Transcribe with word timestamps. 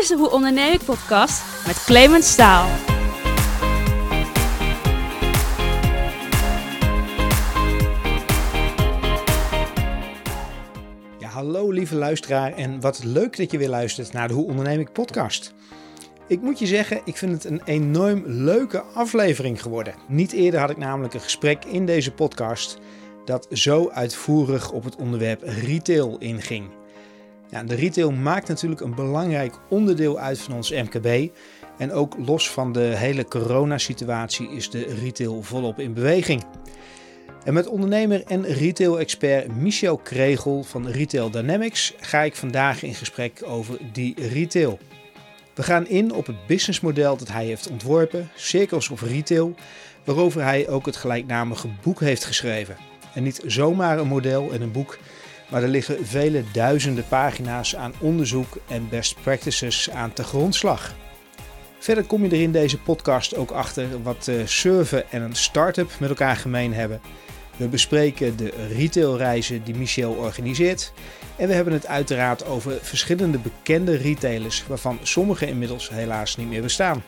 is 0.00 0.08
de 0.08 0.16
Hoe 0.16 0.30
Onderneem 0.30 0.72
ik 0.72 0.84
podcast 0.84 1.66
met 1.66 1.84
Clemens 1.84 2.32
Staal. 2.32 2.68
Ja, 11.18 11.28
hallo 11.28 11.70
lieve 11.70 11.94
luisteraar 11.94 12.52
en 12.52 12.80
wat 12.80 13.04
leuk 13.04 13.36
dat 13.36 13.50
je 13.50 13.58
weer 13.58 13.68
luistert 13.68 14.12
naar 14.12 14.28
de 14.28 14.34
Hoe 14.34 14.46
Onderneem 14.46 14.80
ik 14.80 14.92
podcast. 14.92 15.54
Ik 16.26 16.40
moet 16.40 16.58
je 16.58 16.66
zeggen, 16.66 17.00
ik 17.04 17.16
vind 17.16 17.32
het 17.32 17.44
een 17.44 17.62
enorm 17.64 18.22
leuke 18.26 18.82
aflevering 18.82 19.62
geworden. 19.62 19.94
Niet 20.08 20.32
eerder 20.32 20.60
had 20.60 20.70
ik 20.70 20.78
namelijk 20.78 21.14
een 21.14 21.20
gesprek 21.20 21.64
in 21.64 21.86
deze 21.86 22.12
podcast 22.12 22.78
dat 23.24 23.46
zo 23.50 23.88
uitvoerig 23.88 24.70
op 24.70 24.84
het 24.84 24.96
onderwerp 24.96 25.42
retail 25.42 26.18
inging. 26.18 26.79
Ja, 27.50 27.62
de 27.62 27.74
retail 27.74 28.10
maakt 28.10 28.48
natuurlijk 28.48 28.80
een 28.80 28.94
belangrijk 28.94 29.54
onderdeel 29.68 30.18
uit 30.18 30.38
van 30.38 30.54
ons 30.54 30.70
MKB. 30.70 31.30
En 31.78 31.92
ook 31.92 32.16
los 32.26 32.50
van 32.50 32.72
de 32.72 32.80
hele 32.80 33.24
coronasituatie 33.24 34.50
is 34.50 34.70
de 34.70 34.94
retail 35.02 35.42
volop 35.42 35.78
in 35.78 35.94
beweging. 35.94 36.44
En 37.44 37.54
met 37.54 37.66
ondernemer 37.66 38.22
en 38.26 38.46
retail-expert 38.46 39.56
Michel 39.56 39.96
Kregel 39.96 40.62
van 40.62 40.88
Retail 40.88 41.30
Dynamics 41.30 41.94
ga 42.00 42.20
ik 42.20 42.36
vandaag 42.36 42.82
in 42.82 42.94
gesprek 42.94 43.42
over 43.46 43.78
die 43.92 44.28
retail. 44.28 44.78
We 45.54 45.62
gaan 45.62 45.86
in 45.86 46.12
op 46.12 46.26
het 46.26 46.46
businessmodel 46.46 47.16
dat 47.16 47.28
hij 47.28 47.44
heeft 47.44 47.70
ontworpen, 47.70 48.30
Cirkels 48.34 48.88
of 48.88 49.02
Retail, 49.02 49.54
waarover 50.04 50.42
hij 50.42 50.68
ook 50.68 50.86
het 50.86 50.96
gelijknamige 50.96 51.68
boek 51.82 52.00
heeft 52.00 52.24
geschreven. 52.24 52.76
En 53.14 53.22
niet 53.22 53.42
zomaar 53.46 53.98
een 53.98 54.06
model 54.06 54.50
en 54.52 54.62
een 54.62 54.72
boek, 54.72 54.98
maar 55.50 55.62
er 55.62 55.68
liggen 55.68 56.06
vele 56.06 56.44
duizenden 56.52 57.04
pagina's 57.08 57.76
aan 57.76 57.94
onderzoek 58.00 58.58
en 58.68 58.88
best 58.88 59.22
practices 59.22 59.90
aan 59.90 60.12
te 60.12 60.24
grondslag. 60.24 60.94
Verder 61.78 62.04
kom 62.04 62.24
je 62.24 62.30
er 62.30 62.42
in 62.42 62.52
deze 62.52 62.78
podcast 62.78 63.36
ook 63.36 63.50
achter 63.50 64.02
wat 64.02 64.26
uh, 64.26 64.46
surfen 64.46 65.10
en 65.10 65.22
een 65.22 65.34
start-up 65.34 65.90
met 65.98 66.08
elkaar 66.08 66.36
gemeen 66.36 66.74
hebben. 66.74 67.00
We 67.56 67.68
bespreken 67.68 68.36
de 68.36 68.52
retailreizen 68.76 69.64
die 69.64 69.74
Michel 69.74 70.12
organiseert. 70.12 70.92
En 71.36 71.48
we 71.48 71.54
hebben 71.54 71.72
het 71.72 71.86
uiteraard 71.86 72.46
over 72.46 72.78
verschillende 72.82 73.38
bekende 73.38 73.96
retailers, 73.96 74.64
waarvan 74.66 74.98
sommige 75.02 75.46
inmiddels 75.46 75.90
helaas 75.90 76.36
niet 76.36 76.48
meer 76.48 76.62
bestaan. 76.62 77.02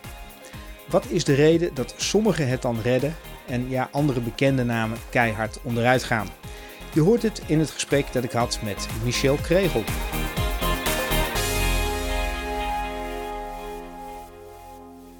Wat 0.88 1.06
is 1.08 1.24
de 1.24 1.34
reden 1.34 1.74
dat 1.74 1.94
sommigen 1.96 2.48
het 2.48 2.62
dan 2.62 2.80
redden 2.82 3.16
en 3.46 3.68
ja, 3.68 3.88
andere 3.92 4.20
bekende 4.20 4.64
namen 4.64 4.98
keihard 5.10 5.58
onderuit 5.62 6.04
gaan? 6.04 6.28
Je 6.94 7.00
hoort 7.00 7.22
het 7.22 7.42
in 7.46 7.58
het 7.58 7.70
gesprek 7.70 8.12
dat 8.12 8.24
ik 8.24 8.32
had 8.32 8.60
met 8.64 8.88
Michel 9.04 9.36
Kregel. 9.36 9.84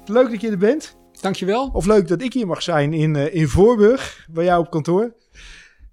Leuk 0.05 0.29
dat 0.29 0.41
je 0.41 0.49
er 0.49 0.57
bent. 0.57 0.97
Dankjewel. 1.21 1.69
Of 1.73 1.85
leuk 1.85 2.07
dat 2.07 2.21
ik 2.21 2.33
hier 2.33 2.47
mag 2.47 2.61
zijn 2.61 2.93
in, 2.93 3.15
uh, 3.15 3.35
in 3.35 3.47
Voorburg, 3.47 4.27
bij 4.31 4.43
jou 4.43 4.65
op 4.65 4.71
kantoor. 4.71 5.15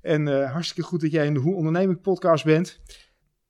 En 0.03 0.27
uh, 0.27 0.53
hartstikke 0.53 0.89
goed 0.89 1.01
dat 1.01 1.11
jij 1.11 1.27
in 1.27 1.35
de 1.35 1.41
Hoe 1.41 1.55
Onderneming 1.55 2.01
podcast 2.01 2.45
bent. 2.45 2.81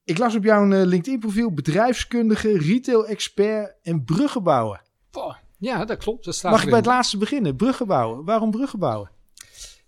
Ik 0.04 0.18
las 0.18 0.34
op 0.34 0.44
jouw 0.44 0.66
uh, 0.66 0.84
LinkedIn 0.84 1.18
profiel 1.18 1.52
bedrijfskundige, 1.52 2.58
retail-expert 2.58 3.74
en 3.82 4.04
bruggen 4.04 4.42
bouwen. 4.42 4.80
Oh, 5.12 5.34
ja, 5.58 5.84
dat 5.84 5.98
klopt. 5.98 6.24
Dat 6.24 6.34
staat 6.34 6.52
mag 6.52 6.62
ik 6.62 6.68
bij 6.68 6.78
het 6.78 6.86
laatste 6.86 7.18
beginnen? 7.18 7.56
Bruggen 7.56 7.86
bouwen. 7.86 8.24
Waarom 8.24 8.50
bruggen 8.50 8.78
bouwen? 8.78 9.10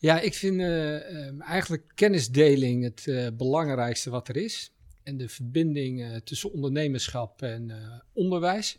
Ja, 0.02 0.20
ik 0.20 0.34
vind 0.34 0.60
uh, 0.60 1.40
eigenlijk 1.40 1.92
kennisdeling 1.94 2.82
het 2.82 3.06
uh, 3.06 3.28
belangrijkste 3.36 4.10
wat 4.10 4.28
er 4.28 4.36
is. 4.36 4.72
En 5.02 5.16
de 5.16 5.28
verbinding 5.28 6.20
tussen 6.24 6.52
ondernemerschap 6.52 7.42
en 7.42 7.72
onderwijs. 8.12 8.78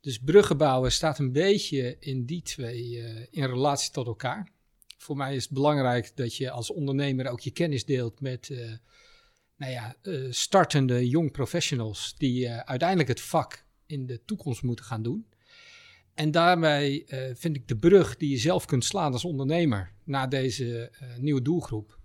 Dus 0.00 0.18
bruggen 0.18 0.56
bouwen 0.56 0.92
staat 0.92 1.18
een 1.18 1.32
beetje 1.32 1.96
in 1.98 2.24
die 2.24 2.42
twee 2.42 2.96
in 3.30 3.44
relatie 3.44 3.92
tot 3.92 4.06
elkaar. 4.06 4.48
Voor 4.96 5.16
mij 5.16 5.34
is 5.34 5.42
het 5.42 5.52
belangrijk 5.52 6.16
dat 6.16 6.36
je 6.36 6.50
als 6.50 6.72
ondernemer 6.72 7.28
ook 7.28 7.40
je 7.40 7.50
kennis 7.50 7.84
deelt 7.84 8.20
met 8.20 8.50
nou 9.56 9.72
ja, 9.72 9.96
startende 10.30 11.08
young 11.08 11.30
professionals 11.30 12.14
die 12.16 12.50
uiteindelijk 12.50 13.08
het 13.08 13.20
vak 13.20 13.64
in 13.86 14.06
de 14.06 14.24
toekomst 14.24 14.62
moeten 14.62 14.84
gaan 14.84 15.02
doen. 15.02 15.26
En 16.20 16.30
daarbij 16.30 17.06
uh, 17.06 17.18
vind 17.34 17.56
ik 17.56 17.68
de 17.68 17.76
brug 17.76 18.16
die 18.16 18.30
je 18.30 18.36
zelf 18.36 18.64
kunt 18.64 18.84
slaan 18.84 19.12
als 19.12 19.24
ondernemer 19.24 19.92
naar 20.04 20.28
deze 20.28 20.92
uh, 21.02 21.16
nieuwe 21.16 21.42
doelgroep. 21.42 21.98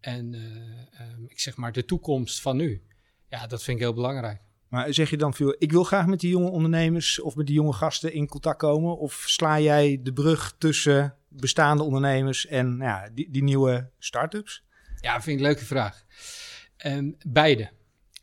En 0.00 0.32
uh, 0.32 0.40
um, 0.40 1.24
ik 1.28 1.40
zeg 1.40 1.56
maar 1.56 1.72
de 1.72 1.84
toekomst 1.84 2.40
van 2.40 2.56
nu. 2.56 2.82
Ja, 3.28 3.46
dat 3.46 3.62
vind 3.62 3.76
ik 3.76 3.82
heel 3.82 3.94
belangrijk. 3.94 4.40
Maar 4.68 4.94
zeg 4.94 5.10
je 5.10 5.16
dan 5.16 5.34
veel, 5.34 5.56
ik 5.58 5.72
wil 5.72 5.84
graag 5.84 6.06
met 6.06 6.20
die 6.20 6.30
jonge 6.30 6.50
ondernemers 6.50 7.20
of 7.20 7.36
met 7.36 7.46
die 7.46 7.54
jonge 7.54 7.72
gasten 7.72 8.12
in 8.12 8.26
contact 8.26 8.58
komen? 8.58 8.98
Of 8.98 9.24
sla 9.26 9.60
jij 9.60 10.00
de 10.02 10.12
brug 10.12 10.54
tussen 10.58 11.16
bestaande 11.28 11.82
ondernemers 11.82 12.46
en 12.46 12.76
ja, 12.80 13.10
die, 13.12 13.30
die 13.30 13.42
nieuwe 13.42 13.90
start-ups? 13.98 14.64
Ja, 15.00 15.12
vind 15.12 15.26
ik 15.26 15.36
een 15.36 15.50
leuke 15.50 15.64
vraag. 15.64 16.04
Um, 16.86 17.16
beide. 17.26 17.70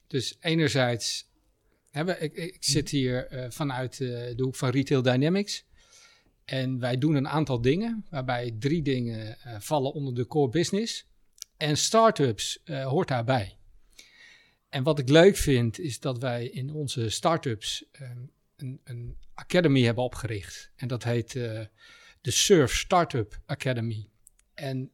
Dus 0.08 0.38
enerzijds 0.40 1.31
ik, 1.92 2.34
ik, 2.34 2.58
zit 2.60 2.90
hier 2.90 3.34
uh, 3.34 3.46
vanuit 3.50 4.00
uh, 4.00 4.10
de 4.10 4.44
hoek 4.44 4.56
van 4.56 4.70
Retail 4.70 5.02
Dynamics. 5.02 5.66
En 6.46 6.80
wij 6.80 6.98
doen 6.98 7.16
een 7.16 7.28
aantal 7.28 7.62
dingen, 7.62 8.06
waarbij 8.10 8.56
drie 8.60 8.82
dingen 8.82 9.38
uh, 9.48 9.56
vallen 9.60 9.94
onder 9.94 10.16
de 10.16 10.28
core 10.28 10.52
business. 10.52 11.10
En 11.58 11.78
startups 11.78 12.62
hoort 12.66 13.08
daarbij. 13.08 13.58
En 14.70 14.84
wat 14.84 15.00
ik 15.00 15.10
leuk 15.10 15.38
vind, 15.38 15.80
is 15.80 16.00
dat 16.00 16.20
wij 16.20 16.46
in 16.46 16.74
onze 16.74 17.10
startups 17.10 17.86
um, 18.02 18.32
een, 18.56 18.82
een 18.84 19.18
academy 19.34 19.84
hebben 19.84 20.04
opgericht. 20.04 20.72
En 20.76 20.88
dat 20.88 21.04
heet 21.04 21.32
de 21.32 22.32
Surf 22.32 22.76
Startup 22.76 23.40
Academy. 23.46 24.10
En 24.54 24.92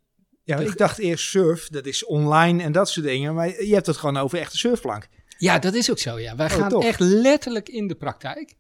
ja, 0.47 0.59
ik 0.59 0.77
dacht 0.77 0.97
eerst 0.97 1.29
surf, 1.29 1.69
dat 1.69 1.85
is 1.85 2.05
online 2.05 2.63
en 2.63 2.71
dat 2.71 2.89
soort 2.89 3.05
dingen. 3.05 3.33
Maar 3.35 3.63
je 3.63 3.73
hebt 3.73 3.85
het 3.85 3.97
gewoon 3.97 4.17
over 4.17 4.39
echte 4.39 4.57
surfplank. 4.57 5.07
Ja, 5.37 5.59
dat 5.59 5.73
is 5.73 5.91
ook 5.91 5.99
zo. 5.99 6.19
Ja. 6.19 6.35
Wij 6.35 6.45
oh, 6.45 6.53
gaan 6.53 6.81
echt 6.81 6.99
letterlijk 6.99 7.69
in 7.69 7.87
de 7.87 7.95
praktijk. 7.95 8.55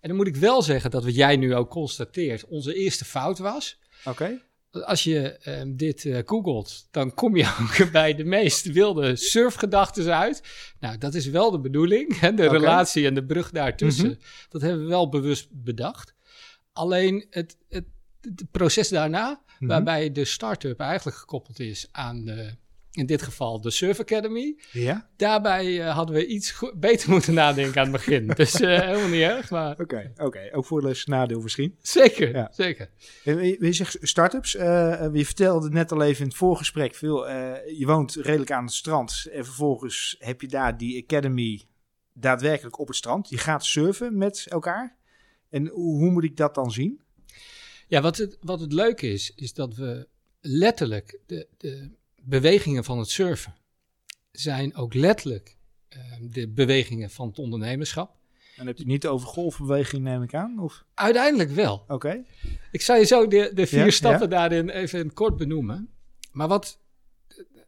En 0.00 0.08
dan 0.08 0.16
moet 0.16 0.26
ik 0.26 0.36
wel 0.36 0.62
zeggen 0.62 0.90
dat 0.90 1.04
wat 1.04 1.14
jij 1.14 1.36
nu 1.36 1.54
ook 1.54 1.70
constateert, 1.70 2.46
onze 2.46 2.74
eerste 2.74 3.04
fout 3.04 3.38
was. 3.38 3.78
Oké. 4.04 4.10
Okay. 4.10 4.42
Als 4.84 5.04
je 5.04 5.38
um, 5.46 5.76
dit 5.76 6.04
uh, 6.04 6.18
googelt, 6.24 6.88
dan 6.90 7.14
kom 7.14 7.36
je 7.36 7.54
ook 7.60 7.92
bij 7.92 8.14
de 8.14 8.24
meest 8.24 8.72
wilde 8.72 9.16
surfgedachten 9.16 10.16
uit. 10.16 10.42
Nou, 10.80 10.98
dat 10.98 11.14
is 11.14 11.26
wel 11.26 11.50
de 11.50 11.60
bedoeling. 11.60 12.20
Hè? 12.20 12.34
De 12.34 12.44
okay. 12.44 12.58
relatie 12.58 13.06
en 13.06 13.14
de 13.14 13.24
brug 13.24 13.50
daartussen. 13.50 14.06
Mm 14.06 14.12
-hmm. 14.12 14.22
Dat 14.48 14.60
hebben 14.62 14.82
we 14.82 14.88
wel 14.88 15.08
bewust 15.08 15.48
bedacht. 15.50 16.14
Alleen 16.72 17.26
het, 17.30 17.56
het, 17.68 17.84
het 18.20 18.50
proces 18.50 18.88
daarna, 18.88 19.28
mm 19.28 19.38
-hmm. 19.58 19.68
waarbij 19.68 20.12
de 20.12 20.24
start-up 20.24 20.80
eigenlijk 20.80 21.16
gekoppeld 21.16 21.58
is 21.58 21.88
aan 21.92 22.24
de 22.24 22.56
in 23.00 23.06
dit 23.06 23.22
geval 23.22 23.60
de 23.60 23.70
Surf 23.70 24.00
Academy. 24.00 24.58
Ja? 24.72 25.10
Daarbij 25.16 25.66
uh, 25.66 25.94
hadden 25.94 26.16
we 26.16 26.26
iets 26.26 26.62
beter 26.76 27.10
moeten 27.10 27.34
nadenken 27.34 27.80
aan 27.80 27.92
het 27.92 27.92
begin. 27.92 28.26
dus 28.36 28.60
uh, 28.60 28.80
helemaal 28.80 29.08
niet 29.08 29.20
erg, 29.20 29.50
maar... 29.50 29.72
Oké, 29.72 29.82
okay, 29.82 30.10
oké. 30.12 30.24
Okay. 30.24 30.52
Ook 30.52 30.66
voordeel 30.66 30.94
nadeel 31.04 31.40
misschien. 31.40 31.76
Zeker, 31.82 32.34
ja. 32.34 32.48
zeker. 32.52 32.90
En 33.24 33.44
je 33.44 33.72
zegt 33.72 33.98
start-ups. 34.00 34.54
Uh, 34.54 34.62
je 35.12 35.24
vertelde 35.24 35.68
net 35.68 35.92
al 35.92 36.02
even 36.02 36.20
in 36.20 36.28
het 36.28 36.36
voorgesprek 36.36 36.94
veel. 36.94 37.28
je 37.28 37.86
woont 37.86 38.14
redelijk 38.14 38.52
aan 38.52 38.64
het 38.64 38.72
strand. 38.72 39.26
En 39.32 39.44
vervolgens 39.44 40.16
heb 40.18 40.40
je 40.40 40.48
daar 40.48 40.76
die 40.76 41.02
Academy 41.02 41.62
daadwerkelijk 42.12 42.78
op 42.78 42.86
het 42.86 42.96
strand. 42.96 43.28
Je 43.28 43.38
gaat 43.38 43.64
surfen 43.64 44.18
met 44.18 44.46
elkaar. 44.48 44.96
En 45.50 45.68
hoe, 45.68 45.98
hoe 45.98 46.10
moet 46.10 46.24
ik 46.24 46.36
dat 46.36 46.54
dan 46.54 46.70
zien? 46.70 47.00
Ja, 47.88 48.00
wat 48.00 48.16
het, 48.16 48.36
wat 48.40 48.60
het 48.60 48.72
leuke 48.72 49.12
is, 49.12 49.32
is 49.34 49.52
dat 49.52 49.74
we 49.74 50.08
letterlijk 50.40 51.20
de... 51.26 51.48
de 51.56 51.98
bewegingen 52.22 52.84
van 52.84 52.98
het 52.98 53.10
surfen 53.10 53.54
zijn 54.30 54.74
ook 54.74 54.94
letterlijk 54.94 55.56
uh, 55.96 56.02
de 56.20 56.48
bewegingen 56.48 57.10
van 57.10 57.28
het 57.28 57.38
ondernemerschap. 57.38 58.18
En 58.56 58.66
heb 58.66 58.76
je 58.76 58.82
het 58.82 58.92
niet 58.92 59.06
over 59.06 59.28
golfbeweging, 59.28 60.02
neem 60.02 60.22
ik 60.22 60.34
aan? 60.34 60.58
Of? 60.58 60.84
Uiteindelijk 60.94 61.50
wel. 61.50 61.74
Oké. 61.74 61.92
Okay. 61.92 62.24
Ik 62.72 62.80
zou 62.80 62.98
je 62.98 63.04
zo 63.04 63.26
de, 63.26 63.50
de 63.54 63.66
vier 63.66 63.84
ja, 63.84 63.90
stappen 63.90 64.20
ja. 64.20 64.26
daarin 64.26 64.68
even 64.68 65.12
kort 65.12 65.36
benoemen. 65.36 65.88
Maar 66.32 66.48
wat 66.48 66.78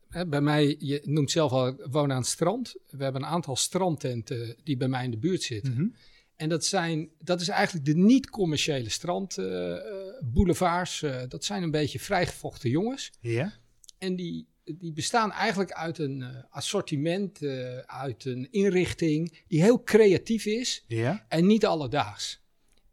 hè, 0.09 0.27
bij 0.27 0.41
mij, 0.41 0.77
je 0.79 1.01
noemt 1.05 1.31
zelf 1.31 1.53
al, 1.53 1.77
wonen 1.91 2.17
aan 2.17 2.23
het 2.23 2.31
strand. 2.31 2.77
We 2.91 3.03
hebben 3.03 3.23
een 3.23 3.29
aantal 3.29 3.57
strandtenten 3.57 4.57
die 4.65 4.77
bij 4.77 4.89
mij 4.89 5.05
in 5.05 5.11
de 5.11 5.19
buurt 5.19 5.43
zitten. 5.43 5.73
Mm 5.73 5.79
-hmm. 5.79 5.95
En 6.37 6.49
dat, 6.49 6.65
zijn, 6.65 7.09
dat 7.19 7.41
is 7.41 7.49
eigenlijk 7.49 7.87
de 7.87 7.97
niet-commerciële 7.97 8.89
strandboulevards. 8.89 11.03
Uh, 11.03 11.15
uh, 11.15 11.23
dat 11.29 11.45
zijn 11.45 11.63
een 11.63 11.71
beetje 11.71 12.01
vrijgevochten 12.01 12.71
jongens. 12.71 13.11
Ja. 13.21 13.61
En 14.03 14.17
die, 14.17 14.49
die 14.65 14.93
bestaan 14.93 15.33
eigenlijk 15.33 15.73
uit 15.73 15.99
een 15.99 16.21
uh, 16.21 16.29
assortiment, 16.51 17.43
uh, 17.43 17.79
uit 17.79 18.25
een 18.25 18.49
inrichting 18.51 19.43
die 19.49 19.63
heel 19.63 19.83
creatief 19.83 20.47
is 20.47 20.85
ja. 20.87 21.27
en 21.29 21.47
niet 21.47 21.67
alledaags. 21.67 22.41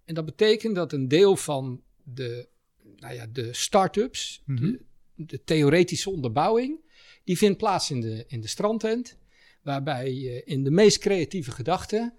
En 0.05 0.13
dat 0.13 0.25
betekent 0.25 0.75
dat 0.75 0.93
een 0.93 1.07
deel 1.07 1.35
van 1.35 1.81
de, 2.03 2.47
nou 2.95 3.13
ja, 3.13 3.27
de 3.27 3.53
start-ups, 3.53 4.43
mm 4.45 4.57
-hmm. 4.57 4.71
de, 4.71 5.25
de, 5.25 5.43
theoretische 5.43 6.09
onderbouwing, 6.09 6.79
die 7.23 7.37
vindt 7.37 7.57
plaats 7.57 7.91
in 7.91 8.01
de, 8.01 8.23
in 8.27 8.41
de 8.41 8.47
strandtent. 8.47 9.17
Waarbij 9.61 10.13
je 10.13 10.43
in 10.43 10.63
de 10.63 10.71
meest 10.71 10.97
creatieve 10.97 11.51
gedachten 11.51 12.13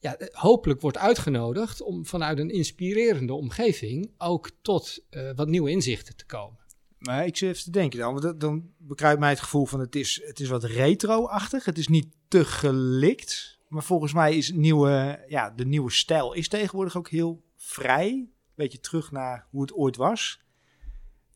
ja, 0.00 0.16
eh, 0.16 0.28
hopelijk 0.32 0.80
wordt 0.80 0.98
uitgenodigd 0.98 1.82
om 1.82 2.06
vanuit 2.06 2.38
een 2.38 2.50
inspirerende 2.50 3.32
omgeving 3.32 4.10
ook 4.18 4.50
tot 4.62 5.04
eh, 5.10 5.30
wat 5.34 5.48
nieuwe 5.48 5.70
inzichten 5.70 6.16
te 6.16 6.26
komen. 6.26 6.65
Maar 6.98 7.26
ik 7.26 7.36
zit 7.36 7.48
even 7.50 7.62
te 7.64 7.70
denken 7.70 7.98
dan, 7.98 8.10
want 8.10 8.22
dat- 8.22 8.40
dan 8.40 8.70
bekruipt 8.78 9.20
mij 9.20 9.30
het 9.30 9.40
gevoel 9.40 9.66
van 9.66 9.80
het 9.80 9.96
is, 9.96 10.20
het 10.24 10.40
is 10.40 10.48
wat 10.48 10.64
retro-achtig. 10.64 11.64
Het 11.64 11.78
is 11.78 11.88
niet 11.88 12.06
te 12.28 12.44
gelikt. 12.44 13.58
Maar 13.68 13.82
volgens 13.84 14.12
mij 14.12 14.36
is 14.36 14.50
nieuwe, 14.52 15.24
ja, 15.28 15.50
de 15.50 15.64
nieuwe 15.66 15.90
stijl 15.90 16.32
is 16.32 16.48
tegenwoordig 16.48 16.96
ook 16.96 17.08
heel 17.08 17.44
vrij. 17.56 18.28
Beetje 18.54 18.80
terug 18.80 19.10
naar 19.10 19.46
hoe 19.50 19.60
het 19.62 19.72
ooit 19.74 19.96
was. 19.96 20.40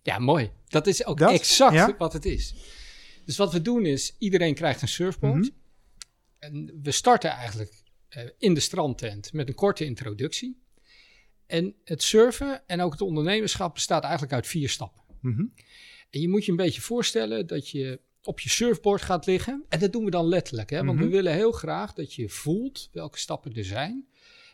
Ja, 0.03 0.19
mooi. 0.19 0.51
Dat 0.69 0.87
is 0.87 1.05
ook 1.05 1.19
Dat? 1.19 1.31
exact 1.33 1.75
Ja? 1.75 1.95
wat 1.99 2.13
het 2.13 2.25
is. 2.25 2.55
Dus 3.25 3.37
wat 3.37 3.53
we 3.53 3.63
doen 3.63 3.87
is, 3.87 4.15
iedereen 4.19 4.55
krijgt 4.55 4.83
een 4.83 4.89
surfboard. 4.89 5.37
Mhm. 5.41 5.51
En 6.39 6.79
we 6.83 6.91
starten 6.91 7.31
eigenlijk 7.31 7.83
eh, 8.09 8.29
in 8.39 8.55
de 8.55 8.61
strandtent 8.61 9.33
met 9.33 9.49
een 9.49 9.55
korte 9.55 9.85
introductie. 9.85 10.63
En 11.47 11.75
het 11.85 12.03
surfen 12.03 12.63
en 12.67 12.81
ook 12.81 12.93
het 12.93 13.01
ondernemerschap 13.01 13.75
bestaat 13.75 14.03
eigenlijk 14.03 14.33
uit 14.33 14.47
vier 14.47 14.69
stappen. 14.69 15.03
Mhm. 15.21 15.45
En 16.11 16.21
je 16.21 16.29
moet 16.29 16.45
je 16.45 16.51
een 16.51 16.57
beetje 16.57 16.81
voorstellen 16.81 17.47
dat 17.47 17.69
je 17.69 18.01
op 18.23 18.41
je 18.41 18.49
surfboard 18.49 19.03
gaat 19.03 19.27
liggen. 19.27 19.65
En 19.69 19.79
dat 19.79 19.93
doen 19.93 20.05
we 20.05 20.11
dan 20.11 20.27
letterlijk, 20.27 20.71
hè? 20.71 20.85
want 20.85 20.99
Mhm. 20.99 21.05
we 21.07 21.11
willen 21.13 21.33
heel 21.35 21.53
graag 21.53 21.93
dat 21.93 22.15
je 22.15 22.29
voelt 22.29 22.89
welke 22.93 23.19
stappen 23.19 23.55
er 23.55 23.65
zijn. 23.65 24.09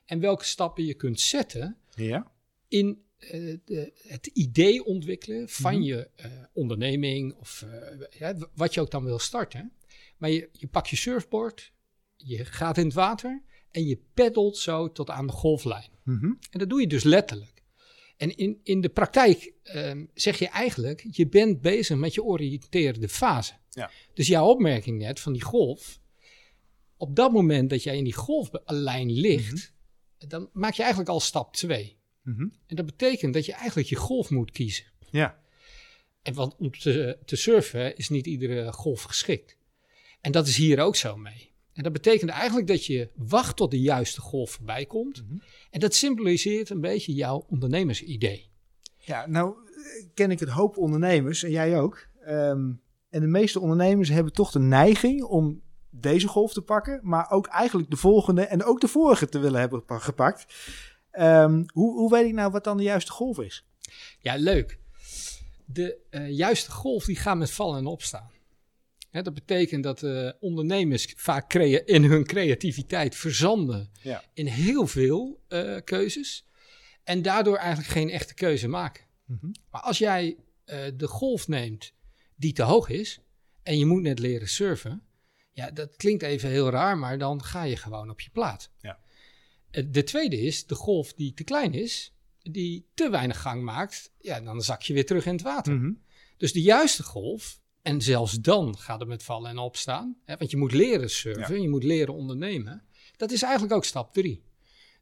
En 0.04 0.20
welke 0.20 0.44
stappen 0.44 0.84
je 0.84 0.94
kunt 0.94 1.20
zetten 1.20 1.76
Ja. 1.94 2.32
in 2.68 3.04
eh, 3.18 3.56
de, 3.64 3.92
het 4.08 4.26
idee 4.26 4.84
ontwikkelen 4.84 5.48
van 5.48 5.72
Mhm. 5.74 5.82
je 5.82 6.08
eh, 6.16 6.30
onderneming 6.52 7.34
of 7.34 7.62
eh, 7.70 8.18
ja, 8.18 8.34
wat 8.54 8.74
je 8.74 8.80
ook 8.80 8.90
dan 8.90 9.04
wil 9.04 9.18
starten. 9.18 9.72
Maar 10.16 10.30
je, 10.30 10.48
je 10.52 10.66
pakt 10.66 10.88
je 10.88 10.96
surfboard, 10.96 11.72
je 12.16 12.44
gaat 12.44 12.78
in 12.78 12.84
het 12.84 12.94
water 12.94 13.42
en 13.70 13.86
je 13.86 13.98
peddelt 14.14 14.56
zo 14.58 14.92
tot 14.92 15.10
aan 15.10 15.26
de 15.26 15.32
golflijn. 15.32 15.90
Mhm. 16.02 16.24
En 16.24 16.58
dat 16.58 16.68
doe 16.68 16.80
je 16.80 16.86
dus 16.86 17.02
letterlijk. 17.02 17.55
En 18.16 18.36
in, 18.36 18.60
in 18.62 18.80
de 18.80 18.88
praktijk 18.88 19.52
ehm, 19.62 20.04
zeg 20.14 20.38
je 20.38 20.48
eigenlijk, 20.48 21.06
je 21.10 21.28
bent 21.28 21.60
bezig 21.60 21.96
met 21.96 22.14
je 22.14 22.22
oriënterende 22.22 23.08
fase. 23.08 23.52
Ja. 23.70 23.90
Dus 24.14 24.26
jouw 24.26 24.46
opmerking 24.46 24.98
net 24.98 25.20
van 25.20 25.32
die 25.32 25.42
golf, 25.42 26.00
op 26.96 27.16
dat 27.16 27.32
moment 27.32 27.70
dat 27.70 27.82
jij 27.82 27.96
in 27.96 28.04
die 28.04 28.14
golflijn 28.14 29.12
ligt, 29.12 29.72
dan 30.18 30.50
maak 30.52 30.74
je 30.74 30.80
eigenlijk 30.80 31.10
al 31.10 31.20
stap 31.20 31.54
2. 31.54 31.98
Mhm. 32.22 32.48
En 32.66 32.76
dat 32.76 32.86
betekent 32.86 33.34
dat 33.34 33.46
je 33.46 33.52
eigenlijk 33.52 33.88
je 33.88 33.96
golf 33.96 34.30
moet 34.30 34.50
kiezen. 34.50 34.84
Ja. 35.10 35.38
En 36.22 36.34
want 36.34 36.56
om 36.56 36.70
te, 36.70 37.18
te 37.24 37.36
surfen 37.36 37.96
is 37.96 38.08
niet 38.08 38.26
iedere 38.26 38.72
golf 38.72 39.02
geschikt. 39.02 39.56
En 40.20 40.32
dat 40.32 40.46
is 40.46 40.56
hier 40.56 40.80
ook 40.80 40.96
zo 40.96 41.16
mee. 41.16 41.54
En 41.76 41.82
dat 41.82 41.92
betekent 41.92 42.30
eigenlijk 42.30 42.66
dat 42.66 42.86
je 42.86 43.10
wacht 43.14 43.56
tot 43.56 43.70
de 43.70 43.80
juiste 43.80 44.20
golf 44.20 44.50
voorbij 44.50 44.86
komt. 44.86 45.22
Mhm. 45.22 45.38
En 45.70 45.80
dat 45.80 45.94
symboliseert 45.94 46.70
een 46.70 46.80
beetje 46.80 47.12
jouw 47.12 47.44
ondernemersidee. 47.48 48.50
Ja, 48.98 49.26
nou 49.26 49.54
ken 50.14 50.30
ik 50.30 50.40
het 50.40 50.48
hoop 50.48 50.76
ondernemers, 50.76 51.42
en 51.42 51.50
jij 51.50 51.80
ook. 51.80 52.06
Ehm, 52.20 52.72
en 53.08 53.20
de 53.20 53.26
meeste 53.26 53.60
ondernemers 53.60 54.08
hebben 54.08 54.32
toch 54.32 54.50
de 54.50 54.58
neiging 54.58 55.22
om 55.22 55.62
deze 55.90 56.28
golf 56.28 56.52
te 56.52 56.62
pakken, 56.62 57.00
maar 57.02 57.30
ook 57.30 57.46
eigenlijk 57.46 57.90
de 57.90 57.96
volgende 57.96 58.42
en 58.42 58.64
ook 58.64 58.80
de 58.80 58.88
vorige 58.88 59.28
te 59.28 59.38
willen 59.38 59.60
hebben 59.60 59.78
gepa- 59.78 59.98
gepakt. 59.98 60.46
Ehm, 61.10 61.64
hoe, 61.72 61.98
hoe 61.98 62.10
weet 62.10 62.26
ik 62.26 62.32
nou 62.32 62.50
wat 62.50 62.64
dan 62.64 62.76
de 62.76 62.82
juiste 62.82 63.12
golf 63.12 63.38
is? 63.38 63.66
Ja, 64.18 64.36
leuk. 64.36 64.78
De 65.64 65.98
eh, 66.10 66.30
juiste 66.30 66.70
golf 66.70 67.04
die 67.04 67.16
gaat 67.16 67.36
met 67.36 67.50
vallen 67.50 67.78
en 67.78 67.86
opstaan. 67.86 68.30
Dat 69.10 69.34
betekent 69.34 69.82
dat 69.82 70.02
eh, 70.02 70.30
ondernemers 70.40 71.12
vaak 71.16 71.54
in 71.54 72.04
hun 72.04 72.24
creativiteit 72.24 73.14
verzanden 73.14 73.90
Ja. 74.02 74.24
in 74.34 74.46
heel 74.46 74.86
veel 74.86 75.40
eh, 75.48 75.76
keuzes. 75.84 76.44
En 77.04 77.22
daardoor 77.22 77.56
eigenlijk 77.56 77.88
geen 77.88 78.10
echte 78.10 78.34
keuze 78.34 78.68
maken. 78.68 79.04
Mhm. 79.24 79.46
Maar 79.70 79.80
als 79.80 79.98
jij 79.98 80.36
eh, 80.64 80.84
de 80.96 81.06
golf 81.06 81.48
neemt 81.48 81.92
die 82.36 82.52
te 82.52 82.62
hoog 82.62 82.88
is 82.88 83.20
en 83.62 83.78
je 83.78 83.86
moet 83.86 84.02
net 84.02 84.18
leren 84.18 84.48
surfen, 84.48 85.02
ja, 85.52 85.70
dat 85.70 85.96
klinkt 85.96 86.22
even 86.22 86.48
heel 86.48 86.70
raar, 86.70 86.98
maar 86.98 87.18
dan 87.18 87.42
ga 87.44 87.62
je 87.62 87.76
gewoon 87.76 88.10
op 88.10 88.20
je 88.20 88.30
plaat. 88.30 88.70
Ja. 88.80 88.98
De 89.70 90.02
tweede 90.02 90.40
is 90.40 90.66
de 90.66 90.74
golf 90.74 91.12
die 91.12 91.34
te 91.34 91.44
klein 91.44 91.72
is, 91.74 92.12
die 92.42 92.86
te 92.94 93.10
weinig 93.10 93.40
gang 93.40 93.62
maakt, 93.62 94.12
ja, 94.20 94.40
dan 94.40 94.62
zak 94.62 94.82
je 94.82 94.92
weer 94.94 95.06
terug 95.06 95.26
in 95.26 95.32
het 95.32 95.42
water. 95.42 95.74
Mhm. 95.74 95.92
Dus 96.36 96.52
de 96.52 96.62
juiste 96.62 97.02
golf, 97.02 97.60
en 97.86 98.00
zelfs 98.02 98.32
dan 98.40 98.78
gaat 98.78 99.00
het 99.00 99.08
met 99.08 99.22
vallen 99.22 99.50
en 99.50 99.58
opstaan, 99.58 100.16
hè, 100.24 100.36
want 100.36 100.50
je 100.50 100.56
moet 100.56 100.72
leren 100.72 101.10
surfen, 101.10 101.62
je 101.62 101.68
moet 101.68 101.84
leren 101.84 102.14
ondernemen, 102.14 102.82
dat 103.16 103.30
is 103.30 103.42
eigenlijk 103.42 103.74
ook 103.74 103.84
stap 103.84 104.12
drie. 104.12 104.42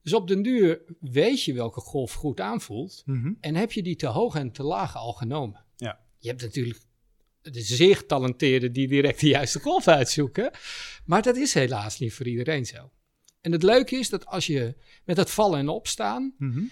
Dus 0.03 0.13
op 0.13 0.29
den 0.29 0.43
duur 0.43 0.81
weet 1.01 1.43
je 1.45 1.53
welke 1.53 1.81
golf 1.81 2.13
goed 2.13 2.41
aanvoelt, 2.41 3.03
Mhm. 3.07 3.33
en 3.41 3.55
heb 3.55 3.73
je 3.73 3.83
die 3.83 3.97
te 3.97 4.07
hoog 4.07 4.35
en 4.35 4.53
te 4.53 4.63
laag 4.63 4.97
al 4.97 5.13
genomen? 5.13 5.65
Ja. 5.77 6.01
Je 6.19 6.29
hebt 6.29 6.43
natuurlijk 6.43 6.81
de 7.43 7.61
zeer 7.61 7.97
getalenteerden 7.97 8.73
die 8.73 8.89
direct 8.89 9.21
de 9.21 9.29
juiste 9.29 9.61
golf 9.61 9.89
uitzoeken. 9.89 10.51
Maar 11.05 11.23
dat 11.23 11.37
is 11.37 11.55
helaas 11.55 11.99
niet 11.99 12.13
voor 12.15 12.27
iedereen 12.27 12.67
zo. 12.67 12.91
En 13.41 13.53
het 13.53 13.63
leuke 13.63 13.97
is 13.97 14.09
dat 14.09 14.27
als 14.27 14.47
je 14.47 14.75
met 15.05 15.17
het 15.17 15.31
vallen 15.31 15.59
en 15.59 15.69
opstaan, 15.69 16.35
Mhm. 16.39 16.63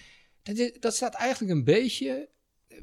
dat, 0.43 0.57
is- 0.59 0.73
dat 0.81 0.95
staat 0.95 1.15
eigenlijk 1.15 1.53
een 1.53 1.65
beetje 1.65 2.29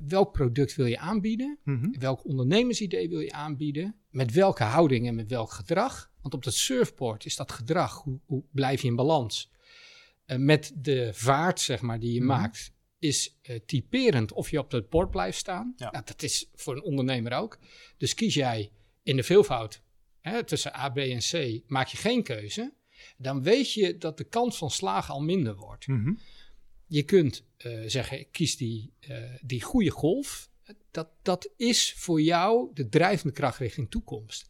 welk 0.08 0.32
product 0.32 0.76
wil 0.76 0.86
je 0.86 0.98
aanbieden, 1.00 1.58
Mhm. 1.64 2.00
welk 2.00 2.26
ondernemersidee 2.26 3.10
wil 3.10 3.20
je 3.20 3.32
aanbieden, 3.32 3.96
met 4.10 4.32
welke 4.32 4.64
houding 4.64 5.08
en 5.08 5.16
met 5.16 5.30
welk 5.30 5.52
gedrag. 5.52 6.12
Want 6.22 6.34
op 6.34 6.44
dat 6.44 6.54
surfboard 6.54 7.26
is 7.26 7.36
dat 7.36 7.52
gedrag, 7.52 8.02
hoe, 8.04 8.20
hoe 8.26 8.44
blijf 8.52 8.82
je 8.82 8.88
in 8.88 8.96
balans? 8.96 9.52
Eh, 10.26 10.38
met 10.38 10.72
de 10.76 11.10
vaart, 11.14 11.60
zeg 11.60 11.82
maar, 11.82 12.00
die 12.00 12.14
je 12.14 12.20
Mhm. 12.20 12.28
maakt, 12.28 12.72
is 13.00 13.38
eh, 13.42 13.60
typerend 13.66 14.32
of 14.34 14.52
je 14.52 14.60
op 14.60 14.72
dat 14.72 14.90
bord 14.90 15.12
blijft 15.12 15.38
staan. 15.38 15.74
Ja. 15.78 15.92
Nou, 15.92 16.04
dat 16.06 16.24
is 16.24 16.50
voor 16.56 16.76
een 16.76 16.84
ondernemer 16.84 17.34
ook. 17.34 17.60
Dus 17.98 18.14
kies 18.14 18.34
jij 18.34 18.72
in 19.04 19.16
de 19.16 19.24
veelvoud 19.24 19.82
hè, 20.22 20.44
tussen 20.44 20.76
A, 20.76 20.90
B 20.90 20.98
en 20.98 21.20
C, 21.20 21.62
maak 21.68 21.88
je 21.88 21.98
geen 21.98 22.24
keuze, 22.24 22.74
dan 23.18 23.44
weet 23.44 23.74
je 23.74 23.98
dat 23.98 24.18
de 24.18 24.24
kans 24.24 24.58
van 24.58 24.72
slagen 24.72 25.14
al 25.14 25.22
minder 25.22 25.56
wordt. 25.56 25.88
Mhm. 25.88 26.14
Je 26.90 27.04
kunt 27.04 27.44
eh, 27.58 27.84
zeggen, 27.86 28.20
ik 28.20 28.32
kies 28.32 28.58
die, 28.58 28.94
eh, 29.00 29.18
die 29.42 29.62
goede 29.62 29.90
golf. 29.90 30.50
Dat, 30.92 31.10
dat 31.22 31.50
is 31.58 31.94
voor 31.98 32.22
jou 32.22 32.70
de 32.74 32.90
drijvende 32.90 33.34
kracht 33.34 33.60
richting 33.60 33.90
toekomst. 33.90 34.50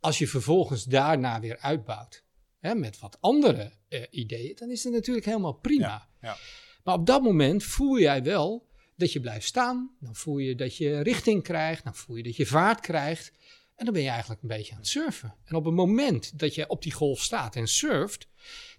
Als 0.00 0.18
je 0.18 0.28
vervolgens 0.28 0.84
daarna 0.84 1.40
weer 1.40 1.58
uitbouwt 1.58 2.24
hè, 2.58 2.74
met 2.74 2.98
wat 2.98 3.16
andere 3.20 3.72
eh, 3.88 4.02
ideeën, 4.10 4.56
dan 4.56 4.70
is 4.70 4.84
het 4.84 4.92
natuurlijk 4.92 5.26
helemaal 5.26 5.52
prima. 5.52 5.86
Ja, 5.86 6.08
ja. 6.20 6.36
Maar 6.84 6.94
op 6.94 7.06
dat 7.06 7.22
moment 7.22 7.64
voel 7.64 7.98
jij 7.98 8.22
wel 8.22 8.68
dat 8.96 9.12
je 9.12 9.20
blijft 9.20 9.46
staan. 9.46 9.96
Dan 10.00 10.14
voel 10.14 10.38
je 10.38 10.54
dat 10.54 10.76
je 10.76 11.00
richting 11.00 11.42
krijgt. 11.42 11.84
Dan 11.84 11.94
voel 11.94 12.16
je 12.16 12.22
dat 12.22 12.36
je 12.36 12.46
vaart 12.46 12.80
krijgt. 12.80 13.32
En 13.80 13.86
dan 13.86 13.94
ben 13.94 14.02
je 14.04 14.08
eigenlijk 14.10 14.42
een 14.42 14.48
beetje 14.48 14.72
aan 14.72 14.78
het 14.78 14.88
surfen. 14.88 15.34
En 15.44 15.54
op 15.54 15.64
het 15.64 15.74
moment 15.74 16.38
dat 16.38 16.54
je 16.54 16.68
op 16.68 16.82
die 16.82 16.92
golf 16.92 17.22
staat 17.22 17.56
en 17.56 17.68
surft, 17.68 18.28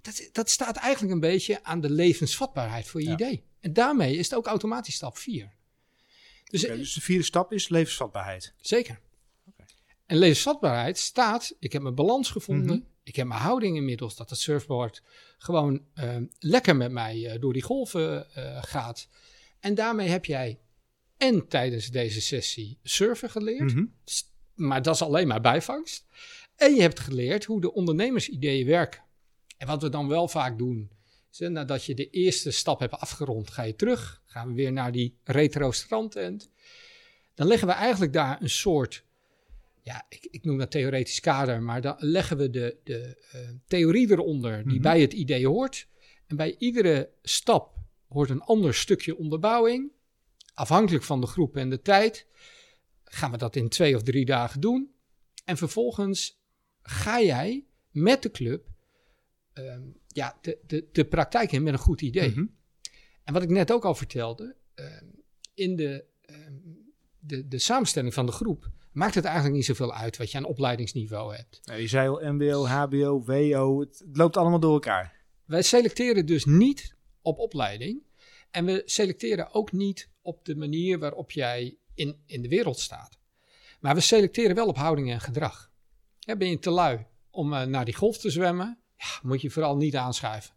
dat, 0.01 0.29
dat 0.31 0.49
staat 0.49 0.75
eigenlijk 0.77 1.13
een 1.13 1.19
beetje 1.19 1.63
aan 1.63 1.81
de 1.81 1.89
levensvatbaarheid 1.89 2.87
voor 2.87 3.01
je 3.01 3.07
Ja. 3.07 3.13
idee. 3.13 3.43
En 3.59 3.73
daarmee 3.73 4.15
is 4.17 4.29
het 4.29 4.35
ook 4.37 4.45
automatisch 4.47 4.95
stap 4.95 5.17
4. 5.17 5.51
Dus, 6.43 6.61
dus 6.61 6.93
de 6.93 7.01
vierde 7.01 7.23
stap 7.23 7.53
is 7.53 7.69
levensvatbaarheid. 7.69 8.53
zeker. 8.61 8.99
En 10.05 10.17
levensvatbaarheid 10.17 10.97
staat, 10.97 11.55
ik 11.59 11.73
heb 11.73 11.81
mijn 11.81 11.95
balans 11.95 12.29
gevonden. 12.31 12.75
Mhm. 12.77 12.85
Ik 13.03 13.15
heb 13.15 13.27
mijn 13.27 13.41
houding 13.41 13.75
inmiddels, 13.75 14.15
dat 14.15 14.29
het 14.29 14.39
surfboard 14.39 15.01
gewoon 15.37 15.85
eh, 15.93 16.17
lekker 16.39 16.75
met 16.75 16.91
mij 16.91 17.27
eh, 17.29 17.41
door 17.41 17.53
die 17.53 17.61
golven 17.61 18.33
eh, 18.35 18.63
gaat. 18.63 19.07
En 19.59 19.75
daarmee 19.75 20.07
heb 20.07 20.25
jij 20.25 20.59
en 21.17 21.47
tijdens 21.47 21.87
deze 21.87 22.21
sessie 22.21 22.77
surfen 22.83 23.29
geleerd. 23.29 23.73
S- 24.05 24.29
Maar 24.67 24.81
dat 24.81 24.95
is 24.95 25.01
alleen 25.01 25.27
maar 25.27 25.41
bijvangst. 25.41 26.05
En 26.55 26.75
je 26.75 26.81
hebt 26.81 26.99
geleerd 26.99 27.45
hoe 27.45 27.61
de 27.61 27.73
ondernemersideeën 27.73 28.65
werken. 28.65 29.01
En 29.57 29.67
wat 29.67 29.81
we 29.81 29.89
dan 29.89 30.07
wel 30.07 30.27
vaak 30.27 30.57
doen, 30.57 30.91
is 31.31 31.39
hè, 31.39 31.49
nadat 31.49 31.85
je 31.85 31.95
de 31.95 32.09
eerste 32.09 32.51
stap 32.51 32.79
hebt 32.79 32.93
afgerond, 32.93 33.49
ga 33.49 33.63
je 33.63 33.75
terug. 33.75 34.21
Gaan 34.25 34.47
we 34.47 34.53
weer 34.53 34.71
naar 34.71 34.91
die 34.91 35.17
retro 35.23 35.71
strandtent. 35.71 36.49
Dan 37.35 37.47
leggen 37.47 37.67
we 37.67 37.73
eigenlijk 37.73 38.13
daar 38.13 38.41
een 38.41 38.49
soort, 38.49 39.05
ja, 39.81 40.05
ik, 40.09 40.27
ik 40.31 40.43
noem 40.43 40.57
dat 40.57 40.71
theoretisch 40.71 41.19
kader, 41.19 41.61
maar 41.61 41.81
dan 41.81 41.95
leggen 41.97 42.37
we 42.37 42.49
de, 42.49 42.77
de 42.83 43.17
eh, 43.31 43.39
theorie 43.67 44.11
eronder 44.11 44.63
die 44.63 44.73
Mhm. 44.73 44.81
bij 44.81 45.01
het 45.01 45.13
idee 45.13 45.47
hoort. 45.47 45.87
En 46.27 46.35
bij 46.35 46.55
iedere 46.57 47.09
stap 47.21 47.75
hoort 48.07 48.29
een 48.29 48.41
ander 48.41 48.73
stukje 48.73 49.17
onderbouwing. 49.17 49.91
Afhankelijk 50.53 51.03
van 51.03 51.21
de 51.21 51.27
groep 51.27 51.57
en 51.57 51.69
de 51.69 51.81
tijd 51.81 52.27
gaan 53.11 53.31
we 53.31 53.37
dat 53.37 53.55
in 53.55 53.69
twee 53.69 53.95
of 53.95 54.03
drie 54.03 54.25
dagen 54.25 54.61
doen. 54.61 54.91
En 55.45 55.57
vervolgens 55.57 56.41
ga 56.81 57.21
jij 57.21 57.65
met 57.91 58.21
de 58.21 58.31
club 58.31 58.67
ehm, 59.53 59.81
ja, 60.07 60.37
de, 60.41 60.59
de, 60.67 60.87
de 60.91 61.05
praktijk 61.05 61.51
in 61.51 61.63
met 61.63 61.73
een 61.73 61.79
goed 61.79 62.01
idee. 62.01 62.29
Mhm. 62.29 62.45
En 63.23 63.33
wat 63.33 63.43
ik 63.43 63.49
net 63.49 63.71
ook 63.71 63.85
al 63.85 63.95
vertelde, 63.95 64.55
ehm, 64.73 65.05
in 65.53 65.75
de, 65.75 66.05
ehm, 66.21 66.53
de, 67.19 67.47
de 67.47 67.59
samenstelling 67.59 68.13
van 68.13 68.25
de 68.25 68.31
groep 68.31 68.71
maakt 68.91 69.15
het 69.15 69.25
eigenlijk 69.25 69.55
niet 69.55 69.65
zoveel 69.65 69.93
uit 69.93 70.17
wat 70.17 70.31
je 70.31 70.37
aan 70.37 70.45
opleidingsniveau 70.45 71.35
hebt. 71.35 71.59
Nou, 71.63 71.79
je 71.79 71.87
zei 71.87 72.09
al 72.09 72.33
MBO, 72.33 72.65
HBO, 72.65 73.23
WO, 73.23 73.79
het 73.79 74.03
loopt 74.11 74.37
allemaal 74.37 74.59
door 74.59 74.73
elkaar. 74.73 75.19
wij 75.45 75.61
selecteren 75.61 76.25
dus 76.25 76.45
niet 76.45 76.95
op 77.21 77.39
opleiding. 77.39 78.03
En 78.51 78.65
we 78.65 78.81
selecteren 78.85 79.53
ook 79.53 79.71
niet 79.71 80.09
op 80.21 80.45
de 80.45 80.55
manier 80.55 80.99
waarop 80.99 81.31
jij 81.31 81.77
in, 81.93 82.21
in 82.25 82.41
de 82.41 82.47
wereld 82.47 82.79
staat. 82.79 83.19
Maar 83.79 83.95
we 83.95 84.01
selecteren 84.01 84.55
wel 84.55 84.67
op 84.67 84.77
houding 84.77 85.11
en 85.11 85.21
gedrag. 85.21 85.71
Ben 86.37 86.49
je 86.49 86.59
te 86.59 86.69
lui 86.69 87.05
om 87.29 87.53
eh, 87.53 87.65
naar 87.65 87.85
die 87.85 87.93
golf 87.95 88.17
te 88.17 88.29
zwemmen? 88.29 88.79
Ja, 88.97 89.19
moet 89.21 89.41
je 89.41 89.49
vooral 89.49 89.75
niet 89.77 89.95
aanschuiven. 89.95 90.53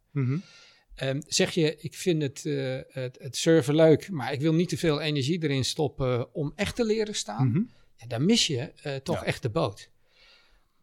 Ehm, 0.95 1.21
zeg 1.27 1.51
je, 1.51 1.77
ik 1.77 1.95
vind 1.95 2.23
het, 2.23 2.47
eh, 2.47 2.79
het, 2.89 3.19
het 3.21 3.37
surfen 3.37 3.75
leuk, 3.75 4.11
maar 4.11 4.33
ik 4.33 4.41
wil 4.41 4.55
niet 4.55 4.69
te 4.69 4.77
veel 4.79 5.01
energie 5.01 5.43
erin 5.43 5.65
stoppen 5.65 6.35
om 6.35 6.53
echt 6.57 6.77
te 6.77 6.85
leren 6.85 7.15
staan. 7.15 7.49
Mhm. 7.49 7.63
Ja, 7.97 8.07
dan 8.07 8.25
mis 8.25 8.47
je 8.47 8.59
eh, 8.61 8.97
toch 8.97 9.17
Ja. 9.21 9.25
echt 9.25 9.43
de 9.43 9.51
boot. 9.51 9.91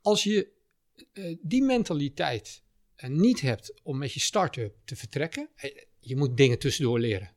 Als 0.02 0.24
je 0.24 0.52
eh, 1.14 1.36
die 1.42 1.64
mentaliteit 1.64 2.64
eh, 2.96 3.10
niet 3.10 3.42
hebt 3.42 3.74
om 3.84 3.98
met 3.98 4.14
je 4.14 4.20
start-up 4.20 4.76
te 4.86 4.96
vertrekken, 4.96 5.50
eh, 5.56 5.72
je 6.00 6.16
moet 6.16 6.38
dingen 6.38 6.60
tussendoor 6.60 7.00
leren. 7.00 7.32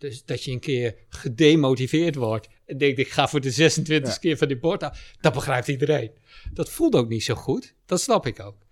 Dus 0.00 0.24
dat 0.24 0.44
je 0.44 0.50
een 0.50 0.60
keer 0.60 0.96
gedemotiveerd 1.08 2.14
wordt 2.14 2.48
en 2.66 2.78
denkt, 2.78 2.98
ik 2.98 3.08
ga 3.08 3.28
voor 3.28 3.40
de 3.40 3.50
26 3.50 4.12
Ja. 4.12 4.18
keer 4.18 4.36
van 4.36 4.48
die 4.48 4.58
bord 4.58 4.82
af. 4.82 5.14
Dat 5.20 5.32
begrijpt 5.32 5.68
iedereen. 5.68 6.10
Dat 6.52 6.70
voelt 6.70 6.94
ook 6.94 7.08
niet 7.08 7.22
zo 7.22 7.34
goed. 7.34 7.74
Dat 7.86 8.00
snap 8.00 8.26
ik 8.26 8.40
ook. 8.40 8.66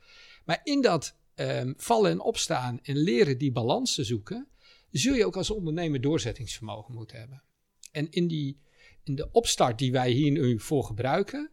Maar 0.45 0.61
in 0.65 0.81
dat 0.81 1.17
ehm, 1.35 1.73
vallen 1.77 2.11
en 2.11 2.21
opstaan 2.21 2.79
en 2.83 2.97
leren 2.97 3.39
die 3.39 3.53
balans 3.53 3.95
te 3.95 4.05
zoeken, 4.05 4.49
zul 4.91 5.15
je 5.15 5.27
ook 5.27 5.37
als 5.37 5.51
ondernemer 5.51 6.01
doorzettingsvermogen 6.01 6.95
moeten 6.95 7.19
hebben. 7.19 7.43
En 7.93 8.11
in, 8.11 8.29
die, 8.29 8.59
in 9.05 9.15
de 9.15 9.31
opstart 9.31 9.79
die 9.79 9.93
wij 9.93 10.11
hier 10.11 10.31
nu 10.31 10.61
voor 10.61 10.85
gebruiken, 10.85 11.51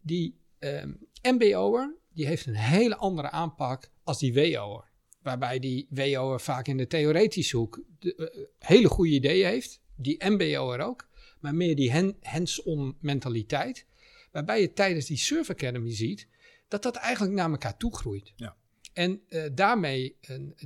die 0.00 0.38
ehm, 0.58 0.92
MBO'er, 1.22 1.96
die 2.12 2.26
heeft 2.26 2.46
een 2.46 2.54
hele 2.54 2.96
andere 2.96 3.30
aanpak 3.30 3.90
als 4.04 4.18
die 4.18 4.34
WO'er. 4.34 4.90
Waarbij 5.22 5.58
die 5.58 5.86
WO'er 5.90 6.40
vaak 6.40 6.66
in 6.66 6.76
de 6.76 6.86
theoretische 6.86 7.56
hoek 7.56 7.82
de, 7.98 8.14
eh, 8.58 8.68
hele 8.68 8.88
goede 8.88 9.10
ideeën 9.12 9.46
heeft. 9.46 9.80
Die 9.96 10.24
MBO'er 10.28 10.80
ook. 10.80 11.08
Maar 11.40 11.54
meer 11.54 11.76
die 11.76 11.92
hand- 11.92 12.14
hands-on 12.20 12.96
mentaliteit. 13.00 13.86
Waarbij 14.32 14.60
je 14.60 14.72
tijdens 14.72 15.06
die 15.06 15.16
Surf 15.16 15.50
Academy 15.50 15.94
ziet 15.94 16.28
dat 16.68 16.82
dat 16.82 16.96
eigenlijk 16.96 17.34
naar 17.34 17.50
elkaar 17.50 17.76
toe 17.76 17.96
groeit. 17.96 18.32
Ja. 18.36 18.56
En 18.92 19.20
eh, 19.28 19.42
daarmee 19.54 20.16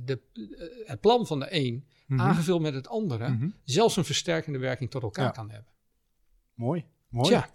de, 0.03 0.19
eh, 0.33 0.87
het 0.87 0.99
plan 1.01 1.27
van 1.27 1.39
de 1.39 1.47
een, 1.49 1.85
Mhm. 2.07 2.21
aangevuld 2.21 2.61
met 2.61 2.73
het 2.73 2.87
andere, 2.87 3.29
Mhm. 3.29 3.49
zelfs 3.63 3.95
een 3.97 4.05
versterkende 4.05 4.57
werking 4.59 4.89
tot 4.89 5.01
elkaar 5.03 5.25
Ja. 5.25 5.31
kan 5.31 5.49
hebben. 5.49 5.71
Mooi. 6.53 6.85
Mooi. 7.09 7.27
Tja, 7.27 7.39
Hey, 7.39 7.49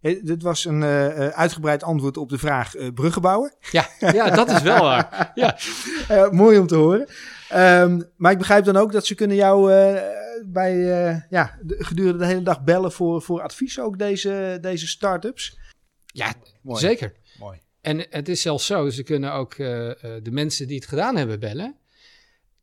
dit 0.00 0.42
was 0.42 0.64
een 0.64 0.82
eh, 0.82 1.26
eh, 1.26 1.32
uitgebreid 1.32 1.82
antwoord 1.82 2.16
op 2.16 2.28
de 2.28 2.38
vraag 2.38 2.74
eh, 2.74 2.92
bruggen 2.94 3.22
bouwen. 3.22 3.54
ja, 3.70 3.88
ja, 3.98 4.30
dat 4.30 4.50
is 4.50 4.62
wel 4.62 4.80
waar. 4.82 5.30
Ja, 5.34 5.58
Eh, 6.08 6.30
mooi 6.30 6.58
om 6.58 6.66
te 6.66 6.74
horen. 6.74 7.08
Ehm, 7.48 8.00
maar 8.16 8.32
ik 8.32 8.38
begrijp 8.38 8.64
dan 8.64 8.76
ook 8.76 8.92
dat 8.92 9.06
ze 9.06 9.14
kunnen 9.14 9.36
jou 9.36 9.72
eh, 9.72 10.02
bij, 10.46 11.06
eh, 11.08 11.20
ja, 11.30 11.58
de- 11.62 11.84
gedurende 11.84 12.18
de 12.18 12.26
hele 12.26 12.42
dag 12.42 12.64
bellen 12.64 12.92
voor, 12.92 13.22
voor 13.22 13.40
advies, 13.42 13.80
ook 13.80 13.98
deze, 13.98 14.58
deze 14.60 14.86
start-ups. 14.86 15.58
ja 16.06 16.34
Mooi. 16.62 16.80
zeker. 16.80 17.12
Mooi. 17.38 17.58
En 17.80 18.06
het 18.10 18.28
is 18.28 18.42
zelfs 18.42 18.66
zo, 18.66 18.88
ze 18.88 19.02
kunnen 19.02 19.32
ook 19.32 19.54
eh, 19.54 19.90
eh, 19.90 20.22
de 20.22 20.30
mensen 20.30 20.66
die 20.66 20.76
het 20.76 20.86
gedaan 20.88 21.16
hebben 21.16 21.40
bellen. 21.40 21.76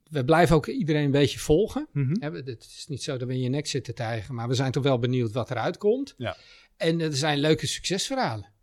We 0.10 0.26
blijven 0.26 0.56
ook 0.56 0.68
iedereen 0.68 1.04
een 1.06 1.12
beetje 1.12 1.40
volgen. 1.40 1.88
We- 1.92 2.42
Het 2.46 2.64
is 2.78 2.86
niet 2.88 3.04
zo 3.04 3.18
dat 3.18 3.28
we 3.28 3.34
in 3.34 3.42
je 3.42 3.50
nek 3.50 3.68
zitten 3.68 3.96
tijgen, 3.96 4.36
maar 4.36 4.48
we 4.48 4.54
zijn 4.54 4.72
toch 4.72 4.84
wel 4.84 5.00
benieuwd 5.00 5.32
wat 5.32 5.52
eruit 5.52 5.78
komt. 5.78 6.14
Ja. 6.18 6.38
En 6.78 7.02
er 7.02 7.16
zijn 7.16 7.38
leuke 7.38 7.68
succesverhalen. 7.68 8.54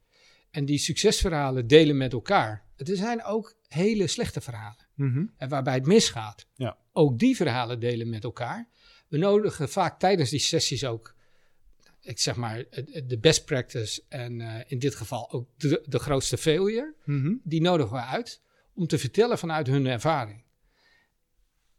En 0.50 0.64
die 0.64 0.78
succesverhalen 0.78 1.66
delen 1.66 1.97
met 1.97 2.12
elkaar. 2.12 2.64
Er 2.76 2.97
zijn 2.97 3.25
ook 3.25 3.57
hele 3.69 4.07
slechte 4.07 4.40
verhalen. 4.40 4.87
Mhm. 4.95 5.26
En 5.37 5.49
waarbij 5.49 5.75
het 5.75 5.87
misgaat. 5.87 6.47
Ja. 6.54 6.78
Ook 6.92 7.19
die 7.19 7.37
verhalen 7.37 7.81
delen 7.81 8.09
met 8.09 8.25
elkaar. 8.25 8.69
We 9.09 9.19
nodigen 9.19 9.69
vaak 9.69 9.99
tijdens 9.99 10.31
die 10.31 10.40
sessies 10.40 10.85
ook, 10.85 11.14
ik 12.00 12.21
zeg 12.21 12.37
maar, 12.37 12.64
de 13.07 13.19
best 13.21 13.45
practice 13.45 14.02
en 14.09 14.40
eh, 14.40 14.61
in 14.66 14.78
dit 14.78 14.95
geval 14.95 15.33
ook 15.33 15.49
de, 15.57 15.85
de 15.87 15.99
grootste 15.99 16.37
failure. 16.37 16.95
Mhm. 17.04 17.35
Die 17.42 17.61
nodigen 17.61 17.92
we 17.92 18.02
uit 18.02 18.40
om 18.75 18.87
te 18.87 18.99
vertellen 18.99 19.38
vanuit 19.38 19.66
hun 19.66 19.87
ervaring. 19.87 20.45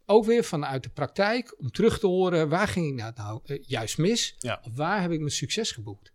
Ook 0.06 0.26
weer 0.26 0.44
vanuit 0.44 0.84
de 0.84 0.90
praktijk, 0.90 1.60
om 1.60 1.72
terug 1.72 2.00
te 2.00 2.08
horen 2.08 2.50
waar 2.50 2.68
ging 2.68 2.88
ik 2.88 2.94
nou, 2.94 3.14
nou 3.16 3.62
juist 3.62 3.98
mis? 3.98 4.36
Ja. 4.40 4.62
Of 4.64 4.76
waar 4.76 5.02
heb 5.02 5.12
ik 5.12 5.20
mijn 5.20 5.32
succes 5.32 5.72
geboekt? 5.72 6.14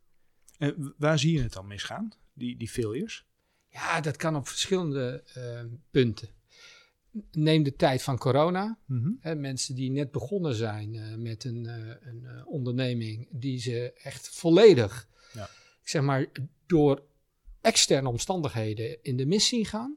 En 0.58 0.74
w- 0.84 0.88
waar 0.96 1.18
zie 1.18 1.32
je 1.32 1.42
het 1.42 1.52
dan 1.52 1.66
misgaan, 1.66 2.12
die, 2.32 2.56
die 2.56 2.68
failures? 2.68 3.26
Ja, 3.68 4.00
dat 4.00 4.16
kan 4.16 4.36
op 4.36 4.48
verschillende 4.48 5.22
eh, 5.34 5.64
punten. 5.90 6.28
Neem 7.32 7.62
de 7.62 7.74
tijd 7.76 8.02
van 8.02 8.18
corona. 8.18 8.78
Hè, 9.20 9.34
mensen 9.34 9.74
die 9.74 9.90
net 9.90 10.10
begonnen 10.10 10.54
zijn 10.54 10.94
eh, 10.94 11.14
met 11.14 11.44
een, 11.44 11.66
eh, 11.66 11.94
een 12.00 12.24
eh, 12.26 12.46
onderneming, 12.46 13.28
die 13.30 13.58
ze 13.60 13.92
echt 14.02 14.28
volledig, 14.28 15.08
Ja. 15.32 15.44
ik 15.82 15.88
zeg 15.88 16.02
maar, 16.02 16.26
door 16.66 17.02
externe 17.60 18.08
omstandigheden 18.08 18.98
in 19.02 19.16
de 19.16 19.26
mis 19.26 19.48
zien 19.48 19.66
gaan. 19.66 19.96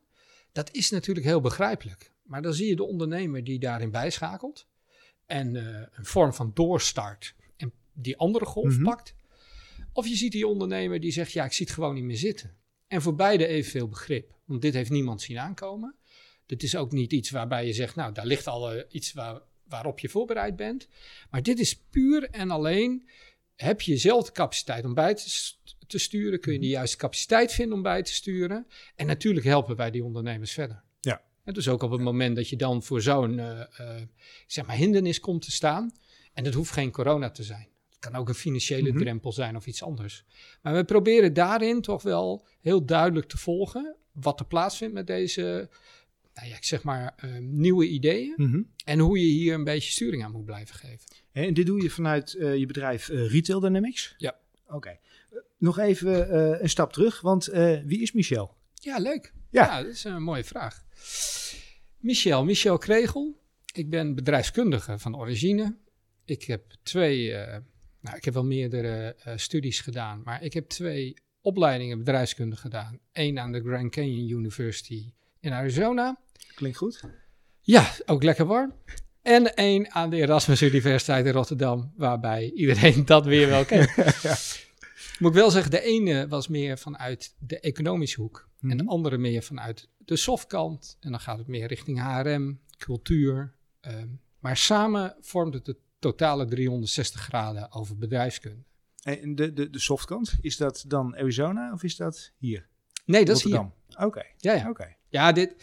Dat 0.51 0.71
is 0.73 0.89
natuurlijk 0.89 1.25
heel 1.25 1.41
begrijpelijk. 1.41 2.11
Maar 2.23 2.41
dan 2.41 2.53
zie 2.53 2.67
je 2.67 2.75
de 2.75 2.83
ondernemer 2.83 3.43
die 3.43 3.59
daarin 3.59 3.91
bijschakelt 3.91 4.67
en 5.25 5.55
eh, 5.55 5.87
een 5.91 6.05
vorm 6.05 6.33
van 6.33 6.51
doorstart 6.53 7.35
en 7.57 7.71
die 7.93 8.17
andere 8.17 8.45
golf 8.45 8.73
Mhm. 8.73 8.83
pakt. 8.83 9.15
Of 9.93 10.07
je 10.07 10.15
ziet 10.15 10.31
die 10.31 10.47
ondernemer 10.47 10.99
die 10.99 11.11
zegt, 11.11 11.31
ja, 11.31 11.45
ik 11.45 11.51
zie 11.51 11.65
het 11.65 11.75
gewoon 11.75 11.93
niet 11.93 12.03
meer 12.03 12.17
zitten. 12.17 12.57
En 12.87 13.01
voor 13.01 13.15
beide 13.15 13.47
evenveel 13.47 13.87
begrip. 13.87 14.33
Want 14.45 14.61
dit 14.61 14.73
heeft 14.73 14.89
niemand 14.89 15.21
zien 15.21 15.39
aankomen. 15.39 15.95
Dit 16.45 16.63
is 16.63 16.75
ook 16.75 16.91
niet 16.91 17.11
iets 17.13 17.29
waarbij 17.29 17.65
je 17.65 17.73
zegt, 17.73 17.95
nou, 17.95 18.13
daar 18.13 18.25
ligt 18.25 18.47
al 18.47 18.71
eh, 18.73 18.83
iets 18.89 19.13
waar, 19.13 19.41
waarop 19.63 19.99
je 19.99 20.09
voorbereid 20.09 20.55
bent. 20.55 20.87
Maar 21.29 21.43
dit 21.43 21.59
is 21.59 21.77
puur 21.89 22.29
en 22.29 22.51
alleen, 22.51 23.09
heb 23.55 23.81
je 23.81 23.97
zelf 23.97 24.25
de 24.25 24.31
capaciteit 24.31 24.85
om 24.85 24.93
bij 24.93 25.13
te, 25.13 25.29
st- 25.29 25.75
te 25.87 25.97
sturen? 25.97 26.39
Kun 26.39 26.53
je 26.53 26.59
de 26.59 26.67
juiste 26.67 26.97
capaciteit 26.97 27.53
vinden 27.53 27.75
om 27.77 27.83
bij 27.83 28.03
te 28.03 28.13
sturen? 28.13 28.67
En 28.95 29.05
natuurlijk 29.05 29.45
helpen 29.45 29.75
wij 29.75 29.91
die 29.91 30.03
ondernemers 30.03 30.51
verder. 30.51 30.83
Ja. 30.99 31.21
En 31.43 31.53
dus 31.53 31.67
ook 31.67 31.83
op 31.83 31.91
het 31.91 32.01
moment 32.01 32.35
dat 32.35 32.49
je 32.49 32.55
dan 32.55 32.83
voor 32.83 33.01
zo'n 33.01 33.39
eh, 33.39 33.61
eh, 33.61 34.01
zeg 34.47 34.65
maar 34.65 34.75
hindernis 34.75 35.19
komt 35.19 35.41
te 35.41 35.51
staan. 35.51 35.91
En 36.33 36.43
dat 36.43 36.53
hoeft 36.53 36.71
geen 36.71 36.91
corona 36.91 37.29
te 37.29 37.43
zijn. 37.43 37.67
Kan 38.01 38.15
ook 38.15 38.27
een 38.29 38.35
financiële 38.35 38.89
Mhm. 38.89 38.99
drempel 38.99 39.31
zijn 39.31 39.55
of 39.55 39.65
iets 39.67 39.83
anders. 39.83 40.25
Maar 40.61 40.73
we 40.73 40.83
proberen 40.83 41.33
daarin 41.33 41.81
toch 41.81 42.01
wel 42.01 42.45
heel 42.61 42.85
duidelijk 42.85 43.27
te 43.27 43.37
volgen 43.37 43.95
wat 44.11 44.39
er 44.39 44.45
plaatsvindt 44.45 44.93
met 44.93 45.07
deze, 45.07 45.69
nou 46.33 46.47
ja, 46.47 46.55
ik 46.55 46.63
zeg 46.63 46.83
maar, 46.83 47.13
eh, 47.17 47.37
nieuwe 47.39 47.87
ideeën. 47.87 48.33
Mhm. 48.35 48.61
En 48.85 48.99
hoe 48.99 49.19
je 49.19 49.25
hier 49.25 49.53
een 49.53 49.63
beetje 49.63 49.91
sturing 49.91 50.23
aan 50.23 50.31
moet 50.31 50.45
blijven 50.45 50.75
geven. 50.75 50.99
En 51.31 51.53
dit 51.53 51.65
doe 51.65 51.81
je 51.81 51.89
vanuit 51.89 52.33
eh, 52.33 52.55
je 52.57 52.65
bedrijf 52.65 53.09
eh, 53.09 53.29
Retail 53.29 53.59
Dynamics? 53.59 54.13
Ja. 54.17 54.39
Oké. 54.67 54.89
Eh, 54.89 54.97
nog 55.57 55.77
even 55.79 56.35
een 56.63 56.69
stap 56.69 56.93
terug, 56.93 57.21
want 57.21 57.45
wie 57.85 58.01
is 58.01 58.11
Michel? 58.11 58.55
Ja, 58.73 58.97
leuk. 58.97 59.33
Ja. 59.49 59.63
Ja. 59.65 59.81
dat 59.83 59.91
is 59.91 60.03
een 60.03 60.23
mooie 60.23 60.43
vraag. 60.43 60.83
Michel, 61.97 62.45
Michel 62.45 62.77
Kregel. 62.77 63.39
Ik 63.73 63.89
ben 63.89 64.15
bedrijfskundige 64.15 64.99
van 64.99 65.17
origine. 65.17 65.77
Ik 66.25 66.43
heb 66.43 66.73
twee, 66.83 67.33
nou, 68.01 68.17
ik 68.17 68.25
heb 68.25 68.33
wel 68.33 68.45
meerdere 68.45 69.15
eh, 69.23 69.37
studies 69.37 69.79
gedaan, 69.79 70.21
maar 70.23 70.43
ik 70.43 70.53
heb 70.53 70.69
twee 70.69 71.13
opleidingen 71.41 71.97
bedrijfskunde 71.97 72.55
gedaan. 72.55 72.99
Eén 73.13 73.39
aan 73.39 73.51
de 73.51 73.61
Grand 73.61 73.91
Canyon 73.91 74.29
University 74.29 75.13
in 75.39 75.51
Arizona. 75.51 76.19
Klinkt 76.55 76.77
goed. 76.77 77.01
Ja, 77.61 77.91
ook 78.05 78.23
lekker 78.23 78.45
warm. 78.45 78.73
En 79.21 79.53
één 79.55 79.91
aan 79.91 80.09
de 80.09 80.15
Erasmus 80.15 80.61
Universiteit 80.61 81.25
in 81.25 81.31
Rotterdam, 81.31 81.93
waarbij 81.95 82.51
iedereen 82.51 83.05
dat 83.13 83.25
weer 83.25 83.47
wel 83.47 83.65
kent. 83.65 83.89
Moet 85.19 85.29
ik 85.31 85.37
wel 85.37 85.51
zeggen, 85.51 85.71
de 85.71 85.81
ene 85.81 86.27
was 86.27 86.47
meer 86.47 86.77
vanuit 86.77 87.35
de 87.39 87.59
economische 87.59 88.21
hoek 88.21 88.49
en 88.61 88.69
de 88.77 88.83
Mhm. 88.83 88.87
andere 88.87 89.17
meer 89.17 89.43
vanuit 89.43 89.89
de 89.97 90.15
softkant. 90.15 90.97
En 90.99 91.11
dan 91.11 91.19
gaat 91.19 91.37
het 91.37 91.47
meer 91.47 91.67
richting 91.67 91.99
HRM, 92.01 92.59
cultuur. 92.77 93.53
ehm, 93.81 94.07
maar 94.39 94.57
samen 94.57 95.15
vormt 95.19 95.53
het 95.53 95.65
de 95.65 95.77
totale 96.01 96.45
360 96.45 97.21
graden 97.21 97.71
over 97.71 97.97
bedrijfskunde. 97.97 98.63
En 99.03 99.35
de, 99.35 99.53
de, 99.53 99.69
de 99.69 99.79
softkant, 99.79 100.37
is 100.41 100.57
dat 100.57 100.83
dan 100.87 101.15
Arizona 101.15 101.73
of 101.73 101.83
is 101.83 101.95
dat 101.95 102.31
hier? 102.37 102.67
Nee, 103.05 103.25
dat 103.25 103.37
is 103.37 103.43
hier. 103.43 103.71
Oké. 103.99 104.25
Ja, 104.37 104.53
ja. 104.53 104.69
Oké. 104.69 104.95
Ja, 105.11 105.31
dit, 105.31 105.55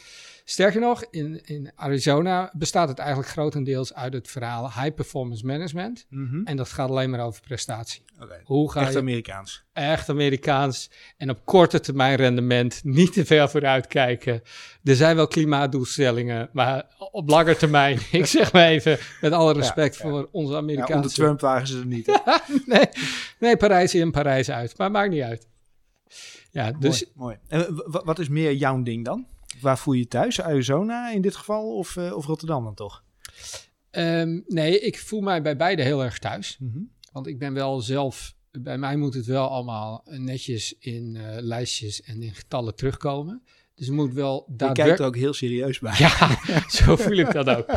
sterker 0.44 0.80
nog, 0.80 1.04
in, 1.10 1.40
in 1.44 1.72
Arizona 1.74 2.50
bestaat 2.52 2.88
het 2.88 2.98
eigenlijk 2.98 3.28
grotendeels 3.28 3.94
uit 3.94 4.12
het 4.12 4.28
verhaal 4.28 4.72
high 4.72 4.94
performance 4.94 5.46
management. 5.46 6.06
Mhm. 6.08 6.40
En 6.44 6.56
dat 6.56 6.68
gaat 6.68 6.88
alleen 6.88 7.10
maar 7.10 7.20
over 7.20 7.40
prestatie. 7.40 8.02
Oké. 8.20 8.40
Hoe 8.44 8.72
ga 8.72 8.80
Echt 8.80 8.92
je 8.92 8.98
Amerikaans. 8.98 9.64
echt 9.72 10.08
Amerikaans 10.08 10.90
en 11.16 11.30
op 11.30 11.44
korte 11.44 11.80
termijn 11.80 12.16
rendement 12.16 12.80
niet 12.84 13.12
te 13.12 13.24
ver 13.24 13.48
vooruit 13.48 13.86
kijken. 13.86 14.42
Er 14.84 14.96
zijn 14.96 15.16
wel 15.16 15.26
klimaatdoelstellingen, 15.26 16.48
maar 16.52 16.86
op 17.10 17.28
lange 17.28 17.56
termijn, 17.56 17.98
ik 18.12 18.26
zeg 18.26 18.52
maar 18.52 18.66
even 18.68 18.98
met 19.20 19.32
alle 19.32 19.52
respect 19.52 19.96
Ja, 19.96 20.04
ja. 20.04 20.10
voor 20.10 20.20
onze 20.20 20.26
Ja, 20.26 20.28
onder 20.32 20.56
Amerikaanse... 20.56 21.14
Trump 21.14 21.40
waren 21.40 21.66
ze 21.66 21.78
er 21.78 21.86
niet. 21.86 22.20
nee, 22.66 22.88
nee, 23.38 23.56
Parijs 23.56 23.94
in, 23.94 24.10
Parijs 24.10 24.50
uit, 24.50 24.78
maar 24.78 24.90
maakt 24.90 25.10
niet 25.10 25.22
uit. 25.22 25.46
Ja, 26.50 26.72
dus 26.72 27.04
mooi, 27.14 27.36
mooi. 27.48 27.62
En 27.64 27.82
wat 28.04 28.18
is 28.18 28.28
meer 28.28 28.52
jouw 28.52 28.82
ding 28.82 29.04
dan? 29.04 29.26
Waar 29.60 29.78
voel 29.78 29.94
je 29.94 30.00
je 30.00 30.08
thuis? 30.08 30.40
Arizona 30.40 31.10
in 31.10 31.22
dit 31.22 31.36
geval 31.36 31.76
of, 31.76 31.96
uh, 31.96 32.16
of 32.16 32.26
Rotterdam 32.26 32.64
dan 32.64 32.74
toch? 32.74 33.04
Um, 33.90 34.44
nee, 34.46 34.80
ik 34.80 34.98
voel 34.98 35.20
mij 35.20 35.42
bij 35.42 35.56
beide 35.56 35.82
heel 35.82 36.04
erg 36.04 36.18
thuis. 36.18 36.56
Mhm. 36.58 36.78
Want 37.12 37.26
ik 37.26 37.38
ben 37.38 37.54
wel 37.54 37.80
zelf, 37.80 38.34
bij 38.50 38.78
mij 38.78 38.96
moet 38.96 39.14
het 39.14 39.26
wel 39.26 39.48
allemaal 39.48 40.04
netjes 40.10 40.74
in 40.78 41.14
uh, 41.14 41.36
lijstjes 41.40 42.02
en 42.02 42.22
in 42.22 42.34
getallen 42.34 42.74
terugkomen. 42.74 43.42
Dus 43.74 43.86
het 43.86 43.96
moet 43.96 44.12
wel 44.12 44.44
daadwerkelijk... 44.48 44.76
Je 44.76 44.82
kijkt 44.82 45.00
er 45.00 45.06
ook 45.06 45.16
heel 45.16 45.32
serieus 45.32 45.78
bij. 45.78 45.94
Ja, 45.98 46.38
zo 46.68 46.96
voel 46.96 47.16
ik 47.16 47.32
dat 47.32 47.48
ook. 47.48 47.70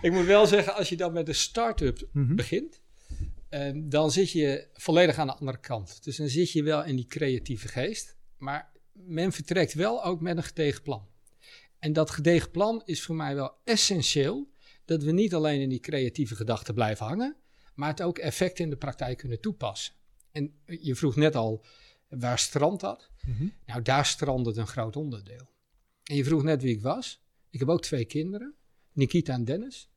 Ik 0.00 0.12
moet 0.12 0.26
wel 0.26 0.46
zeggen, 0.46 0.74
als 0.74 0.88
je 0.88 0.96
dan 0.96 1.12
met 1.12 1.28
een 1.28 1.34
start-up 1.34 2.08
Mhm. 2.12 2.34
begint, 2.34 2.80
um, 3.50 3.88
dan 3.88 4.10
zit 4.10 4.30
je 4.32 4.66
volledig 4.72 5.16
aan 5.16 5.26
de 5.26 5.34
andere 5.34 5.58
kant. 5.58 6.04
Dus 6.04 6.16
dan 6.16 6.28
zit 6.28 6.52
je 6.52 6.62
wel 6.62 6.84
in 6.84 6.96
die 6.96 7.06
creatieve 7.06 7.68
geest. 7.68 8.16
Maar 8.38 8.70
men 8.92 9.32
vertrekt 9.32 9.74
wel 9.74 10.04
ook 10.04 10.20
met 10.20 10.36
een 10.36 10.42
gedegen 10.42 10.82
plan. 10.82 11.08
En 11.80 11.92
dat 11.92 12.10
gedegen 12.10 12.50
plan 12.50 12.82
is 12.84 13.02
voor 13.02 13.14
mij 13.14 13.34
wel 13.34 13.54
essentieel. 13.64 14.48
Dat 14.84 15.02
we 15.02 15.12
niet 15.12 15.34
alleen 15.34 15.60
in 15.60 15.68
die 15.68 15.80
creatieve 15.80 16.36
gedachten 16.36 16.74
blijven 16.74 17.06
hangen, 17.06 17.36
maar 17.74 17.88
het 17.88 18.02
ook 18.02 18.18
effect 18.18 18.58
in 18.58 18.70
de 18.70 18.76
praktijk 18.76 19.18
kunnen 19.18 19.40
toepassen. 19.40 19.94
En 20.32 20.54
je 20.64 20.94
vroeg 20.94 21.16
net 21.16 21.36
al, 21.36 21.64
waar 22.08 22.38
strandt 22.38 22.80
dat? 22.80 23.10
Mhm. 23.26 23.48
Nou, 23.66 23.82
daar 23.82 24.06
strandt 24.06 24.56
een 24.56 24.66
groot 24.66 24.96
onderdeel. 24.96 25.50
En 26.04 26.16
je 26.16 26.24
vroeg 26.24 26.42
net 26.42 26.62
wie 26.62 26.74
ik 26.74 26.82
was. 26.82 27.22
Ik 27.50 27.58
heb 27.58 27.68
ook 27.68 27.82
twee 27.82 28.04
kinderen, 28.04 28.54
Nikita 28.92 29.32
en 29.32 29.44
Dennis. 29.44 29.90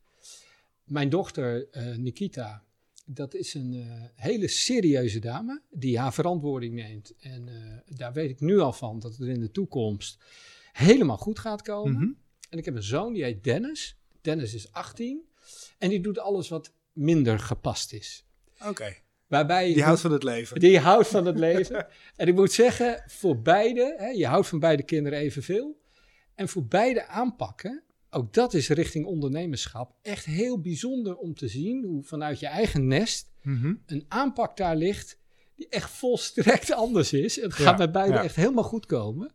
Mijn 0.84 1.08
dochter 1.08 1.68
uh, 1.76 1.96
Nikita, 1.96 2.64
dat 3.06 3.34
is 3.34 3.54
een 3.54 3.72
uh, 3.72 4.02
hele 4.14 4.48
serieuze 4.48 5.18
dame 5.18 5.62
die 5.70 5.98
haar 5.98 6.12
verantwoording 6.12 6.74
neemt. 6.74 7.14
En 7.18 7.46
uh, 7.46 7.96
daar 7.96 8.12
weet 8.12 8.30
ik 8.30 8.40
nu 8.40 8.58
al 8.58 8.72
van 8.72 8.98
dat 8.98 9.16
het 9.16 9.28
in 9.28 9.40
de 9.40 9.50
toekomst 9.50 10.18
helemaal 10.74 11.16
goed 11.16 11.38
gaat 11.38 11.62
komen. 11.62 11.92
Mhm. 11.92 12.12
En 12.50 12.58
ik 12.58 12.64
heb 12.64 12.74
een 12.74 12.82
zoon, 12.82 13.12
die 13.12 13.22
heet 13.24 13.44
Dennis. 13.44 13.96
Dennis 14.20 14.54
is 14.54 14.72
18 14.72 15.20
en 15.78 15.88
die 15.88 16.00
doet 16.00 16.18
alles 16.18 16.48
wat 16.48 16.72
minder 16.92 17.38
gepast 17.38 17.92
is. 17.92 18.26
Oké. 18.66 18.94
Waarbij 19.26 19.72
Die 19.72 19.82
houdt 19.82 20.00
van 20.00 20.12
het 20.12 20.22
leven. 20.22 20.60
Die 20.60 20.78
houdt 20.78 21.08
van 21.08 21.26
het 21.26 21.38
leven. 21.38 21.86
en 22.16 22.28
ik 22.28 22.34
moet 22.34 22.52
zeggen, 22.52 23.04
voor 23.06 23.42
beide, 23.42 23.94
hè, 23.98 24.08
je 24.08 24.26
houdt 24.26 24.46
van 24.48 24.58
beide 24.58 24.82
kinderen 24.82 25.18
evenveel. 25.18 25.80
En 26.34 26.48
voor 26.48 26.66
beide 26.66 27.06
aanpakken, 27.06 27.82
ook 28.10 28.32
dat 28.32 28.54
is 28.54 28.68
richting 28.68 29.06
ondernemerschap, 29.06 29.94
echt 30.02 30.24
heel 30.24 30.60
bijzonder 30.60 31.16
om 31.16 31.34
te 31.34 31.48
zien 31.48 31.84
hoe 31.84 32.02
vanuit 32.02 32.40
je 32.40 32.46
eigen 32.46 32.86
nest 32.86 33.32
Mhm. 33.42 33.74
een 33.86 34.04
aanpak 34.08 34.56
daar 34.56 34.76
ligt 34.76 35.18
die 35.54 35.68
echt 35.68 35.90
volstrekt 35.90 36.72
anders 36.84 37.12
is. 37.12 37.36
Het 37.40 37.52
gaat 37.52 37.64
Ja, 37.64 37.76
bij 37.76 37.90
beide 37.90 38.14
ja. 38.14 38.22
echt 38.22 38.36
helemaal 38.36 38.64
goed 38.64 38.86
komen. 38.86 39.32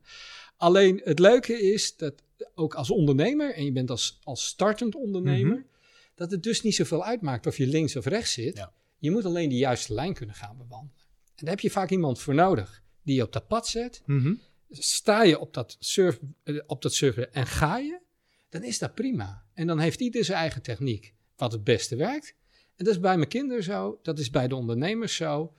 Alleen 0.59 1.01
het 1.03 1.19
leuke 1.19 1.61
is 1.61 1.95
dat 1.97 2.13
ook 2.55 2.73
als 2.73 2.89
ondernemer, 2.91 3.53
en 3.53 3.65
je 3.65 3.71
bent 3.71 3.89
als, 3.89 4.19
als 4.23 4.45
startend 4.45 4.95
ondernemer, 4.95 5.57
Mhm. 5.57 5.65
dat 6.15 6.31
het 6.31 6.43
dus 6.43 6.61
niet 6.61 6.75
zoveel 6.75 7.03
uitmaakt 7.05 7.47
of 7.47 7.57
je 7.57 7.67
links 7.67 7.95
of 7.95 8.05
rechts 8.05 8.33
zit. 8.33 8.55
Ja. 8.57 8.73
Je 8.97 9.11
moet 9.11 9.25
alleen 9.25 9.49
de 9.49 9.55
juiste 9.57 9.93
lijn 9.93 10.13
kunnen 10.13 10.35
gaan 10.35 10.57
bewandelen. 10.57 10.97
En 11.35 11.45
daar 11.45 11.49
heb 11.49 11.59
je 11.59 11.69
vaak 11.69 11.89
iemand 11.89 12.19
voor 12.19 12.33
nodig 12.35 12.83
die 13.03 13.15
je 13.15 13.23
op 13.23 13.33
dat 13.33 13.47
pad 13.47 13.67
zet. 13.67 14.01
Mhm. 14.05 14.33
Sta 14.69 15.23
je 15.23 15.39
op 15.39 15.53
dat, 15.53 15.75
surf, 15.79 16.19
eh, 16.43 16.59
op 16.67 16.81
dat 16.81 16.93
surfen 16.93 17.33
en 17.33 17.45
ga 17.47 17.77
je, 17.77 17.99
dan 18.49 18.63
is 18.63 18.79
dat 18.79 18.93
prima. 18.95 19.45
En 19.53 19.67
dan 19.67 19.79
heeft 19.79 19.99
ieder 19.99 20.25
zijn 20.25 20.37
eigen 20.37 20.61
techniek, 20.61 21.13
wat 21.35 21.51
het 21.51 21.63
beste 21.63 21.95
werkt. 21.95 22.35
En 22.75 22.85
dat 22.85 22.93
is 22.93 22.99
bij 22.99 23.17
mijn 23.17 23.29
kinderen 23.29 23.63
zo, 23.63 23.99
dat 24.03 24.19
is 24.19 24.29
bij 24.29 24.47
de 24.47 24.55
ondernemers 24.55 25.15
zo. 25.15 25.53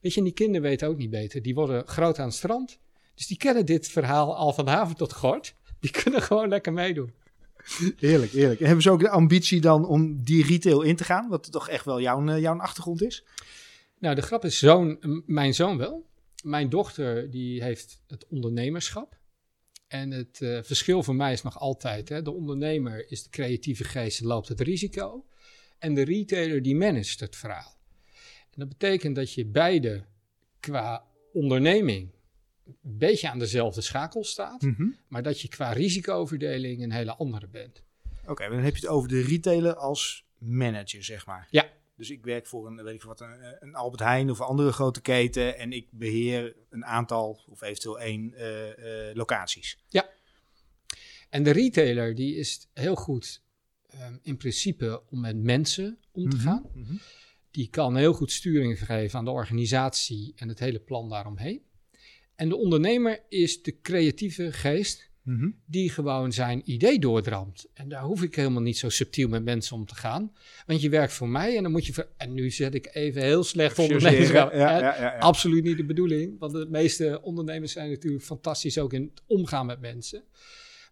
Weet 0.00 0.12
je, 0.12 0.18
en 0.18 0.24
die 0.24 0.34
kinderen 0.34 0.62
weten 0.62 0.88
ook 0.88 0.96
niet 0.96 1.10
beter. 1.10 1.42
Die 1.42 1.54
worden 1.54 1.86
groot 1.86 2.18
aan 2.18 2.26
het 2.26 2.34
strand. 2.34 2.78
Dus 3.14 3.26
die 3.26 3.36
kennen 3.36 3.66
dit 3.66 3.88
verhaal 3.88 4.36
al 4.36 4.52
van 4.52 4.66
haven 4.66 4.96
tot 4.96 5.12
gort. 5.12 5.54
Die 5.80 5.90
kunnen 5.90 6.22
gewoon 6.22 6.48
lekker 6.48 6.72
meedoen. 6.72 7.12
Heerlijk, 7.96 8.32
heerlijk. 8.32 8.60
En 8.60 8.66
hebben 8.66 8.82
ze 8.82 8.90
ook 8.90 9.00
de 9.00 9.08
ambitie 9.08 9.60
dan 9.60 9.86
om 9.86 10.22
die 10.22 10.46
retail 10.46 10.82
in 10.82 10.96
te 10.96 11.04
gaan? 11.04 11.28
Wat 11.28 11.52
toch 11.52 11.68
echt 11.68 11.84
wel 11.84 12.00
jouw, 12.00 12.26
eh, 12.26 12.40
jouw 12.40 12.58
achtergrond 12.58 13.02
is? 13.02 13.24
Nou, 13.98 14.14
de 14.14 14.22
grap 14.22 14.44
is, 14.44 14.58
zoon, 14.58 15.22
mijn 15.26 15.54
zoon 15.54 15.78
wel. 15.78 16.06
Mijn 16.42 16.68
dochter 16.68 17.30
die 17.30 17.62
heeft 17.62 18.00
het 18.06 18.26
ondernemerschap. 18.28 19.18
En 19.88 20.10
het 20.10 20.40
eh, 20.40 20.58
verschil 20.62 21.02
voor 21.02 21.14
mij 21.14 21.32
is 21.32 21.42
nog 21.42 21.58
altijd, 21.58 22.08
hè, 22.08 22.22
de 22.22 22.32
ondernemer 22.32 23.10
is 23.10 23.22
de 23.22 23.30
creatieve 23.30 23.84
geest 23.84 24.20
en 24.20 24.26
loopt 24.26 24.48
het 24.48 24.60
risico. 24.60 25.24
En 25.78 25.94
de 25.94 26.04
retailer 26.04 26.62
die 26.62 26.76
managt 26.76 27.20
het 27.20 27.36
verhaal. 27.36 27.76
En 28.50 28.60
dat 28.60 28.68
betekent 28.68 29.16
dat 29.16 29.32
je 29.32 29.46
beide 29.46 30.04
qua 30.60 31.04
onderneming 31.32 32.10
een 32.66 32.98
beetje 32.98 33.30
aan 33.30 33.38
dezelfde 33.38 33.80
schakel 33.80 34.24
staat. 34.24 34.62
Mhm. 34.62 34.86
Maar 35.08 35.22
dat 35.22 35.40
je 35.40 35.48
qua 35.48 35.72
risicoverdeling 35.72 36.82
een 36.82 36.92
hele 36.92 37.14
andere 37.16 37.48
bent. 37.48 37.82
Oké, 38.26 38.48
dan 38.48 38.58
heb 38.58 38.76
je 38.76 38.80
het 38.80 38.90
over 38.90 39.08
de 39.08 39.20
retailer 39.22 39.74
als 39.76 40.24
manager, 40.38 41.04
zeg 41.04 41.26
maar. 41.26 41.46
Ja. 41.50 41.72
Dus 41.96 42.10
ik 42.10 42.24
werk 42.24 42.46
voor 42.46 42.66
een, 42.66 42.82
weet 42.82 42.94
ik 42.94 43.02
wat, 43.02 43.20
een, 43.20 43.56
een 43.60 43.74
Albert 43.74 44.02
Heijn 44.02 44.30
of 44.30 44.38
een 44.38 44.46
andere 44.46 44.72
grote 44.72 45.00
keten. 45.00 45.58
En 45.58 45.72
ik 45.72 45.88
beheer 45.90 46.56
een 46.70 46.84
aantal, 46.84 47.44
of 47.48 47.62
eventueel 47.62 48.00
één, 48.00 48.34
eh, 48.34 49.08
eh, 49.08 49.16
locaties. 49.16 49.78
En 51.30 51.42
de 51.42 51.50
retailer 51.50 52.14
die 52.14 52.36
is 52.36 52.68
heel 52.72 52.94
goed 52.94 53.42
ehm, 53.88 54.16
in 54.22 54.36
principe 54.36 55.02
om 55.10 55.20
met 55.20 55.36
mensen 55.36 55.98
om 56.12 56.28
te 56.30 56.36
Mhm, 56.36 56.44
gaan. 56.46 56.70
mhm. 56.74 56.94
Die 57.50 57.68
kan 57.68 57.96
heel 57.96 58.12
goed 58.12 58.32
sturing 58.32 58.84
geven 58.84 59.18
aan 59.18 59.24
de 59.24 59.30
organisatie 59.30 60.32
en 60.36 60.48
het 60.48 60.58
hele 60.58 60.78
plan 60.80 61.08
daaromheen. 61.08 61.62
En 62.36 62.48
de 62.48 62.56
ondernemer 62.56 63.20
is 63.28 63.62
de 63.62 63.80
creatieve 63.80 64.52
geest 64.52 65.12
Mhm. 65.22 65.50
die 65.66 65.90
gewoon 65.90 66.32
zijn 66.32 66.62
idee 66.70 66.98
doordramt. 66.98 67.66
En 67.74 67.88
daar 67.88 68.02
hoef 68.02 68.22
ik 68.22 68.34
helemaal 68.34 68.62
niet 68.62 68.78
zo 68.78 68.88
subtiel 68.88 69.28
met 69.28 69.44
mensen 69.44 69.76
om 69.76 69.86
te 69.86 69.94
gaan. 69.94 70.32
Want 70.66 70.80
je 70.80 70.88
werkt 70.88 71.12
voor 71.12 71.28
mij 71.28 71.56
en 71.56 71.62
dan 71.62 71.72
moet 71.72 71.86
je... 71.86 72.06
En 72.16 72.32
nu 72.34 72.50
zet 72.50 72.74
ik 72.74 72.88
even 72.92 73.22
heel 73.22 73.44
slecht 73.44 73.78
ondernemerschap. 73.78 74.52
Ja. 74.52 75.16
Absoluut 75.18 75.64
niet 75.64 75.76
de 75.76 75.84
bedoeling. 75.84 76.38
Want 76.38 76.52
de 76.52 76.66
meeste 76.70 77.22
ondernemers 77.22 77.72
zijn 77.72 77.90
natuurlijk 77.90 78.24
fantastisch 78.24 78.78
ook 78.78 78.92
in 78.92 79.02
het 79.02 79.22
omgaan 79.26 79.66
met 79.66 79.80
mensen. 79.80 80.22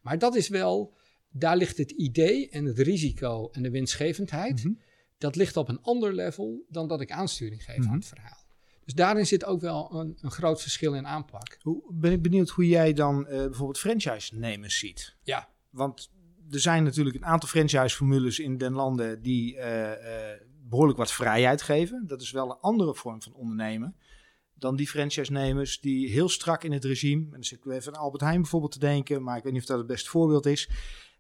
Maar 0.03 0.19
dat 0.19 0.35
is 0.37 0.49
wel... 0.49 0.95
Daar 1.31 1.57
ligt 1.57 1.79
het 1.79 1.91
idee 1.91 2.49
en 2.49 2.65
het 2.65 2.79
risico 2.79 3.49
en 3.53 3.63
de 3.63 3.71
winstgevendheid 3.71 4.65
Mhm. 4.65 4.73
dat 5.19 5.37
ligt 5.37 5.57
op 5.57 5.69
een 5.69 5.81
ander 5.83 6.15
level 6.15 6.65
dan 6.69 6.89
dat 6.89 7.01
ik 7.01 7.11
aansturing 7.11 7.65
geef 7.65 7.77
Mhm. 7.79 7.89
aan 7.89 7.95
het 7.95 8.07
verhaal. 8.07 8.42
Dus 8.85 8.95
daarin 8.95 9.27
zit 9.27 9.45
ook 9.45 9.61
wel 9.61 9.95
een, 9.95 10.19
een 10.21 10.31
groot 10.31 10.63
verschil 10.63 10.95
in 10.95 11.07
aanpak. 11.07 11.59
Hoe, 11.61 11.83
ben 11.93 12.13
ik 12.13 12.23
benieuwd 12.23 12.49
hoe 12.49 12.69
jij 12.69 12.93
dan 12.93 13.27
eh, 13.27 13.39
bijvoorbeeld 13.39 13.79
franchise-nemers 13.79 14.79
ziet. 14.79 15.17
Ja. 15.23 15.49
Want 15.71 16.11
er 16.51 16.61
zijn 16.61 16.85
natuurlijk 16.85 17.17
een 17.17 17.25
aantal 17.25 17.49
franchise-formules 17.49 18.39
in 18.39 18.59
den 18.59 18.73
landen 18.73 19.23
die 19.23 19.57
eh, 19.57 20.33
eh, 20.33 20.41
behoorlijk 20.69 20.99
wat 20.99 21.13
vrijheid 21.13 21.63
geven. 21.63 22.05
Dat 22.07 22.21
is 22.21 22.31
wel 22.31 22.51
een 22.51 22.61
andere 22.61 22.95
vorm 22.95 23.23
van 23.23 23.35
ondernemen 23.35 23.97
dan 24.63 24.77
die 24.77 24.89
franchise-nemers 24.89 25.81
die 25.81 26.09
heel 26.09 26.29
strak 26.29 26.65
in 26.65 26.73
het 26.73 26.85
regime, 26.85 27.25
en 27.25 27.31
dan 27.31 27.45
zit 27.45 27.59
ik 27.59 27.73
even 27.73 27.95
aan 27.95 28.01
Albert 28.01 28.23
Heijn 28.23 28.41
bijvoorbeeld 28.41 28.73
te 28.73 28.79
denken, 28.79 29.23
maar 29.23 29.37
ik 29.37 29.43
weet 29.43 29.53
niet 29.53 29.63
of 29.63 29.69
dat 29.69 29.79
het 29.79 29.87
beste 29.87 30.11
voorbeeld 30.11 30.47
is, 30.47 30.69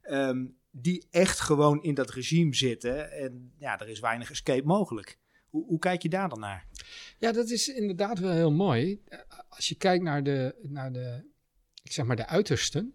ehm, 0.02 0.46
die 0.70 1.06
echt 1.10 1.40
gewoon 1.40 1.82
in 1.82 1.94
dat 1.94 2.10
regime 2.10 2.54
zitten 2.54 3.12
en 3.12 3.52
ja, 3.58 3.80
er 3.80 3.88
is 3.88 4.00
weinig 4.00 4.30
escape 4.30 4.66
mogelijk. 4.66 5.18
Hoe, 5.48 5.66
hoe 5.66 5.78
kijk 5.78 6.02
je 6.02 6.08
daar 6.08 6.28
dan 6.28 6.40
naar? 6.40 6.66
Ja, 7.18 7.32
dat 7.32 7.50
is 7.50 7.68
inderdaad 7.68 8.18
wel 8.18 8.32
heel 8.32 8.52
mooi. 8.52 9.00
Eh, 9.08 9.18
Als 9.48 9.68
je 9.68 9.74
kijkt 9.74 10.04
naar 10.04 10.22
de, 10.22 10.54
naar 10.62 10.92
de, 10.92 11.22
ik 11.82 11.92
zeg 11.92 12.04
maar 12.06 12.16
de 12.16 12.26
uitersten, 12.26 12.94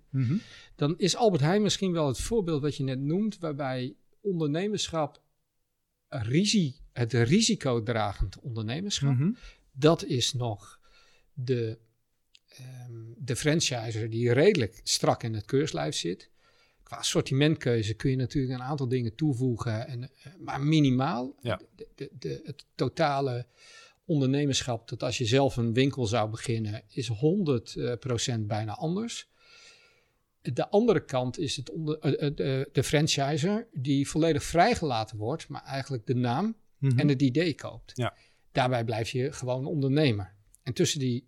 dan 0.76 0.98
is 0.98 1.16
Albert 1.16 1.42
Heijn 1.42 1.62
misschien 1.62 1.92
wel 1.92 2.08
het 2.08 2.20
voorbeeld 2.20 2.62
wat 2.62 2.76
je 2.78 2.84
net 2.84 3.00
noemt, 3.00 3.38
waarbij 3.38 3.96
ondernemerschap, 4.22 5.22
risi, 6.10 6.76
het 6.94 7.14
risicodragend 7.14 8.40
ondernemerschap, 8.40 9.14
Mhm. 9.14 9.32
dat 9.72 10.04
is 10.06 10.34
nog 10.34 10.80
de, 11.34 11.78
ehm, 12.48 13.04
de 13.18 13.36
franchiser 13.36 14.10
die 14.10 14.34
redelijk 14.34 14.80
strak 14.84 15.24
in 15.24 15.34
het 15.34 15.46
keurslijf 15.46 15.96
zit. 15.96 16.30
Qua 16.88 16.98
assortimentkeuze 16.98 17.94
kun 17.94 18.10
je 18.10 18.16
natuurlijk 18.16 18.54
een 18.54 18.66
aantal 18.66 18.88
dingen 18.88 19.16
toevoegen, 19.16 19.88
en, 19.88 20.04
eh, 20.04 20.34
maar 20.40 20.62
minimaal. 20.62 21.36
Ja. 21.42 21.62
De, 21.76 21.88
de, 21.96 22.10
de, 22.20 22.42
het 22.44 22.66
totale 22.76 23.46
ondernemerschap, 24.06 24.90
dat 24.90 25.04
als 25.04 25.18
je 25.18 25.26
zelf 25.26 25.58
een 25.58 25.74
winkel 25.74 26.06
zou 26.06 26.30
beginnen, 26.30 26.84
is 26.88 27.10
100% 27.10 28.40
bijna 28.40 28.76
anders. 28.76 29.30
De 30.42 30.70
andere 30.70 31.06
kant 31.06 31.40
is 31.40 31.56
het 31.56 31.70
onder, 31.72 32.00
eh, 32.00 32.28
eh, 32.28 32.36
de, 32.36 32.70
de 32.72 32.84
franchiser 32.84 33.68
die 33.74 34.08
volledig 34.10 34.44
vrijgelaten 34.44 35.18
wordt, 35.18 35.48
maar 35.48 35.64
eigenlijk 35.64 36.06
de 36.06 36.16
naam 36.16 36.56
Mhm. 36.78 37.00
en 37.00 37.08
het 37.08 37.22
idee 37.22 37.56
koopt. 37.56 37.92
Ja. 37.96 38.16
Daarbij 38.52 38.84
blijf 38.84 39.10
je 39.10 39.32
gewoon 39.32 39.66
ondernemer. 39.66 40.34
En 40.64 40.74
tussen 40.74 41.00
die 41.00 41.28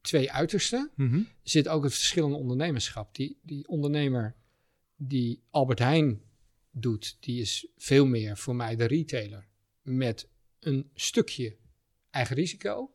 twee 0.00 0.32
uitersten 0.32 0.90
Mhm. 0.94 1.20
zit 1.42 1.68
ook 1.68 1.82
het 1.82 1.92
verschil 1.94 2.26
in 2.26 2.32
ondernemerschap. 2.34 3.14
Die, 3.14 3.38
die 3.42 3.68
ondernemer 3.68 4.34
die 5.00 5.42
Albert 5.50 5.78
Heijn 5.78 6.20
doet, 6.70 7.16
die 7.20 7.40
is 7.40 7.66
veel 7.76 8.06
meer 8.06 8.36
voor 8.36 8.56
mij 8.56 8.76
de 8.76 8.84
retailer 8.84 9.46
met 9.82 10.28
een 10.60 10.90
stukje 10.94 11.56
eigen 12.10 12.36
risico. 12.36 12.92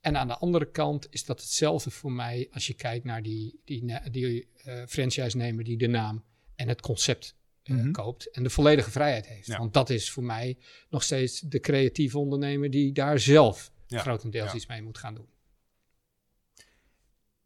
En 0.00 0.16
aan 0.16 0.28
de 0.28 0.36
andere 0.36 0.70
kant 0.70 1.06
is 1.10 1.24
dat 1.24 1.40
hetzelfde 1.40 1.90
voor 1.90 2.12
mij 2.12 2.48
als 2.50 2.66
je 2.66 2.74
kijkt 2.74 3.04
naar 3.04 3.22
die, 3.22 3.60
die, 3.64 4.10
die 4.10 4.48
eh, 4.64 4.82
franchise-nemer 4.86 5.64
die 5.64 5.76
de 5.76 5.86
naam 5.86 6.24
en 6.54 6.68
het 6.68 6.80
concept 6.80 7.36
eh, 7.62 7.74
Mhm. 7.76 7.90
koopt 7.90 8.30
en 8.30 8.42
de 8.42 8.50
volledige 8.50 8.90
vrijheid 8.90 9.26
heeft. 9.26 9.46
Ja. 9.46 9.58
Want 9.58 9.72
dat 9.74 9.90
is 9.90 10.10
voor 10.10 10.22
mij 10.24 10.58
nog 10.88 11.02
steeds 11.02 11.40
de 11.40 11.60
creatieve 11.60 12.18
ondernemer 12.18 12.70
die 12.70 12.92
daar 12.92 13.18
zelf 13.18 13.72
Ja. 13.86 13.98
grotendeels 13.98 14.48
Ja. 14.50 14.54
iets 14.56 14.66
mee 14.66 14.82
moet 14.82 14.98
gaan 14.98 15.14
doen. 15.14 15.28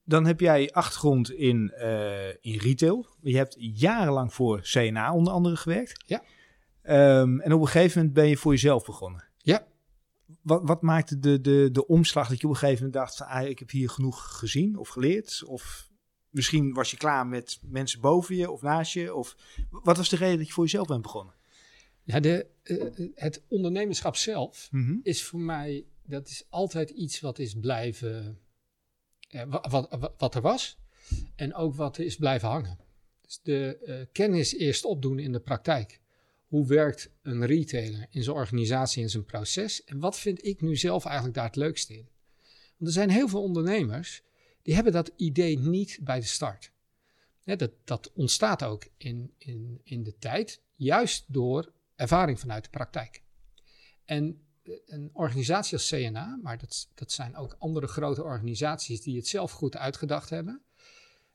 Dan 0.05 0.27
heb 0.27 0.41
jij 0.41 0.71
achtergrond 0.73 1.31
in, 1.33 1.71
eh, 1.71 2.29
in 2.29 2.59
retail. 2.59 3.07
Je 3.23 3.37
hebt 3.37 3.57
jarenlang 3.59 4.35
voor 4.35 4.61
CNA 4.61 5.15
onder 5.15 5.33
andere 5.33 5.57
gewerkt. 5.57 6.05
Ja. 6.07 6.23
Ehm, 6.83 7.41
en 7.41 7.53
op 7.53 7.61
een 7.61 7.67
gegeven 7.67 7.97
moment 7.99 8.15
ben 8.15 8.29
je 8.29 8.37
voor 8.37 8.53
jezelf 8.53 8.85
begonnen. 8.85 9.25
Ja. 9.39 9.67
Wat, 10.43 10.61
wat 10.65 10.83
maakte 10.83 11.19
de, 11.19 11.41
de, 11.41 11.69
de 11.73 11.87
omslag 11.87 12.29
dat 12.29 12.41
je 12.41 12.47
op 12.47 12.53
een 12.53 12.59
gegeven 12.59 12.85
moment 12.85 13.03
dacht 13.03 13.17
van... 13.17 13.27
Ah, 13.27 13.49
ik 13.49 13.59
heb 13.59 13.71
hier 13.71 13.91
genoeg 13.91 14.39
gezien 14.39 14.77
of 14.79 14.89
geleerd? 14.89 15.43
Of 15.47 15.89
misschien 16.31 16.73
was 16.73 16.91
je 16.91 16.97
klaar 16.97 17.27
met 17.27 17.59
mensen 17.63 18.01
boven 18.01 18.37
je 18.37 18.51
of 18.51 18.63
naast 18.63 18.93
je? 18.93 19.15
Of 19.15 19.37
wat 19.71 19.97
was 19.97 20.09
de 20.09 20.17
reden 20.17 20.39
dat 20.39 20.47
je 20.47 20.53
voor 20.53 20.65
jezelf 20.65 20.87
bent 20.87 21.03
begonnen? 21.03 21.35
Ja, 22.03 22.21
de, 22.21 22.47
eh, 22.63 23.09
het 23.15 23.43
ondernemerschap 23.49 24.17
zelf 24.17 24.69
Mhm. 24.71 24.97
is 25.03 25.25
voor 25.25 25.41
mij, 25.41 25.85
dat 26.07 26.29
is 26.29 26.47
altijd 26.49 26.91
iets 26.91 27.21
wat 27.21 27.39
is 27.39 27.55
blijven, 27.55 28.39
wat, 29.49 30.13
wat, 30.17 30.35
er 30.35 30.41
was 30.41 30.79
en 31.37 31.55
ook 31.55 31.75
wat 31.75 31.99
is 31.99 32.17
blijven 32.17 32.49
hangen. 32.49 32.79
Dus 33.21 33.41
de 33.43 33.79
eh, 33.79 34.07
kennis 34.13 34.55
eerst 34.55 34.85
opdoen 34.85 35.19
in 35.19 35.33
de 35.33 35.41
praktijk. 35.41 36.01
Hoe 36.47 36.67
werkt 36.67 37.11
een 37.23 37.47
retailer 37.47 38.07
in 38.11 38.23
zijn 38.23 38.37
organisatie, 38.37 39.03
in 39.03 39.11
zijn 39.11 39.25
proces? 39.25 39.85
En 39.85 39.99
wat 39.99 40.19
vind 40.19 40.45
ik 40.45 40.61
nu 40.61 40.77
zelf 40.77 41.05
eigenlijk 41.05 41.35
daar 41.35 41.47
het 41.47 41.57
leukste 41.57 41.95
in? 41.95 42.09
Want 42.77 42.87
er 42.87 42.93
zijn 42.93 43.11
heel 43.11 43.29
veel 43.29 43.43
ondernemers 43.43 44.23
die 44.63 44.75
hebben 44.75 44.93
dat 44.93 45.13
idee 45.17 45.59
niet 45.59 45.99
bij 46.03 46.21
de 46.21 46.27
start. 46.27 46.73
Dat, 47.45 47.71
dat 47.85 48.13
ontstaat 48.13 48.63
ook 48.63 48.89
in, 48.97 49.35
in, 49.39 49.81
in 49.83 50.03
de 50.03 50.19
tijd, 50.19 50.63
juist 50.75 51.25
door 51.29 51.73
ervaring 51.97 52.41
vanuit 52.41 52.65
de 52.65 52.71
praktijk. 52.71 53.23
En 54.05 54.43
een 54.87 55.11
organisatie 55.13 55.73
als 55.77 55.89
CNA, 55.89 56.39
maar 56.43 56.59
dat, 56.59 56.89
dat 56.95 57.13
zijn 57.13 57.37
ook 57.37 57.57
andere 57.59 57.87
grote 57.87 58.23
organisaties 58.23 59.01
die 59.03 59.17
het 59.17 59.27
zelf 59.29 59.51
goed 59.53 59.77
uitgedacht 59.77 60.31
hebben. 60.31 60.63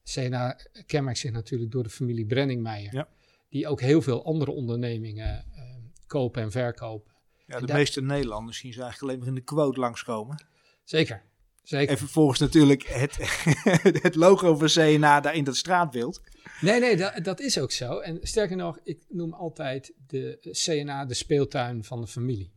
CNA 0.04 0.58
kenmerkt 0.86 1.20
zich 1.20 1.32
natuurlijk 1.32 1.72
door 1.72 1.84
de 1.84 1.90
familie 1.90 2.26
Brenningmeijer, 2.26 2.94
Ja. 2.94 3.08
die 3.50 3.68
ook 3.68 3.82
heel 3.82 4.02
veel 4.02 4.26
andere 4.26 4.52
ondernemingen 4.52 5.46
eh, 5.54 5.62
kopen 6.08 6.42
en 6.42 6.52
verkopen. 6.52 7.12
Ja, 7.48 7.56
En 7.56 7.62
de 7.62 7.68
daar- 7.68 7.78
meeste 7.78 8.02
Nederlanders 8.02 8.58
zien 8.58 8.74
ze 8.74 8.82
eigenlijk 8.82 9.12
alleen 9.12 9.20
maar 9.20 9.36
in 9.38 9.44
de 9.46 9.54
quote 9.54 9.80
langskomen. 9.80 10.44
Zeker, 10.84 11.24
zeker. 11.64 11.90
En 11.90 11.98
vervolgens 11.98 12.40
natuurlijk 12.40 12.84
het, 12.88 13.18
het 14.04 14.16
logo 14.16 14.56
van 14.56 14.68
CNA 14.68 15.20
daar 15.20 15.36
in 15.36 15.44
dat 15.44 15.56
straatbeeld. 15.56 16.22
Nee, 16.62 16.80
nee, 16.80 16.98
dat, 16.98 17.24
dat 17.24 17.40
is 17.40 17.60
ook 17.60 17.72
zo. 17.72 17.98
En 18.00 18.20
sterker 18.22 18.56
nog, 18.56 18.80
ik 18.84 19.04
noem 19.10 19.34
altijd 19.34 19.94
de 20.08 20.38
CNA 20.66 21.06
de 21.06 21.14
speeltuin 21.14 21.84
van 21.84 22.02
de 22.02 22.08
familie. 22.08 22.52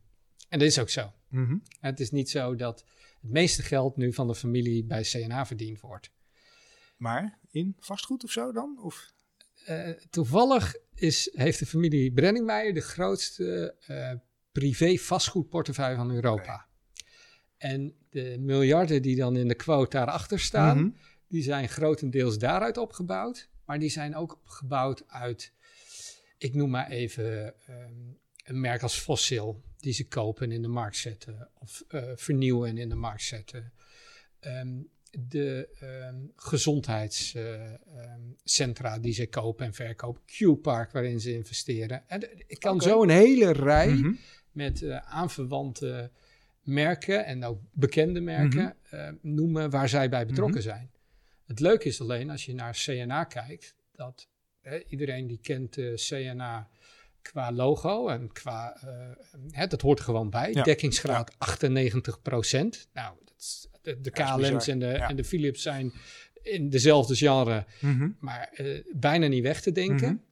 En 0.52 0.58
dat 0.58 0.68
is 0.68 0.78
ook 0.78 0.90
zo. 0.90 1.12
Het 1.80 2.00
is 2.00 2.10
niet 2.10 2.30
zo 2.30 2.54
dat 2.54 2.84
het 3.20 3.30
meeste 3.30 3.62
geld 3.62 3.96
nu 3.96 4.12
van 4.12 4.26
de 4.26 4.34
familie 4.34 4.84
bij 4.84 5.02
CNA 5.02 5.46
verdiend 5.46 5.80
wordt. 5.80 6.10
Maar 6.96 7.38
in 7.50 7.76
vastgoed 7.78 8.24
of 8.24 8.30
zo 8.30 8.52
dan? 8.52 8.78
Of? 8.82 9.12
Eh, 9.64 9.90
toevallig 10.10 10.74
is, 10.94 11.30
heeft 11.32 11.58
de 11.58 11.66
familie 11.66 12.12
Brenningmeijer 12.12 12.74
de 12.74 12.80
grootste 12.80 13.74
eh, 13.86 14.12
privé 14.52 14.96
vastgoedportefeuille 14.96 15.96
van 15.96 16.10
Europa. 16.10 16.66
En 17.56 17.94
de 18.10 18.36
miljarden 18.40 19.02
die 19.02 19.16
dan 19.16 19.36
in 19.36 19.48
de 19.48 19.54
quote 19.54 19.96
daarachter 19.96 20.40
staan, 20.40 20.78
Mhm. 20.78 20.90
die 21.28 21.42
zijn 21.42 21.68
grotendeels 21.68 22.38
daaruit 22.38 22.76
opgebouwd. 22.76 23.48
Maar 23.64 23.78
die 23.78 23.90
zijn 23.90 24.16
ook 24.16 24.32
opgebouwd 24.32 25.08
uit, 25.08 25.52
ik 26.38 26.54
noem 26.54 26.70
maar 26.70 26.90
even 26.90 27.54
ehm, 27.66 27.92
een 28.44 28.60
merk 28.60 28.82
als 28.82 28.98
Fossil, 28.98 29.62
die 29.82 29.92
ze 29.92 30.08
kopen 30.08 30.44
en 30.44 30.52
in 30.52 30.62
de 30.62 30.68
markt 30.68 30.96
zetten. 30.96 31.48
Of 31.58 31.84
eh, 31.88 32.02
vernieuwen 32.14 32.68
en 32.68 32.78
in 32.78 32.88
de 32.88 32.94
markt 32.94 33.22
zetten. 33.22 33.72
Ehm, 34.40 34.80
de 35.28 35.68
ehm, 35.80 36.16
gezondheidscentra 36.36 38.98
die 38.98 39.12
ze 39.12 39.26
kopen 39.26 39.66
en 39.66 39.74
verkopen. 39.74 40.22
Q-Park 40.24 40.92
waarin 40.92 41.20
ze 41.20 41.34
investeren. 41.34 42.08
En 42.08 42.28
ik 42.46 42.60
kan 42.60 42.80
zo 42.80 43.02
een 43.02 43.08
hele 43.08 43.52
rij 43.52 43.92
Mhm. 43.92 44.12
met 44.52 44.82
eh, 44.82 44.96
aanverwante 44.96 46.10
merken 46.62 47.24
en 47.24 47.44
ook 47.44 47.60
bekende 47.72 48.20
merken 48.20 48.76
eh, 48.90 49.08
noemen 49.20 49.70
waar 49.70 49.88
zij 49.88 50.08
bij 50.08 50.26
betrokken 50.26 50.62
zijn. 50.62 50.90
Het 51.46 51.60
leuke 51.60 51.88
is 51.88 52.00
alleen 52.00 52.30
als 52.30 52.44
je 52.44 52.54
naar 52.54 52.74
CNA 52.84 53.24
kijkt, 53.24 53.74
dat 53.92 54.28
hè, 54.60 54.82
iedereen 54.86 55.26
die 55.26 55.38
kent 55.42 55.74
de 55.74 55.92
CNA 55.96 56.68
qua 57.22 57.52
logo 57.52 58.08
en 58.08 58.32
qua, 58.32 58.76
eh, 58.82 59.10
hè, 59.50 59.66
dat 59.66 59.80
hoort 59.80 59.98
er 59.98 60.04
gewoon 60.04 60.30
bij. 60.30 60.52
Ja. 60.52 60.62
Dekkingsgraad 60.62 61.34
98 61.38 62.22
procent. 62.22 62.88
Nou, 62.92 63.16
dat 63.24 63.34
is, 63.38 63.68
de, 63.82 64.00
de 64.00 64.10
KLM's 64.10 64.68
en 64.68 64.78
de, 64.78 64.86
Ja. 64.86 65.08
en 65.08 65.16
de 65.16 65.24
Philips 65.24 65.62
zijn 65.62 65.92
in 66.42 66.70
dezelfde 66.70 67.14
genre, 67.16 67.64
Mhm. 67.80 68.10
maar 68.18 68.48
eh, 68.52 68.84
bijna 68.94 69.26
niet 69.26 69.42
weg 69.42 69.60
te 69.60 69.72
denken. 69.72 70.12
Mhm. 70.12 70.22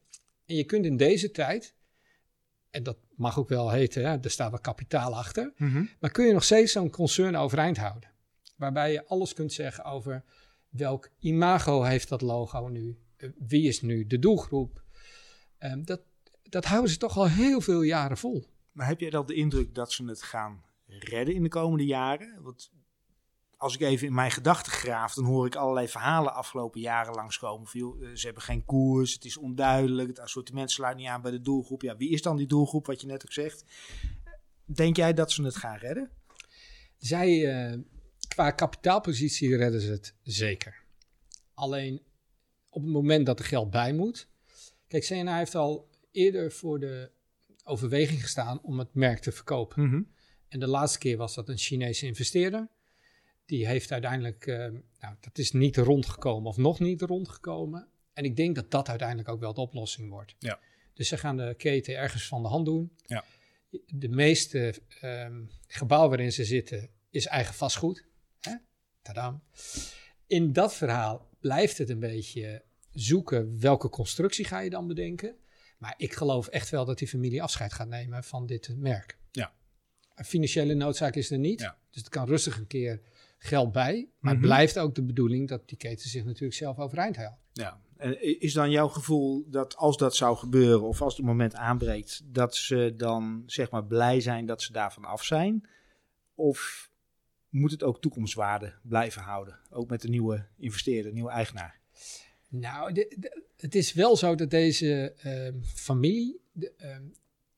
En 0.47 0.55
je 0.57 0.65
kunt 0.65 0.85
in 0.85 0.97
deze 0.97 1.31
tijd, 1.31 1.75
en 2.71 2.83
dat 2.83 2.99
mag 3.17 3.39
ook 3.39 3.49
wel 3.49 3.71
heten, 3.71 4.05
hè, 4.05 4.17
er 4.21 4.31
staat 4.31 4.51
wel 4.51 4.61
kapitaal 4.61 5.17
achter, 5.17 5.53
Mhm. 5.57 5.85
maar 6.01 6.11
kun 6.11 6.27
je 6.27 6.33
nog 6.33 6.45
steeds 6.45 6.73
zo'n 6.73 6.91
concern 6.91 7.37
overeind 7.37 7.77
houden. 7.77 8.11
Waarbij 8.57 8.93
je 8.93 9.07
alles 9.07 9.35
kunt 9.35 9.53
zeggen 9.53 9.85
over 9.85 10.25
welk 10.69 11.11
imago 11.19 11.83
heeft 11.83 12.09
dat 12.09 12.21
logo 12.21 12.69
nu, 12.69 12.99
Eh, 13.17 13.29
wie 13.39 13.69
is 13.69 13.83
nu 13.83 14.07
de 14.07 14.19
doelgroep. 14.19 14.83
Ehm, 15.59 15.83
dat, 15.85 16.01
dat 16.51 16.65
houden 16.65 16.91
ze 16.91 16.97
toch 16.97 17.17
al 17.17 17.29
heel 17.29 17.61
veel 17.61 17.83
jaren 17.83 18.17
vol. 18.17 18.47
Maar 18.73 18.87
heb 18.87 19.01
jij 19.01 19.11
dan 19.11 19.27
de 19.27 19.35
indruk 19.35 19.75
dat 19.75 19.93
ze 19.93 20.05
het 20.05 20.23
gaan 20.23 20.65
redden 20.87 21.35
in 21.35 21.43
de 21.43 21.49
komende 21.49 21.85
jaren? 21.85 22.43
Want 22.43 22.71
als 23.57 23.75
ik 23.75 23.81
even 23.81 24.07
in 24.07 24.15
mijn 24.15 24.31
gedachten 24.31 24.73
graaf, 24.73 25.15
dan 25.15 25.25
hoor 25.25 25.47
ik 25.47 25.55
allerlei 25.55 25.89
verhalen 25.89 26.35
afgelopen 26.35 26.81
jaren 26.81 27.15
langskomen. 27.15 27.67
Van, 27.67 27.81
eh, 27.81 28.09
ze 28.15 28.25
hebben 28.25 28.43
geen 28.43 28.65
koers, 28.65 29.13
het 29.13 29.25
is 29.25 29.37
onduidelijk, 29.37 30.09
het 30.09 30.19
assortiment 30.19 30.71
sluit 30.71 30.97
niet 30.97 31.07
aan 31.07 31.23
bij 31.23 31.31
de 31.31 31.41
doelgroep. 31.41 31.83
Ja, 31.83 31.97
wie 31.97 32.11
is 32.11 32.23
dan 32.23 32.37
die 32.37 32.47
doelgroep, 32.47 32.87
wat 32.87 33.01
je 33.01 33.07
net 33.07 33.23
ook 33.23 33.33
zegt? 33.33 33.65
Denk 34.65 34.97
jij 34.97 35.15
dat 35.15 35.33
ze 35.33 35.43
het 35.43 35.57
gaan 35.57 35.77
redden? 35.77 36.11
Zij, 36.97 37.49
eh, 37.49 37.79
qua 38.29 38.51
kapitaalpositie 38.51 39.57
redden 39.57 39.81
ze 39.81 39.91
het 39.91 40.15
zeker. 40.23 40.83
Alleen 41.55 42.03
op 42.71 42.83
het 42.83 42.93
moment 42.93 43.27
dat 43.27 43.39
er 43.39 43.45
geld 43.45 43.71
bij 43.71 43.93
moet. 43.93 44.29
Kijk, 44.89 45.05
CNA 45.05 45.37
heeft 45.37 45.55
al 45.55 45.90
eerder 46.13 46.53
voor 46.53 46.81
de 46.81 47.11
overweging 47.65 48.23
gestaan 48.23 48.63
om 48.63 48.79
het 48.79 48.95
merk 48.95 49.19
te 49.19 49.33
verkopen. 49.33 49.83
Mhm. 49.83 50.03
En 50.49 50.61
de 50.61 50.67
laatste 50.67 50.99
keer 50.99 51.17
was 51.17 51.35
dat 51.35 51.49
een 51.49 51.59
Chinese 51.59 52.07
investeerder. 52.07 52.69
Die 53.45 53.67
heeft 53.67 53.93
uiteindelijk, 53.93 54.47
eh, 54.47 54.57
nou, 55.01 55.15
dat 55.21 55.39
is 55.39 55.53
niet 55.53 55.77
rondgekomen 55.77 56.49
of 56.49 56.57
nog 56.57 56.79
niet 56.79 57.03
rondgekomen. 57.03 57.89
En 58.13 58.25
ik 58.25 58.37
denk 58.37 58.55
dat 58.55 58.71
dat 58.71 58.89
uiteindelijk 58.89 59.29
ook 59.29 59.41
wel 59.41 59.55
de 59.55 59.61
oplossing 59.61 60.11
wordt. 60.11 60.35
Ja. 60.39 60.61
Dus 60.95 61.09
ze 61.09 61.17
gaan 61.17 61.37
de 61.37 61.55
keten 61.57 61.97
ergens 61.97 62.27
van 62.27 62.43
de 62.43 62.49
hand 62.49 62.67
doen. 62.67 62.93
Ja. 63.07 63.25
De 63.87 64.09
meeste 64.09 64.75
ehm 65.01 65.43
gebouw 65.67 66.09
waarin 66.09 66.33
ze 66.33 66.45
zitten 66.45 66.91
is 67.11 67.27
eigen 67.27 67.55
vastgoed. 67.55 68.07
Hè? 68.41 68.55
Tadam. 69.03 69.43
In 70.27 70.53
dat 70.53 70.75
verhaal 70.75 71.29
blijft 71.41 71.79
het 71.79 71.91
een 71.91 71.99
beetje 71.99 72.65
zoeken 72.91 73.61
welke 73.61 73.89
constructie 73.89 74.45
ga 74.45 74.61
je 74.61 74.71
dan 74.71 74.87
bedenken. 74.87 75.37
Maar 75.81 75.95
ik 75.97 76.13
geloof 76.13 76.47
echt 76.47 76.71
wel 76.71 76.85
dat 76.85 76.99
die 76.99 77.09
familie 77.09 77.43
afscheid 77.43 77.73
gaat 77.73 77.89
nemen 77.89 78.25
van 78.25 78.47
dit 78.47 78.75
merk. 78.77 79.19
Ja. 79.31 79.53
Een 80.15 80.25
financiële 80.25 80.75
noodzaak 80.75 81.15
is 81.15 81.31
er 81.31 81.39
niet. 81.39 81.61
Ja. 81.61 81.79
Dus 81.91 82.03
er 82.03 82.11
kan 82.11 82.27
rustig 82.27 82.59
een 82.59 82.67
keer 82.67 83.01
geld 83.39 83.73
bij. 83.73 84.09
Maar 84.19 84.33
Mhm. 84.33 84.43
het 84.43 84.53
blijft 84.53 84.79
ook 84.79 84.95
de 84.95 85.03
bedoeling 85.05 85.49
dat 85.49 85.69
die 85.69 85.79
keten 85.79 86.09
zich 86.09 86.25
natuurlijk 86.25 86.55
zelf 86.55 86.79
overeind 86.79 87.17
houdt. 87.17 87.41
Ja. 87.53 87.81
En 87.97 88.41
is 88.41 88.53
dan 88.53 88.71
jouw 88.71 88.89
gevoel 88.89 89.45
dat 89.51 89.77
als 89.77 89.97
dat 89.97 90.17
zou 90.17 90.37
gebeuren, 90.37 90.83
of 90.83 91.03
als 91.03 91.17
het 91.17 91.27
moment 91.27 91.55
aanbreekt, 91.55 92.21
dat 92.25 92.57
ze 92.57 92.95
dan 92.97 93.43
zeg 93.47 93.71
maar 93.71 93.85
blij 93.85 94.21
zijn 94.21 94.47
dat 94.47 94.63
ze 94.63 94.73
daarvan 94.73 95.05
af 95.05 95.25
zijn? 95.25 95.69
Of 96.35 96.91
moet 97.49 97.71
het 97.71 97.83
ook 97.83 98.01
toekomstwaarde 98.01 98.75
blijven 98.83 99.23
houden? 99.23 99.59
Ook 99.71 99.91
met 99.91 100.01
de 100.01 100.09
nieuwe 100.09 100.47
investeerder, 100.57 101.13
nieuwe 101.13 101.31
eigenaar? 101.31 101.81
Nou, 102.51 102.93
de- 102.93 103.15
de- 103.19 103.43
het 103.57 103.75
is 103.75 103.93
wel 103.93 104.17
zo 104.17 104.35
dat 104.35 104.51
deze 104.51 105.13
ehm, 105.17 105.61
familie 105.63 106.41
de, 106.53 106.73
ehm, 106.77 107.03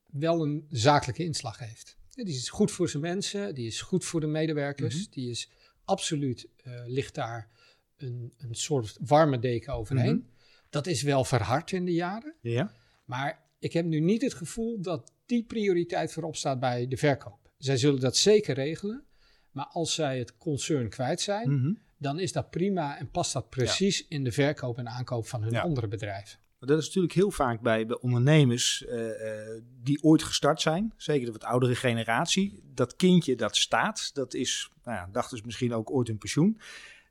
wel 0.05 0.43
een 0.43 0.65
zakelijke 0.69 1.23
inslag 1.23 1.57
heeft. 1.59 1.97
Die 2.09 2.25
is 2.25 2.49
goed 2.49 2.71
voor 2.71 2.89
zijn 2.89 3.03
mensen, 3.03 3.55
die 3.55 3.67
is 3.67 3.81
goed 3.81 4.05
voor 4.05 4.19
de 4.19 4.27
medewerkers, 4.27 4.95
Mhm. 4.95 5.11
die 5.11 5.29
is 5.29 5.49
absoluut, 5.85 6.47
eh, 6.63 6.81
ligt 6.85 7.15
daar 7.15 7.49
een, 7.97 8.33
een 8.37 8.55
soort 8.55 8.97
warme 9.01 9.39
deken 9.39 9.73
overheen. 9.73 10.15
Mhm. 10.15 10.25
Dat 10.69 10.87
is 10.87 11.01
wel 11.01 11.23
verhard 11.23 11.71
in 11.71 11.85
de 11.85 11.93
jaren, 11.93 12.35
Ja. 12.41 12.71
maar 13.05 13.43
ik 13.59 13.73
heb 13.73 13.85
nu 13.85 13.99
niet 13.99 14.21
het 14.21 14.33
gevoel 14.33 14.81
dat 14.81 15.11
die 15.25 15.43
prioriteit 15.43 16.11
voorop 16.13 16.35
staat 16.35 16.59
bij 16.59 16.87
de 16.87 16.97
verkoop. 16.97 17.51
Zij 17.57 17.77
zullen 17.77 17.99
dat 17.99 18.17
zeker 18.17 18.55
regelen, 18.55 19.03
Maar 19.51 19.65
als 19.65 19.93
zij 19.93 20.17
het 20.19 20.37
concern 20.37 20.89
kwijt 20.89 21.21
zijn, 21.21 21.51
Mhm. 21.51 21.73
Dan 22.03 22.19
is 22.19 22.31
dat 22.31 22.49
prima 22.49 22.97
en 22.97 23.09
past 23.09 23.33
dat 23.33 23.49
precies 23.49 24.07
in 24.07 24.23
de 24.23 24.31
verkoop 24.31 24.77
en 24.77 24.89
aankoop 24.89 25.27
van 25.27 25.41
hun 25.43 25.51
Ja. 25.51 25.61
andere 25.61 25.87
bedrijven. 25.87 26.39
Dat 26.59 26.77
is 26.79 26.85
natuurlijk 26.85 27.13
heel 27.13 27.31
vaak 27.31 27.61
bij, 27.61 27.85
bij 27.85 27.97
ondernemers 27.99 28.85
eh, 28.85 29.09
eh, 29.55 29.61
die 29.83 30.03
ooit 30.03 30.23
gestart 30.23 30.61
zijn. 30.61 30.93
Zeker 30.97 31.25
de 31.25 31.31
wat 31.31 31.43
oudere 31.43 31.75
generatie. 31.75 32.63
Dat 32.73 32.95
kindje 32.95 33.35
dat 33.35 33.55
staat, 33.57 34.09
dat 34.13 34.33
is, 34.33 34.69
nou 34.83 34.97
ja, 34.97 35.09
dachten 35.11 35.37
ze 35.37 35.43
misschien 35.45 35.73
ook 35.73 35.91
ooit 35.91 36.09
een 36.09 36.17
pensioen. 36.17 36.59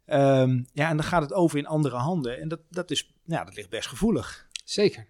Ehm, 0.04 0.62
ja, 0.72 0.88
en 0.88 0.96
dan 0.96 1.04
gaat 1.06 1.22
het 1.22 1.32
over 1.32 1.58
in 1.58 1.66
andere 1.66 1.96
handen. 1.96 2.40
En 2.40 2.48
dat, 2.48 2.60
dat, 2.70 2.90
is, 2.90 3.12
ja, 3.24 3.44
dat 3.44 3.54
ligt 3.54 3.68
best 3.70 3.88
gevoelig. 3.88 4.46
Zeker. 4.64 5.06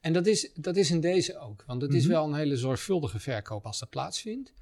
En 0.00 0.12
dat 0.12 0.26
is, 0.26 0.50
dat 0.54 0.76
is 0.76 0.90
in 0.90 1.00
deze 1.00 1.38
ook. 1.38 1.64
Want 1.66 1.82
het 1.82 1.94
is 1.94 2.02
Mhm. 2.02 2.12
wel 2.12 2.24
een 2.26 2.34
hele 2.34 2.56
zorgvuldige 2.56 3.18
verkoop 3.18 3.66
als 3.66 3.78
dat 3.78 3.90
plaatsvindt. 3.90 4.52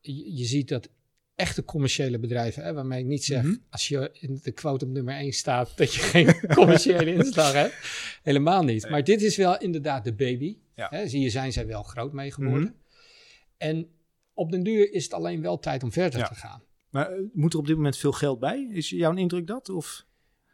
Je, 0.00 0.36
je 0.36 0.44
ziet 0.44 0.68
dat 0.68 0.88
echte 1.34 1.64
commerciële 1.64 2.18
bedrijven, 2.18 2.62
hè, 2.64 2.72
waarmee 2.72 3.00
ik 3.00 3.06
niet 3.06 3.24
zeg, 3.24 3.42
Mhm. 3.42 3.54
als 3.70 3.88
je 3.88 4.10
in 4.12 4.40
de 4.42 4.52
quote 4.52 4.84
op 4.84 4.90
nummer 4.90 5.14
1 5.18 5.32
staat, 5.32 5.76
dat 5.76 5.94
je 5.94 6.00
geen 6.00 6.34
commerciële 6.58 7.12
inslag 7.14 7.52
hebt. 7.52 7.74
Helemaal 8.22 8.62
niet. 8.62 8.82
Nee. 8.82 8.90
Maar 8.90 9.04
dit 9.04 9.22
is 9.22 9.36
wel 9.36 9.58
inderdaad 9.58 10.04
de 10.04 10.14
baby. 10.14 10.56
Ja. 10.74 10.86
Hè, 10.90 11.08
zie 11.08 11.20
je, 11.20 11.30
zijn 11.30 11.52
zij 11.52 11.66
wel 11.66 11.82
groot 11.82 12.12
mee 12.12 12.30
geworden. 12.32 12.62
Mhm. 12.62 12.72
En 13.56 13.88
op 14.34 14.50
den 14.50 14.62
duur 14.62 14.92
is 14.92 15.04
het 15.04 15.12
alleen 15.12 15.42
wel 15.42 15.58
tijd 15.58 15.82
om 15.82 15.92
verder 15.92 16.18
Ja. 16.20 16.26
te 16.28 16.34
gaan. 16.34 16.62
Maar 16.90 17.10
eh, 17.12 17.18
moet 17.32 17.52
er 17.52 17.58
op 17.58 17.66
dit 17.66 17.76
moment 17.76 17.96
veel 17.96 18.12
geld 18.12 18.38
bij? 18.40 18.68
Is 18.72 18.88
jouw 18.90 19.14
indruk 19.16 19.46
dat? 19.46 19.68
Of? 19.68 20.06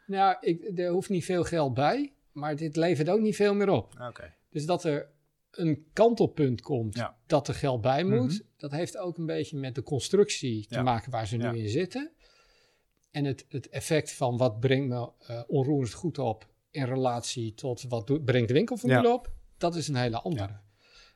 Nou, 0.05 0.37
ik, 0.41 0.79
er 0.79 0.89
hoeft 0.89 1.09
niet 1.09 1.25
veel 1.25 1.43
geld 1.43 1.73
bij, 1.73 2.13
maar 2.31 2.55
dit 2.55 2.75
levert 2.75 3.09
ook 3.09 3.19
niet 3.19 3.35
veel 3.35 3.53
meer 3.53 3.69
op. 3.69 3.93
Oké. 4.09 4.33
Dus 4.49 4.65
dat 4.65 4.83
er 4.83 5.09
een 5.51 5.85
kantelpunt 5.93 6.61
komt 6.61 6.95
Ja. 6.97 7.17
dat 7.27 7.47
er 7.47 7.53
geld 7.53 7.81
bij 7.81 8.03
moet, 8.03 8.31
Mhm. 8.31 8.41
dat 8.57 8.71
heeft 8.71 8.97
ook 8.97 9.17
een 9.17 9.25
beetje 9.25 9.57
met 9.57 9.75
de 9.75 9.83
constructie 9.83 10.67
te 10.67 10.75
Ja. 10.75 10.81
maken 10.81 11.11
waar 11.11 11.27
ze 11.27 11.37
nu 11.37 11.43
Ja. 11.43 11.51
in 11.51 11.69
zitten. 11.69 12.11
En 13.11 13.25
het, 13.25 13.45
het 13.49 13.69
effect 13.69 14.11
van 14.13 14.37
wat 14.37 14.59
brengt 14.59 14.87
me 14.87 15.09
eh, 15.27 15.41
onroerend 15.47 15.93
goed 15.93 16.17
op 16.17 16.47
in 16.69 16.83
relatie 16.85 17.53
tot 17.53 17.81
wat 17.87 18.25
brengt 18.25 18.49
Ja. 18.81 19.13
op, 19.13 19.31
dat 19.57 19.75
is 19.75 19.87
een 19.87 19.95
hele 19.95 20.21
andere. 20.21 20.59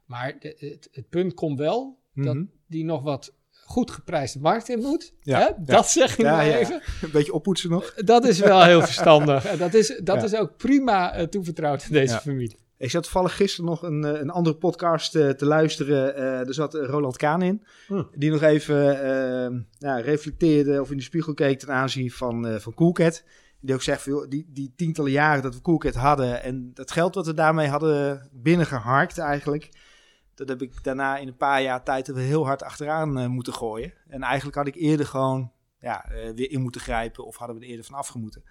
Maar 0.05 0.39
de- 0.39 0.55
het, 0.59 0.87
het 0.91 1.09
punt 1.09 1.33
komt 1.33 1.59
wel 1.59 1.99
dat 2.13 2.35
Mhm. 2.35 2.45
die 2.67 2.83
nog 2.85 3.01
wat 3.01 3.33
goed 3.51 3.91
geprijsde 3.91 4.39
markt 4.39 4.69
in 4.69 4.79
moet. 4.79 5.13
Ja. 5.21 5.39
Hè? 5.39 5.45
Ja. 5.45 5.55
Dat 5.59 5.87
zeg 5.89 6.11
ik 6.17 6.25
Ja, 6.25 6.31
maar 6.35 6.45
even. 6.47 6.81
Een 7.01 7.11
beetje 7.11 7.33
oppoetsen 7.33 7.69
nog. 7.69 7.93
Dat 7.93 8.25
is 8.25 8.39
wel 8.39 8.63
heel 8.63 8.81
verstandig. 8.91 9.45
En 9.45 9.57
dat 9.57 9.73
is, 9.73 9.99
dat 10.03 10.23
is 10.23 10.35
ook 10.35 10.57
prima 10.57 11.13
eh, 11.13 11.25
toevertrouwd 11.27 11.83
in 11.85 11.91
deze 11.91 12.17
familie. 12.19 12.57
Ik 12.77 12.89
zat 12.89 13.03
toevallig 13.03 13.35
gisteren 13.35 13.69
nog 13.69 13.83
een, 13.83 14.03
eh, 14.03 14.19
een 14.19 14.29
andere 14.29 14.55
podcast 14.55 15.15
eh, 15.15 15.29
te 15.29 15.45
luisteren. 15.45 16.15
Eh, 16.15 16.47
er 16.47 16.53
zat 16.53 16.73
Roland 16.73 17.17
Kaan 17.17 17.41
in. 17.41 17.65
Hm. 17.87 18.03
Die 18.13 18.31
nog 18.31 18.41
even 18.41 18.83
ja, 19.77 19.97
reflecteerde 19.97 20.81
of 20.81 20.91
in 20.91 20.97
de 20.97 21.03
spiegel 21.03 21.33
keek 21.33 21.59
ten 21.59 21.71
aanzien 21.71 22.11
van, 22.11 22.61
van 22.61 22.73
Coolcat. 22.73 23.23
Die 23.59 23.73
ook 23.73 23.81
zegt, 23.81 24.01
van, 24.01 24.25
die, 24.29 24.45
die 24.49 24.73
tientallen 24.75 25.11
jaren 25.11 25.43
dat 25.43 25.55
we 25.55 25.61
Coolcat 25.61 25.95
hadden... 25.95 26.43
en 26.43 26.71
dat 26.73 26.91
geld 26.91 27.15
wat 27.15 27.25
we 27.25 27.33
daarmee 27.33 27.67
hadden 27.67 28.29
binnengeharkt 28.31 29.17
eigenlijk... 29.17 29.69
dat 30.35 30.47
heb 30.47 30.61
ik 30.61 30.83
daarna 30.83 31.17
in 31.17 31.27
een 31.27 31.37
paar 31.37 31.61
jaar 31.61 31.83
tijd 31.83 32.07
heel 32.07 32.45
hard 32.45 32.63
achteraan 32.63 33.31
moeten 33.31 33.53
gooien. 33.53 33.93
En 34.07 34.21
eigenlijk 34.21 34.57
had 34.57 34.67
ik 34.67 34.75
eerder 34.75 35.05
gewoon 35.05 35.51
ja, 35.79 36.05
weer 36.35 36.51
in 36.51 36.61
moeten 36.61 36.81
grijpen... 36.81 37.25
of 37.25 37.37
hadden 37.37 37.55
we 37.55 37.61
er 37.63 37.69
eerder 37.69 37.85
van 37.85 37.97
afgemoeten. 37.97 38.43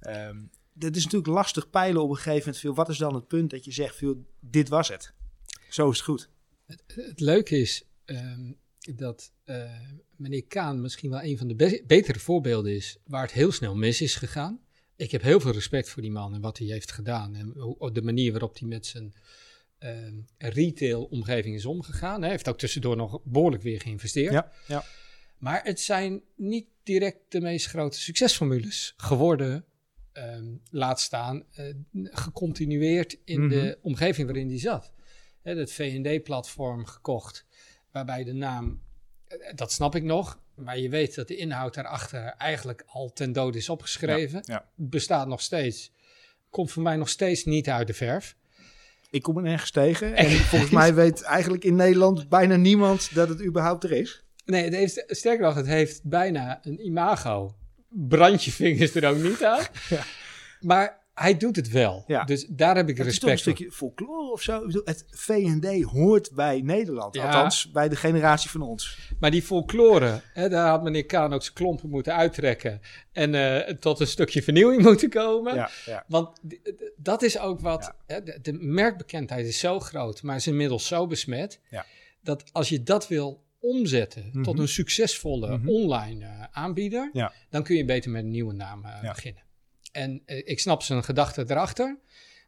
Ehm 0.00 0.36
dat 0.78 0.96
is 0.96 1.04
natuurlijk 1.04 1.32
lastig 1.32 1.70
peilen 1.70 2.02
op 2.02 2.10
een 2.10 2.16
gegeven 2.16 2.38
moment. 2.38 2.58
Veel, 2.58 2.74
wat 2.74 2.88
is 2.88 2.98
dan 2.98 3.14
het 3.14 3.26
punt 3.26 3.50
dat 3.50 3.64
je 3.64 3.72
zegt, 3.72 3.96
veel, 3.96 4.24
dit 4.40 4.68
was 4.68 4.88
het. 4.88 5.12
Zo 5.70 5.90
is 5.90 5.96
het 5.96 6.06
goed. 6.06 6.28
Het 6.86 7.20
leuke 7.20 7.58
is 7.58 7.84
ehm, 8.04 8.52
dat 8.94 9.32
eh, 9.44 9.80
meneer 10.16 10.44
Kaan 10.44 10.80
misschien 10.80 11.10
wel 11.10 11.22
een 11.22 11.38
van 11.38 11.48
de 11.48 11.54
be- 11.54 11.82
betere 11.86 12.18
voorbeelden 12.18 12.74
is 12.74 12.96
waar 13.06 13.22
het 13.22 13.32
heel 13.32 13.52
snel 13.52 13.74
mis 13.76 14.00
is 14.00 14.14
gegaan. 14.14 14.60
Ik 14.96 15.10
heb 15.10 15.22
heel 15.22 15.40
veel 15.40 15.52
respect 15.52 15.88
voor 15.90 16.02
die 16.02 16.10
man 16.10 16.34
en 16.34 16.40
wat 16.40 16.58
hij 16.58 16.66
heeft 16.66 16.92
gedaan. 16.92 17.34
En 17.34 17.52
hoe, 17.58 17.92
de 17.92 18.02
manier 18.02 18.30
waarop 18.30 18.58
hij 18.58 18.68
met 18.68 18.86
zijn 18.86 19.14
ehm 19.78 20.14
retail-omgeving 20.38 21.54
is 21.54 21.66
omgegaan. 21.66 22.20
Hij 22.20 22.30
heeft 22.30 22.48
ook 22.48 22.58
tussendoor 22.58 22.96
nog 22.96 23.20
behoorlijk 23.24 23.62
weer 23.62 23.80
geïnvesteerd. 23.80 24.32
Ja, 24.32 24.52
ja. 24.66 24.84
Maar 25.38 25.64
het 25.64 25.80
zijn 25.80 26.22
niet 26.36 26.66
direct 26.82 27.18
de 27.28 27.40
meest 27.40 27.66
grote 27.66 28.00
succesformules 28.00 28.94
geworden. 28.96 29.64
Ehm, 30.16 30.44
laat 30.70 31.00
staan, 31.00 31.44
eh, 31.54 31.64
gecontinueerd 32.10 33.16
in 33.24 33.40
Mhm. 33.40 33.48
de 33.48 33.78
omgeving 33.82 34.26
waarin 34.26 34.48
die 34.48 34.58
zat. 34.58 34.92
Hè, 35.42 35.54
het 35.58 35.72
VD-platform 35.72 36.86
gekocht, 36.86 37.46
waarbij 37.92 38.24
de 38.24 38.32
naam, 38.32 38.80
eh, 39.28 39.38
dat 39.54 39.72
snap 39.72 39.94
ik 39.94 40.02
nog, 40.02 40.40
maar 40.54 40.78
je 40.78 40.88
weet 40.88 41.14
dat 41.14 41.28
de 41.28 41.36
inhoud 41.36 41.74
daarachter 41.74 42.24
eigenlijk 42.24 42.82
al 42.86 43.12
ten 43.12 43.32
dode 43.32 43.58
is 43.58 43.68
opgeschreven. 43.68 44.38
Ja, 44.44 44.54
ja. 44.54 44.68
Bestaat 44.74 45.28
nog 45.28 45.40
steeds. 45.40 45.92
Komt 46.50 46.70
voor 46.72 46.82
mij 46.82 46.96
nog 46.96 47.08
steeds 47.08 47.44
niet 47.44 47.68
uit 47.68 47.86
de 47.86 47.94
verf. 47.94 48.36
Ik 49.10 49.22
kom 49.22 49.36
er 49.36 49.42
nergens 49.42 49.70
tegen. 49.70 50.14
En 50.14 50.30
volgens 50.50 50.70
mij 50.70 50.94
weet 50.94 51.22
eigenlijk 51.22 51.64
in 51.64 51.76
Nederland 51.76 52.28
bijna 52.28 52.56
niemand 52.56 53.14
dat 53.14 53.28
het 53.28 53.42
überhaupt 53.44 53.84
er 53.84 53.92
is. 53.92 54.24
Nee, 54.44 54.64
het 54.64 54.74
heeft, 54.74 55.04
sterker 55.06 55.44
nog, 55.44 55.54
het 55.54 55.66
heeft 55.66 56.04
bijna 56.04 56.58
een 56.62 56.86
imago. 56.86 57.54
Brand 58.08 58.44
je 58.44 58.52
vingers 58.52 58.94
er 58.94 59.08
ook 59.08 59.22
niet 59.22 59.44
aan. 59.44 59.64
Ja. 59.88 60.02
Maar 60.60 61.04
hij 61.14 61.36
doet 61.36 61.56
het 61.56 61.68
wel. 61.68 62.04
Ja. 62.06 62.24
Dus 62.24 62.46
daar 62.46 62.76
heb 62.76 62.88
ik 62.88 62.96
Het 62.98 63.06
is 63.06 63.18
toch 63.18 63.28
een 63.28 63.34
respect 63.34 63.42
voor. 63.42 63.66
stukje 63.66 63.72
folklore 63.76 64.32
of 64.32 64.42
zo. 64.42 64.60
Ik 64.60 64.66
bedoel, 64.66 64.82
Het 64.84 65.04
VND 65.10 65.82
hoort 65.82 66.30
bij 66.34 66.60
Nederland. 66.60 67.14
Ja. 67.14 67.24
Althans, 67.24 67.70
bij 67.70 67.88
de 67.88 67.96
generatie 67.96 68.50
van 68.50 68.62
ons. 68.62 68.98
Maar 69.20 69.30
die 69.30 69.42
folklore, 69.42 70.20
hè, 70.32 70.48
daar 70.48 70.68
had 70.68 70.82
meneer 70.82 71.06
Kaan 71.06 71.32
ook 71.34 71.42
zijn 71.42 71.54
klompen 71.54 71.88
moeten 71.88 72.14
uittrekken. 72.14 72.80
En 73.12 73.34
eh, 73.34 73.74
tot 73.74 74.00
een 74.00 74.06
stukje 74.06 74.42
vernieuwing 74.42 74.82
moeten 74.82 75.10
komen. 75.10 75.54
Ja. 75.54 76.04
Want 76.08 76.40
dat 76.96 77.22
is 77.22 77.38
ook 77.38 77.60
wat. 77.60 77.94
Hè, 78.06 78.22
de, 78.22 78.38
de 78.42 78.52
merkbekendheid 78.52 79.46
is 79.46 79.58
zo 79.58 79.80
groot, 79.80 80.22
maar 80.22 80.36
is 80.36 80.46
inmiddels 80.46 80.86
zo 80.86 81.06
besmet. 81.06 81.60
Dat 82.22 82.44
als 82.52 82.68
je 82.68 82.82
dat 82.82 83.08
wil 83.08 83.44
omzetten 83.66 84.30
Mhm. 84.32 84.42
tot 84.42 84.58
een 84.58 84.68
succesvolle 84.68 85.58
Mhm. 85.58 85.68
online 85.68 86.24
eh, 86.24 86.42
aanbieder, 86.50 87.10
Ja. 87.12 87.32
dan 87.50 87.62
kun 87.62 87.76
je 87.76 87.84
beter 87.84 88.10
met 88.10 88.22
een 88.24 88.30
nieuwe 88.30 88.52
naam 88.52 88.84
eh, 88.84 88.98
Ja. 89.02 89.12
beginnen. 89.12 89.42
En 89.92 90.22
eh, 90.26 90.42
ik 90.44 90.60
snap 90.60 90.82
zijn 90.82 91.04
gedachte 91.04 91.44
erachter. 91.48 91.98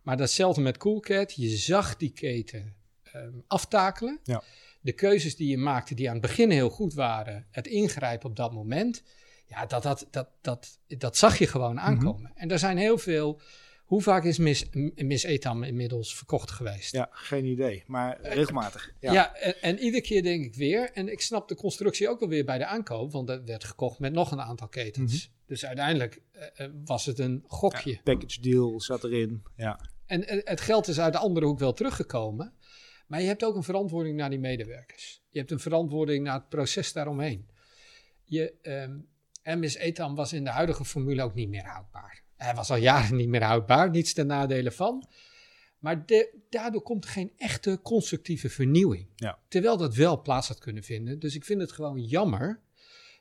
Maar 0.02 0.16
datzelfde 0.16 0.61
met 0.61 0.76
Coolcat. 0.76 1.35
Je 1.35 1.48
zag 1.48 1.96
die 1.96 2.12
keten 2.12 2.76
ehm, 3.12 3.33
aftakelen. 3.46 4.20
Ja. 4.24 4.42
De 4.81 4.92
keuzes 4.92 5.37
die 5.37 5.48
je 5.50 5.59
maakte, 5.59 5.94
die 5.94 6.07
aan 6.09 6.12
het 6.12 6.22
begin 6.22 6.50
heel 6.50 6.70
goed 6.70 6.94
waren, 6.94 7.46
het 7.50 7.66
ingrijpen 7.66 8.28
op 8.28 8.37
dat 8.37 8.52
moment. 8.52 9.02
Ja, 9.46 9.66
dat, 9.66 9.83
dat, 9.83 10.07
dat, 10.11 10.28
dat, 10.40 10.78
dat 10.98 11.16
zag 11.16 11.38
je 11.38 11.46
gewoon 11.46 11.74
Mhm. 11.74 11.85
aankomen. 11.85 12.33
En 12.35 12.50
er 12.50 12.59
zijn 12.59 12.76
heel 12.76 12.98
veel. 12.98 13.40
Hoe 13.88 14.03
vaak 14.03 14.24
is 14.24 14.38
Miss, 14.38 14.64
Miss 14.94 15.24
Etam 15.24 15.62
inmiddels 15.62 16.16
verkocht 16.16 16.51
geweest? 16.51 16.92
ja, 16.92 17.09
geen 17.11 17.44
idee. 17.44 17.85
Maar 17.87 18.20
regelmatig. 18.22 18.92
Ja. 19.01 19.12
Ja, 19.12 19.35
en, 19.35 19.61
en 19.61 19.79
iedere 19.79 20.03
keer 20.03 20.22
denk 20.22 20.44
ik 20.44 20.55
weer, 20.55 20.90
en 20.92 21.09
ik 21.09 21.20
snap 21.20 21.48
de 21.48 21.55
constructie 21.55 22.09
ook 22.09 22.20
wel 22.20 22.29
weer 22.29 22.44
bij 22.44 22.59
de 22.59 22.66
aankoop, 22.66 23.12
want 23.12 23.27
dat 23.27 23.44
werd 23.44 23.64
gekocht 23.64 23.98
met 23.98 24.12
nog 24.12 24.31
een 24.31 24.40
aantal 24.40 24.68
ketens. 24.68 25.29
Mhm. 25.29 25.46
Dus 25.46 25.66
uiteindelijk 25.66 26.20
eh, 26.33 26.64
eh, 26.64 26.72
was 26.85 27.07
het 27.07 27.18
een 27.18 27.44
gokje. 27.46 27.90
Ja, 27.90 28.01
package 28.05 28.40
deal 28.40 28.81
zat 28.81 29.05
erin. 29.05 29.42
Ja. 29.57 29.81
En 30.07 30.29
eh, 30.29 30.40
het 30.44 30.61
geld 30.61 30.88
is 30.88 31.01
uit 31.01 31.12
de 31.12 31.18
andere 31.18 31.46
hoek 31.46 31.59
wel 31.59 31.72
teruggekomen, 31.72 32.53
maar 33.07 33.20
je 33.20 33.27
hebt 33.27 33.44
ook 33.44 33.57
een 33.57 33.62
verantwoording 33.62 34.16
naar 34.16 34.31
die 34.31 34.38
medewerkers. 34.38 35.22
Je 35.29 35.38
hebt 35.38 35.51
een 35.51 35.61
verantwoording 35.61 36.24
naar 36.24 36.35
het 36.35 36.48
proces 36.48 36.92
daaromheen. 36.92 37.48
Je, 38.24 38.55
MS 39.42 39.74
Etam 39.74 40.14
was 40.14 40.33
in 40.33 40.44
de 40.44 40.51
huidige 40.51 40.85
formule 40.85 41.22
ook 41.22 41.35
niet 41.35 41.48
meer 41.48 41.64
houdbaar. 41.64 42.27
Hij 42.38 42.55
was 42.55 42.70
al 42.70 42.77
jaren 42.77 43.16
niet 43.16 43.29
meer 43.29 43.42
houdbaar, 43.42 43.90
niets 43.90 44.12
ten 44.12 44.27
nadele 44.27 44.70
van. 44.70 45.09
Maar 45.79 46.07
de, 46.07 46.38
daardoor 46.51 46.83
komt 46.83 47.05
er 47.05 47.11
geen 47.11 47.33
echte 47.37 47.81
constructieve 47.83 48.48
vernieuwing. 48.48 49.07
Ja. 49.16 49.38
Terwijl 49.48 49.77
dat 49.77 49.94
wel 49.94 50.22
plaats 50.22 50.48
had 50.48 50.59
kunnen 50.59 50.83
vinden. 50.83 51.18
Dus 51.18 51.35
ik 51.35 51.44
vind 51.44 51.61
het 51.61 51.72
gewoon 51.72 52.01
jammer 52.05 52.61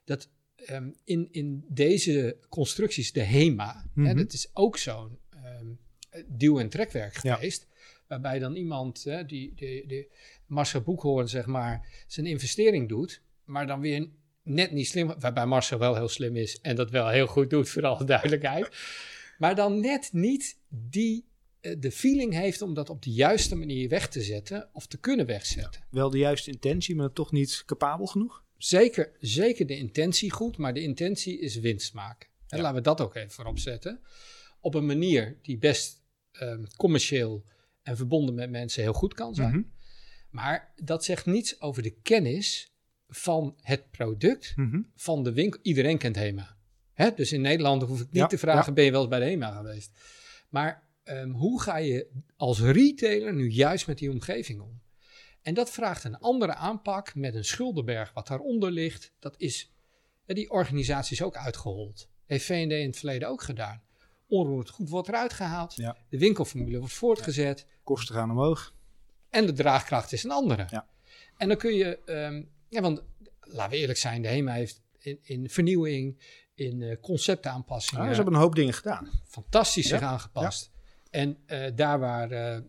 dat 0.05 0.29
ehm, 0.55 0.89
in, 1.03 1.27
in 1.31 1.65
deze 1.67 2.37
constructies, 2.49 3.11
de 3.11 3.23
HEMA, 3.23 3.85
hè, 3.95 4.01
Mhm. 4.01 4.15
dat 4.17 4.33
is 4.33 4.49
ook 4.53 4.77
zo'n 4.77 5.17
ehm, 5.29 5.67
duw- 6.27 6.59
en 6.59 6.69
trekwerk 6.69 7.21
Ja. 7.23 7.35
geweest. 7.35 7.67
Waarbij 8.07 8.39
dan 8.39 8.55
iemand, 8.55 9.03
hè, 9.03 9.25
die, 9.25 9.53
die, 9.55 9.87
die 9.87 10.07
Marcel 10.45 10.81
Boekhoorn, 10.81 11.27
zeg 11.29 11.45
maar, 11.45 12.03
zijn 12.07 12.25
investering 12.25 12.89
doet. 12.89 13.21
Maar 13.45 13.67
dan 13.67 13.79
weer 13.79 14.09
net 14.47 14.71
niet 14.71 14.87
slim, 14.87 15.13
waarbij 15.19 15.45
Marcel 15.45 15.77
wel 15.79 15.95
heel 15.95 16.07
slim 16.07 16.35
is 16.35 16.59
en 16.61 16.75
dat 16.75 16.89
wel 16.91 17.07
heel 17.07 17.27
goed 17.27 17.49
doet, 17.49 17.69
voor 17.69 17.85
alle 17.85 18.03
duidelijkheid. 18.03 18.69
Maar 19.37 19.55
dan 19.55 19.79
net 19.79 20.09
niet 20.13 20.57
die, 20.69 21.25
eh, 21.61 21.75
de 21.79 21.91
feeling 21.91 22.33
heeft 22.33 22.61
om 22.61 22.73
dat 22.73 22.89
op 22.89 23.01
de 23.03 23.11
juiste 23.11 23.55
manier 23.55 23.89
weg 23.89 24.07
te 24.09 24.21
zetten 24.21 24.69
of 24.73 24.87
te 24.87 24.97
kunnen 24.97 25.25
wegzetten. 25.25 25.81
Wel 25.89 26.09
de 26.09 26.17
juiste 26.17 26.51
intentie, 26.51 26.95
maar 26.95 27.11
toch 27.13 27.31
niet 27.31 27.63
capabel 27.65 28.05
genoeg. 28.05 28.43
Zeker, 28.57 29.11
zeker 29.19 29.67
de 29.67 29.77
intentie 29.77 30.31
goed, 30.31 30.57
maar 30.57 30.73
de 30.73 30.81
intentie 30.81 31.39
is 31.39 31.55
winst 31.59 31.93
maken. 31.93 32.29
En 32.47 32.57
Ja. 32.57 32.63
laten 32.63 32.77
we 32.77 32.83
dat 32.83 33.01
ook 33.01 33.15
even 33.15 33.31
voorop 33.31 33.59
zetten. 33.59 33.99
Op 34.59 34.73
een 34.75 34.85
manier 34.85 35.37
die 35.41 35.57
best 35.57 36.05
ehm, 36.31 36.63
commercieel 36.75 37.43
en 37.83 37.97
verbonden 37.97 38.35
met 38.35 38.49
mensen 38.49 38.81
heel 38.81 38.93
goed 38.93 39.13
kan 39.13 39.35
zijn. 39.35 39.49
Mhm. 39.49 39.61
Maar 40.29 40.73
dat 40.83 41.03
zegt 41.03 41.25
niets 41.25 41.61
over 41.61 41.83
de 41.83 41.89
kennis 42.01 42.71
van 43.07 43.57
het 43.61 43.91
product 43.91 44.53
Mhm. 44.55 44.81
van 44.95 45.23
de 45.23 45.33
winkel. 45.33 45.59
Iedereen 45.63 45.97
kent 45.97 46.15
HEMA. 46.15 46.55
Hè? 46.93 47.11
Dus 47.15 47.31
in 47.31 47.41
Nederland 47.41 47.81
hoef 47.81 47.99
ik 47.99 48.05
niet 48.05 48.15
Ja, 48.21 48.27
te 48.27 48.37
vragen, 48.37 48.65
ja. 48.65 48.73
ben 48.73 48.83
je 48.83 48.91
wel 48.91 48.99
eens 49.01 49.09
bij 49.09 49.19
de 49.19 49.25
HEMA 49.25 49.51
geweest? 49.51 49.91
Maar 50.49 50.85
ehm, 51.03 51.29
hoe 51.29 51.61
ga 51.61 51.77
je 51.77 52.09
als 52.35 52.59
retailer 52.61 53.33
nu 53.33 53.49
juist 53.49 53.87
met 53.87 53.97
die 53.97 54.11
omgeving 54.11 54.61
om? 54.61 54.81
En 55.41 55.53
dat 55.53 55.69
vraagt 55.69 56.03
een 56.03 56.17
andere 56.17 56.53
aanpak 56.53 57.15
met 57.15 57.35
een 57.35 57.43
schuldenberg 57.45 58.13
wat 58.13 58.27
daaronder 58.27 58.71
ligt. 58.71 59.13
Dat 59.19 59.35
is, 59.37 59.71
eh, 60.25 60.35
die 60.35 60.49
organisatie 60.49 61.15
is 61.15 61.21
ook 61.21 61.35
uitgehold. 61.35 62.09
Heeft 62.25 62.45
V&D 62.45 62.71
in 62.71 62.87
het 62.87 62.97
verleden 62.97 63.27
ook 63.29 63.41
gedaan. 63.41 63.81
Onroerend 64.27 64.69
goed 64.69 64.89
wordt 64.89 65.07
eruit 65.07 65.33
gehaald. 65.33 65.75
Ja. 65.75 65.97
De 66.09 66.17
winkelformule 66.17 66.79
wordt 66.79 66.93
voortgezet. 66.93 67.65
Kosten 67.83 68.15
gaan 68.15 68.31
omhoog. 68.31 68.75
En 69.29 69.45
de 69.45 69.53
draagkracht 69.53 70.11
is 70.11 70.23
een 70.23 70.31
andere. 70.31 70.67
Ja. 70.69 70.87
En 71.37 71.47
dan 71.47 71.57
kun 71.57 71.73
je, 71.75 72.03
ehm, 72.03 72.43
ja, 72.69 72.81
want 72.81 73.03
laten 73.39 73.71
we 73.71 73.77
eerlijk 73.77 73.99
zijn, 73.99 74.21
de 74.21 74.27
HEMA 74.27 74.53
heeft 74.53 74.81
in, 74.99 75.19
in 75.21 75.49
vernieuwing, 75.49 76.19
in 76.55 76.81
eh, 76.81 76.95
conceptaanpassingen, 77.01 78.03
Ah, 78.03 78.09
ze 78.09 78.15
hebben 78.15 78.33
een 78.33 78.39
hoop 78.39 78.55
dingen 78.55 78.73
gedaan. 78.73 79.09
fantastisch 79.27 79.87
zich 79.87 79.99
Ja, 79.99 80.07
aangepast. 80.07 80.71
En 81.09 81.37
eh, 81.45 81.71
daar 81.75 81.99
waar 81.99 82.31
eh, 82.31 82.61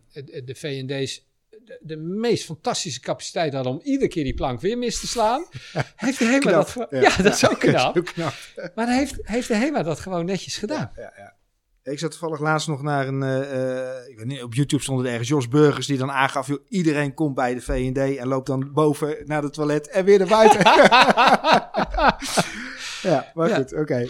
de, 0.43 0.55
V&D's 0.55 1.27
de, 1.49 1.79
de 1.81 1.97
meest 1.97 2.45
fantastische 2.45 2.99
capaciteit 2.99 3.53
hadden 3.53 3.71
om 3.73 3.79
iedere 3.83 4.07
keer 4.07 4.23
die 4.23 4.33
plank 4.33 4.61
weer 4.61 4.77
mis 4.77 4.99
te 4.99 5.07
slaan, 5.07 5.45
heeft 5.95 6.19
de 6.19 6.25
HEMA 6.25 6.39
Knap. 6.39 6.73
dat... 6.73 6.87
Ja, 6.89 7.17
dat 7.17 7.33
is 7.33 7.49
ook 7.49 7.59
knap. 7.69 8.05
Knap. 8.05 8.33
Maar 8.75 8.95
heeft, 8.95 9.15
heeft 9.21 9.47
de 9.47 9.55
HEMA 9.55 9.83
dat 9.83 9.99
gewoon 9.99 10.25
netjes 10.25 10.57
gedaan. 10.57 10.91
Ja, 10.95 11.13
ja. 11.17 11.37
Ik 11.89 11.99
zat 11.99 12.11
toevallig 12.11 12.39
laatst 12.39 12.67
nog 12.67 12.81
naar 12.81 13.07
een, 13.07 13.23
eh, 13.23 13.41
eh, 13.41 14.09
ik 14.09 14.17
weet 14.17 14.25
niet, 14.25 14.43
op 14.43 14.53
YouTube 14.53 14.83
stond 14.83 14.99
het 14.99 15.07
ergens, 15.07 15.27
Jos 15.27 15.47
Burgers, 15.47 15.87
die 15.87 15.97
dan 15.97 16.11
aangaf, 16.11 16.47
joh, 16.47 16.59
iedereen 16.67 17.13
komt 17.13 17.35
bij 17.35 17.53
de 17.53 17.61
V&D 17.61 18.17
en 18.17 18.27
loopt 18.27 18.47
dan 18.47 18.71
boven 18.73 19.17
naar 19.25 19.43
het 19.43 19.53
toilet 19.53 19.87
en 19.89 20.05
weer 20.05 20.17
naar 20.19 20.27
buiten. 20.27 20.59
ja, 23.01 23.31
maar 23.33 23.49
Ja. 23.49 23.55
goed, 23.55 23.73
oké. 23.73 24.07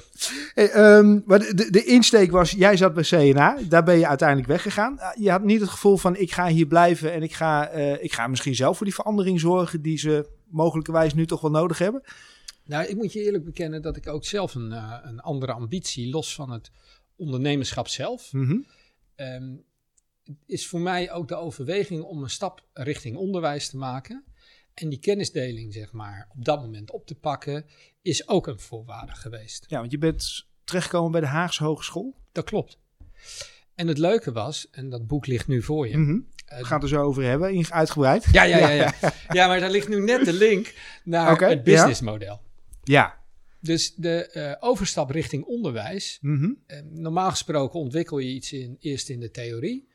Hey, 0.53 0.69
ehm, 0.71 1.19
maar 1.25 1.39
de, 1.39 1.67
de, 1.71 1.83
insteek 1.83 2.31
was, 2.31 2.51
jij 2.51 2.77
zat 2.77 2.93
bij 2.93 3.03
CNA, 3.03 3.57
daar 3.69 3.83
ben 3.83 3.97
je 3.99 4.07
uiteindelijk 4.07 4.47
weggegaan. 4.47 4.99
Ah, 4.99 5.15
Je 5.15 5.31
had 5.31 5.43
niet 5.43 5.61
het 5.61 5.69
gevoel 5.69 5.97
van, 5.97 6.15
ik 6.15 6.31
ga 6.31 6.47
hier 6.47 6.67
blijven 6.67 7.13
en 7.13 7.23
ik 7.23 7.33
ga, 7.33 7.67
eh, 7.67 8.03
ik 8.03 8.13
ga 8.13 8.27
misschien 8.27 8.55
zelf 8.55 8.77
voor 8.77 8.85
die 8.85 8.95
verandering 8.95 9.39
zorgen 9.39 9.81
die 9.81 9.97
ze 9.97 10.25
mogelijkerwijs 10.47 11.13
nu 11.13 11.25
toch 11.25 11.41
wel 11.41 11.51
nodig 11.51 11.77
hebben. 11.77 12.03
Nou, 12.65 12.85
ik 12.85 12.95
moet 12.95 13.13
je 13.13 13.23
eerlijk 13.23 13.45
bekennen 13.45 13.81
dat 13.81 13.95
ik 13.95 14.07
ook 14.07 14.25
zelf 14.25 14.55
een, 14.55 14.71
een 15.03 15.19
andere 15.19 15.51
ambitie, 15.51 16.09
los 16.09 16.35
van 16.35 16.51
het 16.51 16.71
ondernemerschap 17.19 17.87
zelf, 17.87 18.33
Mhm. 18.33 18.57
ehm, 19.15 19.55
is 20.45 20.67
voor 20.67 20.79
mij 20.79 21.11
ook 21.11 21.27
de 21.27 21.35
overweging 21.35 22.03
om 22.03 22.23
een 22.23 22.29
stap 22.29 22.63
richting 22.73 23.15
onderwijs 23.17 23.69
te 23.69 23.77
maken. 23.77 24.23
En 24.73 24.89
die 24.89 24.99
kennisdeling, 24.99 25.73
zeg 25.73 25.91
maar, 25.91 26.27
op 26.37 26.45
dat 26.45 26.61
moment 26.61 26.91
op 26.91 27.05
te 27.07 27.15
pakken, 27.15 27.65
is 28.01 28.27
ook 28.27 28.47
een 28.47 28.59
voorwaarde 28.59 29.15
geweest. 29.15 29.65
Ja, 29.67 29.79
want 29.79 29.91
je 29.91 29.97
bent 29.97 30.47
terechtgekomen 30.63 31.11
bij 31.11 31.21
de 31.21 31.27
Haagse 31.27 31.63
Hogeschool. 31.63 32.15
Dat 32.31 32.43
klopt. 32.45 32.77
En 33.75 33.87
het 33.87 33.97
leuke 33.97 34.31
was, 34.31 34.69
en 34.71 34.89
dat 34.89 35.07
boek 35.07 35.27
ligt 35.27 35.47
nu 35.47 35.61
voor 35.61 35.87
je. 35.87 35.97
Mhm. 35.97 36.19
eh, 36.45 36.57
We 36.57 36.65
gaan 36.65 36.81
het 36.81 36.83
er 36.91 36.95
zo 36.97 37.01
over 37.03 37.23
hebben, 37.23 37.53
in- 37.53 37.71
uitgebreid. 37.71 38.25
ja, 38.31 38.43
ja, 38.43 38.57
ja, 38.57 38.69
ja. 38.69 38.93
ja, 39.39 39.47
maar 39.47 39.59
daar 39.59 39.69
ligt 39.71 39.87
nu 39.87 39.99
net 40.03 40.25
de 40.25 40.33
link 40.33 40.73
naar 41.03 41.41
het 41.49 41.63
businessmodel. 41.63 42.41
Ja. 42.83 43.18
Dus 43.59 43.95
de 43.95 44.25
eh, 44.25 44.55
overstap 44.59 45.09
richting 45.09 45.43
onderwijs 45.43 46.17
Mhm. 46.21 46.51
Eh, 46.65 46.79
normaal 46.89 47.29
gesproken 47.29 47.79
ontwikkel 47.79 48.17
je 48.17 48.29
iets 48.29 48.53
in, 48.53 48.77
eerst 48.79 49.09
in 49.09 49.19
de 49.19 49.31
theorie. 49.31 49.87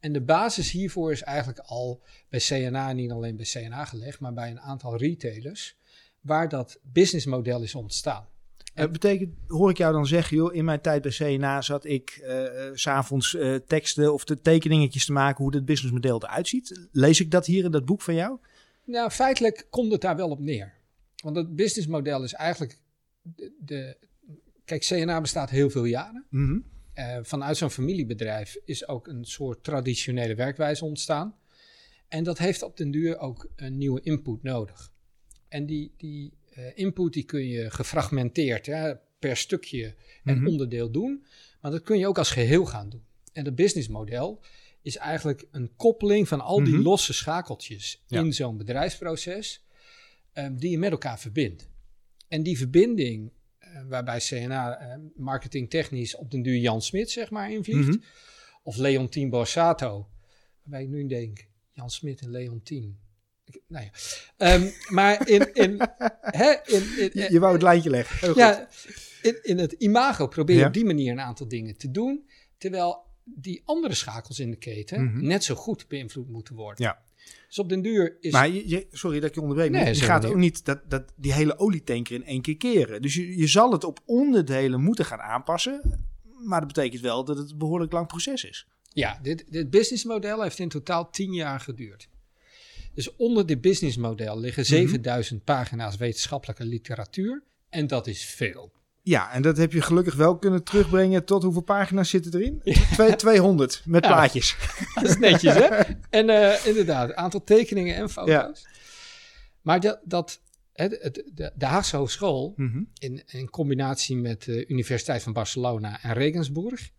En 0.00 0.12
de 0.12 0.20
basis 0.20 0.70
hiervoor 0.70 1.12
is 1.12 1.22
eigenlijk 1.22 1.58
al 1.58 2.02
bij 2.28 2.40
CNA, 2.40 2.92
niet 2.92 3.10
alleen 3.10 3.36
bij 3.36 3.46
CNA 3.46 3.84
gelegd, 3.84 4.20
maar 4.20 4.32
bij 4.32 4.50
een 4.50 4.60
aantal 4.60 4.96
retailers, 4.96 5.76
waar 6.20 6.48
dat 6.48 6.78
businessmodel 6.82 7.62
is 7.62 7.74
ontstaan. 7.74 8.28
Het 8.74 8.92
betekent, 8.92 9.34
hoor 9.46 9.70
ik 9.70 9.76
jou 9.76 9.92
dan 9.92 10.06
zeggen, 10.06 10.36
joh, 10.36 10.54
in 10.54 10.64
mijn 10.64 10.80
tijd 10.80 11.02
bij 11.02 11.10
CNA 11.10 11.60
zat 11.60 11.84
ik 11.84 12.20
eh, 12.22 12.66
eh, 12.66 12.74
's 12.74 12.82
s'avonds 12.82 13.34
eh, 13.34 13.54
teksten 13.54 14.12
of 14.12 14.24
de 14.24 14.40
tekeningetjes 14.40 15.04
te 15.06 15.12
maken 15.12 15.44
hoe 15.44 15.54
het 15.54 15.64
businessmodel 15.64 16.22
eruit 16.22 16.48
ziet. 16.48 16.88
Lees 16.92 17.20
ik 17.20 17.30
dat 17.30 17.46
hier 17.46 17.64
in 17.64 17.70
dat 17.70 17.84
boek 17.84 18.02
van 18.02 18.14
jou? 18.14 18.38
Nou, 18.84 19.10
feitelijk 19.10 19.66
komt 19.70 19.92
het 19.92 20.00
daar 20.00 20.16
wel 20.16 20.30
op 20.30 20.38
neer. 20.38 20.74
Want 21.22 21.36
het 21.36 21.56
businessmodel 21.56 22.22
is 22.22 22.32
eigenlijk 22.32 22.78
de, 23.36 23.52
de 23.58 23.96
kijk, 24.64 24.82
CNA 24.84 25.20
bestaat 25.20 25.50
heel 25.50 25.70
veel 25.70 25.84
jaren. 25.84 26.26
Mhm. 26.30 26.58
Eh, 26.92 27.18
vanuit 27.22 27.56
zo'n 27.56 27.70
familiebedrijf 27.70 28.56
is 28.64 28.88
ook 28.88 29.06
een 29.06 29.24
soort 29.24 29.64
traditionele 29.64 30.34
werkwijze 30.34 30.84
ontstaan. 30.84 31.36
En 32.08 32.24
dat 32.24 32.38
heeft 32.38 32.62
op 32.62 32.76
den 32.76 32.90
duur 32.90 33.18
ook 33.18 33.50
een 33.56 33.76
nieuwe 33.78 34.00
input 34.00 34.42
nodig. 34.42 34.92
En 35.48 35.66
die, 35.66 35.94
die 35.96 36.36
eh, 36.50 36.64
input 36.74 37.12
die 37.12 37.24
kun 37.24 37.46
je 37.46 37.70
gefragmenteerd 37.70 38.66
hè, 38.66 38.94
per 39.18 39.36
stukje 39.36 39.94
en 40.24 40.36
Mhm. 40.38 40.46
onderdeel 40.46 40.90
doen. 40.90 41.24
Maar 41.60 41.70
dat 41.70 41.82
kun 41.82 41.98
je 41.98 42.06
ook 42.06 42.18
als 42.18 42.30
geheel 42.30 42.64
gaan 42.66 42.88
doen. 42.88 43.04
En 43.32 43.44
dat 43.44 43.54
businessmodel 43.54 44.42
is 44.82 44.96
eigenlijk 44.96 45.46
een 45.50 45.70
koppeling 45.76 46.28
van 46.28 46.40
al 46.40 46.64
die 46.64 46.74
Mhm. 46.74 46.82
losse 46.82 47.12
schakeltjes 47.12 48.02
Ja. 48.06 48.20
in 48.20 48.32
zo'n 48.32 48.56
bedrijfsproces, 48.56 49.66
ehm, 50.32 50.56
die 50.56 50.70
je 50.70 50.78
met 50.78 50.90
elkaar 50.90 51.18
verbindt. 51.18 51.68
En 52.28 52.42
die 52.42 52.58
verbinding, 52.58 53.32
eh, 53.58 53.82
waarbij 53.88 54.18
CNA 54.18 54.78
eh, 54.78 54.98
marketingtechnisch 55.16 56.16
op 56.16 56.30
den 56.30 56.42
duur 56.42 56.56
Jan 56.58 56.82
Smit 56.82 57.10
zeg 57.10 57.30
maar 57.30 57.50
invliegt, 57.52 57.88
Mhm. 57.88 57.96
of 58.62 58.76
Leontien 58.76 59.30
Borsato, 59.30 60.08
waarbij 60.62 60.82
ik 60.82 60.88
nu 60.88 61.06
denk, 61.06 61.46
Jan 61.72 61.90
Smit 61.90 62.20
en 62.20 62.30
Leontien. 62.30 62.98
Nou 63.68 63.84
ja. 63.84 63.90
Ehm, 64.36 64.68
maar 64.88 65.28
in, 65.28 65.54
in, 65.54 65.80
hè, 66.40 66.52
in, 66.64 66.82
in, 66.98 67.10
Je, 67.12 67.26
je 67.30 67.38
wou 67.38 67.52
het 67.52 67.62
lijntje 67.62 67.90
leggen. 67.90 68.34
Ja, 68.34 68.68
in, 69.22 69.38
in 69.42 69.58
het 69.58 69.72
imago 69.72 70.26
probeer 70.26 70.54
je 70.56 70.60
Ja. 70.60 70.66
op 70.68 70.72
die 70.74 70.84
manier 70.84 71.12
een 71.12 71.20
aantal 71.20 71.48
dingen 71.48 71.76
te 71.76 71.90
doen, 71.90 72.28
terwijl 72.58 73.06
die 73.24 73.62
andere 73.64 73.94
schakels 73.94 74.38
in 74.38 74.50
de 74.50 74.56
keten 74.56 75.04
Mhm. 75.04 75.26
net 75.26 75.44
zo 75.44 75.54
goed 75.54 75.88
beïnvloed 75.88 76.28
moeten 76.28 76.54
worden. 76.54 76.84
Ja. 76.84 77.02
Dus 77.48 77.58
op 77.58 77.68
den 77.68 77.82
duur 77.82 78.16
is... 78.20 78.32
Maar 78.32 78.48
je, 78.48 78.68
je- 78.68 78.86
sorry 78.90 79.20
dat 79.20 79.28
ik 79.28 79.34
je 79.34 79.40
onderbreek. 79.40 79.70
maar 79.70 79.88
je 79.88 79.94
gaat 79.94 80.24
ook 80.24 80.36
niet 80.36 80.64
dat, 80.64 80.90
dat, 80.90 81.12
die 81.16 81.32
hele 81.32 81.58
olietanker 81.58 82.14
in 82.14 82.24
één 82.24 82.42
keer 82.42 82.56
keren. 82.56 83.02
Dus 83.02 83.14
je, 83.14 83.36
je 83.36 83.46
zal 83.46 83.72
het 83.72 83.84
op 83.84 84.00
onderdelen 84.04 84.80
moeten 84.82 85.04
gaan 85.04 85.20
aanpassen. 85.20 86.04
Maar 86.44 86.58
dat 86.60 86.72
betekent 86.74 87.02
wel 87.02 87.24
dat 87.24 87.38
het 87.38 87.50
een 87.50 87.58
behoorlijk 87.58 87.92
lang 87.92 88.06
proces 88.06 88.44
is. 88.44 88.66
Ja, 88.92 89.18
dit, 89.22 89.44
dit 89.52 89.70
businessmodel 89.70 90.42
heeft 90.42 90.58
in 90.58 90.68
totaal 90.68 91.10
10 91.10 91.32
jaar 91.32 91.60
geduurd. 91.60 92.08
Dus 92.94 93.16
onder 93.16 93.46
dit 93.46 93.60
businessmodel 93.60 94.38
liggen 94.40 94.62
Mhm. 94.62 94.70
7000 94.72 95.44
pagina's 95.44 95.96
wetenschappelijke 95.96 96.64
literatuur. 96.64 97.42
En 97.68 97.86
dat 97.86 98.06
is 98.06 98.24
veel. 98.24 98.72
Ja, 99.08 99.32
en 99.32 99.42
dat 99.42 99.56
heb 99.56 99.72
je 99.72 99.82
gelukkig 99.82 100.14
wel 100.14 100.38
kunnen 100.38 100.64
terugbrengen 100.64 101.24
tot 101.24 101.42
hoeveel 101.42 101.62
pagina's 101.62 102.10
zitten 102.10 102.34
erin? 102.34 102.62
Twee- 102.92 103.16
200 103.16 103.82
met 103.84 104.04
Ja. 104.04 104.10
plaatjes. 104.10 104.56
Dat 104.94 105.04
is 105.04 105.16
netjes, 105.18 105.54
hè? 105.54 105.66
En 106.10 106.28
eh, 106.30 106.66
inderdaad, 106.66 107.14
aantal 107.14 107.44
tekeningen 107.44 107.94
en 107.96 108.10
foto's. 108.10 108.66
Maar 109.62 109.80
dat, 109.80 110.00
dat 110.04 110.40
de, 110.74 111.52
Haagse 111.58 111.96
Hogeschool, 111.96 112.52
Mhm. 112.56 112.82
in, 112.98 113.22
in 113.26 113.50
combinatie 113.50 114.16
met 114.16 114.42
de 114.44 114.66
Universiteit 114.66 115.22
van 115.22 115.32
Barcelona 115.32 116.02
en 116.02 116.12
Regensburg, 116.12 116.90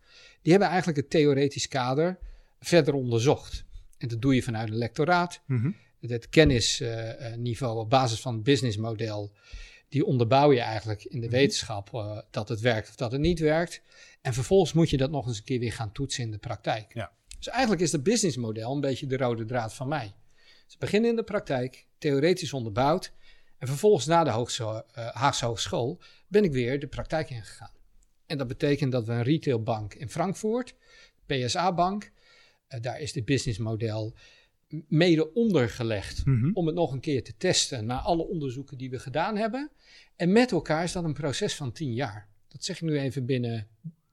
die 0.42 0.50
hebben 0.52 0.68
eigenlijk 0.68 0.98
het 0.98 1.10
theoretisch 1.10 1.68
kader 1.68 2.18
verder 2.60 2.94
onderzocht. 2.94 3.64
En 3.98 4.08
dat 4.08 4.20
doe 4.20 4.34
je 4.34 4.42
vanuit 4.42 4.68
een 4.68 4.76
lectoraat. 4.76 5.40
Mhm. 5.46 5.70
Het 6.00 6.28
kennisniveau 6.28 7.78
op 7.78 7.90
basis 7.90 8.20
van 8.20 8.34
het 8.34 8.42
businessmodel, 8.42 9.32
die 9.90 10.04
onderbouw 10.04 10.52
je 10.52 10.60
eigenlijk 10.60 11.04
in 11.04 11.20
de 11.20 11.26
Mhm. 11.26 11.36
wetenschap 11.36 11.94
eh, 11.94 12.18
dat 12.30 12.48
het 12.48 12.60
werkt 12.60 12.88
of 12.88 12.94
dat 12.94 13.12
het 13.12 13.20
niet 13.20 13.38
werkt. 13.38 13.82
En 14.20 14.34
vervolgens 14.34 14.72
moet 14.72 14.90
je 14.90 14.96
dat 14.96 15.10
nog 15.10 15.26
eens 15.26 15.38
een 15.38 15.44
keer 15.44 15.58
weer 15.58 15.72
gaan 15.72 15.92
toetsen 15.92 16.24
in 16.24 16.30
de 16.30 16.38
praktijk. 16.38 16.94
Ja. 16.94 17.12
Dus 17.38 17.48
eigenlijk 17.48 17.82
is 17.82 17.92
het 17.92 18.02
businessmodel 18.02 18.72
een 18.74 18.80
beetje 18.80 19.06
de 19.06 19.16
rode 19.16 19.44
draad 19.44 19.74
van 19.74 19.88
mij. 19.88 20.14
Dus 20.66 20.76
beginnen 20.78 21.10
in 21.10 21.16
de 21.16 21.22
praktijk, 21.22 21.86
theoretisch 21.98 22.52
onderbouwd. 22.52 23.12
En 23.58 23.66
vervolgens 23.66 24.06
na 24.06 24.24
de 24.24 24.30
eh, 24.30 25.08
Haagse 25.14 25.44
Hogeschool 25.44 26.00
ben 26.28 26.44
ik 26.44 26.52
weer 26.52 26.80
de 26.80 26.86
praktijk 26.86 27.30
ingegaan. 27.30 27.72
En 28.26 28.38
dat 28.38 28.46
betekent 28.48 28.92
dat 28.92 29.06
we 29.06 29.12
een 29.12 29.22
retailbank 29.22 29.94
in 29.94 30.10
Frankfurt, 30.10 30.74
PSA-bank, 31.26 32.10
eh, 32.66 32.80
daar 32.80 33.00
is 33.00 33.12
dit 33.12 33.24
businessmodel 33.24 34.14
mede 34.88 35.32
ondergelegd 35.32 36.24
Mhm. 36.26 36.50
om 36.52 36.66
het 36.66 36.74
nog 36.74 36.92
een 36.92 37.00
keer 37.00 37.24
te 37.24 37.36
testen 37.36 37.86
na 37.86 38.00
alle 38.00 38.26
onderzoeken 38.28 38.78
die 38.78 38.90
we 38.90 38.98
gedaan 38.98 39.36
hebben. 39.36 39.70
En 40.16 40.32
met 40.32 40.52
elkaar 40.52 40.84
is 40.84 40.92
dat 40.92 41.04
een 41.04 41.12
proces 41.14 41.54
van 41.54 41.72
10 41.72 41.92
jaar. 41.94 42.28
Dat 42.48 42.64
zeg 42.64 42.76
ik 42.76 42.82
nu 42.82 42.98
even 42.98 43.26
binnen 43.26 43.68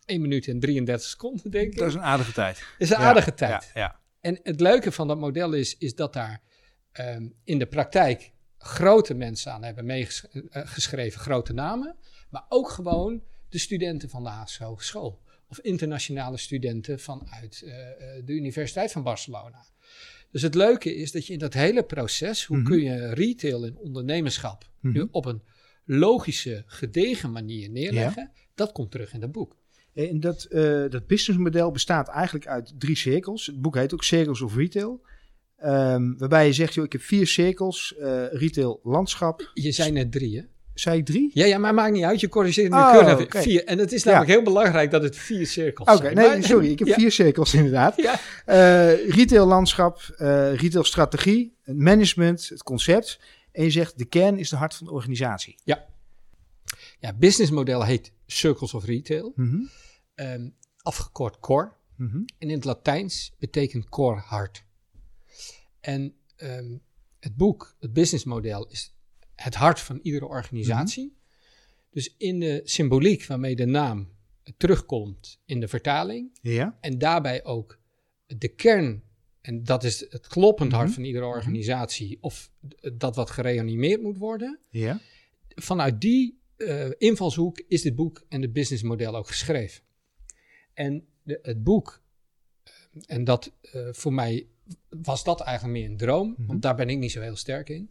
1 0.06 0.22
minuut 0.22 0.48
en 0.48 0.60
33 0.60 1.08
seconden, 1.10 1.52
denk 1.52 1.72
ik. 1.72 1.78
Dat 1.78 1.88
is 1.88 1.94
een 1.94 2.02
aardige 2.02 2.32
tijd. 2.32 2.64
is 2.78 2.90
een 2.90 3.00
Ja, 3.00 3.06
aardige 3.06 3.34
tijd. 3.34 3.72
Ja, 3.74 3.82
ja. 3.82 4.00
En 4.22 4.40
het 4.44 4.60
leuke 4.60 4.92
van 4.92 5.08
dat 5.08 5.18
model 5.18 5.54
is, 5.54 5.78
is 5.78 5.96
dat 5.96 6.14
daar 6.14 6.42
ehm, 6.92 7.28
in 7.44 7.60
de 7.60 7.66
praktijk 7.66 8.32
grote 8.58 9.14
mensen 9.14 9.52
aan 9.52 9.64
hebben 9.64 9.86
meegeschreven, 9.86 11.20
grote 11.20 11.54
namen. 11.54 11.96
Maar 12.30 12.46
ook 12.50 12.70
gewoon 12.70 13.24
de 13.50 13.58
studenten 13.58 14.10
van 14.10 14.24
de 14.24 14.30
Haagse 14.30 14.64
Hogeschool. 14.64 15.22
Of 15.50 15.60
internationale 15.60 16.38
studenten 16.38 17.00
vanuit 17.00 17.62
eh, 17.66 17.90
eh, 18.18 18.26
de 18.26 18.34
Universiteit 18.34 18.92
van 18.92 19.04
Barcelona. 19.04 19.66
Dus 20.32 20.42
het 20.42 20.56
leuke 20.56 20.96
is 20.96 21.12
dat 21.12 21.26
je 21.28 21.34
in 21.34 21.40
dat 21.40 21.54
hele 21.54 21.84
proces, 21.84 22.46
hoe 22.46 22.58
Mhm. 22.58 22.66
kun 22.66 22.82
je 22.84 23.14
retail 23.14 23.66
en 23.66 23.78
ondernemerschap 23.78 24.70
Mhm. 24.80 24.94
nu 24.94 25.08
op 25.12 25.26
een 25.26 25.42
logische, 25.86 26.64
gedegen 26.66 27.32
manier 27.32 27.70
neerleggen, 27.70 28.32
dat 28.56 28.72
komt 28.72 28.92
terug 28.92 29.14
in 29.14 29.20
dat 29.20 29.32
boek. 29.32 29.56
En 29.94 30.20
dat, 30.20 30.44
eh, 30.44 30.90
dat 30.90 31.08
businessmodel 31.08 31.72
bestaat 31.72 32.08
eigenlijk 32.08 32.48
uit 32.48 32.74
drie 32.78 32.96
cirkels. 32.96 33.46
Het 33.46 33.62
boek 33.62 33.76
heet 33.76 33.94
ook 33.94 34.04
Cirkels 34.04 34.42
of 34.42 34.56
Retail. 34.56 35.06
Ehm, 35.58 36.14
waarbij 36.18 36.46
je 36.46 36.54
zegt, 36.54 36.74
joh, 36.74 36.86
ik 36.86 36.92
heb 36.92 37.02
vier 37.02 37.28
cirkels. 37.28 37.96
eh, 37.96 38.26
retail, 38.32 38.80
landschap. 38.84 39.52
Je 39.54 39.72
zei 39.72 39.92
net 39.92 40.12
drie, 40.12 40.38
hè? 40.38 40.44
Zei 40.80 40.98
ik 40.98 41.06
drie? 41.06 41.32
Ja, 41.34 41.46
ja, 41.46 41.58
maar 41.58 41.74
maakt 41.74 41.94
niet 41.94 42.04
uit. 42.04 42.20
Je 42.20 42.30
corrigeert 42.30 42.72
nu 42.72 42.78
Oh, 42.78 42.92
keurig 42.92 43.22
oké. 43.22 43.42
vier. 43.42 43.66
En 43.66 43.78
het 43.78 43.92
is 43.92 44.04
namelijk 44.04 44.30
heel 44.32 44.42
belangrijk 44.44 44.92
dat 44.92 45.04
het 45.04 45.16
vier 45.16 45.48
cirkels 45.48 45.88
Oké, 45.90 45.98
zijn. 45.98 46.16
nee, 46.16 46.28
Maar- 46.30 46.44
sorry. 46.44 46.72
Ik 46.72 46.80
heb 46.80 46.88
Ja. 46.94 46.94
vier 46.94 47.12
cirkels 47.12 47.54
inderdaad. 47.54 47.96
Ja. 48.02 48.20
Eh, 48.46 49.10
retail 49.10 49.46
landschap, 49.46 50.02
eh 50.18 50.56
retail 50.56 50.84
strategie, 50.84 51.56
het 51.64 51.78
management, 51.78 52.50
het 52.50 52.64
concept. 52.64 53.20
En 53.52 53.64
je 53.64 53.70
zegt, 53.72 53.98
de 53.98 54.06
kern 54.06 54.38
is 54.38 54.50
de 54.50 54.56
hart 54.56 54.76
van 54.76 54.88
de 54.88 54.94
organisatie. 54.94 55.56
Ja, 57.00 57.14
businessmodel 57.16 57.84
heet 57.84 58.12
Circles 58.26 58.74
of 58.74 58.86
Retail. 58.86 59.34
Ehm, 60.16 60.50
afgekort 60.82 61.40
core. 61.40 61.72
mhm, 61.96 62.16
En 62.18 62.50
in 62.50 62.56
het 62.56 62.66
Latijns 62.66 63.34
betekent 63.40 63.90
core 63.90 64.20
hart. 64.20 64.64
En 65.80 66.14
ehm, 66.36 66.78
het 67.20 67.36
boek, 67.36 67.76
het 67.80 67.94
businessmodel, 67.94 68.68
is 68.70 68.96
het 69.42 69.56
hart 69.56 69.80
van 69.80 70.00
iedere 70.02 70.26
organisatie. 70.28 71.16
Dus 71.92 72.16
in 72.18 72.40
de 72.40 72.62
symboliek 72.64 73.26
waarmee 73.26 73.56
de 73.56 73.66
naam 73.66 74.10
terugkomt 74.58 75.40
in 75.46 75.60
de 75.60 75.68
vertaling. 75.68 76.38
Ja. 76.42 76.78
En 76.82 76.98
daarbij 76.98 77.44
ook 77.44 77.80
de 78.26 78.48
kern, 78.48 79.04
en 79.42 79.64
dat 79.64 79.84
is 79.84 80.00
het 80.10 80.28
kloppend 80.28 80.72
hart 80.72 80.86
Mhm. 80.86 80.94
van 80.96 81.04
iedere 81.04 81.26
organisatie, 81.26 82.18
of 82.22 82.52
dat 82.94 83.16
wat 83.16 83.30
gereanimeerd 83.30 84.02
moet 84.02 84.18
worden. 84.18 84.60
Ja. 84.70 85.00
Vanuit 85.56 86.02
die 86.02 86.36
eh, 86.58 86.90
invalshoek 86.98 87.64
is 87.68 87.82
dit 87.82 87.96
boek 87.96 88.26
en 88.30 88.42
het 88.42 88.54
businessmodel 88.54 89.16
ook 89.16 89.28
geschreven. 89.28 89.84
En 90.74 91.06
de, 91.24 91.40
het 91.42 91.64
boek, 91.64 92.02
eh, 92.64 92.72
en 93.06 93.24
dat 93.24 93.54
eh, 93.62 93.88
voor 93.92 94.14
mij 94.14 94.48
was 94.90 95.24
dat 95.24 95.42
eigenlijk 95.42 95.78
meer 95.80 95.90
een 95.90 95.98
droom, 95.98 96.34
Mhm. 96.38 96.46
want 96.48 96.62
daar 96.62 96.76
ben 96.76 96.90
ik 96.90 96.98
niet 96.98 97.12
zo 97.12 97.22
heel 97.22 97.36
sterk 97.36 97.70
in. 97.70 97.90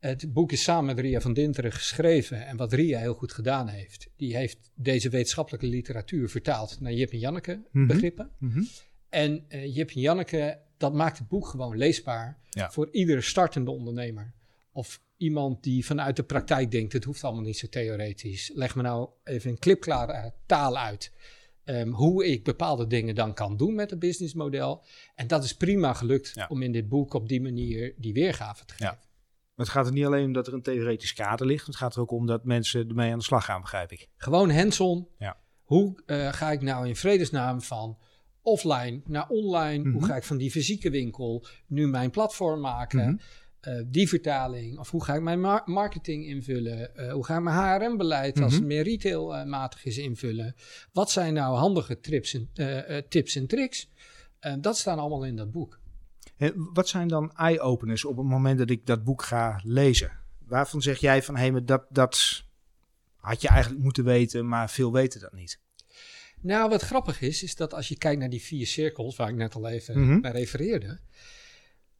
Het 0.00 0.32
boek 0.32 0.52
is 0.52 0.62
samen 0.62 0.84
met 0.84 0.98
Ria 1.04 1.20
van 1.20 1.32
Dinteren 1.32 1.72
geschreven. 1.72 2.46
En 2.46 2.56
wat 2.56 2.72
Ria 2.72 2.98
heel 2.98 3.14
goed 3.14 3.32
gedaan 3.32 3.68
heeft, 3.68 4.08
die 4.16 4.36
heeft 4.36 4.70
deze 4.74 5.08
wetenschappelijke 5.08 5.66
literatuur 5.66 6.28
vertaald 6.28 6.80
naar 6.80 6.92
Jip 6.92 7.10
en 7.12 7.18
Janneke 7.18 7.62
Mhm. 7.72 7.86
begrippen. 7.86 8.30
Mhm. 8.38 8.62
En 9.08 9.44
eh, 9.48 9.74
Jip 9.76 9.90
en 9.90 10.00
Janneke, 10.00 10.58
dat 10.76 10.92
maakt 10.94 11.18
het 11.18 11.28
boek 11.28 11.46
gewoon 11.46 11.76
leesbaar 11.76 12.38
Ja. 12.50 12.70
voor 12.70 12.88
iedere 12.92 13.20
startende 13.20 13.70
ondernemer. 13.70 14.32
Of 14.72 15.00
iemand 15.16 15.62
die 15.62 15.86
vanuit 15.86 16.16
de 16.16 16.22
praktijk 16.22 16.70
denkt, 16.70 16.92
het 16.92 17.04
hoeft 17.04 17.24
allemaal 17.24 17.42
niet 17.42 17.58
zo 17.58 17.66
theoretisch. 17.68 18.50
Leg 18.54 18.74
me 18.74 18.82
nou 18.82 19.08
even 19.24 19.50
in 19.50 19.58
klipklare 19.58 20.32
taal 20.46 20.78
uit 20.78 21.12
ehm, 21.64 21.88
hoe 21.88 22.26
ik 22.26 22.44
bepaalde 22.44 22.86
dingen 22.86 23.14
dan 23.14 23.34
kan 23.34 23.56
doen 23.56 23.74
met 23.74 23.90
het 23.90 23.98
businessmodel. 23.98 24.84
En 25.14 25.26
dat 25.26 25.44
is 25.44 25.54
prima 25.56 25.92
gelukt 25.94 26.30
Ja. 26.34 26.46
om 26.48 26.62
in 26.62 26.72
dit 26.72 26.88
boek 26.88 27.14
op 27.14 27.28
die 27.28 27.40
manier 27.40 27.94
die 27.96 28.12
weergave 28.12 28.64
te 28.64 28.72
geven. 28.74 28.86
Ja. 29.00 29.08
Maar 29.60 29.68
het 29.68 29.78
gaat 29.78 29.86
er 29.86 29.92
niet 29.92 30.04
alleen 30.04 30.24
om 30.24 30.32
dat 30.32 30.46
er 30.46 30.54
een 30.54 30.62
theoretisch 30.62 31.12
kader 31.12 31.46
ligt. 31.46 31.66
Het 31.66 31.76
gaat 31.76 31.94
er 31.94 32.00
ook 32.00 32.10
om 32.10 32.26
dat 32.26 32.44
mensen 32.44 32.88
ermee 32.88 33.12
aan 33.12 33.18
de 33.18 33.24
slag 33.24 33.44
gaan, 33.44 33.60
begrijp 33.60 33.92
ik. 33.92 34.08
Gewoon 34.16 34.50
hands-on. 34.50 35.08
Ja. 35.18 35.36
Hoe 35.62 36.02
eh, 36.06 36.32
ga 36.32 36.50
ik 36.50 36.60
nou 36.62 36.88
in 36.88 36.96
vredesnaam 36.96 37.60
van 37.62 37.98
offline 38.42 39.00
naar 39.04 39.28
online? 39.28 39.84
Mhm. 39.84 39.92
Hoe 39.92 40.04
ga 40.04 40.16
ik 40.16 40.22
van 40.22 40.36
die 40.36 40.50
fysieke 40.50 40.90
winkel 40.90 41.46
nu 41.66 41.86
mijn 41.88 42.10
platform 42.10 42.60
maken? 42.60 42.98
Mhm. 43.10 43.16
Eh, 43.60 43.82
die 43.86 44.08
vertaling, 44.08 44.78
of 44.78 44.90
hoe 44.90 45.04
ga 45.04 45.14
ik 45.14 45.22
mijn 45.22 45.40
mar- 45.40 45.62
marketing 45.64 46.26
invullen? 46.26 46.96
Eh, 46.96 47.12
hoe 47.12 47.24
ga 47.24 47.36
ik 47.36 47.42
mijn 47.42 47.56
HRM-beleid, 47.56 48.40
als 48.40 48.52
Mhm. 48.52 48.60
het 48.60 48.68
meer 48.70 48.82
retailmatig 48.82 49.84
is, 49.84 49.98
invullen? 49.98 50.54
Wat 50.92 51.10
zijn 51.10 51.34
nou 51.34 51.56
handige 51.56 52.00
trips 52.00 52.34
en, 52.34 52.50
tips 53.08 53.36
en 53.36 53.46
tricks? 53.46 53.88
Dat 54.60 54.78
staan 54.78 54.98
allemaal 54.98 55.24
in 55.24 55.36
dat 55.36 55.50
boek. 55.50 55.80
En 56.40 56.70
wat 56.72 56.88
zijn 56.88 57.08
dan 57.08 57.32
eye-openers 57.32 58.04
op 58.04 58.16
het 58.16 58.26
moment 58.26 58.58
dat 58.58 58.70
ik 58.70 58.86
dat 58.86 59.04
boek 59.04 59.22
ga 59.22 59.60
lezen? 59.64 60.18
Waarvan 60.38 60.82
zeg 60.82 60.98
jij 60.98 61.22
van, 61.22 61.36
hé, 61.36 61.50
maar 61.50 61.64
dat, 61.64 61.86
dat 61.90 62.44
had 63.16 63.42
je 63.42 63.48
eigenlijk 63.48 63.82
moeten 63.82 64.04
weten, 64.04 64.48
maar 64.48 64.70
veel 64.70 64.92
weten 64.92 65.20
dat 65.20 65.32
niet? 65.32 65.60
Nou, 66.40 66.68
wat 66.70 66.82
grappig 66.82 67.20
is, 67.20 67.42
is 67.42 67.54
dat 67.54 67.74
als 67.74 67.88
je 67.88 67.98
kijkt 67.98 68.20
naar 68.20 68.30
die 68.30 68.42
vier 68.42 68.66
cirkels, 68.66 69.16
waar 69.16 69.28
ik 69.28 69.34
net 69.34 69.54
al 69.54 69.68
even 69.68 70.00
Mhm. 70.00 70.20
naar 70.20 70.32
refereerde. 70.32 71.00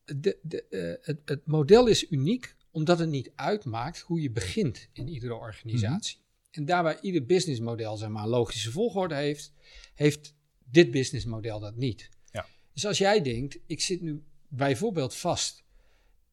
De, 0.04 0.38
de, 0.42 0.64
eh, 0.68 1.06
het, 1.06 1.20
het 1.24 1.46
model 1.46 1.86
is 1.86 2.10
uniek 2.10 2.54
omdat 2.70 2.98
het 2.98 3.08
niet 3.08 3.32
uitmaakt 3.34 4.00
hoe 4.00 4.20
je 4.20 4.30
begint 4.30 4.88
in 4.92 5.08
iedere 5.08 5.34
organisatie. 5.34 6.18
En 6.50 6.64
daar 6.64 6.82
waar 6.82 7.00
ieder 7.00 7.26
businessmodel 7.26 7.96
zeg 7.96 8.08
maar, 8.08 8.22
een 8.22 8.28
logische 8.28 8.70
volgorde 8.70 9.14
heeft, 9.14 9.52
heeft 9.94 10.34
dit 10.64 10.90
businessmodel 10.90 11.60
dat 11.60 11.76
niet. 11.76 12.08
Ja. 12.30 12.46
Dus 12.72 12.86
als 12.86 12.98
jij 12.98 13.22
denkt, 13.22 13.58
ik 13.66 13.80
zit 13.80 14.00
nu 14.00 14.22
bijvoorbeeld 14.50 15.14
vast 15.16 15.64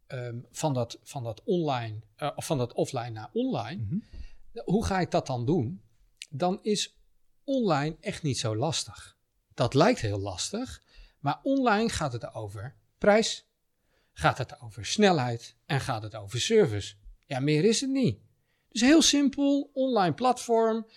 ehm, 0.08 0.40
van, 0.52 0.74
dat, 0.74 1.00
van 1.04 1.24
dat 1.24 1.44
online, 1.44 2.02
of 2.36 2.46
van 2.46 2.58
dat 2.58 2.74
offline 2.74 3.10
naar 3.10 3.30
online, 3.34 3.84
Mhm. 3.84 3.98
hoe 4.66 4.86
ga 4.86 5.00
ik 5.00 5.12
dat 5.12 5.28
dan 5.28 5.46
doen? 5.46 5.82
Dan 6.30 6.60
is 6.62 6.98
online 7.44 7.98
echt 8.00 8.24
niet 8.24 8.38
zo 8.40 8.56
lastig. 8.56 9.18
Dat 9.54 9.74
lijkt 9.74 10.00
heel 10.00 10.20
lastig, 10.20 10.82
maar 11.20 11.40
online 11.44 11.90
gaat 11.90 12.14
het 12.14 12.34
over 12.34 12.76
prijs, 12.98 13.48
gaat 14.14 14.38
het 14.38 14.62
over 14.62 14.86
snelheid 14.86 15.56
en 15.66 15.80
gaat 15.80 16.04
het 16.04 16.16
over 16.16 16.40
service. 16.42 16.96
Ja, 17.26 17.40
meer 17.40 17.66
is 17.66 17.82
het 17.82 17.90
niet. 17.90 18.20
Dus 18.70 18.82
heel 18.82 19.02
simpel, 19.02 19.70
online 19.74 20.14
platform. 20.14 20.88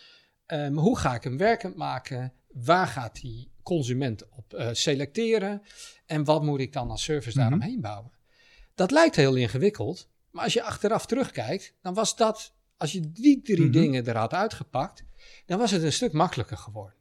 Ehm, 0.46 0.74
hoe 0.74 0.98
ga 0.98 1.14
ik 1.14 1.24
hem 1.24 1.36
werkend 1.36 1.76
maken? 1.76 2.32
Waar 2.48 2.86
gaat 2.86 3.20
die 3.20 3.49
consument 3.62 4.28
op 4.28 4.54
eh, 4.54 4.68
selecteren? 4.72 5.62
En 6.06 6.24
wat 6.24 6.42
moet 6.42 6.61
ik 6.61 6.72
dan 6.72 6.90
als 6.90 7.02
service 7.02 7.38
Mhm. 7.38 7.38
daaromheen 7.38 7.80
bouwen? 7.80 8.12
Dat 8.74 8.90
lijkt 8.90 9.16
heel 9.16 9.34
ingewikkeld, 9.34 10.08
maar 10.30 10.44
als 10.44 10.52
je 10.52 10.62
achteraf 10.62 11.06
terugkijkt, 11.06 11.74
dan 11.82 11.94
was 11.94 12.16
dat, 12.16 12.54
als 12.76 12.92
je 12.92 13.11
die 13.12 13.42
drie 13.42 13.61
Mhm. 13.62 13.70
dingen 13.72 14.06
er 14.06 14.16
had 14.16 14.32
uitgepakt, 14.32 15.04
dan 15.46 15.58
was 15.58 15.70
het 15.70 15.82
een 15.82 15.92
stuk 15.92 16.12
makkelijker 16.12 16.56
geworden. 16.56 16.98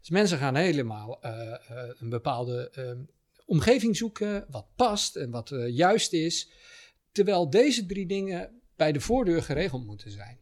Dus 0.00 0.10
mensen 0.10 0.38
gaan 0.38 0.54
helemaal 0.56 1.20
eh, 1.22 1.52
eh, 1.52 1.58
een 1.98 2.08
bepaalde 2.08 2.70
ehm, 2.70 2.98
omgeving 3.46 3.96
zoeken, 3.96 4.46
wat 4.50 4.66
past 4.76 5.16
en 5.16 5.30
wat 5.30 5.52
juist 5.68 6.12
is, 6.12 6.50
terwijl 7.12 7.50
deze 7.50 7.86
drie 7.86 8.06
dingen 8.06 8.60
bij 8.76 8.92
de 8.92 9.00
voordeur 9.00 9.42
geregeld 9.42 9.84
moeten 9.86 10.10
zijn. 10.10 10.38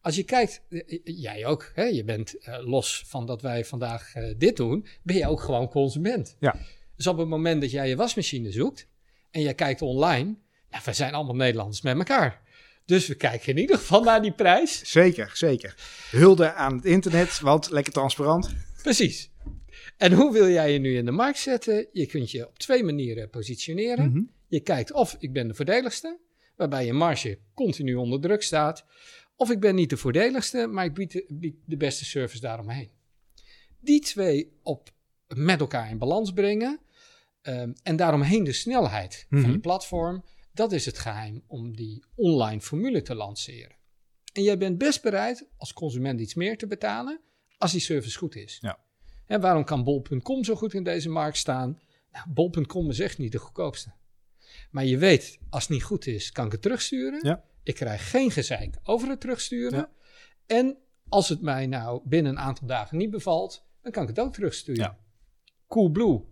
Als 0.00 0.16
je 0.16 0.22
kijkt, 0.22 0.62
eh, 0.68 0.80
jij 1.04 1.46
ook, 1.46 1.70
hè, 1.74 1.84
je 1.84 2.04
bent 2.04 2.38
eh, 2.38 2.66
los 2.66 3.04
van 3.06 3.26
dat 3.26 3.42
wij 3.42 3.64
vandaag 3.64 4.14
eh, 4.14 4.34
dit 4.36 4.56
doen, 4.56 4.86
ben 5.02 5.16
je 5.16 5.28
ook 5.28 5.40
gewoon 5.40 5.68
consument. 5.68 6.36
Ja. 6.40 6.56
Dus 6.96 7.06
op 7.06 7.18
het 7.18 7.28
moment 7.28 7.60
dat 7.60 7.70
jij 7.70 7.88
je 7.88 7.96
wasmachine 7.96 8.52
zoekt 8.52 8.88
en 9.30 9.40
jij 9.40 9.54
kijkt 9.54 9.82
online, 9.82 10.36
nou, 10.70 10.82
we 10.84 10.92
zijn 10.92 11.14
allemaal 11.14 11.34
Nederlanders 11.34 11.80
met 11.80 11.96
elkaar. 11.96 12.42
Dus 12.84 13.06
we 13.06 13.14
kijken 13.14 13.48
in 13.48 13.58
ieder 13.58 13.76
geval 13.76 14.02
naar 14.02 14.22
die 14.22 14.32
prijs. 14.32 14.90
Zeker, 14.90 15.30
zeker. 15.34 15.74
Hulde 16.10 16.52
aan 16.52 16.76
het 16.76 16.84
internet, 16.84 17.40
want 17.40 17.70
lekker 17.70 17.92
transparant. 17.92 18.54
Precies. 18.82 19.30
En 19.96 20.12
hoe 20.12 20.32
wil 20.32 20.48
jij 20.48 20.72
je 20.72 20.78
nu 20.78 20.96
in 20.96 21.04
de 21.04 21.10
markt 21.10 21.38
zetten? 21.38 21.86
Je 21.92 22.06
kunt 22.06 22.30
je 22.30 22.46
op 22.46 22.58
twee 22.58 22.84
manieren 22.84 23.30
positioneren. 23.30 24.10
Mhm. 24.10 24.22
Je 24.46 24.60
kijkt 24.60 24.92
of 24.92 25.16
ik 25.18 25.32
ben 25.32 25.48
de 25.48 25.54
voordeligste, 25.54 26.18
waarbij 26.56 26.86
je 26.86 26.92
marge 26.92 27.38
continu 27.54 27.94
onder 27.94 28.20
druk 28.20 28.42
staat. 28.42 28.84
Of 29.40 29.50
ik 29.50 29.60
ben 29.60 29.74
niet 29.74 29.90
de 29.90 29.96
voordeligste, 29.96 30.66
maar 30.66 30.84
ik 30.84 30.94
bied 30.94 31.12
de, 31.12 31.24
bied 31.28 31.56
de 31.64 31.76
beste 31.76 32.04
service 32.04 32.40
daaromheen. 32.40 32.90
Die 33.80 34.00
twee 34.00 34.52
op, 34.62 34.90
met 35.34 35.60
elkaar 35.60 35.90
in 35.90 35.98
balans 35.98 36.32
brengen 36.32 36.80
ehm, 37.42 37.72
en 37.82 37.96
daaromheen 37.96 38.44
de 38.44 38.52
snelheid 38.52 39.26
Mhm. 39.28 39.42
van 39.42 39.50
je 39.52 39.58
platform, 39.58 40.24
dat 40.52 40.72
is 40.72 40.86
het 40.86 40.98
geheim 40.98 41.42
om 41.46 41.76
die 41.76 42.04
online 42.14 42.60
formule 42.60 43.02
te 43.02 43.14
lanceren. 43.14 43.76
En 44.32 44.42
jij 44.42 44.58
bent 44.58 44.78
best 44.78 45.02
bereid 45.02 45.46
als 45.56 45.72
consument 45.72 46.20
iets 46.20 46.34
meer 46.34 46.58
te 46.58 46.66
betalen 46.66 47.20
als 47.58 47.72
die 47.72 47.80
service 47.80 48.18
goed 48.18 48.36
is. 48.36 48.58
Ja. 48.60 48.78
En 49.26 49.40
waarom 49.40 49.64
kan 49.64 49.84
bol.com 49.84 50.44
zo 50.44 50.54
goed 50.54 50.74
in 50.74 50.82
deze 50.84 51.08
markt 51.08 51.36
staan? 51.36 51.80
Nou, 52.12 52.24
bol.com 52.28 52.90
is 52.90 53.00
echt 53.00 53.18
niet 53.18 53.32
de 53.32 53.38
goedkoopste. 53.38 53.92
Maar 54.70 54.84
je 54.84 54.98
weet, 54.98 55.38
als 55.50 55.62
het 55.62 55.72
niet 55.72 55.82
goed 55.82 56.06
is, 56.06 56.32
kan 56.32 56.46
ik 56.46 56.52
het 56.52 56.62
terugsturen. 56.62 57.20
Ja. 57.26 57.44
Ik 57.68 57.74
krijg 57.74 58.10
geen 58.10 58.30
gezeik 58.30 58.78
over 58.82 59.08
het 59.08 59.20
terugsturen. 59.20 59.78
Ja. 59.78 59.90
En 60.46 60.76
als 61.08 61.28
het 61.28 61.40
mij 61.40 61.66
nou 61.66 62.00
binnen 62.04 62.32
een 62.32 62.38
aantal 62.38 62.66
dagen 62.66 62.96
niet 62.96 63.10
bevalt, 63.10 63.66
dan 63.82 63.92
kan 63.92 64.02
ik 64.02 64.08
het 64.08 64.20
ook 64.20 64.32
terugsturen. 64.32 64.82
Ja. 64.82 64.98
Coolblue. 65.66 66.24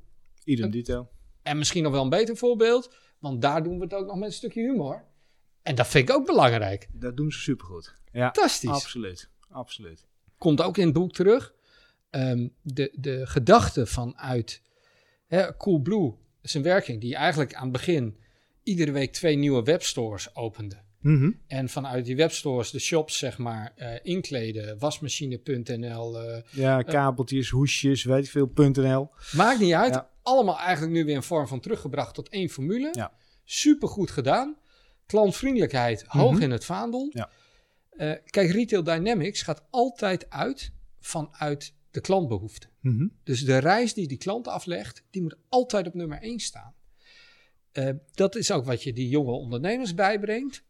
Idem 0.45 0.71
dito. 0.71 1.09
En 1.43 1.59
misschien 1.59 1.83
nog 1.83 1.93
wel 1.93 2.03
een 2.03 2.09
beter 2.09 2.37
voorbeeld, 2.37 2.95
want 3.19 3.43
daar 3.43 3.63
doen 3.63 3.79
we 3.79 3.85
het 3.85 3.95
ook 3.95 4.07
nog 4.07 4.17
met 4.17 4.29
een 4.29 4.35
stukje 4.35 4.61
humor. 4.61 5.05
En 5.63 5.75
dat 5.75 5.87
vind 5.87 6.09
ik 6.09 6.15
ook 6.15 6.27
belangrijk. 6.27 6.89
Dat 6.93 7.17
doen 7.17 7.33
ze 7.33 7.39
supergoed. 7.41 7.95
Ja, 8.13 8.25
Fantastisch. 8.25 8.71
absoluut. 8.71 9.31
Absoluut. 9.49 10.07
Komt 10.39 10.63
ook 10.63 10.77
in 10.77 10.85
het 10.85 10.95
boek 10.95 11.13
terug. 11.13 11.55
Ehm, 12.11 12.49
de, 12.63 12.93
de 12.95 13.27
gedachte 13.27 13.87
vanuit 13.87 14.63
hè, 15.27 15.57
Coolblue 15.57 16.15
is 16.43 16.55
een 16.55 16.63
werking 16.63 17.01
die 17.01 17.15
eigenlijk 17.15 17.55
aan 17.55 17.63
het 17.63 17.73
begin 17.73 18.19
iedere 18.63 18.93
week 18.93 19.13
twee 19.13 19.37
nieuwe 19.37 19.63
webstores 19.63 20.37
opende. 20.37 20.85
Mhm. 21.07 21.31
En 21.47 21.69
vanuit 21.69 22.05
die 22.05 22.17
webstores 22.17 22.71
de 22.71 22.79
shops, 22.79 23.19
zeg 23.19 23.39
maar, 23.39 23.73
eh, 23.77 23.95
inkleden. 24.03 24.79
Wasmachine.nl. 24.79 26.21
eh, 26.21 26.43
Ja, 26.51 26.83
kabeltjes, 26.83 27.49
hoesjes, 27.51 28.05
weet 28.05 28.25
ik 28.25 28.31
veel, 28.31 28.51
.nl. 28.55 29.11
maakt 29.33 29.61
niet 29.61 29.73
uit. 29.73 29.95
Ja. 29.95 30.11
Allemaal 30.23 30.59
eigenlijk 30.59 30.93
nu 30.93 31.05
weer 31.05 31.17
een 31.17 31.23
vorm 31.23 31.47
van 31.49 31.61
teruggebracht 31.61 32.15
tot 32.15 32.29
één 32.29 32.49
formule. 32.49 32.89
Ja. 32.93 33.13
Super 33.45 33.89
goed 33.89 34.11
gedaan. 34.11 34.57
Klantvriendelijkheid 35.07 36.05
hoog 36.07 36.33
Mhm. 36.33 36.43
in 36.43 36.51
het 36.51 36.65
vaandel. 36.65 37.11
Ja. 37.13 37.31
Eh, 37.91 38.13
kijk, 38.25 38.51
Retail 38.51 38.83
Dynamics 38.83 39.43
gaat 39.43 39.63
altijd 39.71 40.31
uit 40.31 40.73
vanuit 41.01 41.75
de 41.91 42.01
klantbehoefte. 42.01 42.67
Mhm. 42.81 43.07
Dus 43.25 43.45
de 43.45 43.59
reis 43.59 43.95
die 43.95 44.09
die 44.09 44.19
klant 44.19 44.49
aflegt, 44.49 45.05
die 45.11 45.23
moet 45.23 45.37
altijd 45.49 45.87
op 45.87 45.95
nummer 45.95 46.19
1 46.23 46.39
staan. 46.41 46.75
Eh, 47.73 47.89
dat 48.13 48.37
is 48.37 48.51
ook 48.51 48.65
wat 48.65 48.83
je 48.83 48.93
die 48.93 49.09
jonge 49.09 49.31
ondernemers 49.33 49.95
bijbrengt. 49.95 50.65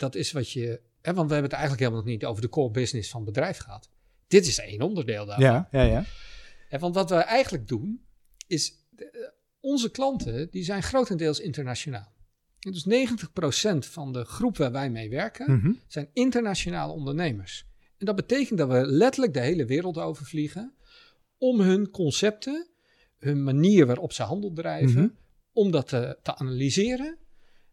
Dat, 0.00 0.14
is 0.14 0.32
wat 0.32 0.50
je. 0.50 0.80
Hè, 1.02 1.14
want 1.14 1.28
we 1.28 1.32
hebben 1.34 1.42
het 1.50 1.52
eigenlijk 1.52 1.80
helemaal 1.80 2.00
nog 2.00 2.10
niet 2.10 2.24
over 2.24 2.42
de 2.42 2.48
core 2.48 2.70
business 2.70 3.10
van 3.10 3.20
het 3.24 3.32
bedrijf 3.32 3.58
gehad. 3.58 3.90
Dit 4.28 4.46
is 4.46 4.58
één 4.58 4.80
onderdeel 4.82 5.26
daarvan. 5.26 5.44
Ja, 5.44 5.68
ja, 5.70 5.82
ja. 5.82 6.04
Hè, 6.68 6.78
want 6.78 6.94
wat 6.94 7.10
we 7.10 7.16
eigenlijk 7.16 7.68
doen, 7.68 8.04
is. 8.46 8.78
eh, 8.96 9.06
onze 9.60 9.90
klanten 9.90 10.50
die 10.50 10.64
zijn 10.64 10.82
grotendeels 10.82 11.40
internationaal. 11.40 12.12
En 12.60 12.72
dus 12.72 12.84
90% 12.84 13.86
van 13.86 14.12
de 14.12 14.24
groep 14.24 14.56
waar 14.56 14.72
wij 14.72 14.90
mee 14.90 15.10
werken, 15.10 15.52
Mhm. 15.52 15.72
zijn 15.86 16.08
internationale 16.12 16.92
ondernemers. 16.92 17.66
En 17.98 18.06
dat 18.06 18.16
betekent 18.16 18.58
dat 18.58 18.68
we 18.68 18.86
letterlijk 18.86 19.34
de 19.34 19.40
hele 19.40 19.64
wereld 19.64 19.98
overvliegen 19.98 20.74
om 21.38 21.60
hun 21.60 21.90
concepten, 21.90 22.68
hun 23.18 23.44
manier 23.44 23.86
waarop 23.86 24.12
ze 24.12 24.22
handel 24.22 24.52
drijven, 24.52 25.00
Mhm. 25.02 25.08
om 25.52 25.70
dat 25.70 25.88
te, 25.88 26.18
te 26.22 26.34
analyseren, 26.36 27.18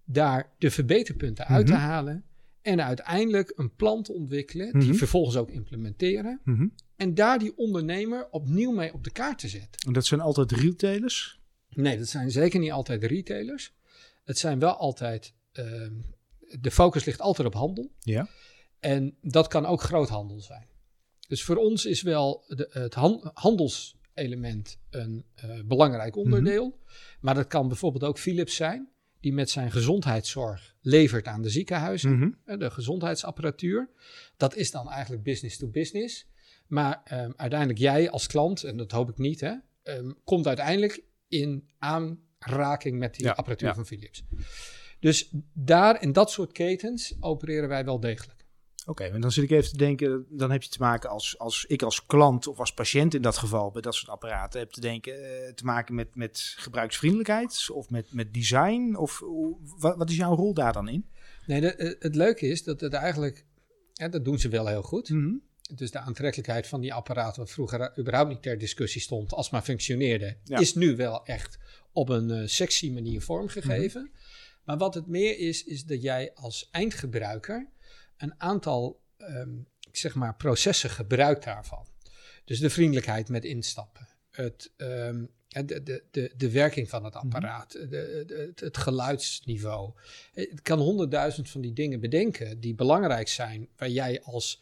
daar 0.10 0.54
de 0.58 0.72
verbeterpunten 0.72 1.46
uit 1.46 1.66
te 1.66 1.72
Mhm. 1.72 1.82
halen 1.82 2.24
en 2.62 2.82
uiteindelijk 2.84 3.54
een 3.56 3.76
plan 3.76 4.04
te 4.04 4.14
ontwikkelen, 4.14 4.68
Mhm. 4.68 4.80
die 4.80 4.94
vervolgens 4.94 5.36
ook 5.36 5.52
implementeren 5.52 6.42
Mhm. 6.44 6.68
en 6.96 7.14
daar 7.14 7.40
die 7.40 7.58
ondernemer 7.58 8.28
opnieuw 8.30 8.72
mee 8.72 8.94
op 8.94 9.04
de 9.04 9.12
kaart 9.12 9.40
te 9.40 9.48
zetten. 9.48 9.88
En 9.88 9.94
dat 9.94 10.06
zijn 10.06 10.20
altijd 10.22 10.52
retailers? 10.52 11.40
Nee, 11.70 11.98
dat 11.98 12.08
zijn 12.08 12.32
zeker 12.32 12.60
niet 12.60 12.72
altijd 12.72 13.04
retailers. 13.04 13.74
Het 14.24 14.38
zijn 14.38 14.60
wel 14.60 14.74
altijd, 14.76 15.34
ehm, 15.52 15.94
de 16.60 16.72
focus 16.72 17.06
ligt 17.06 17.22
altijd 17.22 17.48
op 17.48 17.54
handel. 17.54 17.92
Ja. 18.00 18.28
En 18.80 19.16
dat 19.22 19.48
kan 19.48 19.66
ook 19.66 19.82
groothandel 19.82 20.40
zijn. 20.42 20.66
Dus 21.28 21.44
voor 21.44 21.56
ons 21.56 21.86
is 21.86 22.02
wel 22.02 22.44
de, 22.48 22.68
het 22.72 22.94
han- 22.94 23.32
handelselement 23.34 24.80
een 24.90 25.26
eh, 25.36 25.60
belangrijk 25.66 26.16
onderdeel. 26.16 26.80
Maar 27.22 27.36
dat 27.36 27.48
kan 27.48 27.68
bijvoorbeeld 27.68 28.04
ook 28.04 28.20
Philips 28.20 28.56
zijn, 28.56 28.90
die 29.28 29.36
met 29.36 29.50
zijn 29.50 29.72
gezondheidszorg 29.72 30.76
levert 30.82 31.28
aan 31.28 31.42
de 31.42 31.50
ziekenhuizen, 31.50 32.18
Mhm. 32.46 32.60
de 32.60 32.70
gezondheidsapparatuur. 32.72 33.90
Dat 34.38 34.56
is 34.56 34.72
dan 34.72 34.90
eigenlijk 34.90 35.24
business 35.24 35.58
to 35.58 35.68
business. 35.68 36.28
Maar 36.68 37.02
ehm, 37.04 37.32
uiteindelijk 37.36 37.80
jij 37.80 38.10
als 38.10 38.28
klant, 38.28 38.64
en 38.64 38.78
dat 38.78 38.92
hoop 38.92 39.10
ik 39.10 39.18
niet, 39.18 39.40
hè, 39.42 39.54
ehm, 39.84 40.12
komt 40.24 40.48
uiteindelijk 40.48 41.04
in 41.28 41.70
aanraking 41.78 42.98
met 43.00 43.16
die 43.16 43.26
Ja, 43.26 43.32
apparatuur 43.32 43.68
ja. 43.68 43.74
van 43.76 43.86
Philips. 43.86 44.24
Dus 45.00 45.30
daar 45.54 46.02
in 46.02 46.12
dat 46.12 46.32
soort 46.32 46.52
ketens 46.52 47.16
opereren 47.20 47.70
wij 47.70 47.86
wel 47.86 48.00
degelijk. 48.00 48.37
Oké, 48.90 49.04
en 49.04 49.22
dan 49.22 49.32
zit 49.32 49.44
ik 49.44 49.52
even 49.52 49.70
te 49.72 49.78
denken, 49.78 50.26
dan 50.30 50.52
heb 50.52 50.64
je 50.64 50.70
te 50.70 50.80
maken 50.80 51.10
als, 51.10 51.38
als 51.40 51.66
ik 51.68 51.82
als 51.82 52.06
klant 52.06 52.48
of 52.48 52.60
als 52.60 52.74
patiënt 52.74 53.14
in 53.14 53.22
dat 53.22 53.38
geval 53.38 53.72
bij 53.72 53.82
dat 53.82 53.96
soort 53.96 54.10
apparaten 54.12 54.60
heb 54.60 54.72
te 54.72 54.82
denken, 54.82 55.14
eh, 55.46 55.54
te 55.54 55.64
maken 55.66 55.96
met, 55.96 56.16
met 56.16 56.54
gebruiksvriendelijkheid 56.58 57.70
of 57.74 57.90
met, 57.90 58.14
met 58.14 58.34
design 58.34 58.96
of 58.96 59.22
wat, 59.78 59.98
wat 59.98 60.10
is 60.10 60.16
jouw 60.16 60.36
rol 60.36 60.54
daar 60.54 60.74
dan 60.74 60.88
in? 60.90 61.10
Nee, 61.46 61.62
de- 61.62 61.76
eh, 61.76 61.96
het 62.00 62.16
leuke 62.16 62.48
is 62.48 62.64
dat 62.64 62.80
het 62.82 62.94
eigenlijk, 62.94 63.46
dat 63.94 64.26
doen 64.26 64.40
ze 64.40 64.50
wel 64.50 64.68
heel 64.68 64.82
goed. 64.84 65.10
Mhm. 65.10 65.34
Dus 65.76 65.92
de 65.92 66.00
aantrekkelijkheid 66.00 66.68
van 66.68 66.82
die 66.82 66.94
apparaten, 66.94 67.42
wat 67.42 67.52
vroeger 67.52 68.00
überhaupt 68.00 68.30
niet 68.30 68.42
ter 68.42 68.58
discussie 68.58 69.02
stond, 69.02 69.34
als 69.34 69.50
maar 69.50 69.62
functioneerde, 69.62 70.38
Ja. 70.44 70.58
is 70.60 70.74
nu 70.76 70.96
wel 70.96 71.26
echt 71.26 71.58
op 71.92 72.10
een 72.10 72.32
eh, 72.32 72.48
sexy 72.48 72.92
manier 72.92 73.22
vormgegeven. 73.22 74.02
Mhm. 74.02 74.12
Maar 74.66 74.78
wat 74.78 74.94
het 74.94 75.08
meer 75.08 75.38
is, 75.40 75.64
is 75.64 75.84
dat 75.86 76.02
jij 76.02 76.32
als 76.34 76.68
eindgebruiker 76.72 77.68
een 78.18 78.34
aantal, 78.38 79.02
ehm, 79.18 79.50
zeg 79.92 80.16
maar, 80.16 80.36
processen 80.36 80.90
gebruikt 80.90 81.44
daarvan. 81.44 81.86
Dus 82.46 82.60
de 82.60 82.70
vriendelijkheid 82.70 83.30
met 83.30 83.46
instappen, 83.46 84.08
het, 84.30 84.72
ehm, 84.78 85.26
de, 85.48 85.84
de, 85.84 86.04
de, 86.12 86.34
de 86.38 86.52
werking 86.52 86.90
van 86.90 87.04
het 87.04 87.14
Mhm. 87.14 87.24
apparaat, 87.24 87.72
de, 87.72 87.88
de- 88.28 88.52
het, 88.56 88.78
geluidsniveau. 88.78 89.92
Het 90.34 90.62
kan 90.62 90.80
honderdduizend 90.80 91.50
van 91.50 91.62
die 91.62 91.74
dingen 91.74 92.00
bedenken 92.00 92.60
die 92.60 92.76
belangrijk 92.76 93.28
zijn, 93.28 93.68
waar 93.78 93.90
jij 93.90 94.22
als, 94.24 94.62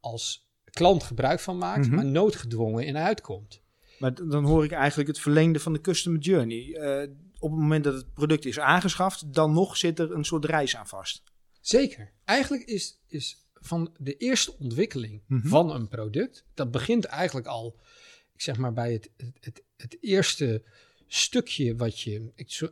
als 0.00 0.46
klant 0.70 1.02
gebruik 1.02 1.40
van 1.40 1.58
maakt, 1.58 1.86
Mhm. 1.86 1.94
maar 1.94 2.04
noodgedwongen 2.04 2.86
in 2.86 2.96
uitkomt. 2.96 3.60
Maar 3.98 4.14
dan 4.14 4.44
hoor 4.44 4.64
ik 4.64 4.72
eigenlijk 4.72 5.08
het 5.08 5.18
verlengde 5.20 5.60
van 5.60 5.72
de 5.72 5.80
customer 5.80 6.20
journey. 6.20 6.74
Eh, 6.74 7.08
op 7.38 7.50
het 7.50 7.60
moment 7.60 7.84
dat 7.84 7.94
het 7.94 8.12
product 8.14 8.44
is 8.44 8.58
aangeschaft, 8.58 9.34
dan 9.34 9.52
nog 9.52 9.76
zit 9.76 9.98
er 9.98 10.12
een 10.12 10.24
soort 10.24 10.44
reis 10.44 10.76
aan 10.76 10.86
vast. 10.88 11.22
Zeker. 11.68 12.12
Eigenlijk 12.24 12.64
is, 12.64 12.98
is 13.06 13.46
van 13.54 13.94
de 13.98 14.16
eerste 14.16 14.58
ontwikkeling 14.58 15.22
Mhm. 15.26 15.48
van 15.48 15.70
een 15.74 15.88
product, 15.88 16.44
dat 16.54 16.70
begint 16.70 17.04
eigenlijk 17.04 17.46
al, 17.46 17.76
ik 18.34 18.40
zeg 18.40 18.56
maar, 18.56 18.72
bij 18.72 18.92
het, 18.92 19.10
het, 19.16 19.34
het, 19.40 19.62
het 19.76 19.96
eerste 20.00 20.62
stukje 21.06 21.76
wat 21.76 22.00
je, 22.00 22.30
ik, 22.34 22.70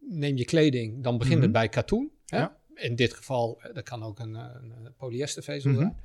neem 0.00 0.36
je 0.36 0.44
kleding, 0.44 1.02
dan 1.02 1.18
begint 1.18 1.34
Mhm. 1.34 1.42
het 1.44 1.52
bij 1.52 1.68
katoen. 1.68 2.10
Hè? 2.26 2.38
Ja. 2.38 2.58
In 2.74 2.96
dit 2.96 3.14
geval, 3.14 3.60
eh, 3.62 3.74
dat 3.74 3.84
kan 3.84 4.02
ook 4.02 4.18
een, 4.18 4.34
een 4.34 4.94
polyestervezel 4.96 5.70
Mhm. 5.70 5.80
zijn. 5.80 5.96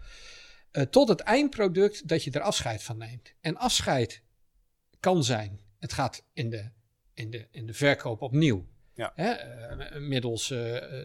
Eh, 0.72 0.84
tot 0.84 1.08
het 1.08 1.20
eindproduct 1.20 2.08
dat 2.08 2.24
je 2.24 2.32
er 2.32 2.42
afscheid 2.42 2.84
van 2.84 2.98
neemt. 2.98 3.34
En 3.42 3.58
afscheid 3.58 4.22
kan 5.00 5.24
zijn, 5.24 5.60
het 5.80 5.94
gaat 5.94 6.24
in 6.34 6.50
de, 6.50 6.70
in 7.14 7.30
de, 7.30 7.48
in 7.52 7.66
de 7.66 7.74
verkoop 7.74 8.22
opnieuw. 8.22 8.68
Ja. 9.00 9.12
Hè, 9.16 9.32
eh, 9.32 10.02
middels 10.02 10.52
eh, 10.52 10.58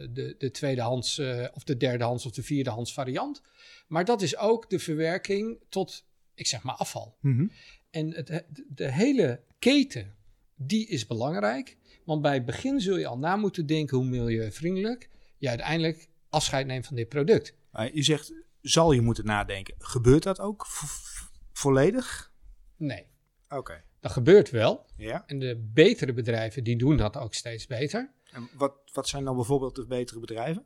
de, 0.09 0.35
de 0.37 0.51
tweedehands 0.51 1.17
eh, 1.17 1.47
of 1.53 1.63
de 1.63 1.77
derdehands 1.77 2.25
of 2.25 2.31
de 2.31 2.43
vierdehands 2.43 2.93
variant. 2.93 3.41
Maar 3.87 4.05
dat 4.05 4.21
is 4.21 4.37
ook 4.37 4.69
de 4.69 4.79
verwerking 4.79 5.59
tot, 5.69 6.05
ik 6.33 6.47
zeg 6.47 6.63
maar, 6.63 6.75
afval. 6.75 7.17
Mhm. 7.21 7.47
En 7.89 8.13
het, 8.13 8.45
de 8.67 8.91
hele 8.91 9.41
keten, 9.59 10.15
die 10.55 10.87
is 10.87 11.07
belangrijk. 11.07 11.77
Want 12.05 12.21
bij 12.21 12.33
het 12.33 12.45
begin 12.45 12.79
zul 12.81 12.97
je 12.97 13.07
al 13.07 13.17
na 13.17 13.35
moeten 13.35 13.65
denken 13.65 13.97
hoe 13.97 14.05
milieuvriendelijk 14.05 15.09
je 15.37 15.49
uiteindelijk 15.49 16.09
afscheid 16.29 16.67
neemt 16.67 16.85
van 16.87 16.95
dit 16.95 17.09
product. 17.09 17.53
Maar 17.71 17.93
je 17.93 18.03
zegt, 18.03 18.33
zal 18.61 18.91
je 18.91 19.01
moeten 19.01 19.25
nadenken. 19.25 19.75
Gebeurt 19.77 20.23
dat 20.23 20.39
ook 20.39 20.65
vo- 20.65 20.85
vo- 20.87 21.29
volledig? 21.53 22.33
Nee, 22.77 23.05
Oké. 23.49 23.83
Dat 24.05 24.13
gebeurt 24.13 24.49
wel. 24.49 24.85
Ja. 24.97 25.23
En 25.27 25.39
de 25.39 25.69
betere 25.73 26.13
bedrijven, 26.13 26.63
die 26.63 26.77
doen 26.77 26.97
dat 26.97 27.17
ook 27.17 27.33
steeds 27.33 27.67
beter. 27.67 28.11
En 28.31 28.49
wat, 28.57 28.73
wat 28.93 29.07
zijn 29.07 29.23
dan 29.23 29.35
bijvoorbeeld 29.35 29.75
de 29.75 29.85
betere 29.85 30.19
bedrijven? 30.19 30.63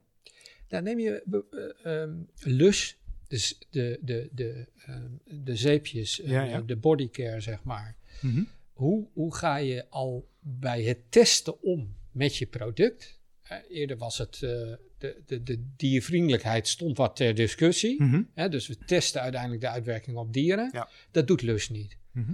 Dan 0.68 0.84
neem 0.84 1.00
je 1.00 1.44
ehm, 1.84 2.14
Lush, 2.56 2.94
dus 3.28 3.58
de, 3.70 4.00
de, 4.02 4.30
de, 4.32 4.68
ehm, 4.86 5.12
de 5.44 5.56
zeepjes, 5.56 6.22
eh, 6.22 6.30
Ja, 6.30 6.44
ja. 6.44 6.62
de 6.62 6.76
bodycare, 6.76 7.40
zeg 7.40 7.64
maar. 7.64 7.96
Mhm. 8.22 8.44
Hoe, 8.74 9.08
hoe 9.14 9.36
ga 9.36 9.58
je 9.58 9.90
al 9.90 10.30
bij 10.40 10.84
het 10.84 11.12
testen 11.12 11.62
om 11.62 11.96
met 12.12 12.36
je 12.36 12.46
product? 12.46 13.20
Eh, 13.42 13.58
eerder 13.70 13.98
was 13.98 14.18
het 14.18 14.40
de, 14.40 14.80
de, 15.26 15.44
de 15.44 15.66
diervriendelijkheid 15.76 16.68
stond 16.68 16.98
wat 16.98 17.16
ter 17.16 17.36
discussie. 17.36 18.04
Mhm. 18.04 18.24
Hè, 18.34 18.50
dus 18.50 18.68
we 18.68 18.78
testen 18.78 19.22
uiteindelijk 19.22 19.62
de 19.62 19.70
uitwerking 19.70 20.18
op 20.18 20.34
dieren. 20.34 20.70
Ja. 20.74 20.90
Dat 21.12 21.28
doet 21.28 21.42
Lush 21.42 21.70
niet. 21.70 21.98
Mhm. 22.12 22.32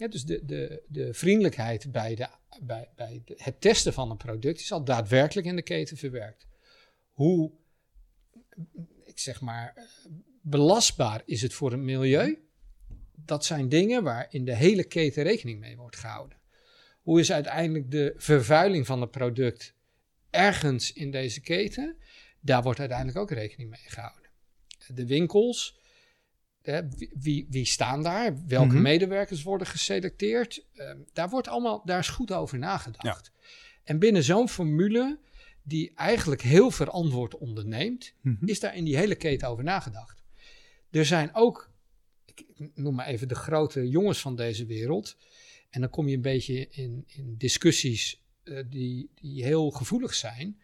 Ja, 0.00 0.08
dus 0.08 0.24
de, 0.24 0.44
de, 0.44 0.82
de 0.88 1.14
vriendelijkheid 1.14 1.92
bij, 1.92 2.14
de, 2.14 2.28
bij, 2.62 2.88
bij 2.96 3.22
het 3.36 3.60
testen 3.60 3.92
van 3.92 4.10
een 4.10 4.16
product 4.16 4.60
is 4.60 4.72
al 4.72 4.84
daadwerkelijk 4.84 5.46
in 5.46 5.56
de 5.56 5.62
keten 5.62 5.96
verwerkt. 5.96 6.46
Hoe, 7.10 7.52
ik 9.04 9.18
zeg 9.18 9.40
maar, 9.40 9.72
eh, 9.76 9.84
belastbaar 10.42 11.22
is 11.24 11.42
het 11.42 11.54
voor 11.54 11.70
het 11.70 11.80
milieu? 11.80 12.38
Dat 13.14 13.44
zijn 13.44 13.68
dingen 13.68 14.02
waar 14.02 14.26
in 14.30 14.44
de 14.44 14.54
hele 14.54 14.84
keten 14.84 15.22
rekening 15.22 15.60
mee 15.60 15.76
wordt 15.76 15.96
gehouden. 15.96 16.38
Hoe 17.02 17.20
is 17.20 17.32
uiteindelijk 17.32 17.90
de 17.90 18.14
vervuiling 18.16 18.86
van 18.86 19.00
het 19.00 19.10
product 19.10 19.74
ergens 20.30 20.92
in 20.92 21.10
deze 21.10 21.40
keten? 21.40 21.96
Daar 22.40 22.62
wordt 22.62 22.80
uiteindelijk 22.80 23.18
ook 23.18 23.30
rekening 23.30 23.70
mee 23.70 23.84
gehouden. 23.84 24.30
De 24.94 25.06
winkels, 25.06 25.79
hè, 26.62 26.80
wie, 27.18 27.46
wie, 27.50 27.64
staan 27.64 28.02
daar? 28.02 28.46
Welke 28.46 28.72
Mhm. 28.74 28.82
medewerkers 28.82 29.42
worden 29.42 29.66
geselecteerd? 29.66 30.66
Ehm, 30.74 30.98
daar, 31.12 31.28
wordt 31.28 31.48
allemaal, 31.48 31.82
daar 31.84 31.98
is 31.98 32.08
goed 32.08 32.32
over 32.32 32.58
nagedacht. 32.58 33.32
En 33.84 33.98
binnen 33.98 34.22
zo'n 34.22 34.48
formule, 34.48 35.18
die 35.62 35.92
eigenlijk 35.94 36.42
heel 36.42 36.70
verantwoord 36.70 37.38
onderneemt, 37.38 38.14
Mhm. 38.20 38.46
is 38.48 38.60
daar 38.60 38.76
in 38.76 38.84
die 38.84 38.96
hele 38.96 39.14
keten 39.14 39.48
over 39.48 39.64
nagedacht. 39.64 40.22
Er 40.90 41.06
zijn 41.06 41.34
ook, 41.34 41.70
ik 42.24 42.44
noem 42.74 42.94
maar 42.94 43.06
even 43.06 43.28
de 43.28 43.34
grote 43.34 43.88
jongens 43.88 44.20
van 44.20 44.36
deze 44.36 44.66
wereld, 44.66 45.16
En 45.70 45.80
dan 45.80 45.90
kom 45.90 46.08
je 46.08 46.14
een 46.16 46.22
beetje 46.22 46.68
in, 46.70 47.04
in 47.06 47.34
discussies 47.38 48.22
eh, 48.44 48.64
die, 48.70 49.10
die 49.14 49.44
heel 49.44 49.70
gevoelig 49.70 50.14
zijn. 50.14 50.60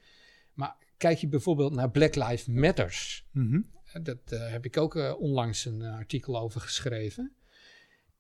Maar 0.55 0.77
kijk 0.97 1.19
je 1.19 1.29
bijvoorbeeld 1.29 1.73
naar 1.75 1.91
Black 1.91 2.15
Lives 2.15 2.47
Matters. 2.47 3.25
Mhm. 3.33 3.61
Dat 4.03 4.19
eh, 4.33 4.51
heb 4.51 4.65
ik 4.65 4.77
ook 4.77 4.97
eh, 4.97 5.15
onlangs 5.21 5.65
een 5.65 5.83
eh, 5.83 5.95
artikel 5.95 6.39
over 6.39 6.61
geschreven. 6.61 7.33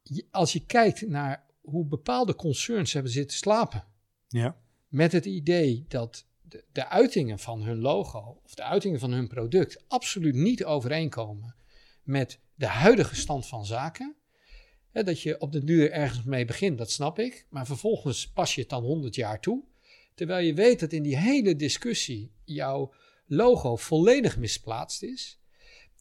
Je- 0.02 0.26
als 0.30 0.52
je 0.52 0.66
kijkt 0.66 1.06
naar 1.08 1.46
hoe 1.60 1.86
bepaalde 1.86 2.34
concerns 2.34 2.92
hebben 2.92 3.12
zitten 3.12 3.36
slapen. 3.36 3.84
Ja. 4.28 4.56
Met 4.88 5.12
het 5.12 5.24
idee 5.24 5.84
dat 5.88 6.26
de, 6.42 6.64
de 6.72 6.88
uitingen 6.88 7.38
van 7.38 7.62
hun 7.62 7.78
logo 7.80 8.40
of 8.44 8.54
de 8.54 8.62
uitingen 8.62 9.00
van 9.00 9.12
hun 9.12 9.28
product 9.28 9.84
absoluut 9.88 10.34
niet 10.34 10.64
overeenkomen 10.64 11.54
met 12.02 12.40
de 12.54 12.66
huidige 12.66 13.14
stand 13.14 13.46
van 13.46 13.66
zaken. 13.66 14.16
Hè, 14.90 15.02
dat 15.02 15.20
je 15.20 15.40
op 15.40 15.52
de 15.52 15.64
duur 15.64 15.90
ergens 15.92 16.22
mee 16.24 16.44
begint, 16.44 16.78
dat 16.78 16.90
snap 16.90 17.18
ik. 17.18 17.46
Maar 17.50 17.66
vervolgens 17.66 18.28
pas 18.32 18.54
je 18.54 18.60
het 18.60 18.70
dan 18.70 18.82
100 18.82 19.14
jaar 19.14 19.40
toe. 19.40 19.64
Terwijl 20.14 20.46
je 20.46 20.54
weet 20.54 20.80
dat 20.80 20.92
in 20.92 21.02
die 21.02 21.16
hele 21.16 21.56
discussie 21.56 22.32
jouw 22.44 22.94
logo 23.26 23.76
volledig 23.76 24.36
misplaatst 24.38 25.02
is. 25.02 25.40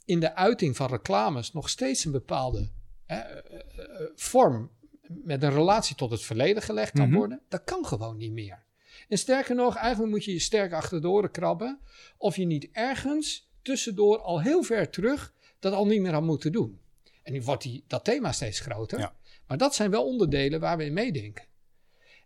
In 0.05 0.19
de 0.19 0.35
uiting 0.35 0.75
van 0.75 0.87
reclames 0.89 1.51
nog 1.51 1.69
steeds 1.69 2.05
een 2.05 2.11
bepaalde 2.11 2.69
hè, 3.05 3.17
eh, 3.17 3.37
eh, 3.53 4.01
eh, 4.01 4.07
vorm 4.15 4.71
met 5.07 5.43
een 5.43 5.51
relatie 5.53 5.95
tot 5.95 6.11
het 6.11 6.21
verleden 6.21 6.63
gelegd 6.63 6.91
kan 6.91 7.07
Mhm. 7.07 7.17
worden. 7.17 7.41
Dat 7.49 7.63
kan 7.63 7.85
gewoon 7.85 8.17
niet 8.17 8.31
meer. 8.31 8.63
En 9.07 9.17
sterker 9.17 9.55
nog, 9.55 9.75
eigenlijk 9.75 10.11
moet 10.11 10.23
je 10.25 10.31
je 10.33 10.39
sterk 10.39 10.73
achter 10.73 11.01
de 11.01 11.09
oren 11.09 11.31
krabben. 11.31 11.79
Of 12.17 12.35
je 12.35 12.45
niet 12.45 12.69
ergens 12.71 13.49
tussendoor 13.61 14.19
al 14.19 14.41
heel 14.41 14.63
ver 14.63 14.89
terug 14.89 15.33
dat 15.59 15.73
al 15.73 15.85
niet 15.85 16.01
meer 16.01 16.13
had 16.13 16.23
moeten 16.23 16.51
doen. 16.51 16.79
En 17.23 17.33
nu 17.33 17.41
wordt 17.41 17.63
die, 17.63 17.83
dat 17.87 18.03
thema 18.03 18.31
steeds 18.31 18.59
groter. 18.59 18.99
Ja. 18.99 19.15
Maar 19.47 19.57
dat 19.57 19.75
zijn 19.75 19.91
wel 19.91 20.05
onderdelen 20.05 20.59
waar 20.59 20.77
we 20.77 20.85
in 20.85 20.93
meedenken. 20.93 21.45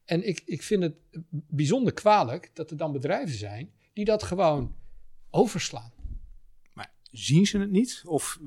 En 0.06 0.28
ik, 0.28 0.42
ik 0.46 0.64
vind 0.64 0.84
het 0.84 0.96
bijzonder 1.30 1.94
kwalijk 1.94 2.52
dat 2.54 2.72
er 2.72 2.78
dan 2.78 2.92
bedrijven 2.92 3.38
zijn 3.38 3.72
die 3.94 4.06
dat 4.06 4.24
gewoon 4.24 4.76
overslaan. 5.30 5.92
Zien 7.12 7.46
ze 7.46 7.58
het 7.60 7.72
niet? 7.72 8.02
Of 8.06 8.40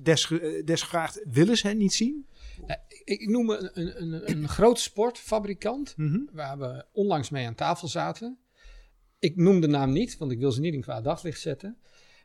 desge- 0.00 0.40
eh, 0.40 0.64
desgevraagd 0.64 1.20
willen 1.28 1.56
ze 1.56 1.68
het 1.68 1.76
niet 1.78 1.92
zien? 1.92 2.26
Nou, 2.66 2.80
ik, 2.88 3.20
ik 3.20 3.28
noem 3.28 3.50
een, 3.50 3.70
een, 3.80 4.02
een, 4.02 4.30
een 4.30 4.48
grote 4.58 4.80
sportfabrikant 4.80 5.96
Mhm. 5.96 6.18
waar 6.32 6.58
we 6.58 6.84
onlangs 6.92 7.30
mee 7.30 7.46
aan 7.46 7.54
tafel 7.54 7.88
zaten. 7.88 8.38
Ik 9.18 9.36
noem 9.36 9.60
de 9.60 9.66
naam 9.66 9.92
niet, 9.92 10.16
want 10.18 10.32
ik 10.32 10.38
wil 10.38 10.52
ze 10.52 10.60
niet 10.60 10.74
in 10.74 10.80
kwaad 10.80 11.04
daglicht 11.04 11.40
zetten. 11.40 11.76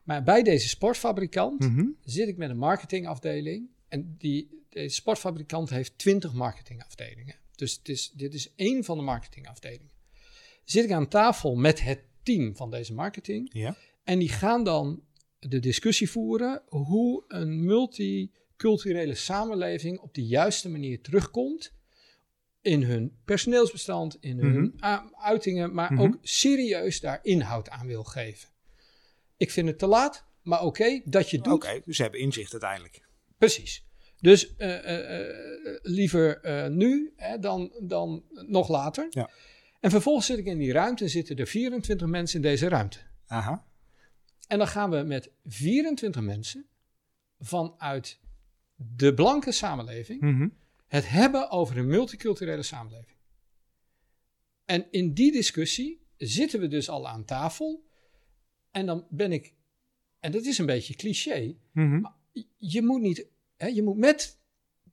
Maar 0.04 0.24
bij 0.24 0.43
deze 0.43 0.68
sportfabrikant 0.70 1.60
Mhm. 1.60 1.86
zit 2.04 2.28
ik 2.28 2.38
met 2.38 2.50
een 2.50 2.58
marketingafdeling. 2.58 3.70
En 3.88 4.16
die, 4.18 4.66
deze 4.70 4.96
sportfabrikant 4.96 5.70
heeft 5.70 5.98
20 5.98 6.34
marketingafdelingen. 6.34 7.36
Dus 7.56 7.76
het 7.78 7.89
is, 7.89 8.12
dit 8.12 8.34
is 8.34 8.54
één 8.56 8.84
van 8.84 8.98
de 8.98 9.04
marketingafdelingen. 9.04 9.91
Zit 10.64 10.84
ik 10.84 10.91
aan 10.91 11.08
tafel 11.08 11.56
met 11.56 11.82
het 11.82 12.00
team 12.24 12.56
van 12.56 12.72
deze 12.72 12.93
marketing. 12.93 13.50
Ja. 13.54 13.76
En 14.04 14.20
die 14.20 14.30
gaan 14.30 14.64
dan 14.64 15.04
de 15.48 15.60
discussie 15.60 16.10
voeren 16.10 16.62
hoe 16.66 17.24
een 17.28 17.66
multiculturele 17.66 19.16
samenleving 19.16 20.00
op 20.00 20.14
de 20.14 20.26
juiste 20.26 20.70
manier 20.70 21.02
terugkomt 21.02 21.74
in 22.62 22.84
hun 22.84 23.18
personeelsbestand, 23.26 24.18
in 24.20 24.39
hun 24.39 24.74
a- 24.84 25.10
uitingen, 25.14 25.74
maar 25.74 25.93
Mhm. 25.93 26.02
ook 26.02 26.18
serieus 26.22 27.00
daar 27.00 27.20
inhoud 27.22 27.70
aan 27.70 27.88
wil 27.88 28.04
geven. 28.04 28.50
Ik 29.38 29.52
vind 29.52 29.68
het 29.68 29.80
te 29.80 29.88
laat, 29.88 30.26
maar 30.41 30.62
oké, 30.64 31.02
dat 31.06 31.30
je 31.30 31.38
het 31.38 31.48
Oké, 31.48 31.74
doet. 31.74 31.86
dus 31.86 31.96
ze 31.96 32.02
hebben 32.02 32.20
inzicht 32.20 32.52
uiteindelijk. 32.52 33.08
Precies. 33.38 33.84
Dus 34.20 34.56
eh, 34.56 34.78
eh, 34.78 35.20
eh, 35.20 35.36
liever 35.82 36.39
nu 36.72 37.14
hè, 37.16 37.39
dan, 37.39 37.72
dan 37.84 38.24
nog 38.30 38.70
later. 38.70 39.08
Ja. 39.10 39.30
En 39.80 39.91
vervolgens 39.91 40.26
zit 40.26 40.38
ik 40.38 40.46
in 40.46 40.58
die 40.58 40.72
ruimte 40.72 41.04
en 41.04 41.10
zitten 41.10 41.36
er 41.36 41.48
24 41.48 42.08
mensen 42.08 42.36
in 42.36 42.41
deze 42.50 42.68
ruimte. 42.68 43.00
Aha. 43.28 43.66
En 44.48 44.58
dan 44.58 44.68
gaan 44.68 44.89
we 44.89 44.98
met 45.04 45.32
24 45.46 46.22
mensen 46.22 46.66
vanuit 47.39 48.20
de 48.76 49.14
blanke 49.14 49.52
samenleving 49.52 50.22
Mhm. 50.22 50.48
het 50.88 51.10
hebben 51.10 51.50
over 51.50 51.78
een 51.78 51.88
multiculturele 51.88 52.64
samenleving. 52.64 53.18
En 54.66 54.86
in 54.91 55.14
die 55.14 55.32
discussie 55.32 56.06
zitten 56.18 56.60
we 56.60 56.68
dus 56.68 56.89
al 56.89 57.08
aan 57.08 57.26
tafel. 57.26 57.86
En 58.72 58.86
dan 58.86 59.08
ben 59.10 59.32
ik, 59.32 59.54
en 60.20 60.32
dat 60.32 60.46
is 60.46 60.58
een 60.58 60.66
beetje 60.66 60.93
cliché, 60.96 61.56
Mhm. 61.72 62.04
je 62.58 62.82
moet 62.82 63.02
niet, 63.02 63.28
hè, 63.56 63.68
je 63.68 63.84
moet 63.84 63.98
met 63.98 64.39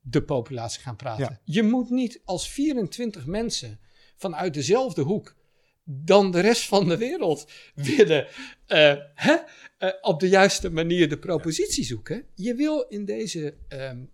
de 0.00 0.22
populatie 0.22 0.80
gaan 0.82 0.96
praten. 0.96 1.24
Ja. 1.24 1.40
Je 1.44 1.62
moet 1.62 1.90
niet 1.90 2.20
als 2.24 2.48
24 2.50 3.26
mensen 3.26 3.80
vanuit 4.16 4.54
dezelfde 4.54 5.02
hoek 5.02 5.36
dan 5.84 6.30
de 6.30 6.40
rest 6.40 6.66
van 6.68 6.88
de 6.88 6.96
wereld 6.96 7.50
willen 7.74 8.26
eh, 8.66 8.94
hè, 9.14 9.36
eh, 9.78 9.90
op 10.00 10.20
de 10.20 10.28
juiste 10.28 10.70
manier 10.70 11.08
de 11.08 11.18
propositie 11.18 11.84
zoeken. 11.84 12.26
Je 12.34 12.54
wil 12.54 12.80
in 12.88 13.04
deze, 13.04 13.56
ehm, 13.68 14.04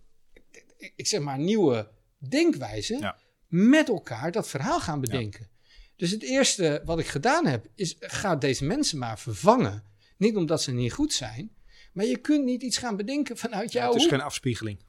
ik 0.95 1.07
zeg 1.07 1.21
maar, 1.21 1.39
nieuwe 1.39 1.89
denkwijze 2.29 2.97
Ja. 2.97 3.17
met 3.47 3.87
elkaar 3.89 4.31
dat 4.31 4.49
verhaal 4.49 4.79
gaan 4.79 5.01
bedenken. 5.01 5.49
Dus 5.95 6.11
het 6.11 6.23
eerste 6.23 6.81
wat 6.85 6.99
ik 6.99 7.07
gedaan 7.07 7.45
heb, 7.45 7.65
is 7.75 7.95
ga 7.99 8.35
deze 8.35 8.65
mensen 8.65 8.97
maar 8.97 9.19
vervangen. 9.19 9.83
Niet 10.17 10.35
omdat 10.35 10.61
ze 10.61 10.71
niet 10.71 10.93
goed 10.93 11.13
zijn, 11.13 11.51
maar 11.93 12.05
je 12.05 12.17
kunt 12.17 12.45
niet 12.45 12.61
iets 12.63 12.77
gaan 12.77 12.95
bedenken 12.97 13.37
vanuit 13.37 13.71
Ja, 13.71 13.79
jouw 13.79 13.87
het 13.87 13.97
is 13.97 14.03
hoek. 14.03 14.11
geen 14.13 14.21
afspiegeling. 14.25 14.79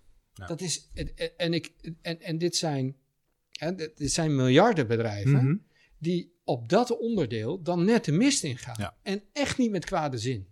Dat 0.46 0.60
is, 0.60 0.88
en, 0.94 1.12
en, 1.36 1.54
ik, 1.54 1.72
en, 2.02 2.20
en 2.20 2.38
dit 2.38 2.56
zijn, 2.56 2.96
hè, 3.50 3.74
dit 3.74 4.12
zijn 4.12 4.34
miljardenbedrijven 4.36 5.32
Mhm. 5.44 5.56
die 5.98 6.39
op 6.50 6.68
dat 6.68 6.98
onderdeel 6.98 7.62
dan 7.62 7.84
net 7.84 8.04
de 8.04 8.12
mist 8.12 8.44
ingaan. 8.44 8.74
Ja. 8.78 8.96
En 9.02 9.22
echt 9.32 9.58
niet 9.58 9.70
met 9.70 9.84
kwade 9.84 10.18
zin. 10.18 10.46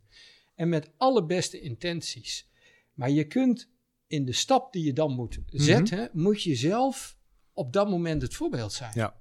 En 0.55 0.69
met 0.69 0.91
alle 0.97 1.25
beste 1.25 1.61
intenties. 1.61 2.49
Maar 2.95 3.11
je 3.11 3.25
kunt 3.25 3.69
in 4.07 4.25
de 4.25 4.33
stap 4.33 4.73
die 4.73 4.85
je 4.85 4.93
dan 4.93 5.13
moet 5.13 5.39
Mhm. 5.51 5.63
zetten, 5.63 6.11
moet 6.13 6.43
je 6.43 6.55
zelf 6.55 7.17
op 7.53 7.73
dat 7.73 7.89
moment 7.89 8.23
het 8.23 8.35
voorbeeld 8.35 8.73
zijn. 8.73 8.91
Ja. 8.95 9.15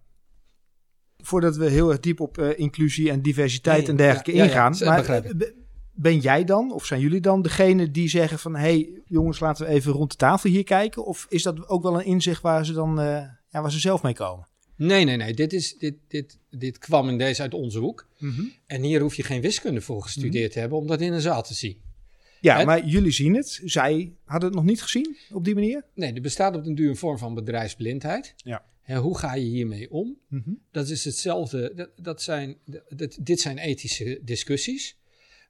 Voordat 1.17 1.55
we 1.55 1.69
heel 1.69 1.89
erg 1.89 1.99
diep 1.99 2.19
op 2.19 2.37
eh, 2.37 2.59
inclusie 2.59 3.09
en 3.11 3.21
diversiteit 3.21 3.79
Nee, 3.81 3.87
en 3.89 3.95
dergelijke 3.95 4.31
ja, 4.31 4.37
ja, 4.43 4.43
ja, 4.51 4.67
ingaan. 4.67 4.87
maar 4.87 5.23
ben 5.93 6.19
jij 6.19 6.43
dan, 6.43 6.71
of 6.71 6.85
zijn 6.85 7.01
jullie 7.01 7.21
dan 7.21 7.41
degene 7.41 7.91
die 7.91 8.09
zeggen 8.09 8.39
van... 8.39 8.55
hé 8.55 8.59
hey, 8.61 9.01
jongens, 9.05 9.39
laten 9.39 9.65
we 9.65 9.71
even 9.71 9.91
rond 9.91 10.11
de 10.11 10.17
tafel 10.17 10.49
hier 10.49 10.63
kijken? 10.63 11.05
Of 11.05 11.25
is 11.29 11.43
dat 11.43 11.67
ook 11.67 11.83
wel 11.83 11.99
een 11.99 12.05
inzicht 12.05 12.41
waar 12.41 12.65
ze 12.65 12.73
dan 12.73 12.99
eh, 12.99 13.05
ja, 13.49 13.61
waar 13.61 13.71
ze 13.71 13.79
zelf 13.79 14.01
mee 14.03 14.13
komen? 14.13 14.47
Nee, 14.77 15.03
nee, 15.05 15.15
nee. 15.17 15.33
Dit, 15.33 15.53
is, 15.53 15.77
dit, 15.77 15.95
dit, 16.07 16.37
dit 16.49 16.77
kwam 16.77 17.09
in 17.09 17.17
deze 17.17 17.41
uit 17.41 17.53
onze 17.53 17.79
hoek. 17.79 18.07
En 18.65 18.81
hier 18.81 19.01
hoef 19.01 19.15
je 19.15 19.23
geen 19.23 19.41
wiskunde 19.41 19.81
voor 19.81 20.01
gestudeerd 20.03 20.51
te 20.51 20.59
hebben 20.59 20.77
om 20.77 20.87
dat 20.87 21.01
in 21.01 21.13
een 21.13 21.21
zaal 21.21 21.43
te 21.43 21.53
zien. 21.53 21.81
Ja, 22.41 22.59
En- 22.59 22.65
maar 22.65 22.85
jullie 22.85 23.11
zien 23.11 23.35
het. 23.35 23.61
Zij 23.63 24.13
hadden 24.23 24.49
het 24.49 24.57
nog 24.57 24.67
niet 24.67 24.81
gezien 24.81 25.17
op 25.31 25.45
die 25.45 25.53
manier? 25.53 25.83
Nee, 25.93 26.13
er 26.13 26.21
bestaat 26.21 26.55
op 26.55 26.63
den 26.63 26.75
duur 26.75 26.89
een 26.89 26.95
vorm 26.95 27.17
van 27.17 27.33
bedrijfsblindheid. 27.33 28.33
Ja. 28.37 28.65
Hè, 28.81 28.97
hoe 28.97 29.17
ga 29.17 29.33
je 29.35 29.45
hiermee 29.45 29.91
om? 29.91 30.17
Mhm. 30.27 30.49
Dat 30.71 30.89
is 30.89 31.03
hetzelfde. 31.05 31.71
Dat, 31.75 31.89
dat 31.95 32.21
zijn, 32.21 32.57
dat, 32.89 33.17
dit 33.21 33.39
zijn 33.39 33.57
ethische 33.57 34.19
discussies. 34.23 34.97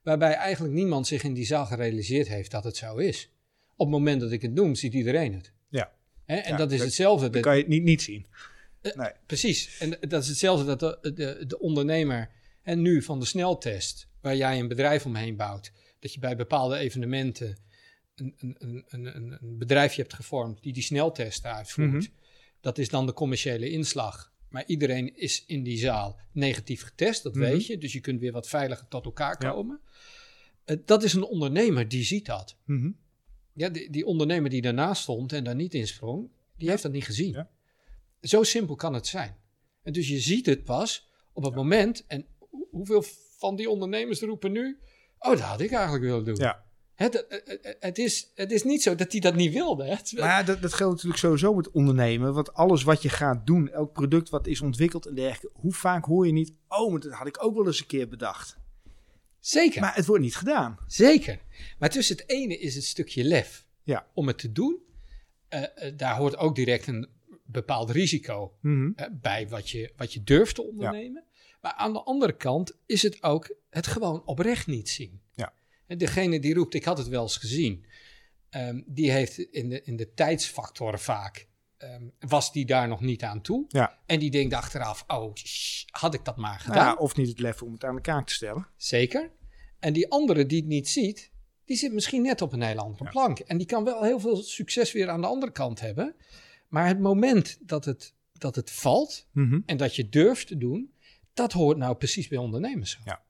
Waarbij 0.04 0.34
eigenlijk 0.34 0.74
niemand 0.74 1.08
zich 1.08 1.24
in 1.24 1.34
die 1.34 1.46
zaal 1.46 1.66
gerealiseerd 1.66 2.28
heeft 2.28 2.52
dat 2.52 2.64
het 2.64 2.78
zo 2.78 2.96
is. 2.96 3.32
Op 3.76 3.86
het 3.88 3.96
moment 3.96 4.22
dat 4.22 4.32
ik 4.32 4.42
het 4.42 4.54
noem, 4.54 4.76
ziet 4.76 4.94
iedereen 4.94 5.34
het. 5.34 5.52
Ja. 5.70 5.92
Hè, 6.26 6.36
en 6.36 6.52
Ja, 6.52 6.58
dat 6.58 6.72
is 6.72 6.80
hetzelfde. 6.82 7.24
Dan 7.24 7.32
dat- 7.32 7.42
kan 7.42 7.56
je 7.56 7.60
het 7.62 7.70
niet, 7.70 7.84
niet 7.84 8.02
zien. 8.02 8.26
Eh, 8.92 8.98
nee. 8.98 9.12
Precies. 9.26 9.78
En 9.80 9.98
dat 10.10 10.24
is 10.24 10.28
hetzelfde 10.30 10.76
dat 10.76 10.80
de, 11.04 11.14
de, 11.14 11.44
de 11.48 11.60
ondernemer 11.60 12.30
en 12.62 12.82
nu 12.82 13.02
van 13.02 13.20
de 13.20 13.26
sneltest, 13.26 14.08
waar 14.22 14.36
jij 14.36 14.60
een 14.60 14.68
bedrijf 14.68 15.06
omheen 15.06 15.36
bouwt, 15.36 15.72
dat 16.00 16.14
je 16.14 16.20
bij 16.20 16.36
bepaalde 16.36 16.78
evenementen 16.78 17.58
een, 18.16 18.36
een, 18.38 18.84
een, 18.88 19.16
een, 19.16 19.58
bedrijfje 19.58 20.02
hebt 20.02 20.14
gevormd 20.14 20.62
die 20.64 20.74
die 20.74 20.84
sneltesten 20.84 21.54
uitvoert. 21.54 21.92
Mhm. 21.92 22.06
Dat 22.62 22.78
is 22.78 22.90
dan 22.90 23.06
de 23.06 23.14
commerciële 23.14 23.70
inslag. 23.70 24.32
Maar 24.50 24.64
iedereen 24.68 25.18
is 25.18 25.44
in 25.48 25.64
die 25.64 25.78
zaal 25.78 26.20
negatief 26.32 26.84
getest, 26.84 27.24
dat 27.24 27.34
Mhm. 27.36 27.44
weet 27.44 27.66
je. 27.66 27.78
Dus 27.78 27.94
je 27.94 28.00
kunt 28.00 28.20
weer 28.20 28.32
wat 28.32 28.48
veiliger 28.48 28.88
tot 28.88 29.06
elkaar 29.06 29.44
Ja. 29.44 29.52
komen. 29.52 29.80
Eh, 30.66 30.78
dat 30.86 31.04
is 31.04 31.14
een 31.14 31.24
ondernemer 31.24 31.88
die 31.88 32.04
ziet 32.04 32.26
dat. 32.26 32.56
Mhm. 32.66 32.92
Ja, 33.54 33.70
die, 33.70 33.90
die 33.90 34.06
ondernemer 34.06 34.50
die 34.50 34.62
daarnaast 34.62 35.02
stond 35.02 35.34
en 35.34 35.44
daar 35.44 35.56
niet 35.56 35.74
in 35.74 35.88
sprong, 35.88 36.30
die 36.58 36.70
heeft 36.70 36.84
dat 36.84 36.92
niet 36.92 37.06
gezien. 37.06 37.32
Ja. 37.32 37.50
Zo 38.22 38.44
simpel 38.44 38.76
kan 38.76 38.94
het 38.94 39.08
zijn. 39.08 39.36
En 39.84 39.94
dus 39.94 40.08
je 40.08 40.20
ziet 40.20 40.46
het 40.46 40.64
pas 40.64 41.10
op 41.34 41.44
het 41.44 41.56
moment. 41.56 42.04
En 42.08 42.26
hoe- 42.40 42.68
hoeveel 42.72 43.04
van 43.38 43.56
die 43.56 43.70
ondernemers 43.70 44.22
roepen 44.22 44.52
nu: 44.52 44.80
Oh, 45.20 45.30
dat 45.32 45.40
had 45.40 45.62
ik 45.62 45.72
eigenlijk 45.72 46.04
willen 46.04 46.26
doen. 46.26 46.36
Ja. 46.36 46.66
Het, 46.96 47.14
het, 47.14 47.42
het- 47.46 47.78
het 47.80 47.98
is, 47.98 48.32
het 48.36 48.52
is 48.52 48.64
niet 48.64 48.82
zo 48.84 48.96
dat 48.96 49.12
hij 49.12 49.22
dat 49.22 49.36
niet 49.36 49.54
wilde. 49.54 49.84
Het- 49.84 50.12
Maar 50.16 50.28
ja, 50.28 50.44
dat, 50.44 50.62
dat 50.62 50.74
geldt 50.74 50.94
natuurlijk 50.94 51.20
sowieso 51.22 51.54
met 51.54 51.72
ondernemen. 51.72 52.34
Want 52.34 52.54
alles 52.54 52.84
wat 52.84 53.02
je 53.02 53.10
gaat 53.10 53.46
doen, 53.46 53.70
elk 53.70 53.94
product 53.94 54.30
wat 54.30 54.48
is 54.48 54.62
ontwikkeld 54.62 55.06
en 55.06 55.16
dergelijke. 55.16 55.60
Hoe 55.60 55.74
vaak 55.74 56.06
hoor 56.06 56.26
je 56.26 56.32
niet, 56.34 56.54
oh, 56.68 56.92
maar 56.92 57.00
dat 57.00 57.12
had 57.12 57.28
ik 57.28 57.44
ook 57.44 57.56
wel 57.56 57.66
eens 57.66 57.80
een 57.80 57.86
keer 57.88 58.08
bedacht. 58.08 58.58
Zeker. 59.40 59.82
Maar 59.82 59.96
het 59.96 60.06
wordt 60.06 60.24
niet 60.24 60.36
gedaan. 60.36 60.78
Zeker. 60.88 61.40
Maar 61.80 61.90
tussen 61.90 62.16
het 62.18 62.30
ene 62.30 62.58
is 62.58 62.76
het 62.76 62.84
stukje 62.84 63.24
lef 63.24 63.66
Ja. 63.84 64.08
om 64.14 64.28
het 64.28 64.38
te 64.38 64.52
doen. 64.52 64.78
Eh, 65.48 65.64
eh, 65.88 65.98
daar 65.98 66.16
hoort 66.18 66.38
ook 66.38 66.56
direct 66.56 66.88
een 66.88 67.10
bepaald 67.48 67.90
risico 67.90 68.54
Mhm. 68.62 68.92
bij 69.12 69.50
wat 69.50 69.70
je, 69.70 69.94
wat 69.96 70.14
je 70.14 70.24
durft 70.24 70.56
te 70.56 70.64
ondernemen. 70.64 71.24
Maar 71.62 71.74
aan 71.74 71.94
de 71.94 72.04
andere 72.04 72.36
kant 72.38 72.78
is 72.86 73.02
het 73.02 73.24
ook 73.24 73.56
het 73.70 73.88
gewoon 73.88 74.26
oprecht 74.26 74.68
niet 74.68 74.90
zien. 74.90 75.22
Ja. 75.34 75.54
En 75.88 75.98
degene 75.98 76.40
die 76.40 76.54
roept, 76.54 76.74
ik 76.74 76.84
had 76.84 76.98
het 76.98 77.08
wel 77.08 77.22
eens 77.22 77.38
gezien, 77.38 77.86
ehm, 78.50 78.82
die 78.86 79.12
heeft 79.12 79.38
in 79.38 79.70
de, 79.70 79.82
in 79.84 79.96
de 79.96 80.14
tijdsfactor 80.14 81.00
vaak, 81.00 81.48
ehm, 81.78 82.04
was 82.20 82.52
die 82.52 82.66
daar 82.66 82.88
nog 82.88 83.02
niet 83.02 83.24
aan 83.24 83.42
toe. 83.42 83.66
Ja. 83.68 83.98
En 84.06 84.20
die 84.20 84.32
denkt 84.32 84.54
achteraf, 84.54 85.04
oh, 85.08 85.34
had 85.92 86.14
ik 86.14 86.26
dat 86.26 86.38
maar 86.38 86.50
Nou 86.52 86.62
gedaan. 86.62 86.86
ja, 86.86 86.96
of 86.96 87.16
niet 87.16 87.28
het 87.28 87.40
lef 87.40 87.62
om 87.62 87.74
het 87.74 87.84
aan 87.84 87.96
de 87.96 88.02
kaak 88.02 88.28
te 88.28 88.34
stellen. 88.34 88.68
Zeker. 88.76 89.32
En 89.80 89.94
die 89.94 90.12
andere 90.12 90.46
die 90.46 90.60
het 90.60 90.68
niet 90.68 90.90
ziet, 90.90 91.32
die 91.66 91.78
zit 91.78 91.94
misschien 91.94 92.22
net 92.22 92.42
op 92.42 92.54
een 92.54 92.62
hele 92.62 92.82
andere 92.82 93.10
plank. 93.10 93.40
En 93.40 93.58
die 93.58 93.68
kan 93.68 93.84
wel 93.84 94.04
heel 94.04 94.20
veel 94.20 94.36
succes 94.36 94.92
weer 94.92 95.10
aan 95.10 95.22
de 95.22 95.28
andere 95.28 95.52
kant 95.52 95.80
hebben. 95.80 96.16
Maar 96.68 96.88
het 96.88 97.00
moment 97.00 97.58
dat 97.62 97.86
het, 97.86 98.14
dat 98.34 98.56
het 98.56 98.72
valt 98.72 99.28
Mhm. 99.32 99.60
en 99.66 99.78
dat 99.78 99.96
je 99.96 100.10
durft 100.10 100.48
te 100.48 100.58
doen, 100.58 100.94
dat 101.34 101.52
hoort 101.52 101.78
nou 101.78 101.96
precies 101.96 102.28
bij 102.28 102.38
ondernemerschap. 102.38 103.06
Ja. 103.06 103.22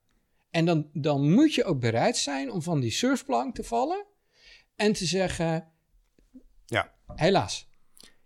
En 0.49 0.65
dan, 0.65 0.89
dan 0.93 1.31
moet 1.33 1.53
je 1.53 1.63
ook 1.63 1.79
bereid 1.79 2.17
zijn 2.17 2.51
om 2.51 2.61
van 2.61 2.79
die 2.79 2.91
surfplank 2.91 3.55
te 3.55 3.63
vallen 3.63 4.05
en 4.75 4.93
te 4.93 5.05
zeggen, 5.05 5.67
Ja. 6.65 6.93
helaas. 7.05 7.67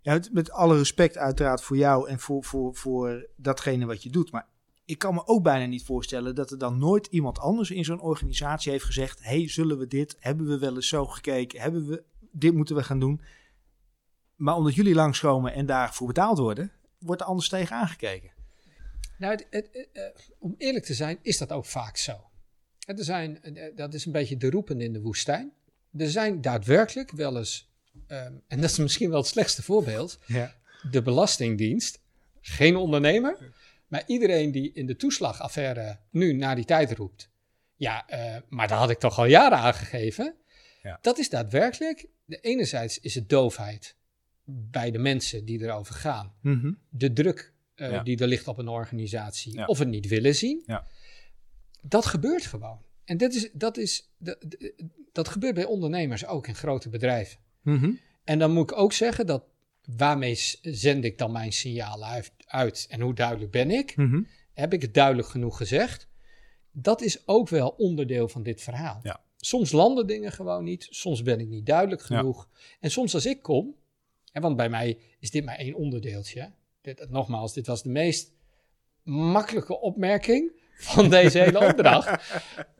Ja, 0.00 0.12
met, 0.12 0.32
met 0.32 0.50
alle 0.50 0.76
respect 0.76 1.16
uiteraard 1.16 1.62
voor 1.62 1.76
jou 1.76 2.08
en 2.08 2.18
voor, 2.18 2.44
voor, 2.44 2.74
voor 2.74 3.28
datgene 3.36 3.86
wat 3.86 4.02
je 4.02 4.10
doet. 4.10 4.30
Maar 4.30 4.48
ik 4.84 4.98
kan 4.98 5.14
me 5.14 5.26
ook 5.26 5.42
bijna 5.42 5.66
niet 5.66 5.84
voorstellen 5.84 6.34
dat 6.34 6.50
er 6.50 6.58
dan 6.58 6.78
nooit 6.78 7.06
iemand 7.06 7.38
anders 7.38 7.70
in 7.70 7.84
zo'n 7.84 8.00
organisatie 8.00 8.72
heeft 8.72 8.84
gezegd: 8.84 9.22
hey, 9.22 9.48
zullen 9.48 9.78
we 9.78 9.86
dit? 9.86 10.16
Hebben 10.18 10.46
we 10.46 10.58
wel 10.58 10.74
eens 10.74 10.88
zo 10.88 11.06
gekeken? 11.06 11.60
Hebben 11.60 11.86
we 11.86 12.02
dit 12.32 12.54
moeten 12.54 12.76
we 12.76 12.82
gaan 12.82 13.00
doen? 13.00 13.20
Maar 14.42 14.56
omdat 14.56 14.74
jullie 14.74 14.94
langskomen 14.94 15.52
en 15.54 15.66
daarvoor 15.66 16.06
betaald 16.06 16.38
worden, 16.38 16.72
wordt 16.98 17.20
er 17.20 17.26
anders 17.26 17.48
tegen 17.48 17.76
aangekeken. 17.76 18.30
Nou, 19.18 19.32
het, 19.32 19.46
het- 19.50 19.68
het, 19.72 19.88
eh, 19.92 20.02
om 20.38 20.54
eerlijk 20.58 20.84
te 20.84 20.94
zijn, 20.94 21.18
is 21.22 21.38
dat 21.38 21.52
ook 21.52 21.66
vaak 21.66 21.96
zo. 21.96 22.30
Er 22.86 23.04
zijn, 23.04 23.42
eh, 23.42 23.76
dat 23.76 23.94
is 23.94 24.04
een 24.06 24.12
beetje 24.12 24.36
de 24.36 24.50
roepen 24.50 24.80
in 24.80 24.92
de 24.92 25.00
woestijn. 25.00 25.52
Er 25.96 26.10
zijn 26.10 26.40
daadwerkelijk 26.40 27.10
wel 27.10 27.36
eens, 27.38 27.70
ehm, 28.06 28.32
en 28.48 28.60
dat 28.60 28.70
is 28.70 28.78
misschien 28.78 29.10
wel 29.10 29.18
het 29.18 29.26
slechtste 29.28 29.62
voorbeeld, 29.62 30.18
Ja. 30.26 30.54
de 30.90 31.02
Belastingdienst, 31.02 32.00
geen 32.40 32.76
ondernemer, 32.76 33.52
maar 33.86 34.02
iedereen 34.06 34.52
die 34.52 34.72
in 34.72 34.86
de 34.86 34.96
toeslagaffaire 34.96 35.98
nu 36.10 36.32
naar 36.32 36.54
die 36.56 36.64
tijd 36.64 36.92
roept. 36.92 37.30
Ja, 37.76 38.08
eh, 38.08 38.36
maar 38.48 38.68
dat 38.68 38.78
had 38.78 38.90
ik 38.90 38.98
toch 38.98 39.18
al 39.18 39.24
jaren 39.26 39.58
aangegeven. 39.58 40.34
Ja. 40.82 40.98
Dat 41.02 41.18
is 41.18 41.28
daadwerkelijk, 41.28 42.06
de 42.24 42.40
enerzijds 42.40 42.98
is 43.00 43.14
het 43.14 43.28
doofheid 43.28 43.96
bij 44.44 44.90
de 44.90 44.98
mensen 44.98 45.44
die 45.44 45.60
erover 45.62 45.94
gaan 45.94 46.32
Mhm. 46.40 46.72
de 46.90 47.12
druk 47.12 47.52
eh, 47.74 47.90
Ja. 47.90 48.02
die 48.02 48.18
er 48.18 48.26
ligt 48.26 48.48
op 48.48 48.58
een 48.58 48.68
organisatie 48.68 49.54
Ja. 49.54 49.66
of 49.66 49.78
het 49.78 49.88
niet 49.88 50.08
willen 50.08 50.34
zien. 50.34 50.62
Ja. 50.66 50.86
Dat 51.82 52.06
gebeurt 52.06 52.46
gewoon. 52.46 52.78
En 53.04 53.16
dat, 53.16 53.32
is, 53.32 53.50
dat, 53.52 53.76
is, 53.76 54.10
dat, 54.18 54.38
dat 55.12 55.28
gebeurt 55.28 55.54
bij 55.54 55.64
ondernemers 55.64 56.26
ook 56.26 56.46
in 56.46 56.54
grote 56.54 56.88
bedrijven. 56.88 57.38
Mhm. 57.62 57.92
En 58.24 58.38
dan 58.38 58.52
moet 58.52 58.70
ik 58.70 58.76
ook 58.78 58.92
zeggen 58.92 59.26
dat 59.26 59.44
waarmee 59.96 60.34
zend 60.62 61.04
ik 61.04 61.18
dan 61.18 61.32
mijn 61.32 61.52
signaal 61.52 62.04
uit, 62.04 62.32
uit 62.46 62.86
en 62.90 63.00
hoe 63.00 63.14
duidelijk 63.14 63.50
ben 63.50 63.70
ik? 63.70 63.96
Mhm. 63.96 64.22
Heb 64.52 64.72
ik 64.72 64.82
het 64.82 64.94
duidelijk 64.94 65.28
genoeg 65.28 65.56
gezegd? 65.56 66.08
Dat 66.72 67.02
is 67.02 67.26
ook 67.26 67.48
wel 67.48 67.68
onderdeel 67.68 68.28
van 68.28 68.42
dit 68.42 68.62
verhaal. 68.62 69.02
Soms 69.36 69.72
landen 69.72 70.06
dingen 70.06 70.32
gewoon 70.32 70.64
niet, 70.64 70.86
soms 70.90 71.22
ben 71.22 71.40
ik 71.40 71.48
niet 71.48 71.66
duidelijk 71.66 72.02
genoeg. 72.02 72.48
En 72.80 72.90
soms 72.90 73.14
als 73.14 73.26
ik 73.26 73.42
kom, 73.42 73.74
hè, 74.32 74.40
want 74.40 74.56
bij 74.56 74.68
mij 74.68 74.98
is 75.18 75.30
dit 75.30 75.44
maar 75.44 75.56
één 75.56 75.74
onderdeeltje. 75.74 76.52
Dit, 76.80 77.06
nogmaals, 77.10 77.52
dit 77.54 77.66
was 77.66 77.82
de 77.82 77.88
meest 77.90 78.32
makkelijke 79.02 79.80
opmerking 79.80 80.52
van 80.74 81.10
deze 81.10 81.38
hele 81.38 81.60
opdracht. 81.68 82.32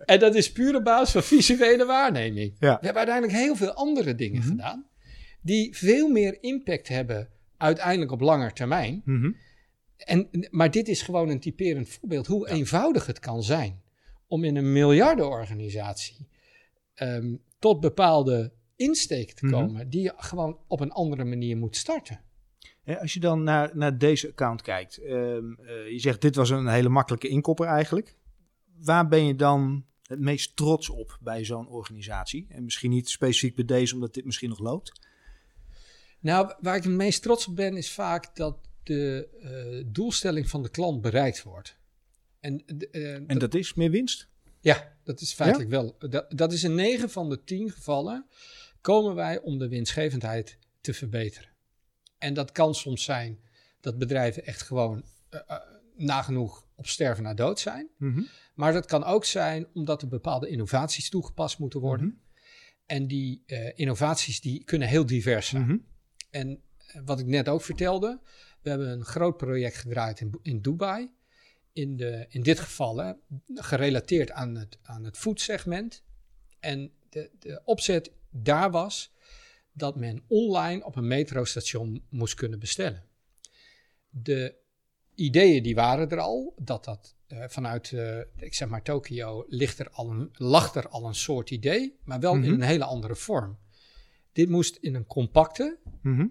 En 0.04 0.18
dat 0.18 0.34
is 0.34 0.52
puur 0.52 0.76
op 0.76 0.84
basis 0.84 1.10
van 1.12 1.22
visuele 1.22 1.84
waarneming. 1.86 2.56
Ja. 2.58 2.78
We 2.80 2.84
hebben 2.84 2.94
uiteindelijk 3.06 3.38
heel 3.38 3.56
veel 3.56 3.72
andere 3.72 4.14
dingen 4.14 4.40
Mhm. 4.40 4.48
gedaan, 4.48 4.86
die 5.40 5.76
veel 5.76 6.08
meer 6.08 6.42
impact 6.42 6.88
hebben 6.88 7.28
uiteindelijk 7.56 8.10
op 8.12 8.20
langer 8.20 8.52
termijn. 8.52 9.02
Mhm. 9.04 9.30
En, 9.96 10.28
maar 10.50 10.70
dit 10.70 10.88
is 10.88 11.02
gewoon 11.02 11.28
een 11.28 11.40
typerend 11.40 11.88
voorbeeld 11.88 12.26
hoe 12.26 12.48
eenvoudig 12.48 13.06
het 13.06 13.18
kan 13.18 13.42
zijn 13.42 13.80
om 14.26 14.44
in 14.44 14.56
een 14.56 14.72
miljardenorganisatie 14.72 16.28
ehm, 16.94 17.34
tot 17.58 17.80
bepaalde 17.80 18.52
insteken 18.76 19.34
te 19.34 19.46
Mhm. 19.46 19.54
komen 19.54 19.88
die 19.88 20.02
je 20.02 20.12
gewoon 20.16 20.58
op 20.66 20.80
een 20.80 20.92
andere 20.92 21.24
manier 21.24 21.56
moet 21.56 21.76
starten. 21.76 22.20
Als 23.00 23.14
je 23.14 23.20
dan 23.20 23.42
naar, 23.42 23.70
naar 23.74 23.98
deze 23.98 24.28
account 24.28 24.62
kijkt, 24.62 24.96
ehm, 24.98 25.52
eh, 25.52 25.90
je 25.90 25.98
zegt 25.98 26.20
dit 26.20 26.34
was 26.34 26.50
een 26.50 26.66
hele 26.68 26.88
makkelijke 26.88 27.28
inkopper 27.28 27.66
eigenlijk. 27.66 28.16
Waar 28.78 29.08
ben 29.08 29.26
je 29.26 29.34
dan 29.34 29.84
het 30.02 30.20
meest 30.20 30.56
trots 30.56 30.88
op 30.88 31.18
bij 31.20 31.44
zo'n 31.44 31.68
organisatie? 31.68 32.46
En 32.48 32.64
misschien 32.64 32.90
niet 32.90 33.08
specifiek 33.08 33.54
bij 33.54 33.64
deze, 33.64 33.94
omdat 33.94 34.14
dit 34.14 34.24
misschien 34.24 34.48
nog 34.48 34.58
loopt. 34.58 34.92
Nou, 36.20 36.54
waar 36.60 36.76
ik 36.76 36.82
het 36.82 36.92
meest 36.92 37.22
trots 37.22 37.46
op 37.48 37.56
ben, 37.56 37.76
is 37.76 37.92
vaak 37.92 38.36
dat 38.36 38.58
de 38.82 39.28
eh, 39.40 39.92
doelstelling 39.92 40.48
van 40.50 40.62
de 40.62 40.70
klant 40.70 41.00
bereikt 41.00 41.42
wordt. 41.42 41.76
En, 42.40 42.64
eh, 42.66 43.14
En 43.14 43.38
dat 43.38 43.54
is 43.54 43.74
meer 43.74 43.90
winst? 43.90 44.28
Ja, 44.60 44.96
dat 45.04 45.20
is 45.20 45.32
feitelijk 45.32 45.70
wel. 45.70 45.96
Dat, 45.98 46.30
dat 46.30 46.52
is 46.52 46.64
in 46.64 46.74
9 46.74 47.10
van 47.10 47.28
de 47.28 47.44
10 47.44 47.70
gevallen 47.70 48.26
komen 48.82 49.14
wij 49.14 49.40
om 49.40 49.58
de 49.58 49.68
winstgevendheid 49.68 50.58
te 50.80 50.94
verbeteren. 50.94 51.50
En 52.18 52.34
dat 52.34 52.52
kan 52.52 52.74
soms 52.74 53.04
zijn 53.04 53.40
dat 53.80 53.98
bedrijven 53.98 54.46
echt 54.46 54.62
gewoon 54.62 55.04
eh, 55.28 55.40
eh, 55.46 55.56
nagenoeg 55.96 56.66
op 56.74 56.86
sterven 56.86 57.22
na 57.22 57.34
dood 57.34 57.60
zijn. 57.60 57.88
Mhm. 57.98 58.22
Maar 58.54 58.72
dat 58.72 58.86
kan 58.86 59.04
ook 59.04 59.24
zijn 59.24 59.66
omdat 59.74 60.02
er 60.02 60.08
bepaalde 60.08 60.48
innovaties 60.48 61.08
toegepast 61.08 61.58
moeten 61.58 61.80
worden. 61.80 62.06
Mhm. 62.06 62.16
En 62.86 63.06
die 63.06 63.42
eh, 63.46 63.70
innovaties 63.74 64.40
die 64.40 64.64
kunnen 64.64 64.88
heel 64.88 65.06
divers 65.06 65.48
zijn. 65.48 65.62
Mhm. 65.62 65.76
En 66.30 66.62
wat 67.04 67.18
ik 67.18 67.26
net 67.26 67.48
ook 67.48 67.62
vertelde, 67.62 68.20
we 68.62 68.68
hebben 68.68 68.88
een 68.88 69.04
groot 69.04 69.36
project 69.36 69.76
gedraaid 69.76 70.20
in, 70.20 70.38
in 70.42 70.60
Dubai. 70.60 71.12
In, 71.72 71.96
de, 71.96 72.26
in 72.28 72.42
dit 72.42 72.60
geval 72.60 72.96
hè, 72.96 73.12
gerelateerd 73.54 74.30
aan 74.30 74.54
het, 74.54 74.78
aan 74.82 75.04
het 75.04 75.16
foodsegment. 75.16 76.02
En 76.60 76.92
de, 77.08 77.30
de 77.38 77.62
opzet 77.64 78.12
daar 78.32 78.70
was 78.70 79.12
dat 79.72 79.96
men 79.96 80.22
online 80.28 80.84
op 80.84 80.96
een 80.96 81.06
metrostation 81.06 82.04
moest 82.08 82.34
kunnen 82.34 82.58
bestellen. 82.58 83.04
De 84.10 84.54
ideeën 85.14 85.62
die 85.62 85.74
waren 85.74 86.10
er 86.10 86.18
al, 86.18 86.54
dat 86.56 86.84
dat 86.84 87.14
eh, 87.26 87.44
vanuit, 87.48 87.92
eh, 87.92 88.18
ik 88.36 88.54
zeg 88.54 88.68
maar 88.68 88.82
Tokio, 88.82 89.44
ligt 89.48 89.78
er 89.78 89.90
al 89.90 90.10
een, 90.10 90.28
lag 90.32 90.74
er 90.74 90.88
al 90.88 91.06
een 91.06 91.14
soort 91.14 91.50
idee, 91.50 91.98
maar 92.04 92.20
wel 92.20 92.34
in 92.34 92.40
Mhm. 92.40 92.52
een 92.52 92.62
hele 92.62 92.84
andere 92.84 93.14
vorm. 93.16 93.58
Dit 94.32 94.48
moest 94.48 94.76
in 94.76 94.94
een 94.94 95.06
compacte, 95.06 95.78
Mhm. 96.02 96.26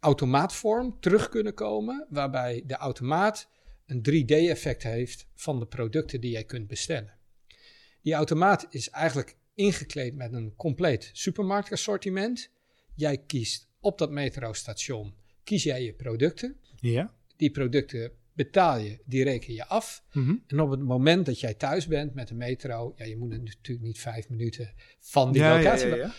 automaatvorm 0.00 1.00
terug 1.00 1.28
kunnen 1.28 1.54
komen, 1.54 2.06
waarbij 2.10 2.62
de 2.66 2.74
automaat 2.74 3.48
een 3.86 4.02
3D-effect 4.02 4.82
heeft 4.82 5.26
van 5.34 5.58
de 5.58 5.66
producten 5.66 6.20
die 6.20 6.30
jij 6.30 6.44
kunt 6.44 6.66
bestellen. 6.66 7.18
Die 8.02 8.14
automaat 8.14 8.66
is 8.70 8.90
eigenlijk 8.90 9.36
ingekleed 9.60 10.14
met 10.14 10.32
een 10.32 10.52
compleet 10.56 11.10
supermarktassortiment. 11.12 12.50
Jij 12.94 13.18
kiest 13.26 13.68
op 13.80 13.98
dat 13.98 14.10
metrostation, 14.10 15.14
kies 15.44 15.62
jij 15.62 15.84
je 15.84 15.92
producten. 15.92 16.56
Ja. 16.80 17.14
Die 17.36 17.50
producten 17.50 18.12
betaal 18.32 18.78
je, 18.78 18.98
die 19.04 19.24
reken 19.24 19.54
je 19.54 19.66
af. 19.66 20.04
Mhm. 20.12 20.34
En 20.46 20.60
op 20.60 20.70
het 20.70 20.80
moment 20.80 21.26
dat 21.26 21.40
jij 21.40 21.54
thuis 21.54 21.86
bent 21.86 22.14
met 22.14 22.28
de 22.28 22.34
metro, 22.34 22.92
ja, 22.96 23.04
je 23.04 23.16
moet 23.16 23.28
natuurlijk 23.30 23.86
niet 23.86 23.98
vijf 24.00 24.28
minuten 24.28 24.74
van 24.98 25.32
die 25.32 25.42
Ja, 25.42 25.56
locatie, 25.56 25.88
ja, 25.88 25.96
ja. 25.96 26.14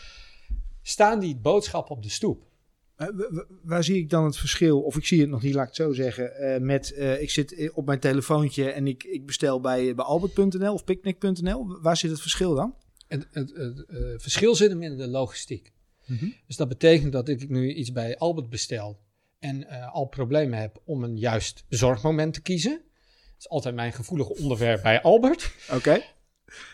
staan 0.82 1.20
die 1.20 1.36
boodschappen 1.36 1.96
op 1.96 2.04
de 2.04 2.10
stoep. 2.10 2.50
Eh, 2.96 3.08
wa- 3.08 3.28
wa- 3.32 3.46
waar 3.64 3.84
zie 3.84 3.98
ik 3.98 4.10
dan 4.10 4.26
het 4.26 4.38
verschil, 4.38 4.82
of 4.82 4.98
ik 4.98 5.06
zie 5.06 5.22
het 5.22 5.30
nog 5.30 5.42
niet, 5.42 5.54
laat 5.54 5.62
ik 5.64 5.68
het 5.68 5.78
zo 5.88 5.94
zeggen, 5.94 6.36
eh, 6.36 6.60
met 6.62 6.92
eh, 6.94 7.22
ik 7.22 7.30
zit 7.30 7.72
op 7.74 7.86
mijn 7.86 8.00
telefoontje 8.00 8.72
en 8.72 8.88
ik, 8.88 9.04
ik 9.04 9.26
bestel 9.26 9.60
bij, 9.62 9.96
bij 9.96 10.06
albert.nl 10.06 10.74
of 10.74 10.84
picnic.nl. 10.84 11.82
Waar 11.82 11.98
zit 11.98 12.12
het 12.12 12.22
verschil 12.22 12.56
dan? 12.56 12.76
Het, 13.12 13.28
het, 13.32 13.51
het, 13.55 13.86
eh, 13.86 13.97
verschil 14.18 14.55
zit 14.55 14.70
hem 14.70 14.84
in 14.84 14.97
de 14.97 15.07
logistiek. 15.07 15.72
Mhm. 16.05 16.26
Dus 16.47 16.55
dat 16.55 16.68
betekent 16.68 17.12
dat 17.12 17.30
ik 17.30 17.49
nu 17.49 17.74
iets 17.74 17.91
bij 17.91 18.18
Albert 18.18 18.49
bestel 18.49 18.99
en 19.39 19.68
eh, 19.68 19.93
al 19.93 20.05
problemen 20.05 20.59
heb 20.59 20.82
om 20.86 21.03
een 21.03 21.18
juist 21.18 21.64
bezorgmoment 21.70 22.34
te 22.34 22.41
kiezen. 22.41 22.72
Dat 22.72 23.39
is 23.39 23.49
altijd 23.49 23.76
mijn 23.76 23.93
gevoelige 23.93 24.36
onderwerp 24.36 24.82
bij 24.82 25.01
Albert. 25.01 25.51
Oké. 25.72 26.01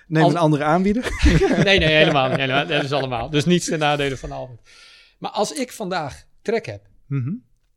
Neem 0.08 0.24
Als- 0.24 0.34
een 0.34 0.40
andere 0.40 0.64
aanbieder. 0.64 1.04
nee, 1.64 1.80
nee, 1.80 1.96
helemaal 1.96 2.30
niet. 2.30 2.38
Helemaal, 2.38 2.68
dat 2.68 2.84
is 2.84 2.92
allemaal. 2.92 3.30
Dus 3.30 3.46
niets 3.46 3.66
ten 3.66 3.80
nadele 3.80 4.18
van 4.18 4.32
Albert. 4.32 4.70
Maar 5.20 5.32
als 5.32 5.52
ik 5.54 5.72
vandaag 5.72 6.26
trek 6.42 6.66
heb 6.66 6.90
Mhm. 7.08 7.34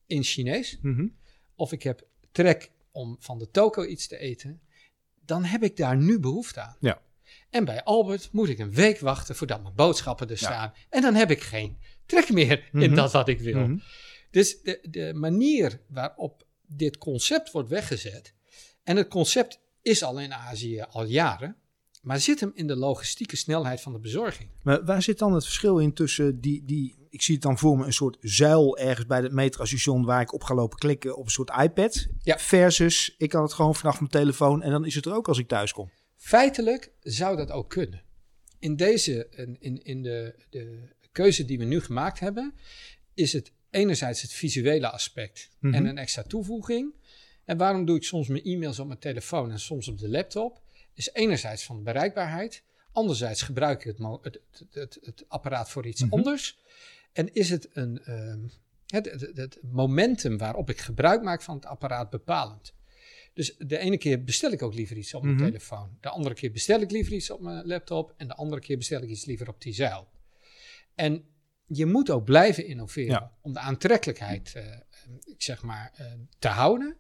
in 0.07 0.23
Chinees, 0.23 0.79
Mhm. 0.83 1.07
of 1.55 1.73
ik 1.73 1.83
heb 1.83 2.07
trek 2.33 2.71
om 2.93 3.17
van 3.21 3.39
de 3.39 3.51
toko 3.51 3.85
iets 3.85 4.07
te 4.09 4.19
eten, 4.19 4.61
dan 5.25 5.45
heb 5.45 5.63
ik 5.63 5.77
daar 5.77 5.97
nu 5.97 6.19
behoefte 6.21 6.61
aan. 6.61 6.77
Ja. 6.81 7.01
En 7.51 7.65
bij 7.65 7.85
Albert 7.85 8.29
moet 8.33 8.49
ik 8.49 8.59
een 8.59 8.73
week 8.73 9.01
wachten 9.01 9.37
voordat 9.37 9.63
mijn 9.63 9.75
boodschappen 9.75 10.27
er 10.27 10.33
Ja. 10.33 10.47
staan. 10.47 10.73
En 10.91 11.03
dan 11.03 11.15
heb 11.15 11.31
ik 11.31 11.43
geen 11.43 11.79
trek 12.07 12.31
meer 12.33 12.69
in 12.73 12.79
Mhm. 12.79 12.95
dat 12.95 13.13
wat 13.13 13.29
ik 13.29 13.41
wil. 13.41 13.59
Mhm. 13.61 13.77
Dus 14.31 14.63
de, 14.63 14.79
de 14.91 15.13
manier 15.15 15.81
waarop 15.89 16.47
dit 16.67 16.99
concept 16.99 17.51
wordt 17.53 17.69
weggezet, 17.69 18.35
en 18.85 18.97
het 18.97 19.09
concept 19.09 19.61
is 19.83 20.03
al 20.03 20.21
in 20.21 20.35
Azië 20.35 20.85
al 20.91 21.05
jaren, 21.05 21.57
maar 22.03 22.21
zit 22.21 22.41
hem 22.41 22.51
in 22.55 22.67
de 22.67 22.77
logistieke 22.77 23.37
snelheid 23.37 23.81
van 23.81 23.93
de 23.93 23.99
bezorging. 23.99 24.49
Maar 24.63 24.85
waar 24.85 25.03
zit 25.03 25.19
dan 25.19 25.33
het 25.35 25.45
verschil 25.45 25.79
in 25.79 25.93
tussen 25.95 26.41
die, 26.41 26.65
die 26.65 26.99
ik 27.11 27.23
zie 27.23 27.35
het 27.35 27.43
dan 27.43 27.59
voor 27.59 27.79
me, 27.79 27.85
een 27.85 27.93
soort 27.93 28.17
zuil 28.21 28.79
ergens 28.79 29.07
bij 29.07 29.21
het 29.23 29.33
metrostation 29.33 30.05
waar 30.05 30.21
ik 30.21 30.33
op 30.33 30.43
ga 30.43 30.55
lopen 30.55 30.79
klikken 30.79 31.17
op 31.17 31.25
een 31.25 31.31
soort 31.31 31.51
iPad, 31.63 32.07
Ja. 32.23 32.39
versus 32.39 33.15
ik 33.19 33.29
kan 33.29 33.43
het 33.43 33.53
gewoon 33.53 33.75
vanaf 33.75 33.99
mijn 34.01 34.11
telefoon 34.11 34.63
en 34.63 34.71
dan 34.71 34.85
is 34.87 34.95
het 34.95 35.07
er 35.07 35.15
ook 35.15 35.29
als 35.29 35.39
ik 35.39 35.49
thuis 35.49 35.73
kom. 35.73 35.91
Feitelijk 36.21 36.91
zou 37.03 37.37
dat 37.37 37.51
ook 37.51 37.71
kunnen. 37.71 38.03
In 38.59 38.77
deze, 38.77 39.29
in, 39.61 39.83
in, 39.83 40.03
de, 40.03 40.35
de 40.51 40.79
keuze 41.13 41.45
die 41.45 41.59
we 41.59 41.65
nu 41.65 41.81
gemaakt 41.81 42.21
hebben, 42.21 42.55
is 43.15 43.33
het 43.33 43.53
enerzijds 43.71 44.23
het 44.23 44.33
visuele 44.33 44.91
aspect 44.91 45.51
Mhm. 45.59 45.75
en 45.75 45.85
een 45.87 45.99
extra 45.99 46.23
toevoeging. 46.23 46.95
En 47.45 47.57
waarom 47.57 47.85
doe 47.85 47.97
ik 47.97 48.03
soms 48.05 48.29
mijn 48.29 48.45
e-mails 48.45 48.79
op 48.79 48.87
mijn 48.87 48.99
telefoon 48.99 49.51
en 49.51 49.61
soms 49.61 49.89
op 49.89 49.99
de 49.99 50.09
laptop? 50.09 50.63
Is 50.95 51.11
enerzijds 51.13 51.65
van 51.65 51.77
de 51.77 51.83
bereikbaarheid, 51.83 52.63
anderzijds 52.93 53.43
gebruik 53.43 53.85
ik 53.85 53.97
het, 53.97 54.23
het, 54.23 54.41
het, 54.71 54.99
het 55.03 55.25
apparaat 55.29 55.71
voor 55.71 55.87
iets 55.87 56.03
Mhm. 56.03 56.13
anders. 56.15 56.59
En 57.13 57.35
is 57.35 57.51
het 57.51 57.69
een, 57.73 58.03
ehm, 58.05 58.41
het, 58.87 59.11
het, 59.11 59.37
het 59.37 59.59
momentum 59.63 60.39
waarop 60.39 60.71
ik 60.71 60.79
gebruik 60.81 61.23
maak 61.23 61.43
van 61.43 61.55
het 61.55 61.67
apparaat 61.67 62.11
bepalend? 62.11 62.73
Dus 63.41 63.55
de 63.59 63.79
ene 63.79 63.99
keer 63.99 64.25
bestel 64.25 64.51
ik 64.53 64.63
ook 64.63 64.75
liever 64.75 64.97
iets 64.97 65.15
op 65.15 65.23
mijn 65.23 65.35
Mhm. 65.35 65.45
telefoon. 65.45 65.97
De 66.01 66.09
andere 66.09 66.35
keer 66.35 66.53
bestel 66.53 66.81
ik 66.81 66.91
liever 66.91 67.13
iets 67.13 67.31
op 67.31 67.41
mijn 67.41 67.67
laptop. 67.67 68.15
En 68.17 68.27
de 68.29 68.35
andere 68.35 68.61
keer 68.61 68.77
bestel 68.77 69.03
ik 69.03 69.09
iets 69.09 69.25
liever 69.25 69.49
op 69.49 69.61
die 69.63 69.73
zeil. 69.73 70.09
En 70.95 71.25
je 71.67 71.87
moet 71.87 72.11
ook 72.11 72.25
blijven 72.25 72.67
innoveren 72.67 73.11
Ja. 73.11 73.33
om 73.41 73.53
de 73.53 73.59
aantrekkelijkheid, 73.59 74.53
eh, 74.55 74.65
ik 75.25 75.43
zeg 75.43 75.63
maar, 75.63 75.93
eh, 75.97 76.07
te 76.39 76.49
houden. 76.49 76.97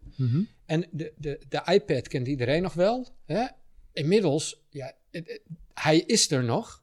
En 0.66 0.86
de, 0.90 1.12
de, 1.16 1.40
de 1.48 1.62
iPad 1.72 2.08
kent 2.08 2.26
iedereen 2.28 2.62
nog 2.62 2.74
wel. 2.74 3.08
Hè? 3.26 3.46
Inmiddels, 3.92 4.62
ja, 4.70 4.92
het- 5.10 5.28
het- 5.28 5.42
hij 5.74 5.98
is 5.98 6.30
er 6.30 6.44
nog. 6.44 6.82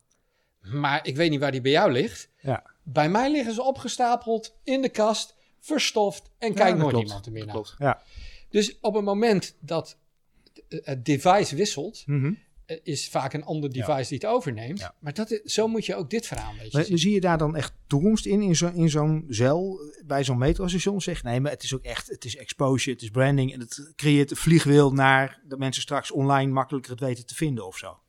Maar 0.61 1.07
ik 1.07 1.15
weet 1.15 1.29
niet 1.29 1.39
waar 1.39 1.51
die 1.51 1.61
bij 1.61 1.71
jou 1.71 1.91
ligt. 1.91 2.29
Ja. 2.41 2.71
Bij 2.83 3.09
mij 3.09 3.31
liggen 3.31 3.53
ze 3.53 3.61
opgestapeld 3.63 4.59
in 4.63 4.81
de 4.81 4.89
kast, 4.89 5.35
verstoft 5.59 6.29
en 6.37 6.47
Ja, 6.49 6.53
kijkt 6.55 6.77
nooit 6.77 6.89
klopt. 6.91 7.05
iemand 7.07 7.25
er 7.25 7.31
meer 7.31 7.45
naar. 7.45 7.53
klopt. 7.53 7.75
Ja. 7.77 8.01
Dus 8.49 8.77
op 8.81 8.93
het 8.95 9.03
moment 9.03 9.55
dat 9.59 9.97
het- 10.69 11.05
device 11.05 11.55
wisselt, 11.55 12.03
Mhm. 12.05 12.33
eh, 12.65 12.77
is 12.83 13.09
vaak 13.09 13.33
een 13.33 13.43
ander 13.43 13.75
Ja. 13.75 13.85
device 13.85 14.09
die 14.09 14.17
het 14.17 14.27
overneemt. 14.27 14.79
Ja. 14.79 14.95
Maar 14.99 15.13
dat 15.13 15.39
zo 15.45 15.67
moet 15.67 15.85
je 15.85 15.95
ook 15.95 16.09
dit 16.09 16.27
verhaal 16.27 16.51
een 16.51 16.57
beetje 16.57 16.77
Maar 16.77 16.85
zien. 16.85 16.97
zie 16.99 17.13
je 17.13 17.21
daar 17.21 17.37
dan 17.37 17.55
echt 17.55 17.73
toekomst 17.87 18.25
in, 18.25 18.41
in 18.41 18.55
zo'n 18.55 18.89
zo'n 18.89 19.25
zeil, 19.27 19.79
bij 20.05 20.23
zo'n 20.23 20.37
metrostation? 20.37 21.01
Zeg, 21.01 21.23
nee, 21.23 21.39
maar 21.39 21.51
het 21.51 21.63
is 21.63 21.73
ook 21.73 21.83
echt, 21.83 22.07
het 22.07 22.25
is 22.25 22.35
exposure, 22.35 22.91
het 22.91 23.01
is 23.01 23.09
branding 23.09 23.53
en 23.53 23.59
het 23.59 23.91
creëert 23.95 24.31
een 24.31 24.37
vliegwiel 24.37 24.91
naar 24.91 25.41
dat 25.47 25.59
mensen 25.59 25.81
straks 25.81 26.11
online 26.11 26.51
makkelijker 26.51 26.91
het 26.91 26.99
weten 26.99 27.25
te 27.25 27.35
vinden 27.35 27.67
of 27.67 27.77
zo. 27.77 27.99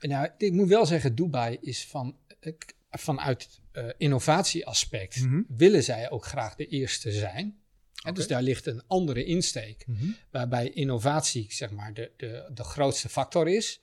Nou, 0.00 0.28
ik 0.38 0.52
moet 0.52 0.68
wel 0.68 0.86
zeggen, 0.86 1.14
Dubai 1.14 1.56
is 1.60 1.86
van, 1.86 2.16
eh, 2.40 2.52
vanuit 2.90 3.60
eh 3.72 3.86
innovatieaspect 3.96 5.20
Mhm. 5.24 5.42
willen 5.48 5.82
zij 5.82 6.10
ook 6.10 6.24
graag 6.24 6.54
de 6.54 6.66
eerste 6.66 7.12
zijn. 7.12 7.58
Dus 8.14 8.26
daar 8.26 8.42
ligt 8.42 8.66
een 8.66 8.82
andere 8.86 9.24
insteek, 9.24 9.84
waarbij 10.30 10.70
innovatie 10.70 11.46
zeg 11.48 11.70
maar 11.70 11.94
de, 11.94 12.10
de, 12.16 12.50
de 12.54 12.64
grootste 12.64 13.08
factor 13.08 13.48
is. 13.48 13.80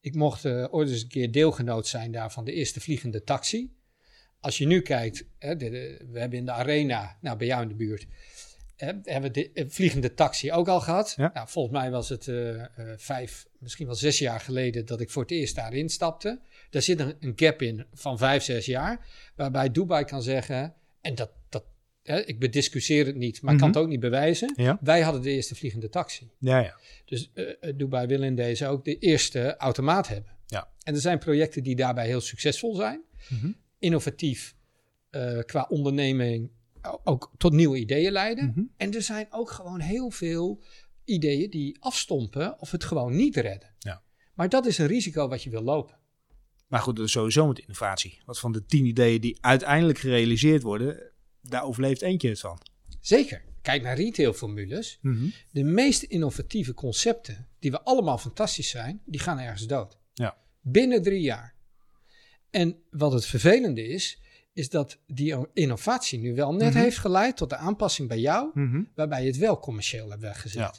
Ik 0.00 0.14
mocht 0.14 0.44
eh, 0.44 0.66
ooit 0.70 0.90
eens 0.90 1.02
een 1.02 1.08
keer 1.08 1.32
deelgenoot 1.32 1.86
zijn 1.86 2.12
daar 2.12 2.32
van 2.32 2.44
de 2.44 2.52
eerste 2.52 2.80
vliegende 2.80 3.22
taxi. 3.22 3.72
Als 4.40 4.58
je 4.58 4.66
nu 4.66 4.80
kijkt, 4.80 5.24
hè, 5.38 5.56
de, 5.56 5.70
de- 5.70 6.06
we 6.10 6.18
hebben 6.20 6.38
in 6.38 6.44
de 6.44 6.52
arena, 6.52 7.18
nou 7.20 7.36
bij 7.36 7.46
jou 7.46 7.62
in 7.62 7.68
de 7.68 7.74
buurt, 7.74 8.06
hè, 8.76 8.86
hebben 8.86 9.22
we 9.22 9.30
de 9.30 9.50
eh, 9.52 9.64
vliegende 9.68 10.14
taxi 10.14 10.52
ook 10.52 10.68
al 10.68 10.80
gehad. 10.80 11.14
Ja. 11.16 11.30
Nou, 11.34 11.48
volgens 11.48 11.74
mij 11.78 11.90
was 11.90 12.08
het 12.08 12.28
eh, 12.28 12.64
vijf, 12.96 13.46
misschien 13.58 13.86
wel 13.86 13.94
zes 13.94 14.18
jaar 14.18 14.40
geleden 14.40 14.86
dat 14.86 15.00
ik 15.00 15.10
voor 15.10 15.22
het 15.22 15.30
eerst 15.30 15.54
daarin 15.54 15.88
stapte. 15.88 16.40
Daar 16.70 16.82
zit 16.82 17.00
een, 17.00 17.16
een 17.20 17.32
gap 17.36 17.62
in 17.62 17.86
van 17.92 18.18
vijf, 18.18 18.42
zes 18.42 18.66
jaar, 18.66 19.06
waarbij 19.36 19.70
Dubai 19.70 20.04
kan 20.04 20.22
zeggen, 20.22 20.74
en 21.00 21.14
dat, 21.14 21.30
dat 21.48 21.64
hè, 22.04 22.20
ik 22.24 22.38
bediscussieer 22.38 23.06
het 23.06 23.16
niet, 23.16 23.42
maar 23.42 23.52
ik 23.52 23.58
kan 23.58 23.68
Mhm. 23.68 23.76
het 23.78 23.86
ook 23.86 23.92
niet 23.92 24.00
bewijzen. 24.00 24.52
Ja. 24.56 24.78
Wij 24.80 25.00
hadden 25.00 25.22
de 25.22 25.30
eerste 25.30 25.54
vliegende 25.54 25.88
taxi. 25.88 26.30
Ja, 26.38 26.58
ja. 26.58 26.76
Dus 27.04 27.30
eh, 27.34 27.72
Dubai 27.76 28.06
wil 28.06 28.22
in 28.22 28.34
deze 28.34 28.66
ook 28.66 28.84
de 28.84 28.98
eerste 28.98 29.56
automaat 29.56 30.08
hebben. 30.08 30.32
Ja. 30.46 30.68
En 30.82 30.94
er 30.94 31.00
zijn 31.00 31.18
projecten 31.18 31.62
die 31.62 31.76
daarbij 31.76 32.06
heel 32.06 32.20
succesvol 32.20 32.74
zijn. 32.74 33.00
Mhm. 33.28 33.50
Innovatief 33.78 34.54
eh, 35.10 35.38
qua 35.38 35.66
onderneming 35.68 36.50
ook 37.04 37.32
tot 37.36 37.52
nieuwe 37.52 37.78
ideeën 37.78 38.12
leiden. 38.12 38.46
Mhm. 38.46 38.62
En 38.76 38.94
er 38.94 39.02
zijn 39.02 39.26
ook 39.30 39.50
gewoon 39.50 39.80
heel 39.80 40.10
veel 40.10 40.62
ideeën 41.04 41.50
die 41.50 41.76
afstompen 41.80 42.60
of 42.60 42.70
het 42.70 42.84
gewoon 42.84 43.16
niet 43.16 43.36
redden. 43.36 43.74
Ja. 43.78 44.02
Maar 44.34 44.48
dat 44.48 44.66
is 44.66 44.78
een 44.78 44.86
risico 44.86 45.28
wat 45.28 45.42
je 45.42 45.50
wil 45.50 45.62
lopen. 45.62 45.98
Maar 46.68 46.80
goed, 46.80 46.96
dat 46.96 47.04
is 47.06 47.12
sowieso 47.12 47.46
met 47.46 47.58
innovatie. 47.58 48.22
Wat 48.24 48.38
van 48.38 48.52
de 48.52 48.64
tien 48.64 48.84
ideeën 48.84 49.20
die 49.20 49.38
uiteindelijk 49.40 49.98
gerealiseerd 49.98 50.62
worden, 50.62 51.12
daar 51.48 51.64
overleeft 51.64 52.02
eentje 52.02 52.28
het 52.28 52.40
van. 52.40 52.58
Zeker. 53.00 53.44
Kijk 53.62 53.82
naar 53.82 53.96
retailformules. 53.96 54.98
De 55.50 55.62
meest 55.62 56.02
innovatieve 56.02 56.74
concepten, 56.74 57.48
die 57.58 57.70
we 57.70 57.82
allemaal 57.82 58.18
fantastisch 58.18 58.68
zijn, 58.68 59.02
die 59.04 59.20
gaan 59.20 59.38
ergens 59.38 59.66
dood. 59.66 59.98
Ja. 60.12 60.36
Binnen 60.60 61.02
drie 61.02 61.20
jaar. 61.20 61.54
En 62.50 62.76
wat 62.90 63.12
het 63.12 63.26
vervelende 63.26 63.86
is, 63.88 64.20
is 64.52 64.68
dat 64.68 64.98
die 65.06 65.36
innovatie 65.52 66.18
nu 66.18 66.34
wel 66.34 66.52
net 66.54 66.72
Mhm. 66.74 66.82
heeft 66.82 66.98
geleid 66.98 67.36
tot 67.36 67.50
de 67.50 67.56
aanpassing 67.56 68.08
bij 68.08 68.18
jou, 68.18 68.50
Mhm. 68.54 68.82
waarbij 68.94 69.20
je 69.20 69.26
het 69.26 69.36
wel 69.36 69.58
commerciëel 69.58 70.10
hebt 70.10 70.22
weggezet. 70.22 70.60
Ja. 70.60 70.74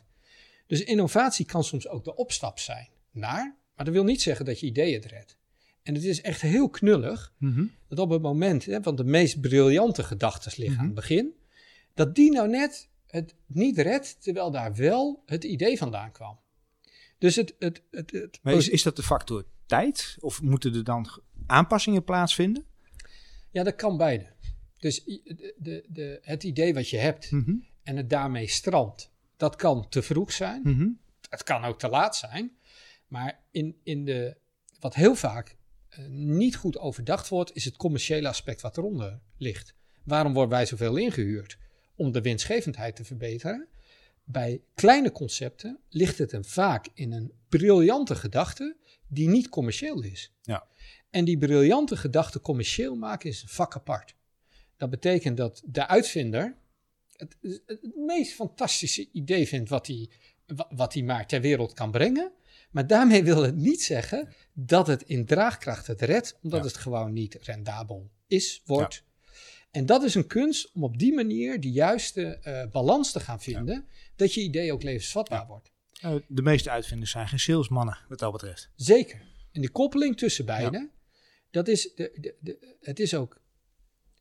Dus 0.67 0.83
innovatie 0.83 1.45
kan 1.45 1.63
soms 1.63 1.87
ook 1.87 2.03
de 2.03 2.15
opstap 2.15 2.59
zijn 2.59 2.89
naar, 3.11 3.55
maar 3.75 3.85
dat 3.85 3.93
wil 3.93 4.03
niet 4.03 4.21
zeggen 4.21 4.45
dat 4.45 4.59
je 4.59 4.65
ideeën 4.65 4.93
het 5.01 5.05
redt. 5.11 5.37
En 5.85 5.93
het 5.93 6.03
is 6.03 6.21
echt 6.21 6.41
heel 6.41 6.69
knullig 6.69 7.33
Mhm. 7.37 7.65
dat 7.87 7.99
op 7.99 8.09
het 8.09 8.21
moment, 8.21 8.65
hè, 8.65 8.79
want 8.81 8.97
de 8.97 9.03
meest 9.03 9.41
briljante 9.41 10.03
gedachten 10.03 10.51
liggen 10.55 10.71
Mhm. 10.73 10.79
aan 10.81 10.85
het 10.85 10.95
begin, 10.95 11.33
dat 11.93 12.15
die 12.15 12.31
nou 12.31 12.47
net 12.49 12.89
het 13.07 13.35
niet 13.45 13.77
redt, 13.77 14.17
terwijl 14.23 14.51
daar 14.51 14.75
wel 14.75 15.23
het 15.25 15.43
idee 15.43 15.77
vandaan 15.77 16.11
kwam. 16.11 16.39
Dus 17.17 17.35
het, 17.35 17.55
het, 17.59 17.81
het, 17.91 18.11
het 18.11 18.39
Maar 18.41 18.53
is, 18.53 18.69
is 18.69 18.83
dat 18.83 18.95
de 18.95 19.03
factor 19.03 19.45
tijd? 19.65 20.17
Of 20.19 20.41
moeten 20.41 20.73
er 20.75 20.83
dan 20.83 21.07
aanpassingen 21.47 22.03
plaatsvinden? 22.03 22.65
ja, 23.51 23.63
dat 23.63 23.75
kan 23.75 23.97
beide. 23.97 24.33
Dus 24.77 25.03
de, 25.03 25.53
de, 25.57 25.85
de, 25.89 26.19
het 26.21 26.43
idee 26.43 26.73
wat 26.73 26.89
je 26.89 26.97
hebt 26.97 27.31
Mhm. 27.31 27.53
en 27.83 27.97
het 27.97 28.09
daarmee 28.09 28.47
strandt, 28.47 29.11
dat 29.37 29.55
kan 29.55 29.89
te 29.89 30.01
vroeg 30.01 30.31
zijn. 30.31 30.61
Mhm. 30.63 30.87
Het 31.29 31.43
kan 31.43 31.63
ook 31.63 31.79
te 31.79 31.89
laat 31.89 32.15
zijn. 32.15 32.51
Maar 33.07 33.39
in, 33.51 33.75
in 33.83 34.05
de, 34.05 34.37
wat 34.79 34.95
heel 34.95 35.15
vaak 35.15 35.55
niet 36.07 36.55
goed 36.55 36.77
overdacht 36.77 37.27
wordt, 37.27 37.55
is 37.55 37.65
het 37.65 37.75
commerciële 37.77 38.27
aspect 38.27 38.61
wat 38.61 38.77
eronder 38.77 39.19
ligt. 39.37 39.75
Waarom 40.03 40.33
worden 40.33 40.51
wij 40.51 40.65
zoveel 40.65 40.95
ingehuurd? 40.95 41.57
Om 41.95 42.11
de 42.11 42.21
winstgevendheid 42.21 42.95
te 42.95 43.03
verbeteren. 43.05 43.67
Bij 44.23 44.61
kleine 44.73 45.11
concepten 45.11 45.79
ligt 45.89 46.17
het 46.17 46.31
hem 46.31 46.45
vaak 46.45 46.87
in 46.93 47.11
een 47.11 47.31
briljante 47.49 48.15
gedachte 48.15 48.77
die 49.07 49.27
niet 49.27 49.49
commercieel 49.49 50.01
is. 50.03 50.33
Ja. 50.41 50.67
En 51.09 51.25
die 51.25 51.37
briljante 51.37 51.97
gedachte 51.97 52.41
commercieel 52.41 52.95
maken 52.95 53.29
is 53.29 53.41
een 53.41 53.47
vak 53.47 53.75
apart. 53.75 54.15
Dat 54.77 54.89
betekent 54.89 55.37
dat 55.37 55.61
de 55.65 55.87
uitvinder 55.87 56.57
het, 57.11 57.37
het 57.65 57.95
meest 57.95 58.33
fantastische 58.33 59.09
idee 59.11 59.47
vindt 59.47 59.69
wat 59.69 59.87
hij, 59.87 60.09
wa- 60.45 60.69
wat 60.75 60.93
hij 60.93 61.03
maar 61.03 61.27
ter 61.27 61.41
wereld 61.41 61.73
kan 61.73 61.91
brengen. 61.91 62.31
Maar 62.75 62.87
daarmee 62.87 63.23
wil 63.23 63.43
het 63.43 63.55
niet 63.55 63.83
zeggen 63.83 64.33
dat 64.53 64.87
het 64.87 65.01
in 65.03 65.25
draagkracht 65.25 65.87
het 65.87 66.01
redt, 66.01 66.37
omdat 66.41 66.59
Ja. 66.59 66.65
het 66.65 66.77
gewoon 66.77 67.13
niet 67.13 67.37
rendabel 67.41 68.09
is, 68.27 68.61
wordt. 68.65 69.03
En 69.71 69.85
dat 69.85 70.03
is 70.03 70.15
een 70.15 70.27
kunst 70.27 70.71
om 70.73 70.83
op 70.83 70.97
die 70.97 71.13
manier 71.13 71.59
de 71.59 71.71
juiste 71.71 72.23
eh, 72.25 72.71
balans 72.71 73.11
te 73.11 73.19
gaan 73.19 73.41
vinden, 73.41 73.87
dat 74.15 74.33
je 74.33 74.41
idee 74.41 74.73
ook 74.73 74.83
levensvatbaar 74.83 75.47
wordt. 75.47 75.71
Nou, 76.01 76.21
de 76.27 76.41
meeste 76.41 76.69
uitvinders 76.69 77.11
zijn 77.11 77.27
geen 77.27 77.39
salesmannen, 77.39 77.97
wat 78.09 78.19
dat 78.19 78.31
betreft. 78.31 78.69
Zeker. 78.75 79.21
En 79.51 79.61
die 79.61 79.69
koppeling 79.69 80.17
tussen 80.17 80.45
beiden, 80.45 80.91
dat 81.51 81.67
is, 81.67 81.93
de, 81.95 82.17
de, 82.21 82.35
de, 82.39 82.75
het 82.81 82.99
is 82.99 83.13
ook 83.13 83.41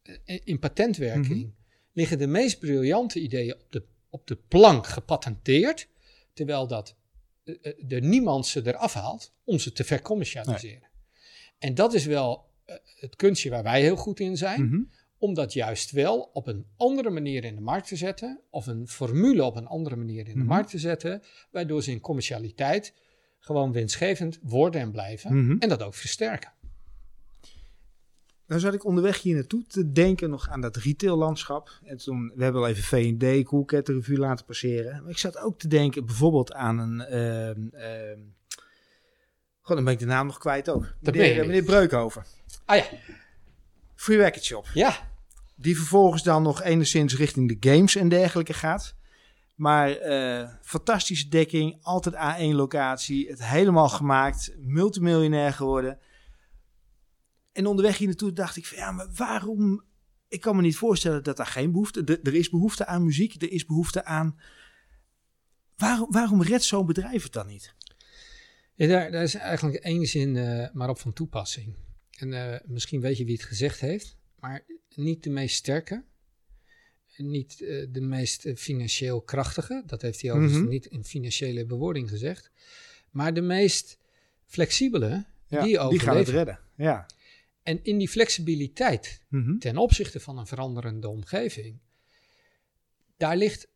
eh, 0.03 0.41
in 0.45 0.59
patentwerking 0.59 1.43
Mhm. 1.43 1.51
liggen 1.93 2.19
de 2.19 2.27
meest 2.27 2.59
briljante 2.59 3.21
ideeën 3.21 3.55
op 3.55 3.73
de, 3.73 3.85
op 4.11 4.27
de 4.27 4.37
plank 4.37 4.87
gepatenteerd, 4.87 5.89
terwijl 6.33 6.67
dat 6.67 6.89
eh, 6.89 6.95
eh, 6.95 7.04
er 7.89 8.01
niemand 8.01 8.47
ze 8.47 8.67
eraf 8.67 8.93
haalt 8.93 9.35
om 9.45 9.59
ze 9.59 9.73
te 9.73 9.85
vercommercialiseren. 9.85 10.89
En 11.59 11.75
dat 11.75 11.95
is 11.95 12.05
wel 12.07 12.53
eh, 12.65 12.77
het 13.01 13.17
kunstje 13.17 13.51
waar 13.51 13.63
wij 13.63 13.81
heel 13.81 13.97
goed 13.97 14.21
in 14.21 14.37
zijn, 14.37 14.65
Mhm. 14.67 14.83
om 15.19 15.35
dat 15.35 15.53
juist 15.53 15.91
wel 15.91 16.31
op 16.33 16.47
een 16.47 16.67
andere 16.77 17.11
manier 17.11 17.45
in 17.45 17.55
de 17.55 17.61
markt 17.61 17.89
te 17.89 17.97
zetten, 17.97 18.41
of 18.51 18.67
een 18.67 18.89
formule 18.89 19.45
op 19.45 19.57
een 19.57 19.67
andere 19.67 19.97
manier 19.97 20.27
in 20.27 20.33
de 20.33 20.39
Mhm. 20.39 20.47
markt 20.49 20.71
te 20.71 20.79
zetten, 20.79 21.23
waardoor 21.51 21.83
ze 21.83 21.91
in 21.91 22.01
commercialiteit 22.01 22.95
gewoon 23.39 23.73
winstgevend 23.73 24.39
worden 24.43 24.81
en 24.81 24.91
blijven 24.91 25.37
Mhm. 25.45 25.57
en 25.59 25.69
dat 25.69 25.83
ook 25.83 25.95
versterken. 25.95 26.53
Nou 28.47 28.61
zat 28.61 28.75
ik 28.75 28.85
onderweg 28.85 29.23
hier 29.23 29.35
naartoe 29.35 29.65
te 29.67 29.93
denken 29.93 30.31
nog 30.31 30.49
aan 30.49 30.61
dat 30.61 30.77
retaillandschap. 30.77 31.71
En 31.85 31.97
toen, 31.97 32.33
we 32.35 32.43
hebben 32.43 32.61
al 32.63 32.69
even 32.69 32.83
V&D, 32.83 33.45
Coolcat 33.45 33.89
Revue 33.89 34.19
laten 34.19 34.45
passeren. 34.45 35.03
Maar 35.03 35.11
ik 35.11 35.19
zat 35.19 35.39
ook 35.39 35.59
te 35.59 35.69
denken 35.69 36.07
bijvoorbeeld 36.07 36.53
aan 36.53 36.79
een... 36.79 37.01
ehm 37.01 37.69
ehm 37.73 38.21
God, 39.61 39.77
dan 39.77 39.85
ben 39.85 39.93
ik 39.93 39.99
de 39.99 40.07
naam 40.07 40.27
nog 40.27 40.39
kwijt 40.39 40.71
ook. 40.71 40.95
Meneer, 41.01 41.47
meneer 41.47 41.63
Breukhoven. 41.63 42.25
Ah 42.65 42.77
ja, 42.77 42.85
Free 43.95 44.19
Racket 44.19 44.45
Shop. 44.45 44.67
ja. 44.75 45.13
Die 45.57 45.77
vervolgens 45.77 46.23
dan 46.23 46.43
nog 46.43 46.63
enigszins 46.63 47.17
richting 47.17 47.61
de 47.61 47.71
games 47.71 47.97
en 47.97 48.09
dergelijke 48.09 48.53
gaat. 48.53 48.95
Maar 49.55 49.91
eh, 49.91 50.49
fantastische 50.63 51.29
dekking, 51.29 51.79
altijd 51.83 52.15
A1 52.15 52.55
locatie, 52.55 53.29
het 53.29 53.45
helemaal 53.45 53.89
gemaakt, 53.89 54.55
multimiljonair 54.59 55.53
geworden. 55.53 55.99
En 57.55 57.67
onderweg 57.67 57.99
hier 57.99 58.07
naartoe 58.07 58.33
dacht 58.33 58.57
ik 58.57 58.67
van 58.67 58.79
ja, 58.79 58.91
maar 58.91 59.09
waarom? 59.15 59.85
Ik 60.29 60.41
kan 60.41 60.57
me 60.57 60.63
niet 60.63 60.77
voorstellen 60.77 61.23
dat 61.23 61.37
daar 61.37 61.47
geen 61.47 61.71
behoefte, 61.73 62.03
er, 62.05 62.21
er 62.23 62.35
is 62.35 62.51
behoefte 62.51 62.87
aan 62.87 63.05
muziek, 63.05 63.43
er 63.43 63.51
is 63.51 63.67
behoefte 63.67 64.05
aan. 64.05 64.41
Waarom, 65.77 66.11
waarom 66.11 66.43
redt 66.43 66.63
zo'n 66.65 66.87
bedrijf 66.87 67.23
het 67.23 67.33
dan 67.33 67.47
niet? 67.47 67.75
Ja, 68.75 68.87
daar, 68.87 69.11
daar 69.11 69.23
is 69.23 69.35
eigenlijk 69.35 69.77
één 69.85 70.07
zin 70.07 70.37
eh, 70.37 70.69
maar 70.73 70.89
op 70.89 70.99
van 70.99 71.13
toepassing. 71.13 71.75
En 72.19 72.33
eh, 72.53 72.61
misschien 72.67 73.01
weet 73.01 73.17
je 73.17 73.25
wie 73.25 73.35
het 73.37 73.45
gezegd 73.45 73.81
heeft, 73.81 74.17
maar 74.41 74.65
niet 74.95 75.23
de 75.23 75.31
meest 75.31 75.57
sterke, 75.57 76.05
niet 77.17 77.61
eh, 77.61 77.87
de 77.91 78.01
meest 78.01 78.47
financieel 78.57 79.21
krachtige, 79.23 79.83
dat 79.87 80.03
heeft 80.03 80.21
hij 80.23 80.31
overigens 80.31 80.61
Mhm. 80.61 80.69
niet 80.69 80.87
in 80.87 81.05
financiële 81.05 81.67
bewoording 81.67 82.09
gezegd, 82.09 82.51
maar 83.11 83.35
de 83.35 83.41
meest 83.41 83.99
flexibele, 84.47 85.25
Ja, 85.47 85.63
die 85.63 85.69
die 85.69 85.79
gaan 85.79 85.89
het 85.89 85.99
overleven. 85.99 86.33
redden. 86.35 86.59
Ja. 86.77 87.07
En 87.65 87.85
in 87.85 87.99
die 87.99 88.09
flexibiliteit 88.09 89.21
Mhm. 89.29 89.59
ten 89.59 89.77
opzichte 89.77 90.21
van 90.21 90.39
een 90.39 90.47
veranderende 90.47 91.09
omgeving, 91.09 91.79
daar 93.17 93.37
ligt 93.37 93.69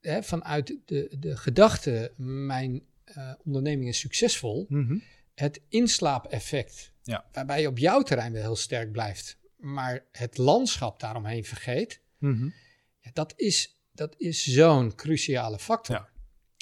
hè, 0.00 0.22
vanuit 0.22 0.76
de, 0.84 1.16
de 1.18 1.36
gedachte, 1.36 2.12
mijn 2.16 2.82
eh, 3.04 3.32
onderneming 3.44 3.88
is 3.88 3.98
succesvol, 3.98 4.66
Mhm. 4.68 4.98
het 5.34 5.60
inslaapeffect, 5.68 6.92
Ja. 7.02 7.24
waarbij 7.32 7.60
je 7.60 7.68
op 7.68 7.78
jouw 7.78 8.02
terrein 8.02 8.32
wel 8.32 8.42
heel 8.42 8.56
sterk 8.56 8.92
blijft, 8.92 9.38
maar 9.56 10.04
het 10.12 10.38
landschap 10.38 11.00
daaromheen 11.00 11.44
vergeet, 11.44 12.00
Mhm. 12.18 12.48
ja, 13.00 13.10
dat 13.12 13.32
is, 13.36 13.80
dat 13.92 14.14
is 14.18 14.44
zo'n 14.44 14.94
cruciale 14.94 15.58
factor. 15.58 15.96
Ja. 15.96 16.08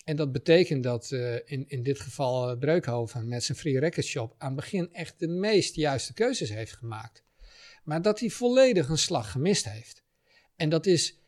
En 0.09 0.17
dat 0.17 0.33
betekent 0.33 0.83
dat 0.83 1.11
eh, 1.11 1.35
in, 1.35 1.65
in 1.69 1.83
dit 1.83 2.01
geval 2.01 2.51
eh, 2.51 2.59
Breukhoven 2.59 3.29
met 3.29 3.45
zijn 3.45 3.59
Free 3.59 3.79
Record 3.79 4.07
Shop 4.07 4.35
aan 4.39 4.47
het 4.47 4.57
begin 4.57 4.93
echt 4.93 5.19
de 5.19 5.29
meest 5.29 5.75
juiste 5.75 6.13
keuzes 6.13 6.49
heeft 6.49 6.73
gemaakt. 6.73 7.25
Maar 7.85 8.03
dat 8.03 8.21
hij 8.21 8.31
volledig 8.31 8.89
een 8.89 8.99
slag 8.99 9.31
gemist 9.31 9.69
heeft. 9.69 10.03
En 10.57 10.69
dat 10.69 10.87
is, 10.87 11.19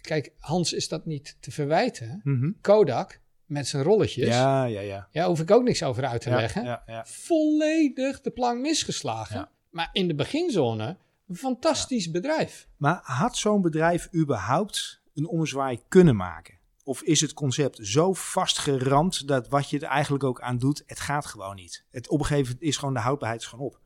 kijk, 0.00 0.32
Hans 0.38 0.72
is 0.72 0.88
dat 0.88 1.06
niet 1.06 1.36
te 1.40 1.50
verwijten. 1.50 2.20
Mhm. 2.24 2.50
Kodak 2.60 3.20
met 3.44 3.68
zijn 3.68 3.82
rolletjes, 3.82 4.26
ja. 4.26 4.64
Ja, 4.64 4.80
ja, 4.80 4.80
ja. 4.80 5.08
daar 5.12 5.26
hoef 5.26 5.40
ik 5.40 5.50
ook 5.50 5.62
niks 5.62 5.82
over 5.82 6.06
uit 6.06 6.20
te 6.20 6.30
Ja, 6.30 6.36
leggen. 6.36 6.64
ja, 6.64 6.82
ja. 6.86 7.04
Volledig 7.06 8.20
de 8.20 8.30
plank 8.30 8.60
misgeslagen. 8.60 9.48
Maar 9.70 9.88
in 9.92 10.08
de 10.08 10.14
beginzone, 10.14 10.96
een 11.28 11.36
fantastisch 11.36 12.10
bedrijf. 12.10 12.68
Maar 12.76 13.00
had 13.02 13.36
zo'n 13.36 13.62
bedrijf 13.62 14.08
überhaupt 14.14 15.00
een 15.14 15.26
ommezwaai 15.26 15.80
kunnen 15.88 16.16
maken? 16.16 16.59
Of 16.90 17.02
is 17.02 17.20
het 17.20 17.32
concept 17.32 17.78
zo 17.82 18.12
vastgeramd 18.12 19.26
dat 19.28 19.48
wat 19.48 19.70
je 19.70 19.78
er 19.78 19.88
eigenlijk 19.88 20.24
ook 20.24 20.40
aan 20.40 20.58
doet, 20.58 20.82
het 20.86 21.00
gaat 21.00 21.26
gewoon 21.26 21.56
niet? 21.56 21.84
Het 21.90 22.08
op 22.08 22.18
een 22.18 22.24
gegeven 22.26 22.46
moment 22.52 22.62
is 22.68 22.76
gewoon 22.76 22.94
de 22.94 23.00
houdbaarheid 23.00 23.40
is 23.42 23.46
gewoon 23.46 23.66
op. 23.66 23.80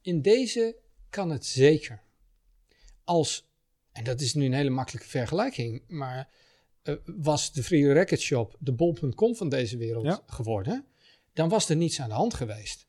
In 0.00 0.22
deze 0.22 0.76
kan 1.10 1.30
het 1.30 1.46
zeker. 1.46 2.02
Als, 3.04 3.48
en 3.92 4.04
dat 4.04 4.20
is 4.20 4.34
nu 4.34 4.44
een 4.44 4.52
hele 4.52 4.70
makkelijke 4.70 5.08
vergelijking, 5.08 5.82
maar 5.88 6.28
eh, 6.82 6.94
was 7.04 7.52
de 7.52 7.62
Free 7.62 7.92
Record 7.92 8.20
Shop 8.20 8.56
de 8.58 8.72
bol.com 8.72 9.36
van 9.36 9.48
deze 9.48 9.76
wereld 9.76 10.04
Ja. 10.04 10.22
geworden, 10.26 10.84
dan 11.32 11.48
was 11.48 11.68
er 11.68 11.76
niets 11.76 12.00
aan 12.00 12.08
de 12.08 12.14
hand 12.14 12.34
geweest. 12.34 12.86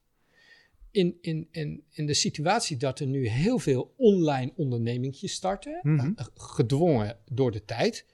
In, 0.91 1.17
in, 1.21 1.47
in, 1.51 1.83
in 1.89 2.05
de 2.05 2.13
situatie 2.13 2.77
dat 2.77 2.99
er 2.99 3.07
nu 3.07 3.27
heel 3.27 3.59
veel 3.59 3.93
online 3.97 4.53
ondernemingjes 4.55 5.33
starten, 5.33 5.79
Mhm. 5.83 6.11
eh, 6.15 6.25
gedwongen 6.35 7.17
door 7.25 7.51
de 7.51 7.65
tijd, 7.65 8.05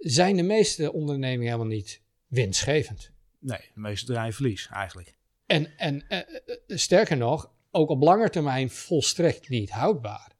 zijn 0.00 0.36
de 0.36 0.42
meeste 0.42 0.92
ondernemingen 0.92 1.44
helemaal 1.52 1.76
niet 1.76 2.02
winstgevend. 2.26 3.10
Nee, 3.38 3.58
de 3.74 3.80
meeste 3.80 4.06
draaien 4.06 4.32
verlies 4.32 4.68
eigenlijk. 4.72 5.14
En, 5.46 5.78
en 5.78 6.08
eh, 6.08 6.18
eh, 6.18 6.26
sterker 6.66 7.16
nog, 7.16 7.52
ook 7.70 7.88
op 7.88 8.02
lange 8.02 8.30
termijn 8.30 8.70
volstrekt 8.70 9.48
niet 9.48 9.70
houdbaar. 9.70 10.32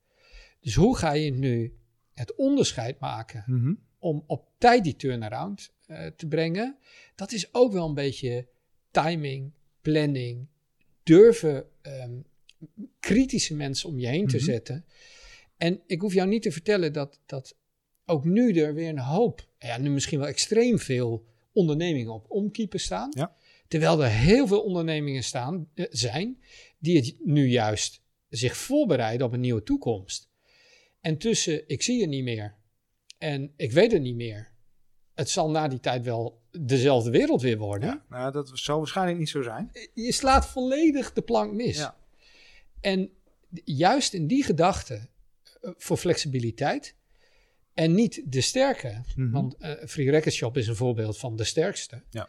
Dus 0.61 0.75
hoe 0.75 0.97
ga 0.97 1.13
je 1.13 1.31
nu 1.31 1.79
het 2.15 2.35
onderscheid 2.35 2.99
maken 2.99 3.45
Mhm. 3.47 3.75
om 3.99 4.25
op 4.27 4.49
tijd 4.59 4.85
die 4.85 4.97
turnaround 4.97 5.73
eh, 5.87 6.07
te 6.07 6.27
brengen? 6.27 6.77
Dat 7.15 7.33
is 7.33 7.55
ook 7.55 7.73
wel 7.73 7.89
een 7.89 7.95
beetje 7.95 8.49
timing, 8.91 9.53
planning, 9.81 10.49
durven 11.03 11.65
ehm, 11.83 12.21
kritische 13.01 13.55
mensen 13.55 13.89
om 13.89 13.99
je 13.99 14.07
heen 14.07 14.27
te 14.27 14.37
Mhm. 14.37 14.45
zetten. 14.45 14.85
En 15.57 15.81
ik 15.87 16.01
hoef 16.01 16.15
jou 16.15 16.29
niet 16.29 16.43
te 16.43 16.53
vertellen 16.53 16.93
dat, 16.93 17.21
dat 17.27 17.57
ook 18.07 18.25
nu 18.25 18.53
er 18.53 18.75
weer 18.75 18.89
een 18.89 18.99
hoop, 18.99 19.49
ja, 19.59 19.79
nu 19.79 19.91
misschien 19.91 20.19
wel 20.19 20.29
extreem 20.29 20.79
veel 20.79 21.27
ondernemingen 21.53 22.13
op 22.13 22.31
omkiepen 22.31 22.81
staan. 22.81 23.09
Ja. 23.17 23.35
Terwijl 23.69 24.03
er 24.03 24.11
heel 24.11 24.47
veel 24.47 24.61
ondernemingen 24.61 25.25
staan, 25.25 25.69
eh, 25.75 25.87
zijn 25.91 26.43
die 26.79 26.97
het 26.97 27.17
nu 27.25 27.49
juist 27.49 28.03
zich 28.29 28.57
voorbereiden 28.57 29.27
op 29.27 29.33
een 29.33 29.41
nieuwe 29.41 29.63
toekomst. 29.63 30.31
En 31.01 31.19
tussen 31.19 31.69
ik 31.69 31.83
zie 31.83 32.01
je 32.01 32.07
niet 32.07 32.25
meer 32.25 32.59
en 33.19 33.53
ik 33.57 33.73
weet 33.73 33.93
het 33.93 34.03
niet 34.03 34.17
meer. 34.17 34.53
Het 35.15 35.31
zal 35.31 35.51
na 35.51 35.69
die 35.69 35.81
tijd 35.81 36.05
wel 36.05 36.43
dezelfde 36.51 37.11
wereld 37.11 37.43
weer 37.43 37.59
worden. 37.59 37.89
Ja, 37.89 38.05
nou, 38.09 38.33
dat 38.33 38.51
zal 38.55 38.79
waarschijnlijk 38.79 39.19
niet 39.19 39.29
zo 39.29 39.43
zijn. 39.43 39.71
Je 39.95 40.13
slaat 40.13 40.47
volledig 40.47 41.13
de 41.13 41.23
plank 41.23 41.53
mis. 41.53 41.77
Ja. 41.77 41.97
En 42.81 43.11
juist 43.65 44.13
in 44.13 44.27
die 44.27 44.45
gedachte 44.45 45.09
eh, 45.61 45.71
voor 45.77 45.97
flexibiliteit 45.97 46.95
en 47.75 47.95
niet 47.95 48.23
de 48.25 48.41
sterke, 48.41 49.03
Mhm. 49.16 49.31
want 49.31 49.57
Free 49.87 50.11
Record 50.11 50.35
Shop 50.35 50.57
is 50.57 50.66
een 50.68 50.77
voorbeeld 50.77 51.18
van 51.18 51.37
de 51.37 51.45
sterkste. 51.45 52.03
Ja. 52.11 52.29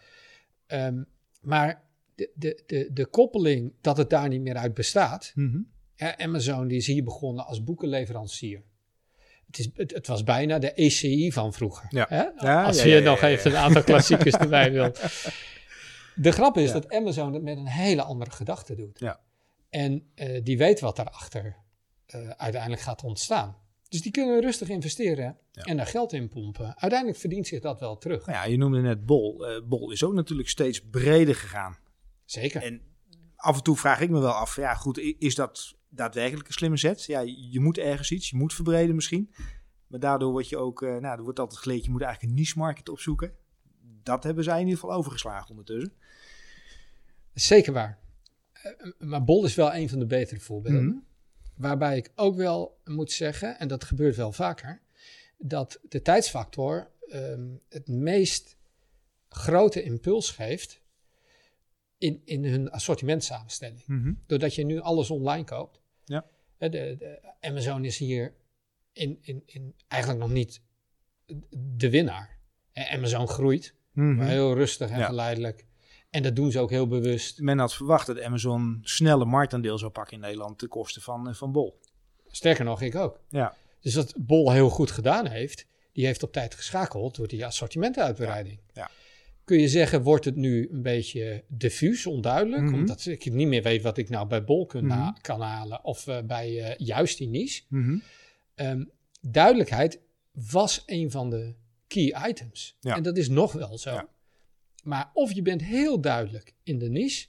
Ehm, 0.68 1.04
maar 1.42 1.84
de, 2.16 2.32
de, 2.34 2.64
de, 2.66 2.90
de 2.94 3.06
koppeling 3.06 3.74
dat 3.82 3.98
het 3.98 4.10
daar 4.10 4.28
niet 4.28 4.42
meer 4.42 4.56
uit 4.58 4.74
bestaat. 4.74 5.32
Mhm. 5.36 5.60
Ja, 5.96 6.18
Amazon 6.18 6.68
die 6.68 6.78
is 6.78 6.88
hier 6.88 7.04
begonnen 7.04 7.46
als 7.46 7.64
boekenleverancier. 7.64 8.64
Het, 9.46 9.60
is, 9.60 9.70
het, 9.74 9.94
het 9.94 10.08
was 10.08 10.24
bijna 10.24 10.60
de 10.60 10.74
ECI 10.74 11.32
van 11.32 11.54
vroeger. 11.54 11.86
Ja. 11.90 12.06
Hè? 12.10 12.24
Ja, 12.38 12.64
als 12.64 12.84
je 12.84 13.00
nog 13.00 13.22
even 13.22 13.52
een 13.52 13.58
aantal 13.58 13.84
klassiekers 13.84 14.36
erbij 14.46 14.72
wil. 14.72 14.92
De 16.16 16.32
grap 16.32 16.58
is 16.58 16.72
dat 16.72 16.94
Amazon 16.94 17.34
het 17.34 17.44
met 17.44 17.58
een 17.58 17.68
hele 17.68 18.02
andere 18.04 18.32
gedachte 18.32 18.76
doet. 18.76 19.00
Ja. 19.00 19.20
En 19.70 20.12
eh, 20.16 20.44
die 20.44 20.58
weet 20.58 20.80
wat 20.80 20.96
daarachter 20.96 21.56
eh 22.06 22.30
uiteindelijk 22.30 22.82
gaat 22.82 23.04
ontstaan. 23.04 23.56
Dus 23.92 24.02
die 24.02 24.12
kunnen 24.12 24.42
rustig 24.42 24.70
investeren 24.70 25.38
Ja. 25.52 25.64
en 25.64 25.78
daar 25.78 25.86
geld 25.86 26.14
in 26.14 26.30
pompen. 26.30 26.78
Uiteindelijk 26.78 27.20
verdient 27.20 27.48
zich 27.48 27.60
dat 27.60 27.80
wel 27.80 27.98
terug. 27.98 28.26
Nou 28.26 28.38
ja, 28.38 28.44
je 28.52 28.58
noemde 28.58 28.82
net 28.82 29.06
Bol. 29.06 29.48
Eh, 29.48 29.62
Bol 29.68 29.92
is 29.92 30.04
ook 30.04 30.14
natuurlijk 30.14 30.50
steeds 30.50 30.82
breder 30.90 31.36
gegaan. 31.36 31.78
Zeker. 32.26 32.62
En 32.64 32.82
af 33.36 33.58
en 33.58 33.64
toe 33.64 33.78
vraag 33.78 34.00
ik 34.00 34.10
me 34.10 34.20
wel 34.20 34.32
af, 34.32 34.56
ja 34.56 34.74
goed, 34.74 34.98
is 35.20 35.36
dat 35.36 35.78
daadwerkelijk 35.90 36.48
een 36.48 36.54
slimme 36.54 36.78
zet? 36.78 37.04
Ja, 37.06 37.20
je 37.52 37.60
moet 37.60 37.78
ergens 37.78 38.12
iets, 38.12 38.30
je 38.30 38.36
moet 38.36 38.54
verbreden 38.54 38.96
misschien. 38.96 39.34
Maar 39.88 40.00
daardoor 40.00 40.32
word 40.32 40.50
je 40.50 40.58
ook, 40.58 40.82
eh, 40.82 40.90
nou, 40.90 41.18
er 41.18 41.24
wordt 41.24 41.40
altijd 41.40 41.60
geleerd, 41.60 41.86
je 41.86 41.92
moet 41.92 42.02
eigenlijk 42.02 42.32
een 42.34 42.40
niche 42.40 42.58
market 42.58 42.90
opzoeken. 42.90 43.34
Dat 44.04 44.24
hebben 44.24 44.44
zij 44.44 44.60
in 44.60 44.66
ieder 44.66 44.80
geval 44.80 44.96
overgeslagen 44.96 45.50
ondertussen. 45.50 45.94
Zeker 47.34 47.74
waar. 47.74 48.00
Eh, 48.54 48.72
maar 49.00 49.24
Bol 49.24 49.46
is 49.46 49.56
wel 49.56 49.74
een 49.76 49.90
van 49.90 50.00
de 50.00 50.06
betere 50.06 50.40
voorbeelden. 50.40 50.86
Mhm. 50.86 50.98
Waarbij 51.62 51.98
ik 51.98 52.12
ook 52.16 52.36
wel 52.36 52.80
moet 52.86 53.12
zeggen, 53.12 53.60
en 53.60 53.68
dat 53.68 53.84
gebeurt 53.84 54.16
wel 54.16 54.32
vaker, 54.32 54.82
dat 55.38 55.80
de 55.90 56.02
tijdsfactor 56.02 56.92
ehm, 57.10 57.48
het 57.70 57.88
meest 57.88 58.58
grote 59.30 59.84
impuls 59.84 60.30
geeft 60.32 60.82
in, 61.98 62.22
in 62.26 62.46
hun 62.46 62.72
assortimentsamenstelling. 62.72 63.84
Mhm. 63.88 64.14
Doordat 64.26 64.56
je 64.56 64.66
nu 64.66 64.80
alles 64.80 65.10
online 65.10 65.44
koopt. 65.44 65.82
Ja. 66.06 66.26
De, 66.58 66.70
de 66.70 67.20
Amazon 67.40 67.86
is 67.86 67.98
hier 67.98 68.34
in, 68.94 69.18
in, 69.22 69.44
in 69.46 69.76
eigenlijk 69.88 70.22
nog 70.22 70.32
niet 70.32 70.62
de 71.50 71.90
winnaar. 71.90 72.40
Amazon 72.74 73.28
groeit, 73.28 73.74
Mhm. 73.92 74.16
maar 74.16 74.28
heel 74.28 74.54
rustig 74.54 74.90
en 74.90 75.00
Ja. 75.00 75.06
geleidelijk. 75.06 75.66
En 76.12 76.24
dat 76.24 76.36
doen 76.36 76.52
ze 76.52 76.60
ook 76.60 76.70
heel 76.70 76.88
bewust. 76.88 77.40
Men 77.40 77.60
had 77.60 77.74
verwacht 77.74 78.08
dat 78.08 78.22
Amazon 78.22 78.80
snelle 78.84 79.26
marktaandeel 79.26 79.78
zou 79.78 79.92
pakken 79.92 80.14
in 80.14 80.20
Nederland 80.20 80.58
ten 80.60 80.68
koste 80.68 81.02
van, 81.02 81.28
eh, 81.28 81.34
van 81.34 81.52
Bol. 81.52 81.80
Sterker 82.28 82.66
nog, 82.66 82.82
ik 82.82 82.96
ook. 82.96 83.20
Ja, 83.30 83.56
Dus 83.80 83.96
wat 83.96 84.14
Bol 84.18 84.52
heel 84.52 84.70
goed 84.70 84.92
gedaan 84.92 85.28
heeft, 85.28 85.66
die 85.94 86.06
heeft 86.06 86.24
op 86.24 86.32
tijd 86.32 86.56
geschakeld 86.56 87.16
door 87.16 87.28
die 87.28 87.46
assortimentenuitbreiding. 87.46 88.60
Ja. 88.74 88.90
kun 89.44 89.60
je 89.60 89.68
zeggen, 89.68 90.02
wordt 90.02 90.26
het 90.26 90.36
nu 90.36 90.70
een 90.72 90.82
beetje 90.82 91.44
diffuus, 91.48 92.06
onduidelijk. 92.06 92.62
Mhm. 92.64 92.74
Omdat 92.74 93.06
ik 93.06 93.32
niet 93.32 93.48
meer 93.48 93.64
weet 93.64 93.82
wat 93.82 93.98
ik 93.98 94.10
nou 94.10 94.28
bij 94.28 94.44
Bol 94.44 94.66
kan, 94.66 94.86
Mhm. 94.86 95.12
kan 95.22 95.42
halen 95.42 95.84
of 95.84 96.08
eh, 96.08 96.18
bij 96.24 96.62
eh, 96.64 96.76
juist 96.88 97.18
die 97.18 97.28
niche. 97.28 97.62
Mhm. 97.68 97.98
Ehm, 98.56 98.84
duidelijkheid 99.22 100.00
was 100.50 100.84
een 100.86 101.12
van 101.12 101.30
de 101.30 101.54
key 101.88 102.16
items. 102.30 102.78
Ja. 102.80 102.96
En 102.96 103.04
dat 103.04 103.18
is 103.18 103.30
nog 103.30 103.52
wel 103.52 103.78
zo. 103.78 103.92
Ja. 103.92 104.08
Maar 104.82 105.10
of 105.14 105.32
je 105.34 105.42
bent 105.42 105.64
heel 105.64 106.02
duidelijk 106.02 106.54
in 106.64 106.80
de 106.80 106.90
niche, 106.90 107.28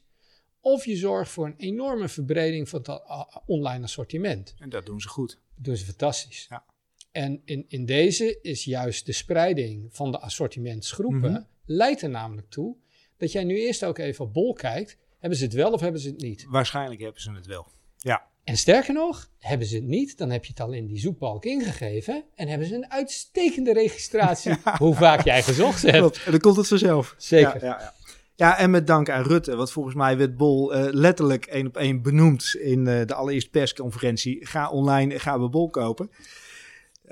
of 0.61 0.85
je 0.85 0.97
zorgt 0.97 1.31
voor 1.31 1.47
een 1.47 1.57
enorme 1.57 2.09
verbreding 2.09 2.69
van 2.69 2.79
het 2.79 2.89
ah, 2.89 3.37
online 3.47 3.85
assortiment. 3.85 4.55
En 4.59 4.69
dat 4.69 4.87
doen 4.87 5.01
ze 5.01 5.09
goed. 5.09 5.31
Dat 5.55 5.65
doen 5.65 5.77
ze 5.77 5.85
fantastisch. 5.85 6.47
Ja. 6.49 6.65
En 7.13 7.43
in, 7.45 7.65
in 7.69 7.87
deze 7.87 8.39
is 8.41 8.65
juist 8.65 9.07
de 9.07 9.13
spreiding 9.13 9.95
van 9.95 10.11
de 10.11 10.19
assortimentsgroepen, 10.19 11.33
Mhm. 11.33 11.43
leidt 11.65 12.03
er 12.03 12.11
namelijk 12.11 12.51
toe 12.51 12.77
dat 13.17 13.33
jij 13.33 13.45
nu 13.45 13.57
eerst 13.57 13.85
ook 13.85 13.99
even 13.99 14.25
op 14.25 14.33
bol 14.33 14.53
kijkt. 14.53 14.99
Hebben 15.19 15.39
ze 15.39 15.45
het 15.45 15.53
wel 15.55 15.73
of 15.73 15.81
hebben 15.81 16.01
ze 16.01 16.09
het 16.09 16.21
niet? 16.21 16.47
Waarschijnlijk 16.49 17.01
hebben 17.01 17.23
ze 17.23 17.33
het 17.33 17.47
wel. 17.47 17.67
Ja. 17.97 18.31
En 18.45 18.57
sterker 18.57 18.95
nog, 18.95 19.29
hebben 19.39 19.67
ze 19.67 19.75
het 19.75 19.85
niet, 19.85 20.19
dan 20.19 20.31
heb 20.31 20.45
je 20.45 20.51
het 20.51 20.61
al 20.61 20.73
in 20.73 20.87
die 20.87 20.99
zoekbalk 20.99 21.45
ingegeven 21.45 22.25
en 22.35 22.49
hebben 22.49 22.67
ze 22.67 22.75
een 22.75 22.91
uitstekende 22.91 23.73
registratie. 23.73 24.55
Hoe 24.79 24.95
vaak 24.95 25.25
jij 25.25 25.43
gezocht 25.43 25.83
hebt. 25.83 25.97
Klopt. 25.97 26.25
En 26.25 26.31
dan 26.31 26.41
komt 26.41 26.57
het 26.57 26.69
vanzelf. 26.69 27.15
Zeker. 27.17 27.65
Ja, 27.65 27.67
ja, 27.67 27.93
ja. 28.35 28.59
en 28.59 28.71
met 28.71 28.87
dank 28.87 29.11
aan 29.11 29.23
Rutte, 29.23 29.57
want 29.57 29.71
volgens 29.71 29.95
mij 29.95 30.17
werd 30.17 30.37
Bol 30.37 30.75
eh, 30.75 30.93
letterlijk 30.93 31.47
één 31.47 31.67
op 31.67 31.77
één 31.77 32.03
benoemd 32.03 32.55
in 32.55 32.87
eh, 32.87 33.07
de 33.07 33.15
allereerste 33.15 33.51
persconferentie. 33.51 34.47
Ga 34.47 34.71
online, 34.71 35.19
ga 35.19 35.39
bij 35.39 35.49
Bol 35.49 35.71
kopen. 35.71 36.11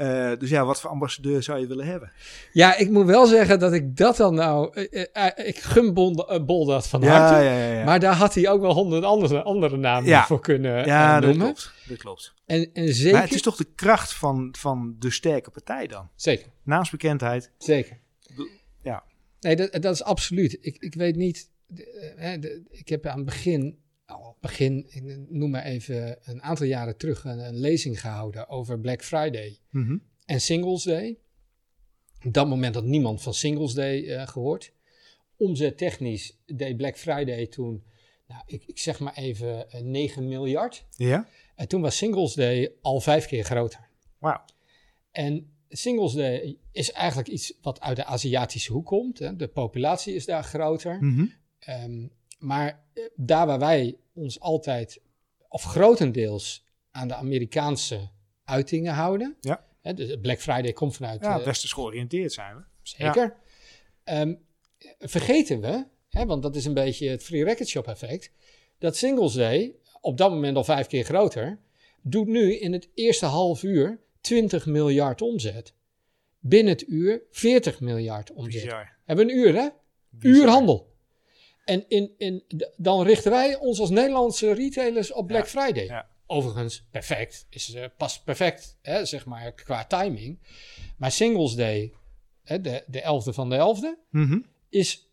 Eh, 0.01 0.33
dus 0.39 0.51
ja, 0.51 0.65
wat 0.65 0.81
voor 0.81 0.91
ambassadeur 0.91 1.43
zou 1.43 1.61
je 1.61 1.67
willen 1.67 1.87
hebben? 1.87 2.13
Ja, 2.53 2.77
ik 2.77 2.91
moet 2.91 3.07
wel 3.07 3.27
zeggen 3.27 3.59
dat 3.59 3.73
ik 3.73 3.97
dat 3.97 4.17
dan 4.17 4.35
nou. 4.35 4.87
eh, 4.91 5.05
eh, 5.13 5.47
ik 5.49 5.59
gun 5.59 5.95
Bol, 5.95 6.41
Bol 6.47 6.65
dat 6.67 6.89
van 6.89 7.01
Ja, 7.01 7.09
harte. 7.21 7.45
ja, 7.45 7.53
ja. 7.53 7.73
ja. 7.79 7.85
Maar 7.85 8.01
daar 8.01 8.15
had 8.15 8.35
hij 8.35 8.49
ook 8.49 8.61
wel 8.61 8.73
honderd 8.73 9.05
andere, 9.05 9.43
andere 9.43 9.77
namen 9.77 10.23
voor 10.25 10.41
kunnen 10.41 10.87
ja, 10.87 11.21
dat 11.21 11.37
klopt. 11.37 11.73
Dat 11.89 11.99
klopt. 11.99 12.35
En, 12.47 12.71
en 12.73 12.95
zeker. 12.95 13.13
Maar 13.13 13.23
het 13.23 13.35
is 13.35 13.43
toch 13.43 13.57
de 13.57 13.67
kracht 13.75 14.15
van, 14.15 14.55
van 14.59 14.97
de 14.99 15.11
sterke 15.11 15.51
partij 15.51 15.87
dan? 15.87 16.09
Zeker. 16.15 16.47
Naamsbekendheid. 16.63 17.51
Zeker. 17.59 17.99
Ja. 18.83 19.03
Nee, 19.41 19.57
dat, 19.57 19.73
dat 19.83 19.95
is 19.95 20.03
absoluut. 20.03 20.59
Ik, 20.61 20.77
ik 20.79 20.95
weet 20.95 21.17
niet. 21.17 21.51
de, 21.67 22.13
hè, 22.17 22.39
de- 22.39 22.63
ik 22.71 22.89
heb 22.89 23.07
aan 23.07 23.17
het 23.17 23.27
begin, 23.27 23.79
al 24.11 24.37
begin, 24.41 24.87
ik 24.89 25.03
noem 25.29 25.51
maar 25.51 25.65
even 25.65 26.19
een 26.23 26.43
aantal 26.43 26.67
jaren 26.67 26.97
terug, 26.97 27.25
een, 27.25 27.39
een 27.39 27.59
lezing 27.59 28.01
gehouden 28.01 28.49
over 28.49 28.81
Black 28.81 29.03
Friday 29.05 29.59
Mhm. 29.71 29.97
en 30.25 30.41
Singles 30.41 30.83
Day. 30.83 31.19
Op 32.25 32.33
dat 32.33 32.49
moment 32.49 32.75
had 32.75 32.85
niemand 32.85 33.23
van 33.23 33.35
Singles 33.35 33.73
Day 33.75 34.09
eh, 34.09 34.27
gehoord. 34.27 34.73
Omzettechnisch 35.37 36.39
deed 36.47 36.77
Black 36.77 36.97
Friday 36.99 37.47
toen, 37.47 37.85
nou, 38.27 38.43
ik, 38.47 38.65
ik 38.67 38.79
zeg 38.79 38.99
maar 39.01 39.15
even 39.15 39.71
eh, 39.71 39.81
9 39.81 40.29
miljard. 40.29 40.87
Ja? 40.97 41.29
En 41.55 41.69
toen 41.69 41.81
was 41.81 41.97
Singles 41.97 42.35
Day 42.35 42.73
al 42.83 43.01
vijf 43.01 43.27
keer 43.27 43.45
groter. 43.45 43.89
Wauw. 44.19 44.45
En 45.11 45.53
Singles 45.69 46.13
Day 46.13 46.59
is 46.73 46.93
eigenlijk 46.93 47.29
iets 47.29 47.55
wat 47.63 47.81
uit 47.81 47.97
de 47.97 48.05
Aziatische 48.05 48.73
hoek 48.73 48.87
komt. 48.87 49.19
Hè. 49.19 49.37
De 49.37 49.49
populatie 49.49 50.15
is 50.15 50.25
daar 50.25 50.45
groter. 50.45 51.05
Mhm. 51.05 51.27
Ehm, 51.59 52.07
maar 52.41 52.85
eh, 52.93 53.05
daar 53.17 53.47
waar 53.47 53.59
wij 53.59 53.97
ons 54.15 54.41
altijd, 54.41 55.01
of 55.49 55.63
grotendeels, 55.63 56.65
aan 56.91 57.09
de 57.09 57.15
Amerikaanse 57.15 58.09
uitingen 58.45 58.93
houden. 58.93 59.37
Ja. 59.41 59.65
Hè, 59.81 59.95
dus 59.95 60.17
Black 60.21 60.41
Friday 60.41 60.73
komt 60.73 60.97
vanuit. 60.97 61.21
Ja, 61.21 61.39
eh, 61.39 61.45
westers 61.45 61.73
georiënteerd 61.73 62.33
zijn 62.33 62.57
we. 62.57 62.63
zeker. 62.83 63.37
Ehm, 64.05 64.35
vergeten 64.99 65.61
we, 65.61 65.87
hè, 66.09 66.27
want 66.27 66.43
dat 66.43 66.57
is 66.57 66.65
een 66.65 66.75
beetje 66.75 67.09
het 67.09 67.23
free 67.23 67.45
record 67.45 67.69
shop 67.69 67.87
effect. 67.89 68.33
Dat 68.79 68.97
Singles 68.97 69.33
Day, 69.33 69.75
op 70.01 70.17
dat 70.17 70.31
moment 70.31 70.57
al 70.57 70.65
vijf 70.65 70.87
keer 70.87 71.05
groter, 71.05 71.59
doet 72.03 72.27
nu 72.27 72.55
in 72.55 72.73
het 72.73 72.89
eerste 72.95 73.27
half 73.27 73.63
uur 73.63 74.01
20 74.21 74.67
miljard 74.67 75.23
omzet. 75.23 75.75
Binnen 76.39 76.73
het 76.73 76.89
uur 76.89 77.23
40 77.31 77.81
miljard 77.81 78.33
omzet. 78.33 78.63
Bizar. 78.63 78.99
Hebben 79.05 79.27
we 79.27 79.33
een 79.33 79.39
uur, 79.39 79.55
hè? 79.55 79.69
Bizar. 80.09 80.41
Uurhandel. 80.41 80.90
En 81.65 81.85
in, 81.89 82.15
in, 82.19 82.45
dan 82.77 83.03
richten 83.03 83.31
wij 83.31 83.57
ons 83.57 83.81
als 83.81 83.91
Nederlandse 83.91 84.53
retailers 84.53 85.13
op 85.13 85.27
Black 85.27 85.45
Ja, 85.47 85.49
Friday. 85.61 85.85
ja. 85.85 86.09
Overigens, 86.27 86.87
perfect. 86.91 87.47
Is, 87.51 87.77
past 87.97 88.25
perfect, 88.25 88.79
hè, 88.83 89.05
zeg 89.05 89.27
maar, 89.27 89.53
qua 89.53 89.85
timing. 89.85 90.39
Maar 90.97 91.13
Singles 91.13 91.55
Day, 91.55 91.93
hè, 92.43 92.61
de, 92.61 92.85
de 92.87 93.01
11e 93.03 93.35
van 93.35 93.51
de 93.51 93.57
11e, 93.57 93.99
Mhm. 94.11 94.41
is 94.69 95.11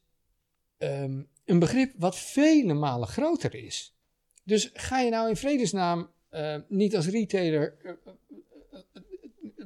ehm, 0.78 1.22
een 1.46 1.60
begrip 1.60 1.94
wat 1.98 2.18
vele 2.18 2.74
malen 2.74 3.08
groter 3.08 3.56
is. 3.56 3.96
Dus 4.44 4.70
ga 4.74 5.00
je 5.00 5.10
nou 5.10 5.30
in 5.30 5.36
vredesnaam 5.36 6.12
eh, 6.30 6.56
niet 6.68 6.96
als 6.96 7.08
retailer 7.08 7.78
eh, 7.84 7.94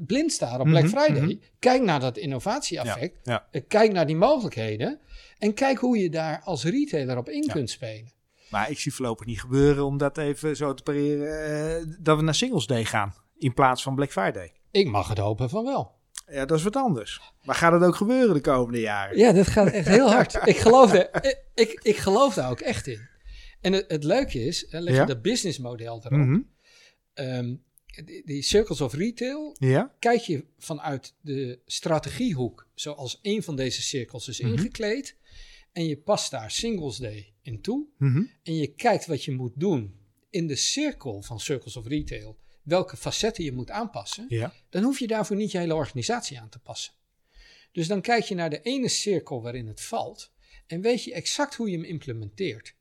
blind 0.07 0.31
staren 0.31 0.59
op 0.59 0.65
Black 0.67 0.83
Mhm, 0.83 0.97
Friday. 0.97 1.21
mhm. 1.21 1.35
Kijk 1.59 1.81
naar 1.81 1.99
dat 1.99 2.17
innovatie-effect. 2.17 3.17
Ja. 3.23 3.47
Eh, 3.51 3.61
Kijk 3.67 3.91
naar 3.91 4.05
die 4.07 4.15
mogelijkheden. 4.15 4.99
En 5.37 5.53
kijk 5.53 5.77
hoe 5.77 5.97
je 5.97 6.09
daar 6.09 6.41
als 6.43 6.63
retailer 6.63 7.17
op 7.17 7.29
in 7.29 7.43
Ja. 7.43 7.53
kunt 7.53 7.69
spelen. 7.69 8.11
Maar 8.49 8.69
ik 8.69 8.79
zie 8.79 8.93
voorlopig 8.93 9.25
niet 9.25 9.39
gebeuren 9.41 9.85
om 9.85 9.97
dat 9.97 10.17
even 10.17 10.55
zo 10.55 10.73
te 10.73 10.83
pareren. 10.83 11.45
eh, 11.79 11.93
dat 11.99 12.17
we 12.17 12.23
naar 12.23 12.35
Singles 12.35 12.65
Day 12.67 12.85
gaan 12.85 13.13
in 13.37 13.53
plaats 13.53 13.83
van 13.83 13.95
Black 13.95 14.11
Friday. 14.11 14.51
Ik 14.71 14.87
mag 14.87 15.07
het 15.07 15.17
hopen 15.17 15.49
van 15.49 15.63
wel. 15.65 15.91
Ja, 16.27 16.45
dat 16.45 16.57
is 16.57 16.63
wat 16.63 16.75
anders. 16.75 17.21
Maar 17.43 17.55
gaat 17.55 17.71
het 17.73 17.83
ook 17.83 17.95
gebeuren 17.95 18.33
de 18.33 18.41
komende 18.41 18.79
jaren? 18.79 19.17
Ja, 19.17 19.31
dat 19.31 19.47
gaat 19.47 19.67
echt 19.71 19.87
heel 19.87 20.11
hard. 20.11 20.39
ik, 20.47 20.57
geloof 20.57 20.93
er, 20.93 21.09
ik, 21.23 21.43
ik, 21.55 21.79
ik 21.83 21.97
geloof 21.97 22.33
daar 22.33 22.49
ook 22.49 22.59
echt 22.59 22.87
in. 22.87 23.09
En 23.61 23.73
het, 23.73 23.85
het 23.87 24.03
leuke 24.03 24.45
is, 24.45 24.65
hè, 24.69 24.79
leg 24.79 24.95
je 24.97 25.05
dat 25.05 25.21
businessmodel 25.21 25.97
erop. 26.03 26.11
Mhm. 26.19 26.39
Ehm, 27.13 27.53
die 28.25 28.41
circles 28.41 28.81
of 28.81 28.93
retail, 28.93 29.55
Ja? 29.59 29.95
kijk 29.99 30.21
je 30.21 30.45
vanuit 30.57 31.13
de 31.21 31.59
strategiehoek, 31.65 32.67
zoals 32.73 33.19
een 33.21 33.43
van 33.43 33.55
deze 33.55 33.81
cirkels 33.81 34.27
is 34.27 34.39
Mhm. 34.39 34.51
ingekleed. 34.51 35.15
En 35.71 35.85
je 35.85 35.97
past 35.97 36.31
daar 36.31 36.51
Singles 36.51 36.97
Day 36.97 37.33
in 37.41 37.61
toe. 37.61 37.85
Mhm. 37.97 38.23
En 38.43 38.55
je 38.55 38.67
kijkt 38.67 39.05
wat 39.05 39.23
je 39.23 39.31
moet 39.31 39.53
doen 39.55 39.95
in 40.29 40.47
de 40.47 40.55
cirkel 40.55 41.21
van 41.21 41.39
circles 41.39 41.75
of 41.77 41.87
retail. 41.87 42.39
Welke 42.63 42.97
facetten 42.97 43.43
je 43.43 43.51
moet 43.51 43.69
aanpassen. 43.71 44.25
Ja. 44.29 44.53
Dan 44.69 44.83
hoef 44.83 44.99
je 44.99 45.07
daarvoor 45.07 45.35
niet 45.35 45.51
je 45.51 45.57
hele 45.57 45.75
organisatie 45.75 46.39
aan 46.39 46.49
te 46.49 46.59
passen. 46.59 46.93
Dus 47.71 47.87
dan 47.87 48.01
kijk 48.01 48.23
je 48.23 48.35
naar 48.35 48.49
de 48.49 48.61
ene 48.61 48.87
cirkel 48.87 49.41
waarin 49.41 49.67
het 49.67 49.81
valt. 49.81 50.31
En 50.67 50.81
weet 50.81 51.03
je 51.03 51.13
exact 51.13 51.55
hoe 51.55 51.69
je 51.69 51.75
hem 51.77 51.85
implementeert. 51.85 52.75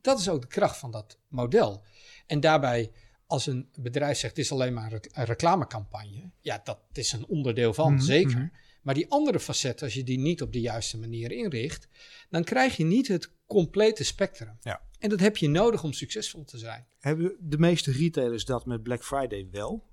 Dat 0.00 0.18
is 0.20 0.28
ook 0.28 0.40
de 0.40 0.46
kracht 0.46 0.76
van 0.78 0.90
dat 0.90 1.18
model. 1.28 1.84
En 2.26 2.40
daarbij, 2.40 2.90
als 3.28 3.46
een 3.46 3.68
bedrijf 3.78 4.18
zegt: 4.18 4.36
het 4.36 4.44
is 4.44 4.52
alleen 4.52 4.72
maar 4.74 4.92
een 4.92 5.24
reclamecampagne. 5.24 6.30
Ja, 6.40 6.60
dat 6.64 6.80
is 6.92 7.12
een 7.12 7.26
onderdeel 7.26 7.74
van, 7.74 7.92
Mhm, 7.92 8.02
zeker. 8.02 8.36
mhm. 8.38 8.48
Maar 8.82 8.94
die 8.94 9.10
andere 9.10 9.40
facetten, 9.40 9.86
als 9.86 9.94
je 9.94 10.04
die 10.04 10.18
niet 10.18 10.42
op 10.42 10.52
de 10.52 10.60
juiste 10.60 10.98
manier 10.98 11.32
inricht, 11.32 11.88
dan 12.30 12.44
krijg 12.44 12.76
je 12.76 12.84
niet 12.84 13.08
het 13.08 13.32
complete 13.46 14.04
spectrum. 14.04 14.58
Ja. 14.60 14.82
En 14.98 15.08
dat 15.08 15.20
heb 15.20 15.36
je 15.36 15.48
nodig 15.48 15.84
om 15.84 15.92
succesvol 15.92 16.44
te 16.44 16.58
zijn. 16.58 16.86
Hebben 16.98 17.36
de 17.40 17.58
meeste 17.58 17.92
retailers 17.92 18.44
dat 18.44 18.66
met 18.66 18.82
Black 18.82 19.04
Friday 19.04 19.48
wel? 19.50 19.86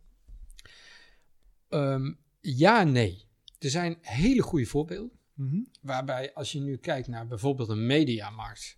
Ehm, 1.69 2.14
ja, 2.41 2.84
nee. 2.84 3.23
Er 3.59 3.69
zijn 3.69 3.97
hele 4.01 4.41
goede 4.41 4.65
voorbeelden. 4.65 5.19
Mhm. 5.34 5.59
Waarbij 5.81 6.34
als 6.34 6.51
je 6.51 6.59
nu 6.59 6.77
kijkt 6.77 7.07
naar 7.07 7.27
bijvoorbeeld 7.27 7.69
een 7.69 7.85
mediamarkt, 7.85 8.77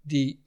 die 0.00 0.44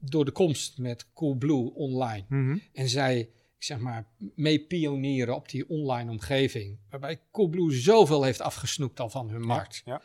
door 0.00 0.24
de 0.24 0.30
komst 0.30 0.78
met 0.78 1.12
Coolblue 1.12 1.74
online 1.74 2.24
Mhm. 2.28 2.58
en 2.72 2.88
zij, 2.88 3.18
ik 3.56 3.64
zeg 3.64 3.78
maar, 3.78 4.06
mee 4.34 4.60
pionieren 4.66 5.34
op 5.34 5.48
die 5.48 5.68
online 5.68 6.10
omgeving, 6.10 6.78
waarbij 6.90 7.20
Coolblue 7.30 7.72
zoveel 7.72 8.22
heeft 8.22 8.40
afgesnoept 8.40 9.00
al 9.00 9.10
van 9.10 9.30
hun 9.30 9.40
markt. 9.46 9.82
ja. 9.84 10.02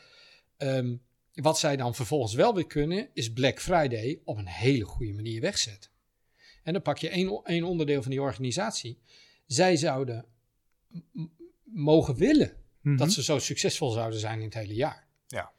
Ehm, 0.57 0.95
wat 1.33 1.59
zij 1.59 1.75
dan 1.75 1.95
vervolgens 1.95 2.33
wel 2.33 2.55
weer 2.55 2.67
kunnen, 2.67 3.09
is 3.13 3.33
Black 3.33 3.59
Friday 3.61 4.21
op 4.23 4.37
een 4.37 4.47
hele 4.47 4.83
goede 4.85 5.13
manier 5.13 5.41
wegzetten. 5.41 5.91
En 6.63 6.73
dan 6.73 6.81
pak 6.81 6.97
je 6.97 7.09
één, 7.09 7.41
één 7.43 7.63
onderdeel 7.63 8.01
van 8.01 8.11
die 8.11 8.21
organisatie. 8.21 8.99
Zij 9.45 9.75
zouden 9.75 10.25
mogen 11.63 12.15
willen 12.15 12.53
Mhm. 12.81 12.97
dat 12.97 13.11
ze 13.11 13.23
zo 13.23 13.39
succesvol 13.39 13.91
zouden 13.91 14.19
zijn 14.19 14.37
in 14.39 14.45
het 14.45 14.53
hele 14.53 14.73
jaar. 14.73 15.07
Ja. 15.27 15.51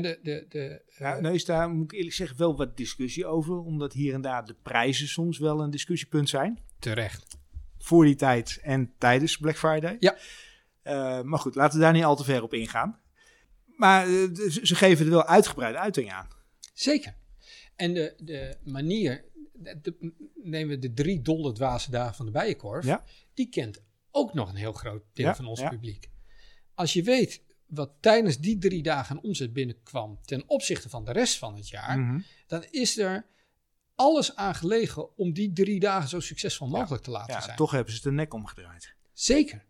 De, 0.00 0.18
de, 0.22 0.46
de, 0.48 0.82
Ja, 0.98 1.20
nou 1.20 1.34
is 1.34 1.44
daar, 1.44 1.70
moet 1.70 1.92
ik 1.92 1.98
eerlijk 1.98 2.14
zeggen, 2.14 2.36
wel 2.38 2.56
wat 2.56 2.76
discussie 2.76 3.26
over. 3.26 3.58
Omdat 3.58 3.92
hier 3.92 4.14
en 4.14 4.20
daar 4.20 4.44
de 4.46 4.54
prijzen 4.62 5.08
soms 5.08 5.38
wel 5.38 5.60
een 5.60 5.70
discussiepunt 5.70 6.28
zijn. 6.28 6.58
terecht. 6.78 7.38
Voor 7.78 8.04
die 8.04 8.14
tijd 8.14 8.58
en 8.62 8.92
tijdens 8.98 9.36
Black 9.38 9.56
Friday. 9.56 9.96
Ja. 10.00 10.16
Eh, 10.82 11.22
maar 11.22 11.38
goed, 11.38 11.54
laten 11.54 11.78
we 11.78 11.84
daar 11.84 11.92
niet 11.92 12.04
al 12.04 12.16
te 12.16 12.24
ver 12.24 12.42
op 12.42 12.54
ingaan. 12.54 13.00
Maar 13.76 14.06
eh, 14.06 14.12
ze 14.62 14.74
geven 14.74 15.04
er 15.04 15.10
wel 15.10 15.26
uitgebreide 15.26 15.78
uiting 15.78 16.10
aan. 16.12 16.28
Zeker. 16.74 17.14
En 17.76 17.94
de, 17.94 18.14
de 18.18 18.56
manier, 18.64 19.24
de, 19.52 20.12
nemen 20.42 20.68
we 20.74 20.78
de 20.78 20.92
drie 20.92 21.22
dolle 21.22 21.52
dwaze 21.52 21.90
dagen 21.90 22.14
van 22.14 22.26
de 22.26 22.32
Bijenkorf, 22.32 22.84
Ja. 22.84 23.04
die 23.34 23.48
kent 23.48 23.82
ook 24.10 24.34
nog 24.34 24.48
een 24.48 24.56
heel 24.56 24.72
groot 24.72 25.02
deel 25.12 25.26
Ja, 25.26 25.34
van 25.34 25.46
ons 25.46 25.62
publiek. 25.68 26.10
Als 26.74 26.92
je 26.92 27.02
weet 27.02 27.42
wat 27.74 27.92
tijdens 28.00 28.38
die 28.38 28.58
drie 28.58 28.82
dagen 28.82 29.22
omzet 29.22 29.52
binnenkwam 29.52 30.18
ten 30.24 30.42
opzichte 30.48 30.88
van 30.88 31.04
de 31.04 31.12
rest 31.12 31.38
van 31.38 31.56
het 31.56 31.68
jaar, 31.68 31.98
Mhm. 31.98 32.20
dan 32.46 32.64
is 32.70 32.98
er 32.98 33.26
alles 33.94 34.36
aan 34.36 34.54
gelegen 34.54 35.16
om 35.16 35.32
die 35.32 35.52
drie 35.52 35.80
dagen 35.80 36.08
zo 36.08 36.20
succesvol 36.20 36.68
mogelijk 36.68 37.02
te 37.02 37.10
laten 37.10 37.34
Ja, 37.34 37.40
zijn. 37.40 37.56
toch 37.56 37.70
hebben 37.70 37.94
ze 37.94 38.00
de 38.02 38.12
nek 38.12 38.34
omgedraaid. 38.34 38.94
Zeker. 39.12 39.64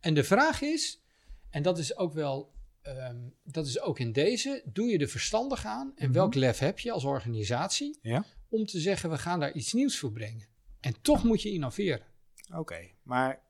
En 0.00 0.14
de 0.14 0.24
vraag 0.24 0.60
is, 0.60 1.02
en 1.50 1.62
dat 1.62 1.78
is 1.78 1.96
ook 1.96 2.12
wel, 2.12 2.52
ehm, 2.82 3.16
dat 3.44 3.66
is 3.66 3.80
ook 3.80 3.98
in 3.98 4.12
deze, 4.12 4.62
doe 4.72 4.86
je 4.88 4.98
er 4.98 5.08
verstandig 5.08 5.64
aan 5.66 5.92
en 5.96 6.04
Mhm. 6.08 6.14
welk 6.14 6.34
lef 6.34 6.58
heb 6.58 6.78
je 6.78 6.92
als 6.92 7.04
organisatie 7.04 7.98
Ja? 8.02 8.24
om 8.48 8.66
te 8.66 8.80
zeggen 8.80 9.10
we 9.10 9.18
gaan 9.18 9.40
daar 9.40 9.52
iets 9.52 9.72
nieuws 9.72 9.98
voor 9.98 10.12
brengen. 10.12 10.46
En 10.80 10.94
toch 11.00 11.24
moet 11.24 11.42
je 11.42 11.50
innoveren. 11.50 12.06
Oké, 12.54 12.90
maar 13.02 13.40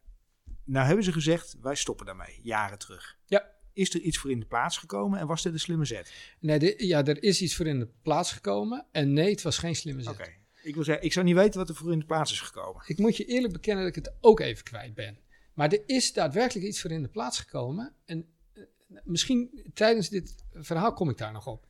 nou 0.64 0.86
hebben 0.86 1.04
ze 1.04 1.12
gezegd, 1.12 1.56
wij 1.60 1.74
stoppen 1.74 2.06
daarmee, 2.06 2.40
jaren 2.42 2.78
terug. 2.78 3.18
Ja. 3.26 3.52
Is 3.74 3.94
er 3.94 4.00
iets 4.00 4.18
voor 4.18 4.30
in 4.30 4.40
de 4.40 4.46
plaats 4.46 4.78
gekomen 4.78 5.18
en 5.18 5.26
was 5.26 5.42
dit 5.42 5.52
een 5.52 5.58
slimme 5.60 5.84
zet? 5.84 6.12
Nee, 6.40 6.58
de- 6.58 6.74
ja, 6.86 7.04
er 7.04 7.22
is 7.22 7.42
iets 7.42 7.54
voor 7.56 7.66
in 7.66 7.78
de 7.78 7.88
plaats 8.02 8.32
gekomen 8.32 8.86
en 8.92 9.12
nee, 9.12 9.30
het 9.30 9.42
was 9.42 9.58
geen 9.58 9.76
slimme 9.76 10.02
zet. 10.02 10.12
Oké, 10.12 10.32
ik 10.62 10.74
wil 10.74 10.84
zeggen, 10.84 11.04
ik 11.04 11.12
zou 11.12 11.24
niet 11.24 11.34
weten 11.34 11.58
wat 11.60 11.68
er 11.68 11.74
voor 11.74 11.92
in 11.92 11.98
de 11.98 12.04
plaats 12.04 12.32
is 12.32 12.40
gekomen. 12.40 12.82
Ik 12.86 12.98
moet 12.98 13.16
je 13.16 13.24
eerlijk 13.24 13.52
bekennen 13.52 13.84
dat 13.84 13.96
ik 13.96 14.04
het 14.04 14.14
ook 14.20 14.40
even 14.40 14.64
kwijt 14.64 14.94
ben. 14.94 15.18
Maar 15.54 15.72
er 15.72 15.82
is 15.86 16.12
daadwerkelijk 16.12 16.66
iets 16.66 16.80
voor 16.80 16.90
in 16.90 17.02
de 17.02 17.08
plaats 17.08 17.38
gekomen. 17.38 17.92
En 18.04 18.26
eh, 18.52 18.62
misschien 19.04 19.70
tijdens 19.74 20.08
dit 20.08 20.34
verhaal 20.52 20.92
kom 20.92 21.08
ik 21.10 21.18
daar 21.18 21.32
nog 21.32 21.46
op. 21.46 21.66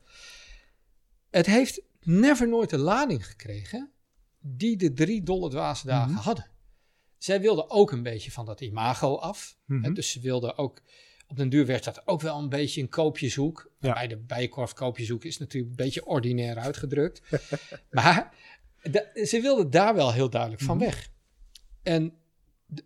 Het 1.29 1.45
heeft 1.45 1.81
never 2.03 2.47
nooit 2.47 2.69
de 2.69 2.77
lading 2.77 3.25
gekregen 3.25 3.91
die 4.39 4.77
de 4.77 4.93
drie 4.93 5.23
dolle 5.23 5.49
dwaze 5.49 5.87
dagen 5.87 6.11
Mhm. 6.13 6.21
hadden. 6.21 6.49
Zij 7.17 7.41
wilden 7.41 7.69
ook 7.69 7.91
een 7.91 8.03
beetje 8.03 8.31
van 8.31 8.45
dat 8.45 8.61
imago 8.61 9.15
af. 9.15 9.57
Mhm. 9.65 9.83
Hè, 9.83 9.91
dus 9.91 10.11
ze 10.11 10.19
wilden 10.19 10.57
ook, 10.57 10.81
op 11.27 11.37
den 11.37 11.49
duur 11.49 11.65
werd 11.65 11.83
dat 11.83 12.07
ook 12.07 12.21
wel 12.21 12.37
een 12.39 12.49
beetje 12.49 12.81
een 12.81 12.89
koopjeshoek. 12.89 13.71
Ja. 13.79 13.93
Bij 13.93 14.07
de 14.07 14.17
bijenkorf 14.17 14.73
koopjeshoek 14.73 15.23
is 15.23 15.37
natuurlijk 15.37 15.69
een 15.71 15.85
beetje 15.85 16.05
ordinair 16.05 16.57
uitgedrukt. 16.57 17.21
maar 17.91 18.33
ze 19.25 19.39
wilden 19.41 19.69
daar 19.69 19.95
wel 19.95 20.13
heel 20.13 20.29
duidelijk 20.29 20.61
van 20.61 20.75
Mhm. 20.77 20.85
weg. 20.85 21.09
En 21.83 22.13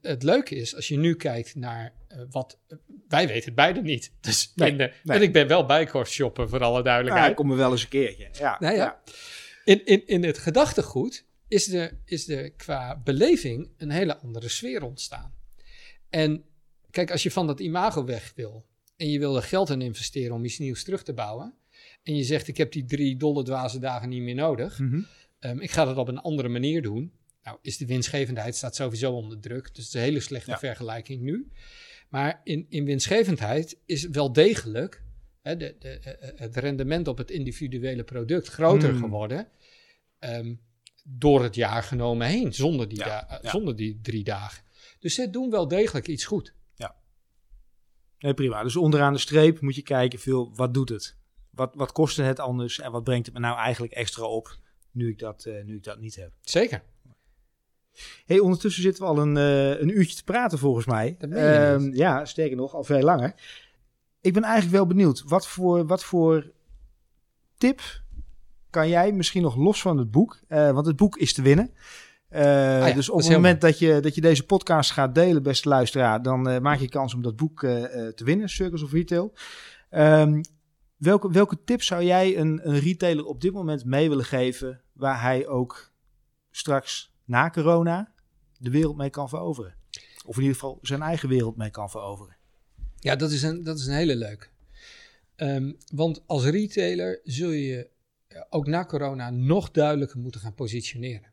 het 0.01 0.23
leuke 0.23 0.55
is, 0.55 0.75
als 0.75 0.87
je 0.87 0.97
nu 0.97 1.15
kijkt 1.15 1.55
naar 1.55 1.93
eh, 2.07 2.19
wat... 2.29 2.59
wij 3.07 3.27
weten 3.27 3.45
het 3.45 3.55
beide 3.55 3.81
niet. 3.81 4.11
Dus 4.21 4.51
Nee, 4.55 4.71
in 4.71 4.77
de, 4.77 4.93
nee. 5.03 5.17
En 5.17 5.23
ik 5.23 5.33
ben 5.33 5.47
wel 5.47 5.65
bijenkorf 5.65 6.09
shopper, 6.09 6.49
voor 6.49 6.63
alle 6.63 6.77
Ja, 6.77 6.83
duidelijkheid. 6.83 7.29
ik 7.29 7.35
kom 7.35 7.51
er 7.51 7.57
wel 7.57 7.71
eens 7.71 7.83
een 7.83 7.89
keertje. 7.89 8.29
Ja, 8.33 8.57
Nou 8.59 8.75
ja. 8.75 9.01
In, 9.65 9.85
in, 9.85 10.07
in 10.07 10.23
het 10.23 10.37
gedachtegoed 10.37 11.25
is 11.47 11.73
er, 11.73 11.97
is 12.05 12.27
er 12.29 12.51
qua 12.51 12.97
beleving 13.03 13.69
een 13.77 13.89
hele 13.91 14.17
andere 14.17 14.49
sfeer 14.49 14.83
ontstaan. 14.83 15.33
En 16.09 16.43
kijk, 16.91 17.11
als 17.11 17.23
je 17.23 17.31
van 17.31 17.47
dat 17.47 17.59
imago 17.59 18.05
weg 18.05 18.31
wil 18.35 18.65
en 18.95 19.09
je 19.09 19.19
wil 19.19 19.35
er 19.35 19.43
geld 19.43 19.69
in 19.69 19.81
investeren 19.81 20.35
om 20.35 20.45
iets 20.45 20.57
nieuws 20.59 20.83
terug 20.83 21.03
te 21.03 21.13
bouwen. 21.13 21.53
En 22.03 22.15
je 22.15 22.23
zegt, 22.23 22.47
ik 22.47 22.57
heb 22.57 22.71
die 22.71 22.85
drie 22.85 23.17
dolle 23.17 23.43
dwaze 23.43 23.79
dagen 23.79 24.09
niet 24.09 24.21
meer 24.21 24.35
nodig. 24.35 24.79
Mhm. 24.79 25.01
Ehm, 25.39 25.59
ik 25.59 25.71
ga 25.71 25.85
dat 25.85 25.97
op 25.97 26.07
een 26.07 26.17
andere 26.19 26.49
manier 26.49 26.81
doen. 26.81 27.11
Nou, 27.43 27.57
is 27.61 27.77
de 27.77 27.85
winstgevendheid 27.85 28.55
staat 28.55 28.75
sowieso 28.75 29.11
onder 29.13 29.39
druk. 29.39 29.63
Dus 29.75 29.85
het 29.85 29.87
is 29.87 29.93
een 29.93 30.01
hele 30.01 30.19
slechte 30.19 30.51
Ja. 30.51 30.57
vergelijking 30.59 31.21
nu. 31.21 31.51
Maar 32.09 32.41
in, 32.43 32.65
in 32.69 32.85
winstgevendheid 32.85 33.77
is 33.85 34.07
wel 34.07 34.33
degelijk 34.33 35.03
hè, 35.41 35.57
de, 35.57 35.75
de, 35.79 35.89
eh, 35.89 36.29
het 36.39 36.55
rendement 36.57 37.07
op 37.07 37.17
het 37.17 37.31
individuele 37.31 38.03
product 38.03 38.47
groter 38.47 38.89
Hmm. 38.89 38.99
geworden. 38.99 39.47
ehm, 40.19 40.55
door 41.03 41.43
het 41.43 41.55
jaar 41.55 41.83
genomen 41.83 42.27
heen, 42.27 42.53
zonder 42.53 42.89
die, 42.89 42.97
Ja, 42.97 43.05
da- 43.05 43.27
eh, 43.37 43.43
ja. 43.43 43.49
zonder 43.49 43.75
die 43.75 43.99
drie 44.01 44.23
dagen. 44.23 44.63
Dus 44.99 45.13
ze 45.13 45.29
doen 45.29 45.49
wel 45.49 45.67
degelijk 45.67 46.07
iets 46.07 46.25
goed. 46.25 46.53
Nee, 48.19 48.33
prima. 48.33 48.63
Dus 48.63 48.75
onderaan 48.75 49.13
de 49.13 49.19
streep 49.19 49.61
moet 49.61 49.75
je 49.75 49.81
kijken, 49.81 50.19
veel, 50.19 50.51
wat 50.55 50.73
doet 50.73 50.89
het? 50.89 51.17
Wat, 51.49 51.75
wat 51.75 51.91
kostte 51.91 52.21
het 52.21 52.39
anders 52.39 52.79
en 52.79 52.91
wat 52.91 53.03
brengt 53.03 53.25
het 53.25 53.35
me 53.35 53.41
nou 53.41 53.57
eigenlijk 53.57 53.93
extra 53.93 54.23
op 54.23 54.57
nu 54.91 55.09
ik 55.09 55.19
dat, 55.19 55.45
eh, 55.45 55.63
nu 55.63 55.75
ik 55.75 55.83
dat 55.83 55.99
niet 55.99 56.15
heb? 56.15 56.31
Zeker. 56.41 56.83
hey, 58.25 58.39
ondertussen 58.39 58.83
zitten 58.83 59.03
we 59.03 59.09
al 59.09 59.19
een, 59.19 59.37
eh, 59.37 59.79
een 59.81 59.97
uurtje 59.97 60.15
te 60.15 60.23
praten 60.23 60.57
volgens 60.57 60.85
mij. 60.85 61.17
Ehm, 61.19 61.93
ja, 61.93 62.25
sterker 62.25 62.57
nog, 62.57 62.73
al 62.73 62.83
veel 62.83 63.01
langer. 63.01 63.33
Ik 64.21 64.33
ben 64.33 64.43
eigenlijk 64.43 64.75
wel 64.75 64.87
benieuwd, 64.87 65.23
wat 65.25 65.47
voor, 65.47 65.85
wat 65.85 66.03
voor 66.03 66.51
tip 67.57 67.81
kan 68.69 68.89
jij 68.89 69.11
misschien 69.11 69.41
nog 69.41 69.55
los 69.55 69.81
van 69.81 69.97
het 69.97 70.11
boek, 70.11 70.39
eh, 70.47 70.71
want 70.71 70.85
het 70.85 70.95
boek 70.95 71.17
is 71.17 71.33
te 71.33 71.41
winnen. 71.41 71.73
Eh, 72.29 72.41
ja, 72.87 72.93
dus 72.93 73.09
op 73.09 73.19
het 73.19 73.29
moment 73.29 73.61
dat 73.61 73.79
je, 73.79 73.99
dat 73.99 74.15
je 74.15 74.21
deze 74.21 74.45
podcast 74.45 74.91
gaat 74.91 75.15
delen, 75.15 75.43
beste 75.43 75.69
luisteraar, 75.69 76.21
dan 76.21 76.49
eh, 76.49 76.59
maak 76.59 76.79
je 76.79 76.89
kans 76.89 77.13
om 77.13 77.21
dat 77.21 77.35
boek 77.35 77.63
eh, 77.63 77.83
te 78.07 78.23
winnen, 78.23 78.49
Circles 78.49 78.83
of 78.83 78.91
Retail. 78.91 79.33
Ehm, 79.89 80.41
welke, 80.97 81.31
welke 81.31 81.63
tips 81.63 81.85
zou 81.85 82.03
jij 82.03 82.37
een, 82.37 82.59
een 82.63 82.79
retailer 82.79 83.25
op 83.25 83.41
dit 83.41 83.53
moment 83.53 83.85
mee 83.85 84.09
willen 84.09 84.25
geven, 84.25 84.81
waar 84.93 85.21
hij 85.21 85.47
ook 85.47 85.91
straks 86.51 87.13
na 87.25 87.49
corona 87.49 88.13
de 88.57 88.69
wereld 88.69 88.97
mee 88.97 89.09
kan 89.09 89.29
veroveren? 89.29 89.75
Of 90.25 90.35
in 90.35 90.41
ieder 90.41 90.57
geval 90.57 90.79
zijn 90.81 91.01
eigen 91.01 91.29
wereld 91.29 91.57
mee 91.57 91.69
kan 91.69 91.89
veroveren. 91.89 92.37
Ja, 92.95 93.15
dat 93.15 93.31
is 93.31 93.43
een, 93.43 93.63
dat 93.63 93.79
is 93.79 93.85
een 93.85 93.93
hele 93.93 94.15
leuke. 94.15 94.47
Ehm, 95.35 95.71
want 95.93 96.23
als 96.25 96.45
retailer 96.45 97.19
zul 97.23 97.51
je 97.51 97.89
ook 98.49 98.67
na 98.67 98.85
corona 98.85 99.29
nog 99.29 99.71
duidelijker 99.71 100.19
moeten 100.19 100.41
gaan 100.41 100.53
positioneren. 100.53 101.31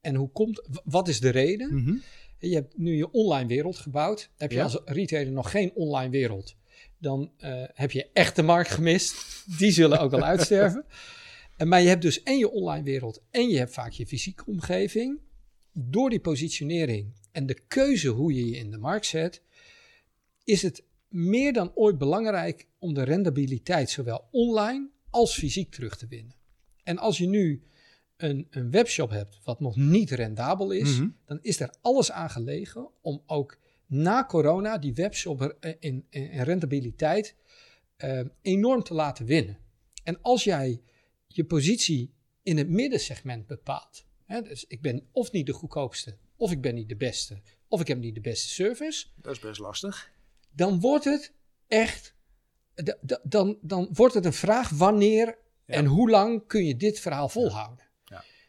En 0.00 0.14
hoe 0.14 0.30
komt, 0.30 0.68
wat 0.84 1.08
is 1.08 1.20
de 1.20 1.28
reden? 1.28 1.74
Mhm. 1.74 1.94
Je 2.38 2.54
hebt 2.54 2.78
nu 2.78 2.96
je 2.96 3.10
online 3.10 3.48
wereld 3.48 3.76
gebouwd. 3.78 4.30
Heb 4.36 4.50
je 4.50 4.56
Ja. 4.56 4.62
als 4.62 4.80
retailer 4.84 5.32
nog 5.32 5.50
geen 5.50 5.72
online 5.74 6.10
wereld, 6.10 6.56
dan 6.98 7.32
eh, 7.36 7.62
heb 7.74 7.90
je 7.90 8.10
echt 8.12 8.36
de 8.36 8.42
markt 8.42 8.70
gemist. 8.70 9.42
Die 9.58 9.70
zullen 9.70 10.00
ook 10.00 10.10
wel 10.10 10.22
uitsterven. 10.32 10.84
En, 11.56 11.68
maar 11.68 11.80
je 11.82 11.88
hebt 11.88 12.02
dus 12.02 12.22
en 12.22 12.38
je 12.38 12.50
online 12.50 12.84
wereld 12.84 13.22
en 13.30 13.48
je 13.48 13.58
hebt 13.58 13.72
vaak 13.72 13.92
je 13.92 14.06
fysieke 14.06 14.44
omgeving. 14.46 15.18
Door 15.72 16.10
die 16.10 16.20
positionering 16.20 17.12
en 17.32 17.46
de 17.46 17.60
keuze 17.68 18.08
hoe 18.08 18.32
je 18.34 18.46
je 18.50 18.56
in 18.56 18.70
de 18.70 18.78
markt 18.78 19.06
zet, 19.06 19.42
is 20.44 20.62
het 20.62 20.84
meer 21.08 21.52
dan 21.52 21.72
ooit 21.74 21.98
belangrijk 21.98 22.66
om 22.78 22.94
de 22.94 23.02
rendabiliteit 23.02 23.90
zowel 23.90 24.28
online 24.30 24.88
als 25.10 25.34
fysiek 25.34 25.70
terug 25.70 25.96
te 25.96 26.06
winnen. 26.06 26.34
En 26.82 26.98
als 26.98 27.18
je 27.18 27.26
nu 27.26 27.62
een, 28.18 28.46
een 28.50 28.70
webshop 28.70 29.10
hebt 29.10 29.38
wat 29.44 29.60
nog 29.60 29.76
niet 29.76 30.10
rendabel 30.10 30.70
is, 30.70 30.98
Mhm. 30.98 31.08
dan 31.24 31.38
is 31.42 31.60
er 31.60 31.74
alles 31.80 32.10
aan 32.10 32.30
gelegen 32.30 32.88
om 33.00 33.22
ook 33.26 33.58
na 33.86 34.24
corona 34.24 34.78
die 34.78 34.94
webshop 34.94 35.42
eh, 35.42 35.70
in, 35.78 36.06
in, 36.10 36.30
in 36.30 36.42
rentabiliteit 36.42 37.34
eh, 37.96 38.20
enorm 38.42 38.82
te 38.82 38.94
laten 38.94 39.26
winnen. 39.26 39.58
En 40.04 40.18
als 40.22 40.44
jij 40.44 40.80
je 41.26 41.44
positie 41.44 42.14
in 42.42 42.56
het 42.56 42.68
middensegment 42.68 43.46
bepaalt, 43.46 44.04
hè, 44.24 44.42
dus 44.42 44.64
ik 44.64 44.80
ben 44.82 45.08
of 45.12 45.32
niet 45.32 45.46
de 45.46 45.52
goedkoopste, 45.52 46.16
of 46.36 46.50
ik 46.50 46.60
ben 46.60 46.74
niet 46.74 46.88
de 46.88 46.96
beste, 46.96 47.40
of 47.68 47.80
ik 47.80 47.86
heb 47.88 47.98
niet 47.98 48.14
de 48.14 48.20
beste 48.20 48.48
service, 48.48 49.06
Dat 49.16 49.32
is 49.32 49.38
best 49.40 49.60
lastig. 49.60 50.10
dan 50.50 50.80
wordt 50.80 51.04
het 51.04 51.32
echt, 51.66 52.14
dan, 53.22 53.58
dan 53.62 53.88
wordt 53.92 54.14
het 54.14 54.24
een 54.24 54.32
vraag 54.32 54.68
wanneer 54.70 55.38
en 55.64 55.84
hoe 55.86 56.10
lang 56.10 56.46
kun 56.46 56.64
je 56.64 56.76
dit 56.76 57.00
verhaal 57.00 57.28
volhouden. 57.28 57.86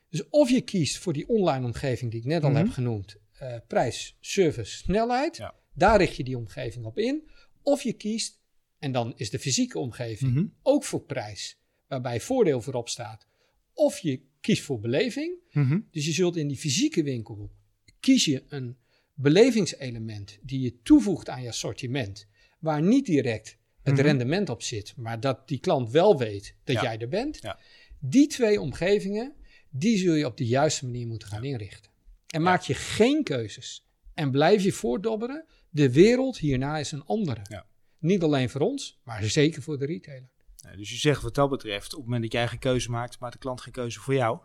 Dus 0.10 0.30
of 0.30 0.50
je 0.50 0.62
kiest 0.62 0.98
voor 0.98 1.14
die 1.14 1.28
online 1.28 1.66
omgeving 1.66 2.12
die 2.12 2.20
ik 2.20 2.26
net 2.26 2.44
al 2.44 2.50
Mhm. 2.50 2.58
heb 2.60 2.70
genoemd, 2.70 3.16
eh, 3.32 3.56
prijs, 3.68 4.18
service, 4.20 4.78
snelheid, 4.78 5.38
Ja. 5.38 5.56
daar 5.74 5.98
richt 5.98 6.16
je 6.16 6.24
die 6.24 6.38
omgeving 6.38 6.86
op 6.86 6.98
in. 6.98 7.30
Of 7.64 7.82
je 7.84 7.94
kiest, 7.94 8.40
en 8.80 8.92
dan 8.92 9.14
is 9.16 9.30
de 9.30 9.40
fysieke 9.40 9.80
omgeving 9.80 10.34
Mhm. 10.34 10.46
ook 10.62 10.84
voor 10.84 11.02
prijs, 11.04 11.58
waarbij 11.88 12.20
voordeel 12.22 12.62
voorop 12.62 12.90
staat. 12.90 13.28
Of 13.74 14.00
je 14.00 14.22
kiest 14.42 14.62
voor 14.64 14.80
beleving, 14.80 15.34
Mhm. 15.52 15.80
dus 15.92 16.06
je 16.06 16.12
zult 16.12 16.36
in 16.38 16.48
die 16.48 16.58
fysieke 16.58 17.04
winkel 17.04 17.52
kies 18.00 18.26
je 18.26 18.44
een 18.48 18.78
belevingselement 19.14 20.38
die 20.42 20.60
je 20.60 20.82
toevoegt 20.84 21.30
aan 21.30 21.42
je 21.42 21.48
assortiment, 21.48 22.28
waar 22.60 22.82
niet 22.82 23.06
direct 23.06 23.58
het 23.84 24.00
rendement 24.00 24.50
op 24.50 24.62
zit, 24.62 24.94
maar 24.96 25.20
dat 25.20 25.48
die 25.48 25.60
klant 25.60 25.92
wel 25.92 26.18
weet 26.18 26.56
dat 26.64 26.76
Ja. 26.76 26.82
jij 26.82 26.98
er 26.98 27.08
bent. 27.10 27.38
Ja. 27.42 27.60
Die 28.00 28.28
twee 28.28 28.62
omgevingen, 28.62 29.34
die 29.70 29.98
zul 29.98 30.14
je 30.14 30.26
op 30.26 30.38
de 30.38 30.46
juiste 30.46 30.86
manier 30.86 31.08
moeten 31.08 31.28
gaan 31.28 31.44
inrichten. 31.44 31.92
En 32.28 32.42
maak 32.42 32.62
je 32.62 32.74
geen 32.74 33.24
keuzes 33.24 33.86
en 34.14 34.32
blijf 34.32 34.64
je 34.64 34.72
voortdobberen, 34.72 35.46
de 35.70 35.92
wereld 35.92 36.38
hierna 36.38 36.78
is 36.78 36.92
een 36.92 37.04
andere. 37.06 37.42
Ja. 37.50 37.66
Niet 38.00 38.24
alleen 38.24 38.50
voor 38.50 38.62
ons, 38.62 39.00
maar 39.04 39.24
zeker 39.24 39.62
voor 39.62 39.78
de 39.80 39.86
retailer. 39.86 40.30
Dus 40.76 40.90
je 40.90 40.98
zegt 40.98 41.22
wat 41.22 41.36
dat 41.36 41.50
betreft, 41.50 41.86
op 41.94 41.98
het 42.00 42.04
moment 42.06 42.22
dat 42.24 42.32
jij 42.32 42.48
geen 42.48 42.60
keuze 42.60 42.90
maakt, 42.92 43.20
maakt 43.20 43.34
de 43.34 43.40
klant 43.40 43.62
geen 43.62 43.74
keuze 43.74 44.00
voor 44.00 44.14
jou. 44.14 44.40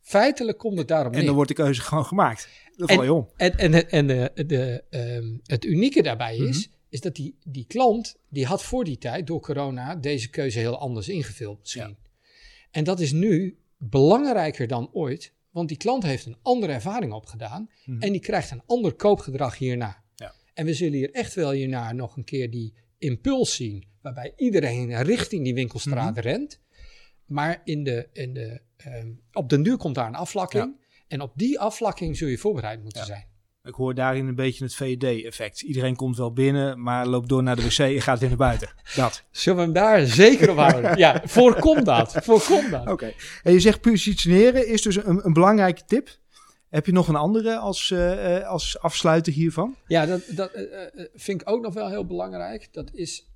Feitelijk 0.00 0.58
komt 0.58 0.78
het 0.78 0.88
daarom 0.88 1.10
En 1.12 1.16
neer. 1.16 1.26
dan 1.26 1.34
wordt 1.34 1.48
de 1.50 1.56
keuze 1.56 1.80
gewoon 1.80 2.04
gemaakt. 2.04 2.48
Dat 2.76 2.92
val 2.92 3.02
je 3.04 3.12
om. 3.12 3.28
En, 3.36 3.58
en, 3.58 3.90
en 3.90 4.06
de, 4.06 4.30
de, 4.46 4.84
ehm, 4.90 5.36
het 5.44 5.64
unieke 5.64 6.02
daarbij 6.02 6.36
is, 6.36 6.66
Mhm. 6.66 6.76
is 6.88 7.00
dat 7.00 7.14
die, 7.16 7.38
die 7.44 7.64
klant, 7.66 8.16
die 8.28 8.46
had 8.46 8.62
voor 8.62 8.84
die 8.84 8.98
tijd 8.98 9.26
door 9.26 9.40
corona 9.40 9.94
deze 9.96 10.30
keuze 10.30 10.58
heel 10.58 10.78
anders 10.78 11.08
ingevuld 11.08 11.58
misschien. 11.60 11.96
En 12.70 12.84
dat 12.84 13.00
is 13.00 13.12
nu 13.12 13.58
belangrijker 13.78 14.66
dan 14.66 14.88
ooit, 14.92 15.32
want 15.50 15.68
die 15.68 15.76
klant 15.76 16.02
heeft 16.02 16.26
een 16.26 16.36
andere 16.42 16.72
ervaring 16.72 17.12
opgedaan 17.12 17.70
Mhm. 17.84 18.02
en 18.02 18.12
die 18.12 18.20
krijgt 18.20 18.50
een 18.50 18.62
ander 18.66 18.94
koopgedrag 18.94 19.58
hierna. 19.58 20.02
Ja. 20.14 20.34
En 20.54 20.66
we 20.66 20.74
zullen 20.74 20.92
hier 20.98 21.10
echt 21.14 21.34
wel 21.34 21.50
hierna 21.50 21.92
nog 21.92 22.16
een 22.16 22.24
keer 22.24 22.50
die 22.50 22.74
impuls 22.98 23.54
zien, 23.54 23.86
waarbij 24.02 24.32
iedereen 24.36 25.02
richting 25.02 25.44
die 25.44 25.54
winkelstraat 25.54 26.14
Mhm. 26.14 26.20
rent. 26.20 26.60
Maar 27.26 27.60
in 27.64 27.84
de, 27.84 28.08
in 28.12 28.34
de, 28.34 28.60
ehm, 28.76 29.10
op 29.32 29.48
den 29.48 29.62
duur 29.62 29.76
komt 29.76 29.94
daar 29.94 30.06
een 30.06 30.14
afvlakking. 30.14 30.76
En 31.08 31.20
op 31.20 31.32
die 31.34 31.58
afvlakking 31.60 32.16
zul 32.16 32.28
je 32.28 32.38
voorbereid 32.38 32.82
moeten 32.82 33.00
Ja. 33.00 33.06
zijn. 33.06 33.26
Ik 33.68 33.74
hoor 33.74 33.94
daarin 33.94 34.26
een 34.26 34.34
beetje 34.34 34.64
het 34.64 34.74
VED-effect. 34.74 35.60
Iedereen 35.60 35.96
komt 35.96 36.16
wel 36.16 36.32
binnen, 36.32 36.82
maar 36.82 37.06
loopt 37.06 37.28
door 37.28 37.42
naar 37.42 37.56
de 37.56 37.62
wc 37.62 37.78
en 37.78 38.00
gaat 38.00 38.18
weer 38.18 38.28
naar 38.28 38.38
buiten. 38.38 38.68
Dat. 38.94 39.24
Zullen 39.30 39.58
we 39.58 39.64
hem 39.64 39.72
daar 39.72 40.06
zeker 40.06 40.50
op 40.50 40.56
houden? 40.56 40.96
ja, 40.98 41.22
voorkom 41.24 41.84
dat. 41.84 42.12
Voorkom 42.22 42.70
dat. 42.70 42.88
Oké. 42.88 43.12
En 43.42 43.52
je 43.52 43.60
zegt 43.60 43.80
positioneren 43.80 44.68
is 44.68 44.82
dus 44.82 44.96
een, 44.96 45.26
een 45.26 45.32
belangrijke 45.32 45.84
tip. 45.86 46.18
Heb 46.68 46.86
je 46.86 46.92
nog 46.92 47.08
een 47.08 47.16
andere 47.16 47.56
als, 47.56 47.90
eh, 47.90 48.36
eh, 48.36 48.46
als 48.46 48.78
afsluiter 48.78 49.32
hiervan? 49.32 49.76
Ja, 49.86 50.06
dat, 50.06 50.22
dat 50.28 50.52
eh, 50.52 51.04
vind 51.14 51.40
ik 51.40 51.50
ook 51.50 51.62
nog 51.62 51.74
wel 51.74 51.88
heel 51.88 52.06
belangrijk. 52.06 52.68
Dat 52.72 52.90
is 52.92 53.30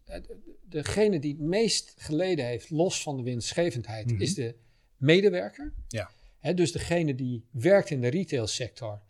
degene 0.69 1.19
die 1.19 1.33
het 1.33 1.41
meest 1.43 1.95
geleden 1.97 2.47
heeft, 2.47 2.71
los 2.71 3.03
van 3.03 3.17
de 3.17 3.23
winstgevendheid, 3.23 4.11
Mhm. 4.11 4.21
is 4.23 4.35
de 4.35 4.55
medewerker. 4.97 5.73
Ja. 5.89 6.11
Hè, 6.39 6.55
dus 6.55 6.73
degene 6.73 7.15
die 7.15 7.45
werkt 7.51 7.91
in 7.91 8.01
de 8.01 8.09
retailsector, 8.09 9.01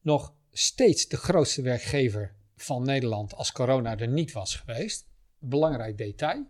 nog 0.00 0.34
steeds 0.52 1.08
de 1.08 1.16
grootste 1.16 1.62
werkgever 1.62 2.34
van 2.56 2.82
Nederland 2.82 3.34
als 3.34 3.52
corona 3.52 3.98
er 3.98 4.08
niet 4.08 4.32
was 4.32 4.54
geweest. 4.54 5.06
Belangrijk 5.38 5.98
detail. 5.98 6.46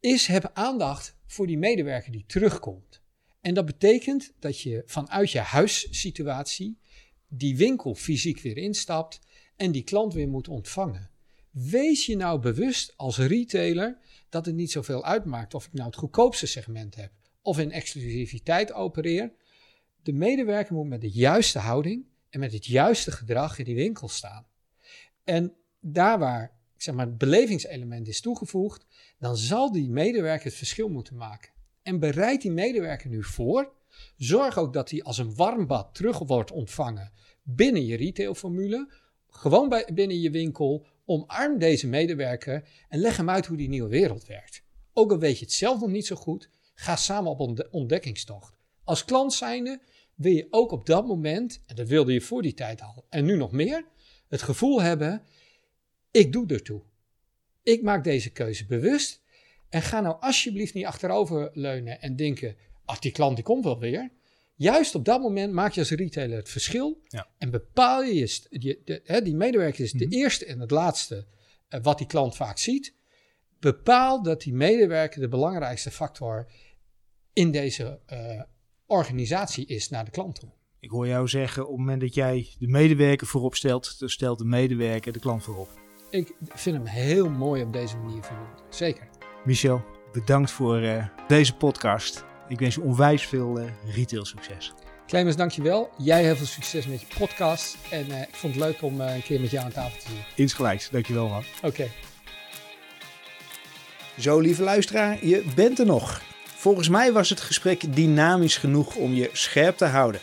Is 0.00 0.26
heb 0.26 0.50
aandacht 0.54 1.16
voor 1.26 1.46
die 1.46 1.58
medewerker 1.58 2.12
die 2.12 2.24
terugkomt. 2.26 3.02
En 3.40 3.54
dat 3.54 3.66
betekent 3.66 4.32
dat 4.38 4.60
je 4.60 4.82
vanuit 4.86 5.30
je 5.30 5.38
huissituatie 5.38 6.78
die 7.28 7.56
winkel 7.56 7.94
fysiek 7.94 8.40
weer 8.40 8.56
instapt 8.56 9.20
en 9.56 9.72
die 9.72 9.84
klant 9.84 10.14
weer 10.14 10.28
moet 10.28 10.48
ontvangen. 10.48 11.10
Wees 11.50 12.06
je 12.06 12.16
nou 12.16 12.40
bewust 12.40 12.92
als 12.96 13.18
retailer 13.18 13.98
dat 14.28 14.46
het 14.46 14.54
niet 14.54 14.70
zoveel 14.70 15.04
uitmaakt 15.04 15.54
of 15.54 15.66
ik 15.66 15.72
nou 15.72 15.86
het 15.86 15.96
goedkoopste 15.96 16.46
segment 16.46 16.94
heb 16.94 17.12
of 17.42 17.58
in 17.58 17.72
exclusiviteit 17.72 18.72
opereer. 18.72 19.32
De 20.02 20.12
medewerker 20.12 20.74
moet 20.74 20.88
met 20.88 21.00
de 21.00 21.10
juiste 21.10 21.58
houding 21.58 22.04
en 22.34 22.40
met 22.40 22.52
het 22.52 22.66
juiste 22.66 23.10
gedrag 23.10 23.58
in 23.58 23.64
die 23.64 23.74
winkel 23.74 24.08
staan. 24.08 24.46
En 25.24 25.54
daar 25.80 26.18
waar 26.18 26.56
zeg 26.76 26.94
maar, 26.94 27.06
het 27.06 27.18
belevingselement 27.18 28.08
is 28.08 28.20
toegevoegd, 28.20 28.86
dan 29.18 29.36
zal 29.36 29.72
die 29.72 29.90
medewerker 29.90 30.44
het 30.44 30.54
verschil 30.54 30.88
moeten 30.88 31.16
maken. 31.16 31.52
En 31.82 31.98
bereid 31.98 32.42
die 32.42 32.50
medewerker 32.50 33.10
nu 33.10 33.24
voor. 33.24 33.72
Zorg 34.16 34.58
ook 34.58 34.72
dat 34.72 34.90
hij 34.90 35.02
als 35.02 35.18
een 35.18 35.34
warm 35.34 35.66
bad 35.66 35.94
terug 35.94 36.18
wordt 36.18 36.50
ontvangen 36.50 37.12
binnen 37.42 37.86
je 37.86 37.96
retailformule. 37.96 38.92
Gewoon 39.28 39.68
bij, 39.68 39.88
binnen 39.92 40.20
je 40.20 40.30
winkel. 40.30 40.86
Omarm 41.04 41.58
deze 41.58 41.86
medewerker 41.86 42.68
en 42.88 42.98
leg 42.98 43.16
hem 43.16 43.30
uit 43.30 43.46
hoe 43.46 43.56
die 43.56 43.68
nieuwe 43.68 43.88
wereld 43.88 44.26
werkt. 44.26 44.62
Ook 44.92 45.10
al 45.10 45.18
weet 45.18 45.38
je 45.38 45.44
het 45.44 45.54
zelf 45.54 45.80
nog 45.80 45.90
niet 45.90 46.06
zo 46.06 46.16
goed, 46.16 46.48
ga 46.74 46.96
samen 46.96 47.30
op 47.30 47.40
ontde- 47.40 47.68
ontdekkingstocht. 47.70 48.56
Als 48.84 49.04
klant 49.04 49.32
zijnde 49.32 49.80
wil 50.14 50.32
je 50.32 50.46
ook 50.50 50.70
op 50.72 50.86
dat 50.86 51.06
moment, 51.06 51.60
en 51.66 51.76
dat 51.76 51.88
wilde 51.88 52.12
je 52.12 52.20
voor 52.20 52.42
die 52.42 52.54
tijd 52.54 52.80
al 52.80 53.06
en 53.08 53.24
nu 53.24 53.36
nog 53.36 53.52
meer, 53.52 53.84
het 54.28 54.42
gevoel 54.42 54.82
hebben: 54.82 55.22
ik 56.10 56.32
doe 56.32 56.46
ertoe. 56.46 56.82
Ik 57.62 57.82
maak 57.82 58.04
deze 58.04 58.30
keuze 58.30 58.66
bewust. 58.66 59.22
En 59.68 59.82
ga 59.82 60.00
nou 60.00 60.16
alsjeblieft 60.20 60.74
niet 60.74 60.84
achterover 60.84 61.50
leunen 61.52 62.00
en 62.00 62.16
denken: 62.16 62.56
ach, 62.84 62.98
die 62.98 63.12
klant 63.12 63.34
die 63.36 63.44
komt 63.44 63.64
wel 63.64 63.78
weer. 63.78 64.10
Juist 64.56 64.94
op 64.94 65.04
dat 65.04 65.20
moment 65.20 65.52
maak 65.52 65.72
je 65.72 65.80
als 65.80 65.90
retailer 65.90 66.36
het 66.36 66.48
verschil. 66.48 67.00
Ja. 67.08 67.28
En 67.38 67.50
bepaal 67.50 68.02
je, 68.02 68.14
je, 68.14 68.38
je 68.50 68.80
de, 68.84 69.00
hè, 69.04 69.22
die 69.22 69.34
medewerker 69.34 69.84
is 69.84 69.92
de 69.92 70.04
Mhm. 70.04 70.14
eerste 70.14 70.46
en 70.46 70.60
het 70.60 70.70
laatste 70.70 71.26
eh, 71.68 71.80
wat 71.82 71.98
die 71.98 72.06
klant 72.06 72.36
vaak 72.36 72.58
ziet. 72.58 72.94
Bepaal 73.60 74.22
dat 74.22 74.42
die 74.42 74.52
medewerker 74.52 75.20
de 75.20 75.28
belangrijkste 75.28 75.90
factor 75.90 76.46
in 77.32 77.50
deze 77.50 78.00
eh, 78.06 78.42
organisatie 78.86 79.66
is 79.66 79.88
naar 79.88 80.04
de 80.04 80.10
klant 80.10 80.40
toe. 80.40 80.48
Ik 80.80 80.90
hoor 80.90 81.06
jou 81.06 81.28
zeggen, 81.28 81.62
op 81.62 81.68
het 81.68 81.78
moment 81.78 82.00
dat 82.00 82.14
jij 82.14 82.48
de 82.58 82.68
medewerker 82.68 83.26
voorop 83.26 83.54
stelt, 83.54 83.98
dan 83.98 84.08
stelt 84.08 84.38
de 84.38 84.44
medewerker 84.44 85.12
de 85.12 85.18
klant 85.18 85.42
voorop. 85.42 85.68
Ik 86.10 86.32
vind 86.54 86.76
hem 86.76 86.86
heel 86.86 87.30
mooi 87.30 87.62
op 87.62 87.72
deze 87.72 87.96
manier 87.96 88.22
verwoord. 88.22 88.62
Zeker. 88.68 89.08
Michel, 89.44 89.84
bedankt 90.12 90.50
voor 90.50 90.80
eh, 90.80 91.06
deze 91.28 91.56
podcast. 91.56 92.24
Ik 92.48 92.58
wens 92.58 92.74
je 92.74 92.82
onwijs 92.82 93.26
veel 93.26 93.58
eh 93.58 93.70
retail 93.94 94.24
succes. 94.24 94.72
Clemens, 95.06 95.36
dankjewel. 95.36 95.90
Jij 95.98 96.24
heel 96.24 96.36
veel 96.36 96.46
succes 96.46 96.86
met 96.86 97.00
je 97.00 97.06
podcast. 97.18 97.76
En 97.90 98.10
eh, 98.10 98.20
ik 98.20 98.34
vond 98.34 98.54
het 98.54 98.64
leuk 98.64 98.82
om 98.82 99.00
een 99.00 99.22
keer 99.22 99.40
met 99.40 99.50
jou 99.50 99.64
aan 99.64 99.72
tafel 99.72 99.98
te 99.98 100.08
zitten. 100.08 100.24
Insgelijks, 100.34 100.90
dankjewel 100.90 101.28
man. 101.28 101.42
Oké. 101.62 101.88
Zo, 104.18 104.38
lieve 104.40 104.62
luisteraar, 104.62 105.26
je 105.26 105.44
bent 105.54 105.78
er 105.78 105.86
nog. 105.86 106.33
Volgens 106.64 106.88
mij 106.88 107.12
was 107.12 107.30
het 107.30 107.40
gesprek 107.40 107.94
dynamisch 107.94 108.56
genoeg 108.56 108.94
om 108.94 109.14
je 109.14 109.30
scherp 109.32 109.76
te 109.76 109.84
houden. 109.84 110.20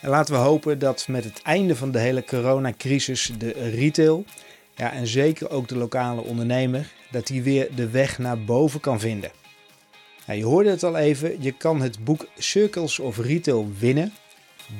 En 0.00 0.08
laten 0.08 0.34
we 0.34 0.40
hopen 0.40 0.78
dat 0.78 1.08
met 1.08 1.24
het 1.24 1.42
einde 1.42 1.76
van 1.76 1.90
de 1.90 1.98
hele 1.98 2.24
coronacrisis 2.24 3.32
de 3.38 3.50
retail, 3.50 4.24
ja, 4.76 4.92
en 4.92 5.06
zeker 5.06 5.50
ook 5.50 5.68
de 5.68 5.76
lokale 5.76 6.20
ondernemer, 6.20 6.92
dat 7.10 7.26
die 7.26 7.42
weer 7.42 7.68
de 7.74 7.90
weg 7.90 8.18
naar 8.18 8.44
boven 8.44 8.80
kan 8.80 9.00
vinden. 9.00 9.30
Je 10.26 10.44
hoorde 10.44 10.70
het 10.70 10.82
al 10.82 10.96
even, 10.96 11.42
je 11.42 11.52
kan 11.52 11.80
het 11.80 12.04
boek 12.04 12.26
Circles 12.38 12.98
of 12.98 13.18
Retail 13.18 13.72
winnen. 13.78 14.12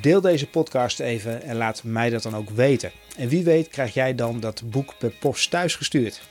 Deel 0.01 0.21
deze 0.21 0.47
podcast 0.47 0.99
even 0.99 1.41
en 1.41 1.55
laat 1.55 1.83
mij 1.83 2.09
dat 2.09 2.23
dan 2.23 2.35
ook 2.35 2.49
weten. 2.49 2.91
En 3.17 3.27
wie 3.27 3.43
weet 3.43 3.67
krijg 3.67 3.93
jij 3.93 4.15
dan 4.15 4.39
dat 4.39 4.61
boek 4.65 4.93
per 4.97 5.11
post 5.19 5.49
thuisgestuurd. 5.49 6.30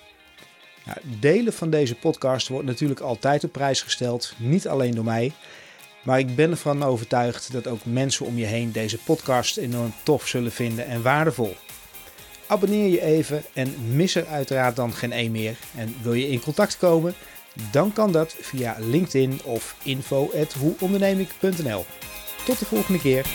Delen 1.03 1.53
van 1.53 1.71
deze 1.71 1.95
podcast 1.95 2.49
wordt 2.49 2.67
natuurlijk 2.67 3.01
altijd 3.01 3.45
op 3.45 3.53
prijs 3.53 3.83
gesteld, 3.83 4.33
niet 4.37 4.69
alleen 4.69 4.95
door 4.95 5.05
mij. 5.05 5.33
Maar 6.03 6.19
ik 6.19 6.35
ben 6.35 6.51
ervan 6.51 6.83
overtuigd 6.83 7.53
dat 7.53 7.67
ook 7.67 7.85
mensen 7.85 8.27
om 8.27 8.39
je 8.39 8.47
heen 8.47 8.73
deze 8.73 8.99
podcast 8.99 9.57
enorm 9.57 9.93
tof 10.03 10.27
zullen 10.27 10.53
vinden 10.53 10.87
en 10.87 11.03
waardevol. 11.03 11.57
Abonneer 12.47 12.89
je 12.89 13.03
even 13.03 13.43
en 13.53 13.95
mis 13.95 14.15
er 14.15 14.27
uiteraard 14.27 14.77
dan 14.77 14.93
geen 14.93 15.13
één 15.13 15.31
meer. 15.31 15.57
En 15.77 15.97
wil 16.03 16.15
je 16.15 16.29
in 16.29 16.41
contact 16.41 16.79
komen? 16.79 17.15
Dan 17.71 17.93
kan 17.93 18.13
dat 18.13 18.37
via 18.41 18.77
LinkedIn 18.79 19.41
of 19.45 19.77
info@hoeondernemik.nl. 19.83 21.85
Tot 22.45 22.59
de 22.59 22.65
volgende 22.65 23.01
keer. 23.01 23.27